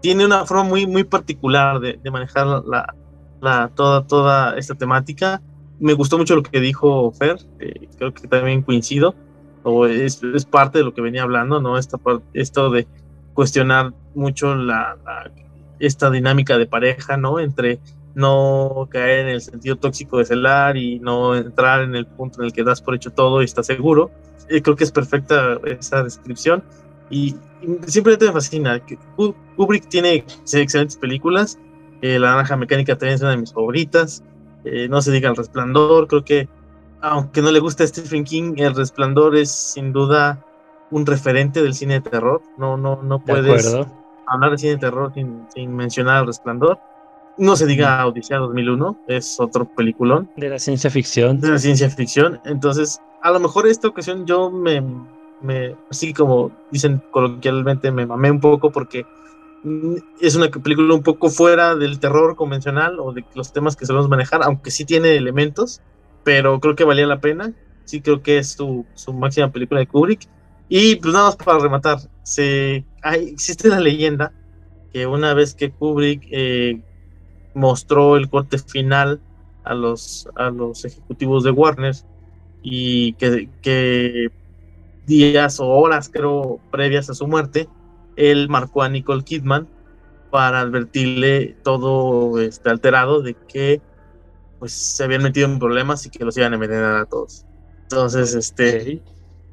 tiene 0.00 0.26
una 0.26 0.44
forma 0.44 0.64
muy, 0.64 0.86
muy 0.86 1.04
particular 1.04 1.80
de, 1.80 1.98
de 2.02 2.10
manejar 2.10 2.46
la, 2.46 2.94
la- 3.40 3.68
toda, 3.74 4.06
toda 4.06 4.56
esta 4.58 4.74
temática. 4.74 5.40
Me 5.78 5.94
gustó 5.94 6.18
mucho 6.18 6.36
lo 6.36 6.42
que 6.42 6.60
dijo 6.60 7.10
Fer, 7.12 7.38
eh, 7.58 7.88
creo 7.96 8.12
que 8.12 8.26
también 8.28 8.62
coincido, 8.62 9.14
o 9.62 9.86
es, 9.86 10.22
es 10.22 10.44
parte 10.44 10.78
de 10.78 10.84
lo 10.84 10.92
que 10.92 11.00
venía 11.00 11.22
hablando, 11.22 11.60
¿no? 11.60 11.78
Esta 11.78 11.96
par- 11.96 12.20
esto 12.34 12.70
de 12.70 12.86
cuestionar 13.34 13.94
mucho 14.14 14.54
la, 14.54 14.98
la- 15.04 15.30
esta 15.78 16.10
dinámica 16.10 16.58
de 16.58 16.66
pareja, 16.66 17.16
¿no? 17.16 17.38
Entre 17.40 17.78
no 18.14 18.88
caer 18.90 19.20
en 19.20 19.28
el 19.28 19.40
sentido 19.40 19.76
tóxico 19.76 20.18
de 20.18 20.24
celar 20.24 20.76
y 20.76 20.98
no 21.00 21.34
entrar 21.36 21.82
en 21.82 21.94
el 21.94 22.06
punto 22.06 22.40
en 22.40 22.46
el 22.46 22.52
que 22.52 22.64
das 22.64 22.80
por 22.82 22.94
hecho 22.94 23.10
todo 23.10 23.42
y 23.42 23.44
estás 23.44 23.66
seguro. 23.66 24.10
Eh, 24.48 24.62
creo 24.62 24.74
que 24.76 24.84
es 24.84 24.90
perfecta 24.92 25.58
esa 25.64 26.02
descripción 26.02 26.64
y, 27.08 27.36
y 27.62 27.78
simplemente 27.86 28.26
me 28.26 28.32
fascina. 28.32 28.80
Kubrick 29.56 29.88
tiene 29.88 30.24
excelentes 30.52 30.96
películas. 30.96 31.58
eh, 32.02 32.18
la 32.18 32.30
Naranja 32.30 32.56
Mecánica 32.56 32.96
también 32.96 33.14
es 33.16 33.20
una 33.22 33.30
de 33.30 33.36
mis 33.36 33.52
favoritas. 33.52 34.22
eh, 34.64 34.88
no 34.88 35.00
se 35.02 35.12
diga 35.12 35.28
El 35.30 35.36
Resplandor. 35.36 36.06
Creo 36.08 36.24
que, 36.24 36.48
aunque 37.00 37.42
no 37.42 37.50
le 37.52 37.60
gusta 37.60 37.84
a 37.84 37.86
Stephen 37.86 38.24
King, 38.24 38.54
El 38.56 38.74
Resplandor 38.74 39.36
es 39.36 39.50
sin 39.52 39.92
duda 39.92 40.44
un 40.90 41.06
referente 41.06 41.62
del 41.62 41.74
cine 41.74 41.94
de 42.00 42.10
terror. 42.10 42.42
No, 42.58 42.76
no, 42.76 43.02
no 43.02 43.18
De 43.18 43.24
puedes 43.24 43.66
hablar 44.26 44.50
de 44.52 44.58
cine 44.58 44.72
de 44.72 44.78
terror 44.78 45.12
sin, 45.14 45.46
sin 45.54 45.74
mencionar 45.76 46.20
El 46.22 46.26
Resplandor. 46.26 46.78
No 47.38 47.56
se 47.56 47.66
diga 47.66 48.06
Odisea 48.06 48.38
2001, 48.38 49.04
es 49.08 49.40
otro 49.40 49.64
peliculón 49.64 50.30
De 50.36 50.48
la 50.48 50.58
ciencia 50.58 50.90
ficción. 50.90 51.40
de 51.40 51.50
la 51.50 51.58
ciencia 51.58 51.88
ficción. 51.88 52.40
Entonces, 52.44 53.00
a 53.22 53.30
lo 53.30 53.40
mejor 53.40 53.66
esta 53.66 53.88
ocasión 53.88 54.26
yo 54.26 54.50
me, 54.50 54.82
me 55.40 55.74
así 55.90 56.12
como 56.12 56.50
dicen 56.70 57.02
coloquialmente, 57.10 57.90
me 57.90 58.06
mamé 58.06 58.30
un 58.30 58.40
poco 58.40 58.70
porque 58.70 59.06
mm, 59.62 59.94
es 60.20 60.36
una 60.36 60.48
película 60.48 60.94
un 60.94 61.02
poco 61.02 61.30
fuera 61.30 61.74
del 61.76 61.98
terror 61.98 62.36
convencional 62.36 62.98
o 63.00 63.12
de 63.12 63.24
los 63.34 63.52
temas 63.52 63.76
que 63.76 63.86
solemos 63.86 64.08
manejar, 64.08 64.42
aunque 64.42 64.70
sí 64.70 64.84
tiene 64.84 65.16
elementos, 65.16 65.80
pero 66.24 66.60
creo 66.60 66.74
que 66.76 66.84
valía 66.84 67.06
la 67.06 67.20
pena. 67.20 67.52
Sí 67.84 68.00
creo 68.02 68.22
que 68.22 68.38
es 68.38 68.52
su, 68.52 68.86
su 68.94 69.12
máxima 69.12 69.50
película 69.50 69.80
de 69.80 69.86
Kubrick. 69.86 70.28
Y 70.68 70.96
pues 70.96 71.12
nada 71.12 71.26
más 71.26 71.36
para 71.36 71.58
rematar, 71.58 71.98
se, 72.22 72.84
hay, 73.02 73.30
existe 73.30 73.68
la 73.68 73.80
leyenda 73.80 74.32
que 74.92 75.06
una 75.06 75.34
vez 75.34 75.54
que 75.54 75.70
Kubrick 75.72 76.22
eh, 76.30 76.80
mostró 77.54 78.16
el 78.16 78.28
corte 78.28 78.58
final 78.58 79.20
a 79.64 79.74
los, 79.74 80.28
a 80.36 80.50
los 80.50 80.84
ejecutivos 80.84 81.44
de 81.44 81.50
Warner 81.50 81.94
y 82.62 83.14
que, 83.14 83.48
que 83.62 84.28
días 85.06 85.60
o 85.60 85.68
horas, 85.68 86.08
creo, 86.08 86.60
previas 86.70 87.10
a 87.10 87.14
su 87.14 87.26
muerte, 87.26 87.68
él 88.16 88.48
marcó 88.48 88.82
a 88.82 88.88
Nicole 88.88 89.24
Kidman 89.24 89.68
para 90.30 90.60
advertirle 90.60 91.56
todo 91.62 92.40
este, 92.40 92.70
alterado 92.70 93.22
de 93.22 93.34
que 93.34 93.80
pues 94.58 94.72
se 94.72 95.04
habían 95.04 95.22
metido 95.22 95.48
en 95.48 95.58
problemas 95.58 96.04
y 96.06 96.10
que 96.10 96.24
los 96.24 96.36
iban 96.36 96.52
a 96.52 96.56
envenenar 96.56 96.96
a 96.96 97.06
todos. 97.06 97.46
Entonces, 97.82 98.34
este, 98.34 99.02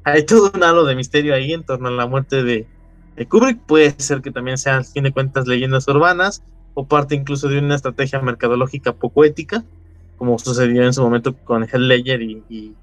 hay 0.04 0.24
todo 0.26 0.50
un 0.54 0.62
halo 0.62 0.84
de 0.84 0.94
misterio 0.94 1.34
ahí 1.34 1.52
en 1.52 1.64
torno 1.64 1.88
a 1.88 1.92
la 1.92 2.06
muerte 2.06 2.42
de, 2.42 2.66
de 3.16 3.26
Kubrick. 3.26 3.58
Puede 3.66 3.94
ser 3.98 4.20
que 4.20 4.30
también 4.30 4.58
sean, 4.58 4.76
al 4.76 4.84
fin 4.84 5.04
de 5.04 5.12
cuentas, 5.12 5.46
leyendas 5.46 5.88
urbanas 5.88 6.42
o 6.78 6.86
parte 6.86 7.16
incluso 7.16 7.48
de 7.48 7.58
una 7.58 7.74
estrategia 7.74 8.20
mercadológica 8.20 8.92
poco 8.94 9.24
ética, 9.24 9.64
como 10.16 10.38
sucedió 10.38 10.84
en 10.84 10.92
su 10.92 11.02
momento 11.02 11.36
con 11.44 11.64
Hell 11.64 11.88
Ledger 11.88 12.22
y, 12.22 12.44
y 12.48 12.76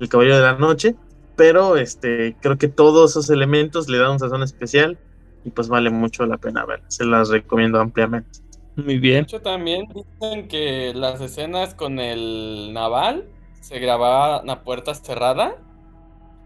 El 0.00 0.08
Caballero 0.08 0.36
de 0.36 0.42
la 0.42 0.54
Noche. 0.54 0.96
Pero 1.36 1.76
este, 1.76 2.38
creo 2.40 2.56
que 2.56 2.68
todos 2.68 3.10
esos 3.10 3.28
elementos 3.30 3.88
le 3.90 3.98
dan 3.98 4.12
un 4.12 4.18
sazón 4.18 4.42
especial 4.42 4.98
y 5.44 5.50
pues 5.50 5.68
vale 5.68 5.90
mucho 5.90 6.24
la 6.26 6.38
pena 6.38 6.64
ver. 6.64 6.82
Se 6.88 7.04
las 7.04 7.28
recomiendo 7.28 7.78
ampliamente. 7.78 8.40
Muy 8.76 8.98
De 9.00 9.00
bien. 9.00 9.18
hecho, 9.18 9.42
también 9.42 9.86
dicen 9.94 10.48
que 10.48 10.92
las 10.94 11.20
escenas 11.20 11.74
con 11.74 11.98
el 11.98 12.72
naval 12.72 13.28
se 13.60 13.78
grababan 13.78 14.48
a 14.50 14.64
puerta 14.64 14.94
cerrada 14.94 15.56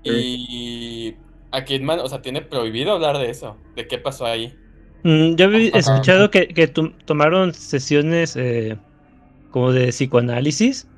y 0.03 1.17
a 1.51 1.65
Kidman, 1.65 2.01
o 2.01 2.09
sea, 2.09 2.23
tiene 2.23 2.43
prohibido 2.43 2.93
hablar 2.93 3.19
de 3.19 3.31
eso, 3.31 3.57
de 3.75 3.87
qué 3.89 3.99
pasó 3.99 4.27
ahí. 4.27 4.57
Mm, 5.07 5.37
yo 5.37 5.45
había 5.47 5.69
Ajá. 5.69 5.79
escuchado 5.79 6.31
que, 6.33 6.49
que 6.49 6.67
tu- 6.67 6.91
tomaron 7.05 7.55
sesiones 7.55 8.35
eh, 8.35 8.77
como 9.53 9.71
de 9.73 9.89
psicoanálisis 9.93 10.89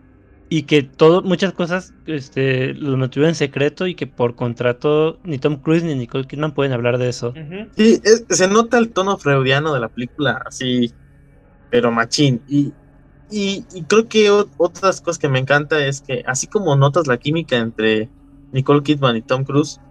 y 0.49 0.63
que 0.63 0.83
todo, 0.83 1.21
muchas 1.21 1.53
cosas 1.53 1.93
este, 2.07 2.73
lo 2.73 2.97
mantuvieron 2.97 3.31
en 3.31 3.35
secreto 3.35 3.87
y 3.87 3.95
que 3.95 4.07
por 4.07 4.35
contrato 4.35 5.19
ni 5.25 5.37
Tom 5.39 5.57
Cruise 5.61 5.83
ni 5.85 5.95
Nicole 5.95 6.27
Kidman 6.27 6.55
pueden 6.55 6.73
hablar 6.73 6.97
de 6.97 7.11
eso. 7.11 7.35
Sí, 7.77 8.01
es- 8.03 8.25
se 8.31 8.49
nota 8.49 8.79
el 8.79 8.95
tono 8.95 9.19
freudiano 9.19 9.75
de 9.75 9.81
la 9.81 9.91
película, 9.91 10.43
así, 10.47 10.95
pero 11.69 11.93
machín. 11.93 12.43
Y, 12.47 12.73
y, 13.29 13.67
y 13.75 13.85
creo 13.85 14.09
que 14.09 14.31
o- 14.31 14.51
otras 14.57 15.03
cosas 15.03 15.19
que 15.19 15.29
me 15.29 15.39
encanta 15.39 15.87
es 15.87 16.01
que, 16.01 16.23
así 16.27 16.47
como 16.47 16.77
notas 16.77 17.07
la 17.09 17.19
química 17.19 17.57
entre 17.57 18.11
Nicole 18.53 18.83
Kidman 18.83 19.17
y 19.17 19.23
Tom 19.23 19.45
Cruise 19.45 19.83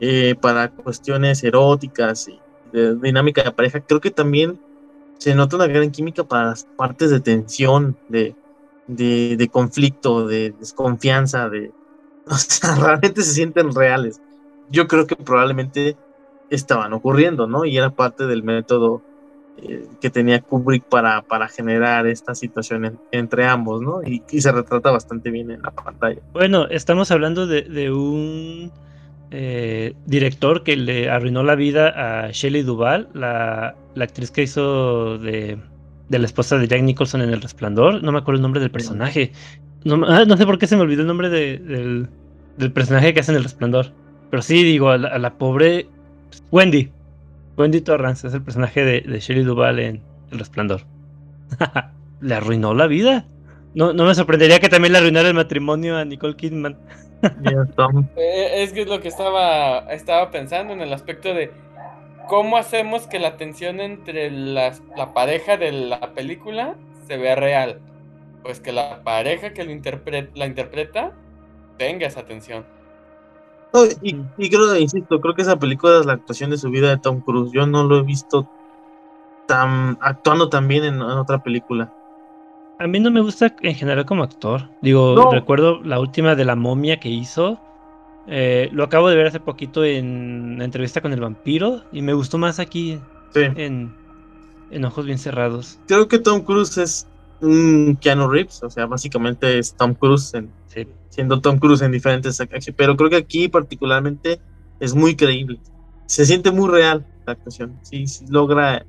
eh, 0.00 0.36
para 0.40 0.70
cuestiones 0.70 1.44
eróticas 1.44 2.28
y 2.28 2.40
de 2.72 2.96
dinámica 2.96 3.42
de 3.44 3.52
pareja, 3.52 3.82
creo 3.82 4.00
que 4.00 4.10
también 4.12 4.60
se 5.18 5.34
nota 5.34 5.56
una 5.56 5.66
gran 5.68 5.90
química 5.90 6.24
para 6.24 6.46
las 6.46 6.66
partes 6.76 7.10
de 7.10 7.20
tensión, 7.20 7.98
de, 8.08 8.36
de, 8.86 9.36
de 9.36 9.50
conflicto, 9.50 10.26
de 10.26 10.52
desconfianza, 10.52 11.48
de... 11.50 11.74
O 12.26 12.36
sea, 12.36 12.76
realmente 12.76 13.22
se 13.22 13.32
sienten 13.34 13.74
reales. 13.74 14.22
Yo 14.66 14.86
creo 14.88 15.06
que 15.06 15.16
probablemente 15.16 15.98
estaban 16.48 16.92
ocurriendo, 16.92 17.46
¿no? 17.48 17.64
Y 17.64 17.76
era 17.78 17.90
parte 17.90 18.26
del 18.26 18.42
método 18.44 19.04
eh, 19.56 19.88
que 20.00 20.10
tenía 20.10 20.40
Kubrick 20.42 20.86
para, 20.88 21.22
para 21.22 21.48
generar 21.48 22.06
esta 22.06 22.34
situación 22.34 22.84
en- 22.86 23.02
entre 23.10 23.46
ambos, 23.46 23.82
¿no? 23.82 24.02
Y, 24.04 24.24
y 24.30 24.40
se 24.42 24.52
retrata 24.52 24.90
bastante 24.92 25.30
bien 25.30 25.50
en 25.50 25.62
la 25.62 25.72
pantalla. 25.72 26.22
Bueno, 26.32 26.66
estamos 26.68 27.10
hablando 27.10 27.46
de, 27.46 27.62
de 27.62 27.92
un 27.92 28.72
eh, 29.32 29.94
director 30.06 30.62
que 30.62 30.76
le 30.76 31.08
arruinó 31.10 31.42
la 31.42 31.54
vida 31.54 31.88
a 32.26 32.30
Shelley 32.30 32.62
Duvall, 32.62 33.08
la, 33.14 33.74
la 33.94 34.04
actriz 34.04 34.30
que 34.30 34.42
hizo 34.42 35.18
de, 35.18 35.58
de 36.08 36.18
la 36.18 36.26
esposa 36.26 36.58
de 36.58 36.68
Jack 36.68 36.82
Nicholson 36.82 37.22
en 37.22 37.30
El 37.30 37.40
Resplandor. 37.42 38.02
No 38.02 38.12
me 38.12 38.18
acuerdo 38.18 38.36
el 38.36 38.42
nombre 38.42 38.60
del 38.60 38.70
personaje. 38.70 39.32
No, 39.84 40.04
ah, 40.06 40.24
no 40.26 40.36
sé 40.36 40.44
por 40.46 40.58
qué 40.58 40.66
se 40.66 40.76
me 40.76 40.82
olvidó 40.82 41.00
el 41.02 41.08
nombre 41.08 41.28
de- 41.28 41.58
del, 41.58 42.08
del 42.58 42.72
personaje 42.72 43.12
que 43.14 43.20
hace 43.20 43.32
en 43.32 43.38
El 43.38 43.44
Resplandor. 43.44 43.86
Pero 44.30 44.42
sí, 44.42 44.62
digo, 44.62 44.90
a 44.90 44.98
la, 44.98 45.08
a 45.08 45.18
la 45.18 45.34
pobre 45.34 45.88
Wendy. 46.50 46.90
Wendy 47.56 47.80
Torrance 47.80 48.26
es 48.28 48.34
el 48.34 48.42
personaje 48.42 48.84
de, 48.84 49.00
de 49.02 49.20
Shelley 49.20 49.44
Duvall 49.44 49.78
en 49.78 50.00
El 50.30 50.38
Resplandor. 50.38 50.82
le 52.20 52.34
arruinó 52.34 52.74
la 52.74 52.86
vida. 52.86 53.26
No, 53.74 53.92
no 53.92 54.04
me 54.04 54.14
sorprendería 54.14 54.60
que 54.60 54.68
también 54.68 54.92
le 54.92 54.98
arruinara 54.98 55.28
el 55.28 55.34
matrimonio 55.34 55.96
a 55.96 56.04
Nicole 56.04 56.36
Kidman. 56.36 56.76
Eh, 58.16 58.62
es 58.62 58.72
que 58.72 58.82
es 58.82 58.88
lo 58.88 59.00
que 59.00 59.08
estaba, 59.08 59.78
estaba 59.92 60.30
pensando 60.30 60.72
en 60.72 60.80
el 60.80 60.92
aspecto 60.92 61.32
de 61.34 61.52
cómo 62.28 62.56
hacemos 62.56 63.06
que 63.06 63.18
la 63.18 63.36
tensión 63.36 63.80
entre 63.80 64.30
las- 64.30 64.82
la 64.96 65.14
pareja 65.14 65.56
de 65.56 65.72
la 65.72 66.00
película 66.14 66.74
se 67.06 67.16
vea 67.16 67.34
real. 67.36 67.80
Pues 68.42 68.60
que 68.60 68.72
la 68.72 69.02
pareja 69.04 69.52
que 69.52 69.64
lo 69.64 69.70
interpre- 69.70 70.30
la 70.34 70.46
interpreta 70.46 71.12
tenga 71.78 72.06
esa 72.06 72.24
tensión. 72.24 72.64
No, 73.72 73.84
y, 74.02 74.16
y 74.36 74.50
creo, 74.50 74.76
insisto, 74.76 75.20
creo 75.20 75.34
que 75.34 75.42
esa 75.42 75.58
película 75.58 76.00
es 76.00 76.06
la 76.06 76.14
actuación 76.14 76.50
de 76.50 76.58
su 76.58 76.70
vida 76.70 76.90
de 76.90 76.98
Tom 76.98 77.20
Cruise. 77.20 77.52
Yo 77.52 77.66
no 77.66 77.84
lo 77.84 77.98
he 77.98 78.02
visto 78.02 78.48
tan 79.46 79.96
actuando 80.00 80.48
tan 80.48 80.68
bien 80.68 80.84
en, 80.84 80.94
en 80.96 81.02
otra 81.02 81.38
película. 81.42 81.92
A 82.82 82.86
mí 82.88 82.98
no 82.98 83.10
me 83.12 83.20
gusta 83.20 83.54
en 83.62 83.74
general 83.76 84.04
como 84.04 84.24
actor. 84.24 84.68
Digo, 84.82 85.14
No. 85.14 85.30
recuerdo 85.30 85.80
la 85.84 86.00
última 86.00 86.34
de 86.34 86.44
la 86.44 86.56
momia 86.56 86.98
que 86.98 87.08
hizo. 87.08 87.60
Eh, 88.26 88.68
lo 88.72 88.82
acabo 88.84 89.08
de 89.08 89.14
ver 89.16 89.26
hace 89.26 89.40
poquito 89.40 89.84
en 89.84 90.56
la 90.58 90.64
entrevista 90.64 91.00
con 91.00 91.12
el 91.12 91.20
vampiro 91.20 91.82
y 91.92 92.02
me 92.02 92.12
gustó 92.12 92.38
más 92.38 92.58
aquí 92.58 92.98
Sí. 93.34 93.40
en, 93.56 93.92
en 94.70 94.84
Ojos 94.84 95.06
Bien 95.06 95.18
Cerrados. 95.18 95.78
Creo 95.86 96.08
que 96.08 96.18
Tom 96.18 96.40
Cruise 96.42 96.76
es 96.78 97.06
un 97.40 97.96
Keanu 98.00 98.28
Reeves, 98.28 98.62
o 98.64 98.70
sea, 98.70 98.86
básicamente 98.86 99.58
es 99.58 99.74
Tom 99.74 99.94
Cruise 99.94 100.34
en, 100.34 100.50
Sí. 100.66 100.86
siendo 101.08 101.40
Tom 101.40 101.58
Cruise 101.58 101.82
en 101.82 101.92
diferentes 101.92 102.40
acciones, 102.40 102.72
pero 102.76 102.96
creo 102.96 103.10
que 103.10 103.16
aquí 103.16 103.48
particularmente 103.48 104.40
es 104.80 104.94
muy 104.94 105.14
creíble. 105.16 105.60
Se 106.06 106.24
siente 106.26 106.50
muy 106.50 106.68
real 106.68 107.06
la 107.26 107.32
actuación, 107.34 107.78
sí, 107.82 108.06
sí 108.08 108.24
logra 108.28 108.84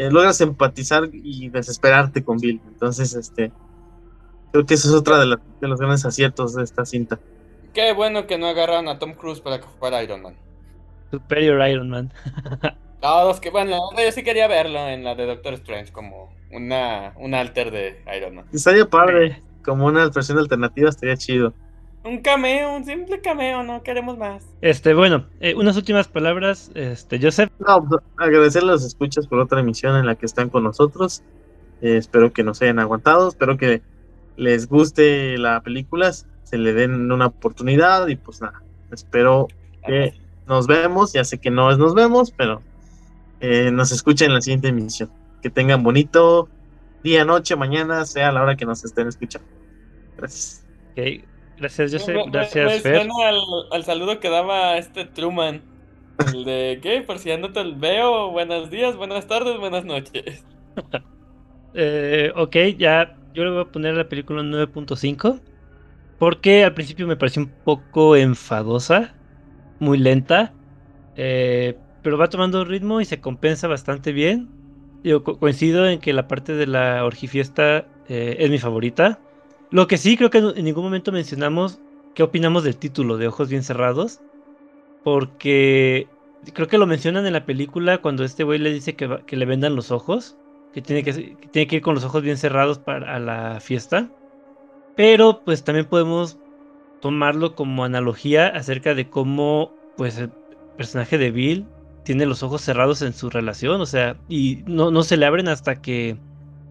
eh, 0.00 0.10
logras 0.10 0.40
empatizar 0.40 1.10
y 1.12 1.50
desesperarte 1.50 2.24
con 2.24 2.38
Bill. 2.38 2.60
Entonces, 2.68 3.14
este 3.14 3.52
creo 4.50 4.64
que 4.64 4.74
eso 4.74 4.88
es 4.88 4.94
otra 4.94 5.18
de, 5.18 5.26
los 5.26 5.78
grandes 5.78 6.06
aciertos 6.06 6.54
de 6.54 6.64
esta 6.64 6.86
cinta. 6.86 7.20
Qué 7.74 7.92
bueno 7.92 8.26
que 8.26 8.38
no 8.38 8.46
agarraron 8.46 8.88
a 8.88 8.98
Tom 8.98 9.12
Cruise 9.12 9.40
para 9.40 9.60
que 9.60 9.66
fuera 9.78 10.02
Iron 10.02 10.22
Man. 10.22 10.36
Superior 11.10 11.68
Iron 11.68 11.90
Man. 11.90 12.12
No, 13.02 13.24
los 13.24 13.40
que, 13.40 13.48
bueno, 13.48 13.78
yo 13.96 14.12
sí 14.12 14.22
quería 14.22 14.46
verlo 14.46 14.86
en 14.86 15.04
la 15.04 15.14
de 15.14 15.24
Doctor 15.24 15.54
Strange 15.54 15.90
como 15.90 16.34
una, 16.52 17.14
un 17.16 17.32
alter 17.32 17.70
de 17.70 18.04
Iron 18.14 18.34
Man. 18.34 18.44
Estaría 18.52 18.84
padre, 18.84 19.40
como 19.64 19.86
una 19.86 20.06
versión 20.10 20.36
alternativa 20.36 20.90
estaría 20.90 21.16
chido. 21.16 21.54
Un 22.02 22.18
cameo, 22.22 22.76
un 22.76 22.84
simple 22.84 23.20
cameo, 23.20 23.62
no 23.62 23.82
queremos 23.82 24.16
más. 24.16 24.42
Este, 24.62 24.94
bueno, 24.94 25.26
eh, 25.40 25.54
unas 25.54 25.76
últimas 25.76 26.08
palabras, 26.08 26.70
este, 26.74 27.20
Joseph. 27.20 27.50
No, 27.58 27.86
pues, 27.86 28.02
agradecer 28.16 28.62
a 28.62 28.66
los 28.66 28.84
escuchas 28.84 29.26
por 29.26 29.38
otra 29.38 29.60
emisión 29.60 29.96
en 29.96 30.06
la 30.06 30.14
que 30.14 30.24
están 30.24 30.48
con 30.48 30.64
nosotros. 30.64 31.22
Eh, 31.82 31.96
espero 31.98 32.32
que 32.32 32.42
nos 32.42 32.62
hayan 32.62 32.78
aguantado, 32.78 33.28
espero 33.28 33.58
que 33.58 33.82
les 34.36 34.66
guste 34.66 35.36
la 35.36 35.60
película, 35.60 36.12
se 36.12 36.56
le 36.56 36.72
den 36.72 37.12
una 37.12 37.26
oportunidad 37.26 38.06
y 38.08 38.16
pues 38.16 38.40
nada, 38.40 38.62
espero 38.90 39.48
que 39.86 40.14
nos 40.46 40.66
vemos, 40.66 41.12
ya 41.12 41.24
sé 41.24 41.38
que 41.38 41.50
no 41.50 41.70
es 41.70 41.78
nos 41.78 41.94
vemos, 41.94 42.30
pero 42.30 42.62
eh, 43.40 43.70
nos 43.70 43.92
escuchen 43.92 44.28
en 44.28 44.34
la 44.34 44.40
siguiente 44.40 44.68
emisión. 44.68 45.10
Que 45.42 45.50
tengan 45.50 45.82
bonito 45.82 46.48
día, 47.02 47.24
noche, 47.24 47.56
mañana, 47.56 48.04
sea 48.04 48.32
la 48.32 48.42
hora 48.42 48.56
que 48.56 48.66
nos 48.66 48.84
estén 48.84 49.08
escuchando. 49.08 49.48
Gracias. 50.16 50.64
Ok, 50.92 51.24
Gracias, 51.60 51.92
Me- 51.92 52.08
Joseph. 52.08 52.24
me- 52.26 52.26
Gracias, 52.26 52.76
me 52.76 52.80
Fer. 52.80 53.02
suena 53.02 53.12
al, 53.28 53.40
al 53.70 53.84
saludo 53.84 54.20
que 54.20 54.28
daba 54.30 54.78
este 54.78 55.04
Truman. 55.06 55.66
El 56.30 56.44
de, 56.44 56.80
¿qué? 56.82 57.02
Por 57.02 57.18
si 57.18 57.28
ya 57.30 57.38
no 57.38 57.52
te 57.52 57.62
veo, 57.74 58.30
buenos 58.32 58.70
días, 58.70 58.96
buenas 58.96 59.26
tardes, 59.28 59.58
buenas 59.58 59.84
noches. 59.86 60.46
Eh, 61.72 62.32
ok, 62.36 62.56
ya 62.78 63.16
yo 63.34 63.44
le 63.44 63.50
voy 63.52 63.60
a 63.62 63.70
poner 63.70 63.94
la 63.94 64.08
película 64.08 64.40
un 64.42 64.50
9.5 64.50 65.44
porque 66.18 66.64
al 66.64 66.74
principio 66.74 67.06
me 67.08 67.16
pareció 67.16 67.42
un 67.42 67.56
poco 67.64 68.16
enfadosa, 68.16 69.18
muy 69.78 69.98
lenta, 69.98 70.58
eh, 71.16 71.82
pero 72.02 72.18
va 72.18 72.28
tomando 72.30 72.64
ritmo 72.66 73.00
y 73.02 73.06
se 73.06 73.20
compensa 73.20 73.68
bastante 73.68 74.12
bien. 74.12 74.54
Yo 75.04 75.24
co- 75.24 75.38
coincido 75.40 75.88
en 75.88 76.00
que 76.00 76.12
la 76.14 76.28
parte 76.28 76.54
de 76.54 76.66
la 76.68 77.04
orgifiesta 77.06 77.92
eh, 78.06 78.36
es 78.40 78.50
mi 78.50 78.58
favorita. 78.60 79.24
Lo 79.70 79.86
que 79.86 79.98
sí 79.98 80.16
creo 80.16 80.30
que 80.30 80.38
en 80.38 80.64
ningún 80.64 80.84
momento 80.84 81.12
mencionamos 81.12 81.82
qué 82.14 82.22
opinamos 82.22 82.64
del 82.64 82.78
título 82.78 83.16
de 83.18 83.28
Ojos 83.28 83.48
Bien 83.48 83.62
Cerrados, 83.62 84.22
porque 85.02 86.14
creo 86.54 86.68
que 86.68 86.78
lo 86.78 86.86
mencionan 86.88 87.26
en 87.26 87.34
la 87.34 87.46
película 87.46 88.02
cuando 88.02 88.24
este 88.24 88.44
güey 88.44 88.58
le 88.60 88.72
dice 88.72 88.96
que, 88.96 89.06
va- 89.08 89.24
que 89.26 89.36
le 89.36 89.46
vendan 89.46 89.76
los 89.76 89.90
ojos 89.92 90.38
que 90.72 90.82
tiene 90.82 91.04
que, 91.04 91.38
que 91.38 91.48
tiene 91.50 91.68
que 91.68 91.76
ir 91.78 91.82
con 91.82 91.94
los 91.96 92.04
ojos 92.04 92.22
bien 92.22 92.38
cerrados 92.38 92.78
para 92.80 93.16
a 93.16 93.20
la 93.20 93.60
fiesta. 93.60 94.14
Pero 94.94 95.42
pues 95.44 95.64
también 95.64 95.88
podemos 95.88 96.40
tomarlo 97.00 97.54
como 97.54 97.84
analogía 97.84 98.48
acerca 98.48 98.94
de 98.94 99.10
cómo 99.10 99.78
pues 99.96 100.18
el 100.18 100.34
personaje 100.76 101.18
de 101.18 101.30
Bill 101.30 101.74
tiene 102.04 102.26
los 102.26 102.42
ojos 102.42 102.62
cerrados 102.62 103.02
en 103.02 103.12
su 103.14 103.30
relación, 103.30 103.80
o 103.80 103.86
sea, 103.86 104.22
y 104.28 104.64
no, 104.66 104.90
no 104.90 105.02
se 105.04 105.16
le 105.16 105.26
abren 105.26 105.48
hasta 105.48 105.80
que 105.82 106.22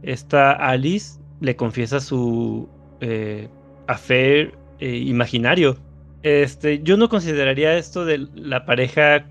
esta 0.01 0.53
Alice 0.53 1.21
le 1.39 1.55
confiesa 1.55 1.99
su 2.01 2.73
eh, 3.01 3.47
affair 3.87 4.53
eh, 4.79 4.95
imaginario. 4.97 5.77
Este, 6.23 6.81
yo 6.83 6.97
no 6.97 7.09
consideraría 7.09 7.77
esto 7.77 8.05
de 8.05 8.27
la 8.35 8.65
pareja 8.65 9.25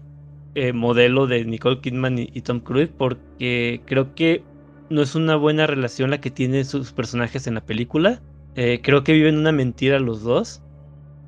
eh, 0.54 0.72
modelo 0.72 1.26
de 1.26 1.44
Nicole 1.44 1.80
Kidman 1.80 2.18
y, 2.18 2.40
Tom 2.40 2.60
Cruise 2.60 2.90
porque 2.96 3.80
creo 3.84 4.14
que 4.14 4.42
no 4.90 5.02
es 5.02 5.14
una 5.14 5.36
buena 5.36 5.66
relación 5.66 6.10
la 6.10 6.20
que 6.20 6.30
tienen 6.30 6.64
sus 6.64 6.92
personajes 6.92 7.46
en 7.46 7.54
la 7.54 7.60
película. 7.60 8.20
Eh, 8.56 8.80
creo 8.82 9.04
que 9.04 9.12
viven 9.12 9.38
una 9.38 9.52
mentira 9.52 10.00
los 10.00 10.22
dos. 10.22 10.62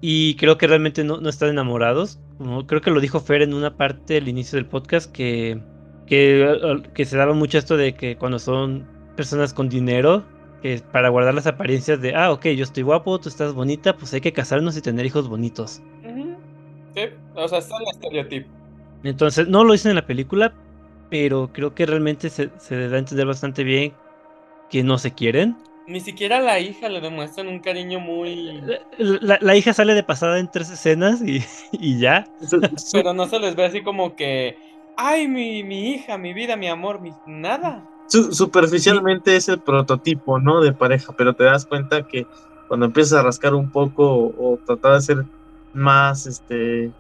Y 0.01 0.35
creo 0.37 0.57
que 0.59 0.67
realmente 0.67 1.05
no, 1.05 1.21
no 1.21 1.29
están 1.29 1.51
enamorados. 1.51 2.19
Creo 2.67 2.81
que 2.81 2.91
lo 2.91 3.01
dijo 3.01 3.21
Fer 3.21 3.43
en 3.43 3.53
una 3.53 3.77
parte 3.77 4.15
del 4.15 4.29
inicio 4.29 4.57
del 4.57 4.65
podcast 4.65 5.13
que, 5.13 5.61
que 6.07 7.05
se 7.05 7.17
daba 7.17 7.35
mucho 7.35 7.59
esto 7.59 7.77
de 7.77 7.95
que 7.95 8.17
cuando 8.17 8.39
son 8.39 8.87
personas 9.15 9.53
con 9.53 9.69
dinero, 9.69 10.25
que 10.61 10.83
para 10.93 11.09
guardar 11.11 11.35
las 11.35 11.47
apariencias 11.47 12.01
de, 12.01 12.15
ah, 12.15 12.33
ok, 12.33 12.47
yo 12.49 12.65
estoy 12.65 12.83
guapo, 12.83 13.19
tú 13.21 13.29
estás 13.29 13.55
bonita, 13.55 13.97
pues 13.97 14.13
hay 14.15 14.21
que 14.21 14.33
casarnos 14.33 14.77
y 14.77 14.83
tener 14.83 15.07
hijos 15.07 15.29
bonitos. 15.29 15.83
Sí, 16.95 17.01
o 17.35 17.49
sea, 17.49 17.59
está 17.59 17.77
el 17.79 17.89
estereotipo. 17.93 18.51
Entonces, 19.03 19.49
no 19.49 19.65
lo 19.65 19.73
dicen 19.73 19.91
en 19.91 19.97
la 19.97 20.07
película, 20.07 20.55
pero 21.09 21.53
creo 21.53 21.75
que 21.75 21.87
realmente 21.87 22.29
se, 22.31 22.51
se 22.59 22.89
da 22.89 22.97
a 22.97 22.99
entender 22.99 23.27
bastante 23.27 23.65
bien 23.65 23.95
que 24.71 24.83
no 24.85 24.99
se 24.99 25.15
quieren. 25.15 25.59
Ni 25.87 26.01
siquiera 26.01 26.39
a 26.39 26.41
la 26.41 26.59
hija 26.59 26.89
le 26.89 27.03
demuestran 27.03 27.49
un 27.49 27.61
cariño 27.61 28.01
muy... 28.01 28.75
La, 28.99 29.19
la- 29.21 29.39
la 29.41 29.57
hija 29.57 29.73
sale 29.73 29.95
de 29.95 30.03
pasada 30.03 30.39
en 30.39 30.51
tres 30.51 30.71
escenas 30.71 31.21
y, 31.23 31.45
y 31.73 31.99
ya. 31.99 32.27
Pero 32.91 33.13
no 33.15 33.27
se 33.27 33.39
les 33.39 33.55
ve 33.57 33.65
así 33.67 33.83
como 33.83 34.17
que... 34.17 34.59
Ay, 34.97 35.29
mi, 35.29 35.63
mi 35.65 35.91
hija, 35.93 36.19
mi 36.19 36.33
vida, 36.35 36.57
mi 36.57 36.69
amor, 36.69 37.01
mi... 37.01 37.13
Nada. 37.25 37.90
Su- 38.11 38.33
superficialmente 38.35 39.37
es 39.37 39.49
el 39.49 39.63
prototipo, 39.63 40.41
¿no? 40.41 40.61
De 40.61 40.73
pareja, 40.75 41.15
pero 41.17 41.35
te 41.35 41.45
das 41.45 41.67
cuenta 41.67 42.07
que 42.07 42.29
cuando 42.67 42.87
empiezas 42.87 43.19
a 43.21 43.23
rascar 43.25 43.55
un 43.55 43.71
poco 43.73 44.05
o, 44.15 44.55
o 44.55 44.59
tratar 44.65 44.95
de 44.95 45.01
ser 45.03 45.27
más, 45.73 46.27
este, 46.27 46.95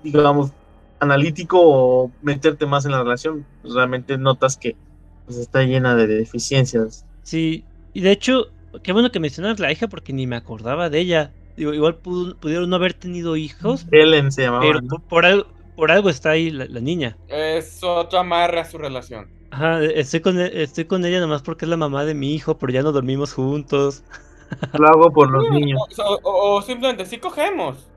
digamos, 0.00 0.52
analítico 1.00 1.58
o 1.62 2.16
meterte 2.22 2.66
más 2.66 2.84
en 2.86 2.92
la 2.92 3.02
relación, 3.02 3.46
pues 3.62 3.74
realmente 3.74 4.18
notas 4.18 4.56
que 4.56 4.76
pues, 5.24 5.38
está 5.38 5.62
llena 5.62 5.94
de 5.96 6.06
deficiencias. 6.08 7.06
Sí, 7.22 7.64
y 7.92 8.00
de 8.00 8.12
hecho, 8.12 8.46
qué 8.82 8.92
bueno 8.92 9.10
que 9.10 9.20
mencionas 9.20 9.58
la 9.60 9.72
hija 9.72 9.88
porque 9.88 10.12
ni 10.12 10.26
me 10.26 10.36
acordaba 10.36 10.90
de 10.90 11.00
ella. 11.00 11.34
Digo, 11.56 11.74
igual 11.74 11.98
pudo- 12.00 12.38
pudieron 12.38 12.70
no 12.70 12.76
haber 12.76 12.94
tenido 12.94 13.36
hijos, 13.36 13.86
Helen 13.90 14.32
se 14.32 14.42
llamaba. 14.42 14.62
pero 14.62 14.80
¿no? 14.80 14.88
por, 14.88 15.02
por 15.08 15.26
algo, 15.26 15.46
por 15.76 15.90
algo 15.92 16.10
está 16.10 16.30
ahí 16.30 16.50
la, 16.50 16.66
la 16.66 16.80
niña. 16.80 17.18
Es 17.28 17.82
otro 17.82 18.18
amarre 18.20 18.60
a 18.60 18.64
su 18.64 18.78
relación. 18.78 19.30
Ajá, 19.50 19.82
estoy 19.82 20.20
con, 20.20 20.38
e- 20.40 20.62
estoy 20.62 20.84
con 20.84 21.04
ella 21.04 21.20
nomás 21.20 21.42
porque 21.42 21.64
es 21.64 21.68
la 21.68 21.76
mamá 21.76 22.04
de 22.04 22.14
mi 22.14 22.34
hijo, 22.34 22.58
pero 22.58 22.72
ya 22.72 22.82
no 22.82 22.92
dormimos 22.92 23.32
juntos. 23.32 24.02
Lo 24.78 24.88
hago 24.88 25.12
por 25.12 25.30
los 25.30 25.50
niños. 25.50 25.80
O, 25.98 26.18
o- 26.22 26.56
o 26.56 26.62
simplemente 26.62 27.06
sí 27.06 27.18
cogemos 27.18 27.88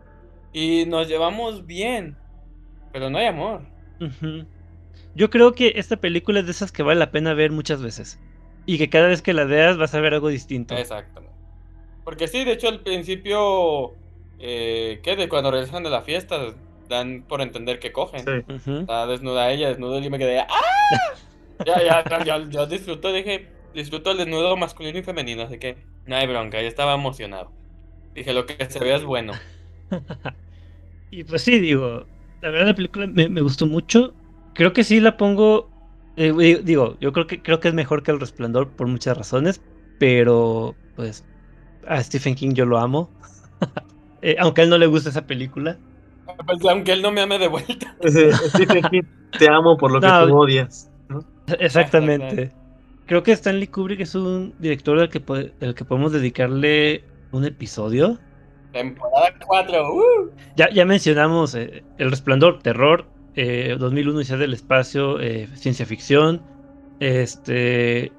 y 0.54 0.86
nos 0.86 1.08
llevamos 1.08 1.66
bien, 1.66 2.18
pero 2.92 3.10
no 3.10 3.18
hay 3.18 3.28
amor. 3.28 3.62
Yo 5.16 5.30
creo 5.30 5.54
que 5.54 5.74
esta 5.76 5.98
película 5.98 6.40
es 6.40 6.46
de 6.46 6.52
esas 6.52 6.72
que 6.72 6.84
vale 6.84 7.00
la 7.00 7.12
pena 7.12 7.34
ver 7.34 7.52
muchas 7.52 7.82
veces. 7.82 8.20
Y 8.66 8.78
que 8.78 8.90
cada 8.90 9.08
vez 9.08 9.22
que 9.22 9.34
la 9.34 9.44
veas 9.46 9.78
vas 9.78 9.94
a 9.96 10.02
ver 10.02 10.14
algo 10.14 10.30
distinto. 10.30 10.76
Exactamente. 10.76 11.36
Porque 12.04 12.28
sí, 12.28 12.44
de 12.44 12.54
hecho 12.54 12.68
al 12.68 12.82
principio, 12.82 13.94
eh, 14.40 15.00
¿qué? 15.04 15.16
De 15.16 15.30
cuando 15.30 15.52
regresan 15.52 15.84
de 15.84 15.90
la 15.90 16.02
fiesta, 16.02 16.38
dan 16.90 17.24
por 17.28 17.42
entender 17.42 17.80
que 17.80 17.92
cogen. 17.92 18.22
Sí. 18.26 18.54
Ujú. 18.54 18.80
Está 18.82 19.08
desnuda 19.08 19.52
ella, 19.52 19.70
desnudo 19.70 20.00
y 20.00 20.10
me 20.10 20.20
quedé, 20.20 20.40
¡ah! 20.40 20.48
Ya, 21.66 21.82
ya, 21.84 22.06
ya, 22.10 22.24
ya, 22.24 22.50
yo 22.50 22.66
disfruto, 22.68 23.12
dije, 23.14 23.56
disfruto 23.74 24.12
el 24.12 24.18
desnudo 24.18 24.58
masculino 24.58 25.00
y 25.00 25.04
femenino, 25.04 25.44
así 25.44 25.60
que 25.60 25.88
no 26.06 26.16
hay 26.16 26.28
bronca, 26.28 26.62
yo 26.62 26.68
estaba 26.68 26.94
emocionado. 26.96 27.56
Dije, 28.16 28.34
lo 28.34 28.46
que 28.48 28.70
se 28.72 28.80
vea 28.80 28.98
es 28.98 29.04
bueno. 29.06 29.48
Y 31.10 31.24
pues 31.26 31.44
sí, 31.44 31.60
digo, 31.60 32.10
la 32.42 32.50
verdad 32.52 32.68
la 32.68 32.76
película 32.76 33.08
me, 33.08 33.30
me 33.30 33.42
gustó 33.42 33.68
mucho. 33.68 34.18
Creo 34.54 34.74
que 34.74 34.84
sí 34.84 35.00
la 35.00 35.18
pongo, 35.18 35.74
eh, 36.16 36.34
di- 36.34 36.56
digo, 36.64 36.98
yo 37.00 37.12
creo 37.14 37.28
que 37.28 37.42
creo 37.42 37.60
que 37.60 37.68
es 37.70 37.74
mejor 37.74 38.04
que 38.04 38.12
El 38.12 38.20
Resplandor 38.20 38.76
por 38.76 38.88
muchas 38.88 39.18
razones, 39.18 39.64
pero 39.98 40.80
pues 40.96 41.28
a 41.88 42.04
Stephen 42.04 42.36
King 42.36 42.54
yo 42.56 42.66
lo 42.66 42.80
amo. 42.80 43.16
Eh, 44.24 44.38
aunque 44.40 44.62
a 44.62 44.64
él 44.66 44.70
no 44.72 44.78
le 44.78 44.88
gusta 44.88 45.10
esa 45.10 45.28
película. 45.28 45.82
Pues, 46.46 46.60
aunque 46.70 46.92
él 46.94 47.02
no 47.02 47.12
me 47.12 47.22
ame 47.22 47.40
de 47.40 47.48
vuelta. 47.48 47.98
Stephen 48.50 48.88
King, 48.90 49.04
te 49.38 49.48
amo 49.50 49.78
por 49.78 49.92
lo 49.92 50.04
que 50.04 50.14
tú 50.14 50.32
odias. 50.36 50.91
¿No? 51.12 51.26
Exactamente. 51.60 52.52
Creo 53.06 53.24
que 53.24 53.32
Stanley 53.34 53.68
Kubrick 53.68 54.00
es 54.00 54.16
un 54.16 54.54
director 54.60 54.98
al 55.00 55.10
que, 55.10 55.22
al 55.62 55.76
que 55.76 55.86
podemos 55.86 56.12
dedicarle 56.12 57.04
un 57.32 57.46
episodio. 57.46 58.18
Temporada 58.72 59.34
4, 59.46 59.94
¡uh! 59.94 60.32
Ya, 60.56 60.70
ya 60.70 60.86
mencionamos 60.86 61.56
eh, 61.56 61.84
El 61.98 62.10
Resplandor, 62.10 62.60
terror, 62.62 63.06
eh, 63.36 63.76
2001 63.78 64.18
Odisea 64.18 64.38
del 64.38 64.54
Espacio, 64.54 65.20
eh, 65.20 65.50
ciencia 65.56 65.86
ficción. 65.86 66.42
Este. 67.00 68.12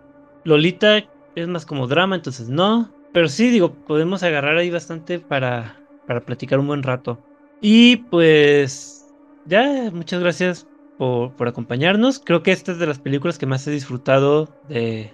Lolita 0.45 1.03
es 1.37 1.49
más 1.49 1.65
como 1.65 1.87
drama, 1.87 2.17
entonces 2.17 2.49
no. 2.49 2.93
Pero 3.13 3.29
sí, 3.29 3.51
digo, 3.51 3.73
podemos 3.73 4.23
agarrar 4.23 4.57
ahí 4.57 4.71
bastante 4.71 5.19
para, 5.19 5.77
para 6.07 6.21
platicar 6.21 6.59
un 6.59 6.67
buen 6.67 6.83
rato. 6.83 7.19
Y 7.61 7.97
pues. 7.97 9.07
Ya, 9.47 9.91
muchas 9.93 10.21
gracias 10.21 10.67
por, 10.99 11.33
por 11.33 11.49
acompañarnos. 11.49 12.21
Creo 12.21 12.43
que 12.43 12.53
esta 12.53 12.73
es 12.73 12.79
de 12.79 12.87
las 12.87 12.99
películas 12.99 13.39
que 13.39 13.47
más 13.47 13.67
he 13.67 13.71
disfrutado 13.71 14.49
de, 14.69 15.11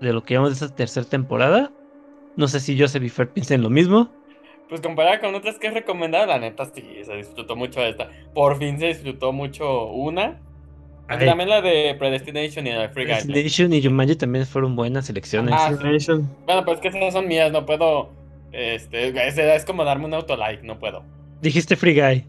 de 0.00 0.12
lo 0.12 0.22
que 0.22 0.34
llamamos 0.34 0.58
de 0.58 0.64
esta 0.64 0.76
tercera 0.76 1.06
temporada. 1.06 1.72
No 2.36 2.48
sé 2.48 2.60
si 2.60 2.78
Joseph 2.78 3.02
y 3.02 3.08
Fer 3.08 3.30
piensen 3.30 3.62
lo 3.62 3.70
mismo. 3.70 4.10
Pues 4.68 4.80
comparada 4.80 5.20
con 5.20 5.34
otras 5.34 5.58
que 5.58 5.68
he 5.68 5.70
recomendado, 5.70 6.26
la 6.26 6.38
neta 6.38 6.64
sí, 6.66 6.82
se 7.04 7.16
disfrutó 7.16 7.54
mucho 7.54 7.82
esta. 7.82 8.08
Por 8.32 8.58
fin 8.58 8.78
se 8.78 8.86
disfrutó 8.86 9.32
mucho 9.32 9.86
una. 9.88 10.40
Ay. 11.06 11.26
También 11.26 11.50
la 11.50 11.60
de 11.60 11.94
Predestination 11.98 12.66
y 12.66 12.72
la 12.72 12.82
de 12.82 12.88
Free 12.88 13.04
Guy. 13.04 13.14
Destination 13.14 13.72
y 13.74 13.82
Jumanji 13.82 14.16
también 14.16 14.46
fueron 14.46 14.74
buenas 14.74 15.06
selecciones. 15.06 15.54
Ah, 15.56 15.70
Destination. 15.70 16.28
Bueno, 16.46 16.64
pues 16.64 16.80
que 16.80 16.88
esas 16.88 17.12
son 17.12 17.28
mías, 17.28 17.52
no 17.52 17.66
puedo. 17.66 18.08
Este, 18.52 19.08
es, 19.08 19.36
es 19.36 19.64
como 19.64 19.84
darme 19.84 20.06
un 20.06 20.14
autolike, 20.14 20.62
no 20.62 20.78
puedo. 20.78 21.04
Dijiste 21.42 21.76
Free 21.76 21.94
Guy. 21.94 22.26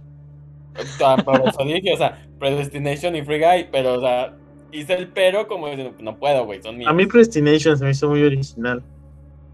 Por 1.24 1.42
eso 1.48 1.64
dije, 1.66 1.94
o 1.94 1.98
sea, 1.98 2.26
Predestination 2.40 3.16
y 3.16 3.24
Free 3.24 3.40
Guy, 3.40 3.68
pero, 3.72 3.96
o 3.96 4.02
sea, 4.02 4.36
hice 4.72 4.94
el 4.94 5.08
pero 5.08 5.48
como 5.48 5.68
diciendo, 5.70 5.94
no 6.00 6.18
puedo, 6.18 6.46
güey, 6.46 6.62
son 6.62 6.78
mías. 6.78 6.90
A 6.90 6.94
mí 6.94 7.06
Predestination 7.06 7.78
se 7.78 7.84
me 7.86 7.92
hizo 7.92 8.10
muy 8.10 8.24
original. 8.24 8.84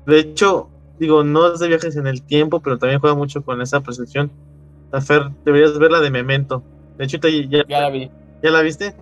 De 0.05 0.19
hecho, 0.19 0.69
digo, 0.99 1.23
no 1.23 1.53
es 1.53 1.59
de 1.59 1.67
viajes 1.67 1.95
en 1.95 2.07
el 2.07 2.23
tiempo, 2.23 2.59
pero 2.61 2.77
también 2.77 2.99
juega 2.99 3.15
mucho 3.15 3.43
con 3.43 3.61
esa 3.61 3.81
percepción. 3.81 4.31
La 4.91 4.99
Fer, 5.01 5.23
deberías 5.45 5.77
ver 5.79 5.91
la 5.91 5.99
de 5.99 6.09
Memento. 6.09 6.63
De 6.97 7.05
hecho, 7.05 7.19
te- 7.19 7.47
ya, 7.47 7.63
Ya 7.67 7.81
la 7.81 7.89
vi, 7.89 8.09
¿ya 8.43 8.49
la 8.51 8.61
viste? 8.61 8.93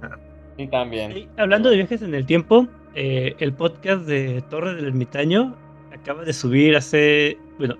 sí, 0.57 0.67
también. 0.67 1.17
Y 1.17 1.27
hablando 1.37 1.69
de 1.69 1.77
viajes 1.77 2.01
en 2.01 2.13
el 2.13 2.25
tiempo, 2.25 2.67
eh, 2.95 3.35
el 3.39 3.53
podcast 3.53 4.03
de 4.05 4.43
Torre 4.49 4.75
del 4.75 4.85
Ermitaño 4.87 5.55
acaba 5.93 6.23
de 6.23 6.33
subir 6.33 6.75
hace, 6.75 7.37
bueno, 7.57 7.77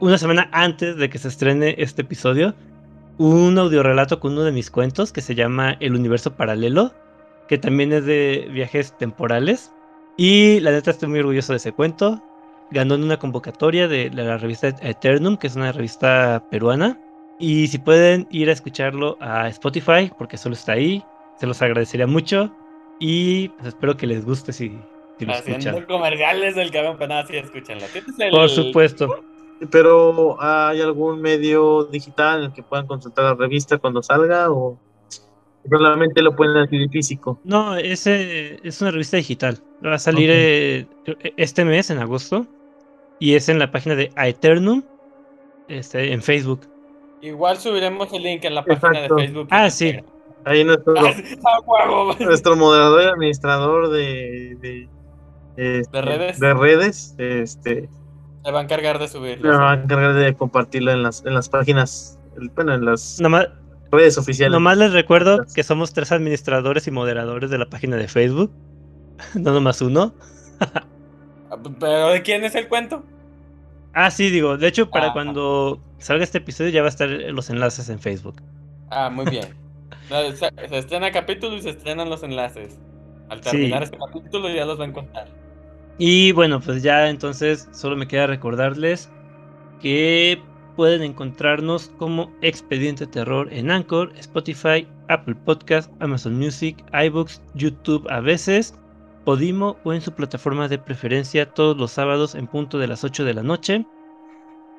una 0.00 0.18
semana 0.18 0.48
antes 0.52 0.96
de 0.96 1.08
que 1.10 1.18
se 1.18 1.28
estrene 1.28 1.74
este 1.78 2.02
episodio, 2.02 2.54
un 3.18 3.58
audiorelato 3.58 4.20
con 4.20 4.32
uno 4.32 4.44
de 4.44 4.52
mis 4.52 4.70
cuentos 4.70 5.12
que 5.12 5.20
se 5.20 5.34
llama 5.34 5.76
El 5.80 5.94
Universo 5.94 6.34
Paralelo, 6.34 6.94
que 7.48 7.58
también 7.58 7.92
es 7.92 8.04
de 8.04 8.48
viajes 8.50 8.96
temporales. 8.96 9.72
Y 10.16 10.60
la 10.60 10.70
neta 10.70 10.92
estoy 10.92 11.08
muy 11.08 11.18
orgulloso 11.18 11.52
de 11.52 11.58
ese 11.58 11.72
cuento. 11.72 12.22
Ganó 12.70 12.94
en 12.94 13.04
una 13.04 13.18
convocatoria 13.18 13.88
de, 13.88 14.10
la 14.10 14.38
revista 14.38 14.68
Eternum, 14.68 15.36
que 15.36 15.48
es 15.48 15.56
una 15.56 15.72
revista 15.72 16.44
peruana. 16.50 16.98
Y 17.40 17.68
si 17.68 17.78
pueden 17.78 18.26
ir 18.30 18.50
a 18.50 18.52
escucharlo 18.52 19.16
a 19.20 19.48
Spotify, 19.48 20.10
porque 20.16 20.36
solo 20.36 20.54
está 20.54 20.72
ahí, 20.72 21.04
se 21.36 21.46
los 21.46 21.60
agradecería 21.62 22.06
mucho. 22.06 22.54
Y 23.00 23.48
pues 23.50 23.68
espero 23.68 23.96
que 23.96 24.06
les 24.06 24.24
guste 24.24 24.52
si, 24.52 24.78
si 25.18 25.26
lo 25.26 25.32
Haciendo 25.32 25.70
escuchan. 25.70 25.86
comerciales 25.86 26.56
del 26.56 26.70
cabrón, 26.70 26.96
pero 26.98 27.08
nada, 27.08 27.26
sí, 27.26 27.36
escúchenlo. 27.36 27.86
Por 28.30 28.48
supuesto. 28.48 29.24
Pero 29.70 30.36
¿hay 30.40 30.80
algún 30.80 31.20
medio 31.20 31.84
digital 31.84 32.38
en 32.40 32.44
el 32.46 32.52
que 32.52 32.62
puedan 32.62 32.86
consultar 32.86 33.24
la 33.24 33.34
revista 33.34 33.78
cuando 33.78 34.02
salga 34.02 34.50
o 34.50 34.78
solamente 35.68 36.22
lo 36.22 36.36
pueden 36.36 36.56
adquirir 36.56 36.88
físico? 36.90 37.40
No, 37.44 37.76
ese 37.76 38.60
es 38.66 38.80
una 38.80 38.90
revista 38.92 39.16
digital. 39.16 39.58
Va 39.84 39.94
a 39.94 39.98
salir 39.98 40.30
eh, 40.32 40.86
este 41.36 41.64
mes, 41.64 41.90
en 41.90 41.98
agosto. 41.98 42.46
Y 43.18 43.34
es 43.34 43.48
en 43.48 43.58
la 43.58 43.70
página 43.72 43.96
de 43.96 44.12
Aeternum, 44.14 44.82
este, 45.66 46.12
en 46.12 46.22
Facebook. 46.22 46.60
Igual 47.20 47.56
subiremos 47.58 48.12
el 48.12 48.22
link 48.22 48.44
en 48.44 48.54
la 48.54 48.64
página 48.64 48.90
Exacto. 48.90 49.16
de 49.16 49.22
Facebook. 49.26 49.48
Ah, 49.50 49.68
sí. 49.70 49.96
Ahí 50.44 50.62
nuestro, 50.62 50.94
Ah, 51.44 51.60
huevo. 51.66 52.14
nuestro 52.20 52.54
moderador 52.54 53.02
y 53.02 53.06
administrador 53.06 53.90
de, 53.90 54.56
de, 54.60 54.88
este, 55.80 55.96
¿De 55.96 56.02
redes? 56.02 56.38
de 56.38 56.54
redes, 56.54 57.14
este, 57.18 57.88
Se 58.48 58.52
va 58.52 58.60
a 58.60 58.62
encargar 58.62 58.98
de 58.98 59.08
subirlo. 59.08 59.50
me 59.52 59.58
va 59.58 59.72
a 59.72 59.74
encargar 59.74 60.14
de 60.14 60.34
compartirlo 60.34 60.90
en 60.90 61.02
las, 61.02 61.22
en 61.26 61.34
las 61.34 61.50
páginas, 61.50 62.18
bueno, 62.54 62.72
en 62.74 62.86
las 62.86 63.20
Nomás, 63.20 63.48
redes 63.92 64.16
oficiales. 64.16 64.52
nomás 64.54 64.78
les 64.78 64.94
recuerdo 64.94 65.44
que 65.54 65.62
somos 65.62 65.92
tres 65.92 66.12
administradores 66.12 66.86
y 66.86 66.90
moderadores 66.90 67.50
de 67.50 67.58
la 67.58 67.66
página 67.66 67.96
de 67.96 68.08
Facebook. 68.08 68.50
No 69.34 69.52
nomás 69.52 69.82
uno. 69.82 70.14
¿Pero 71.78 72.08
de 72.08 72.22
quién 72.22 72.42
es 72.44 72.54
el 72.54 72.68
cuento? 72.68 73.02
Ah, 73.92 74.10
sí, 74.10 74.30
digo. 74.30 74.56
De 74.56 74.66
hecho, 74.68 74.88
para 74.88 75.08
Ah. 75.08 75.12
cuando 75.12 75.80
salga 75.98 76.24
este 76.24 76.38
episodio 76.38 76.70
ya 76.70 76.80
va 76.80 76.86
a 76.86 76.90
estar 76.90 77.08
los 77.10 77.50
enlaces 77.50 77.88
en 77.90 77.98
Facebook. 77.98 78.36
Ah, 78.90 79.10
muy 79.10 79.24
bien. 79.30 79.48
No, 80.10 80.22
Se, 80.30 80.50
se 80.68 80.78
estrena 80.78 81.10
capítulo 81.12 81.54
y 81.56 81.60
se 81.60 81.70
estrenan 81.70 82.08
los 82.08 82.22
enlaces. 82.22 82.78
Al 83.28 83.42
Sí. 83.44 83.50
terminar 83.50 83.82
este 83.82 83.98
capítulo 83.98 84.48
ya 84.48 84.64
los 84.64 84.80
va 84.80 84.84
a 84.84 84.88
encontrar. 84.88 85.28
Y 85.98 86.30
bueno, 86.32 86.60
pues 86.60 86.82
ya 86.82 87.08
entonces 87.08 87.68
solo 87.72 87.96
me 87.96 88.06
queda 88.06 88.28
recordarles 88.28 89.10
que 89.80 90.40
pueden 90.76 91.02
encontrarnos 91.02 91.88
como 91.98 92.30
Expediente 92.40 93.06
Terror 93.08 93.52
en 93.52 93.70
Anchor, 93.70 94.12
Spotify, 94.16 94.86
Apple 95.08 95.34
Podcast, 95.44 95.90
Amazon 95.98 96.38
Music, 96.38 96.76
iBooks, 96.92 97.42
YouTube 97.54 98.06
a 98.10 98.20
veces, 98.20 98.78
Podimo 99.24 99.76
o 99.84 99.92
en 99.92 100.00
su 100.00 100.12
plataforma 100.12 100.68
de 100.68 100.78
preferencia 100.78 101.50
todos 101.52 101.76
los 101.76 101.90
sábados 101.90 102.34
en 102.36 102.46
punto 102.46 102.78
de 102.78 102.86
las 102.86 103.02
8 103.02 103.24
de 103.24 103.34
la 103.34 103.42
noche. 103.42 103.84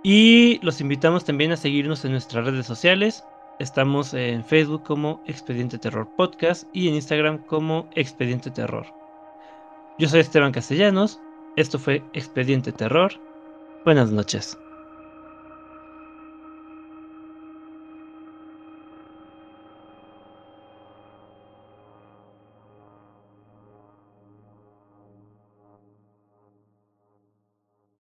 Y 0.02 0.60
los 0.64 0.80
invitamos 0.80 1.26
también 1.26 1.52
a 1.52 1.58
seguirnos 1.58 2.06
en 2.06 2.14
nuestras 2.14 2.46
redes 2.46 2.66
sociales. 2.66 3.24
Estamos 3.60 4.14
en 4.14 4.44
Facebook 4.46 4.84
como 4.84 5.22
Expediente 5.28 5.78
Terror 5.78 6.08
Podcast 6.16 6.64
y 6.74 6.88
en 6.88 6.96
Instagram 6.96 7.40
como 7.40 7.90
Expediente 7.96 8.50
Terror. 8.50 8.99
Yo 10.00 10.08
soy 10.08 10.22
Esteban 10.22 10.54
Castellanos. 10.54 11.20
Esto 11.58 11.78
fue 11.78 12.02
Expediente 12.14 12.72
Terror. 12.72 13.12
Buenas 13.84 14.12
noches. 14.12 14.58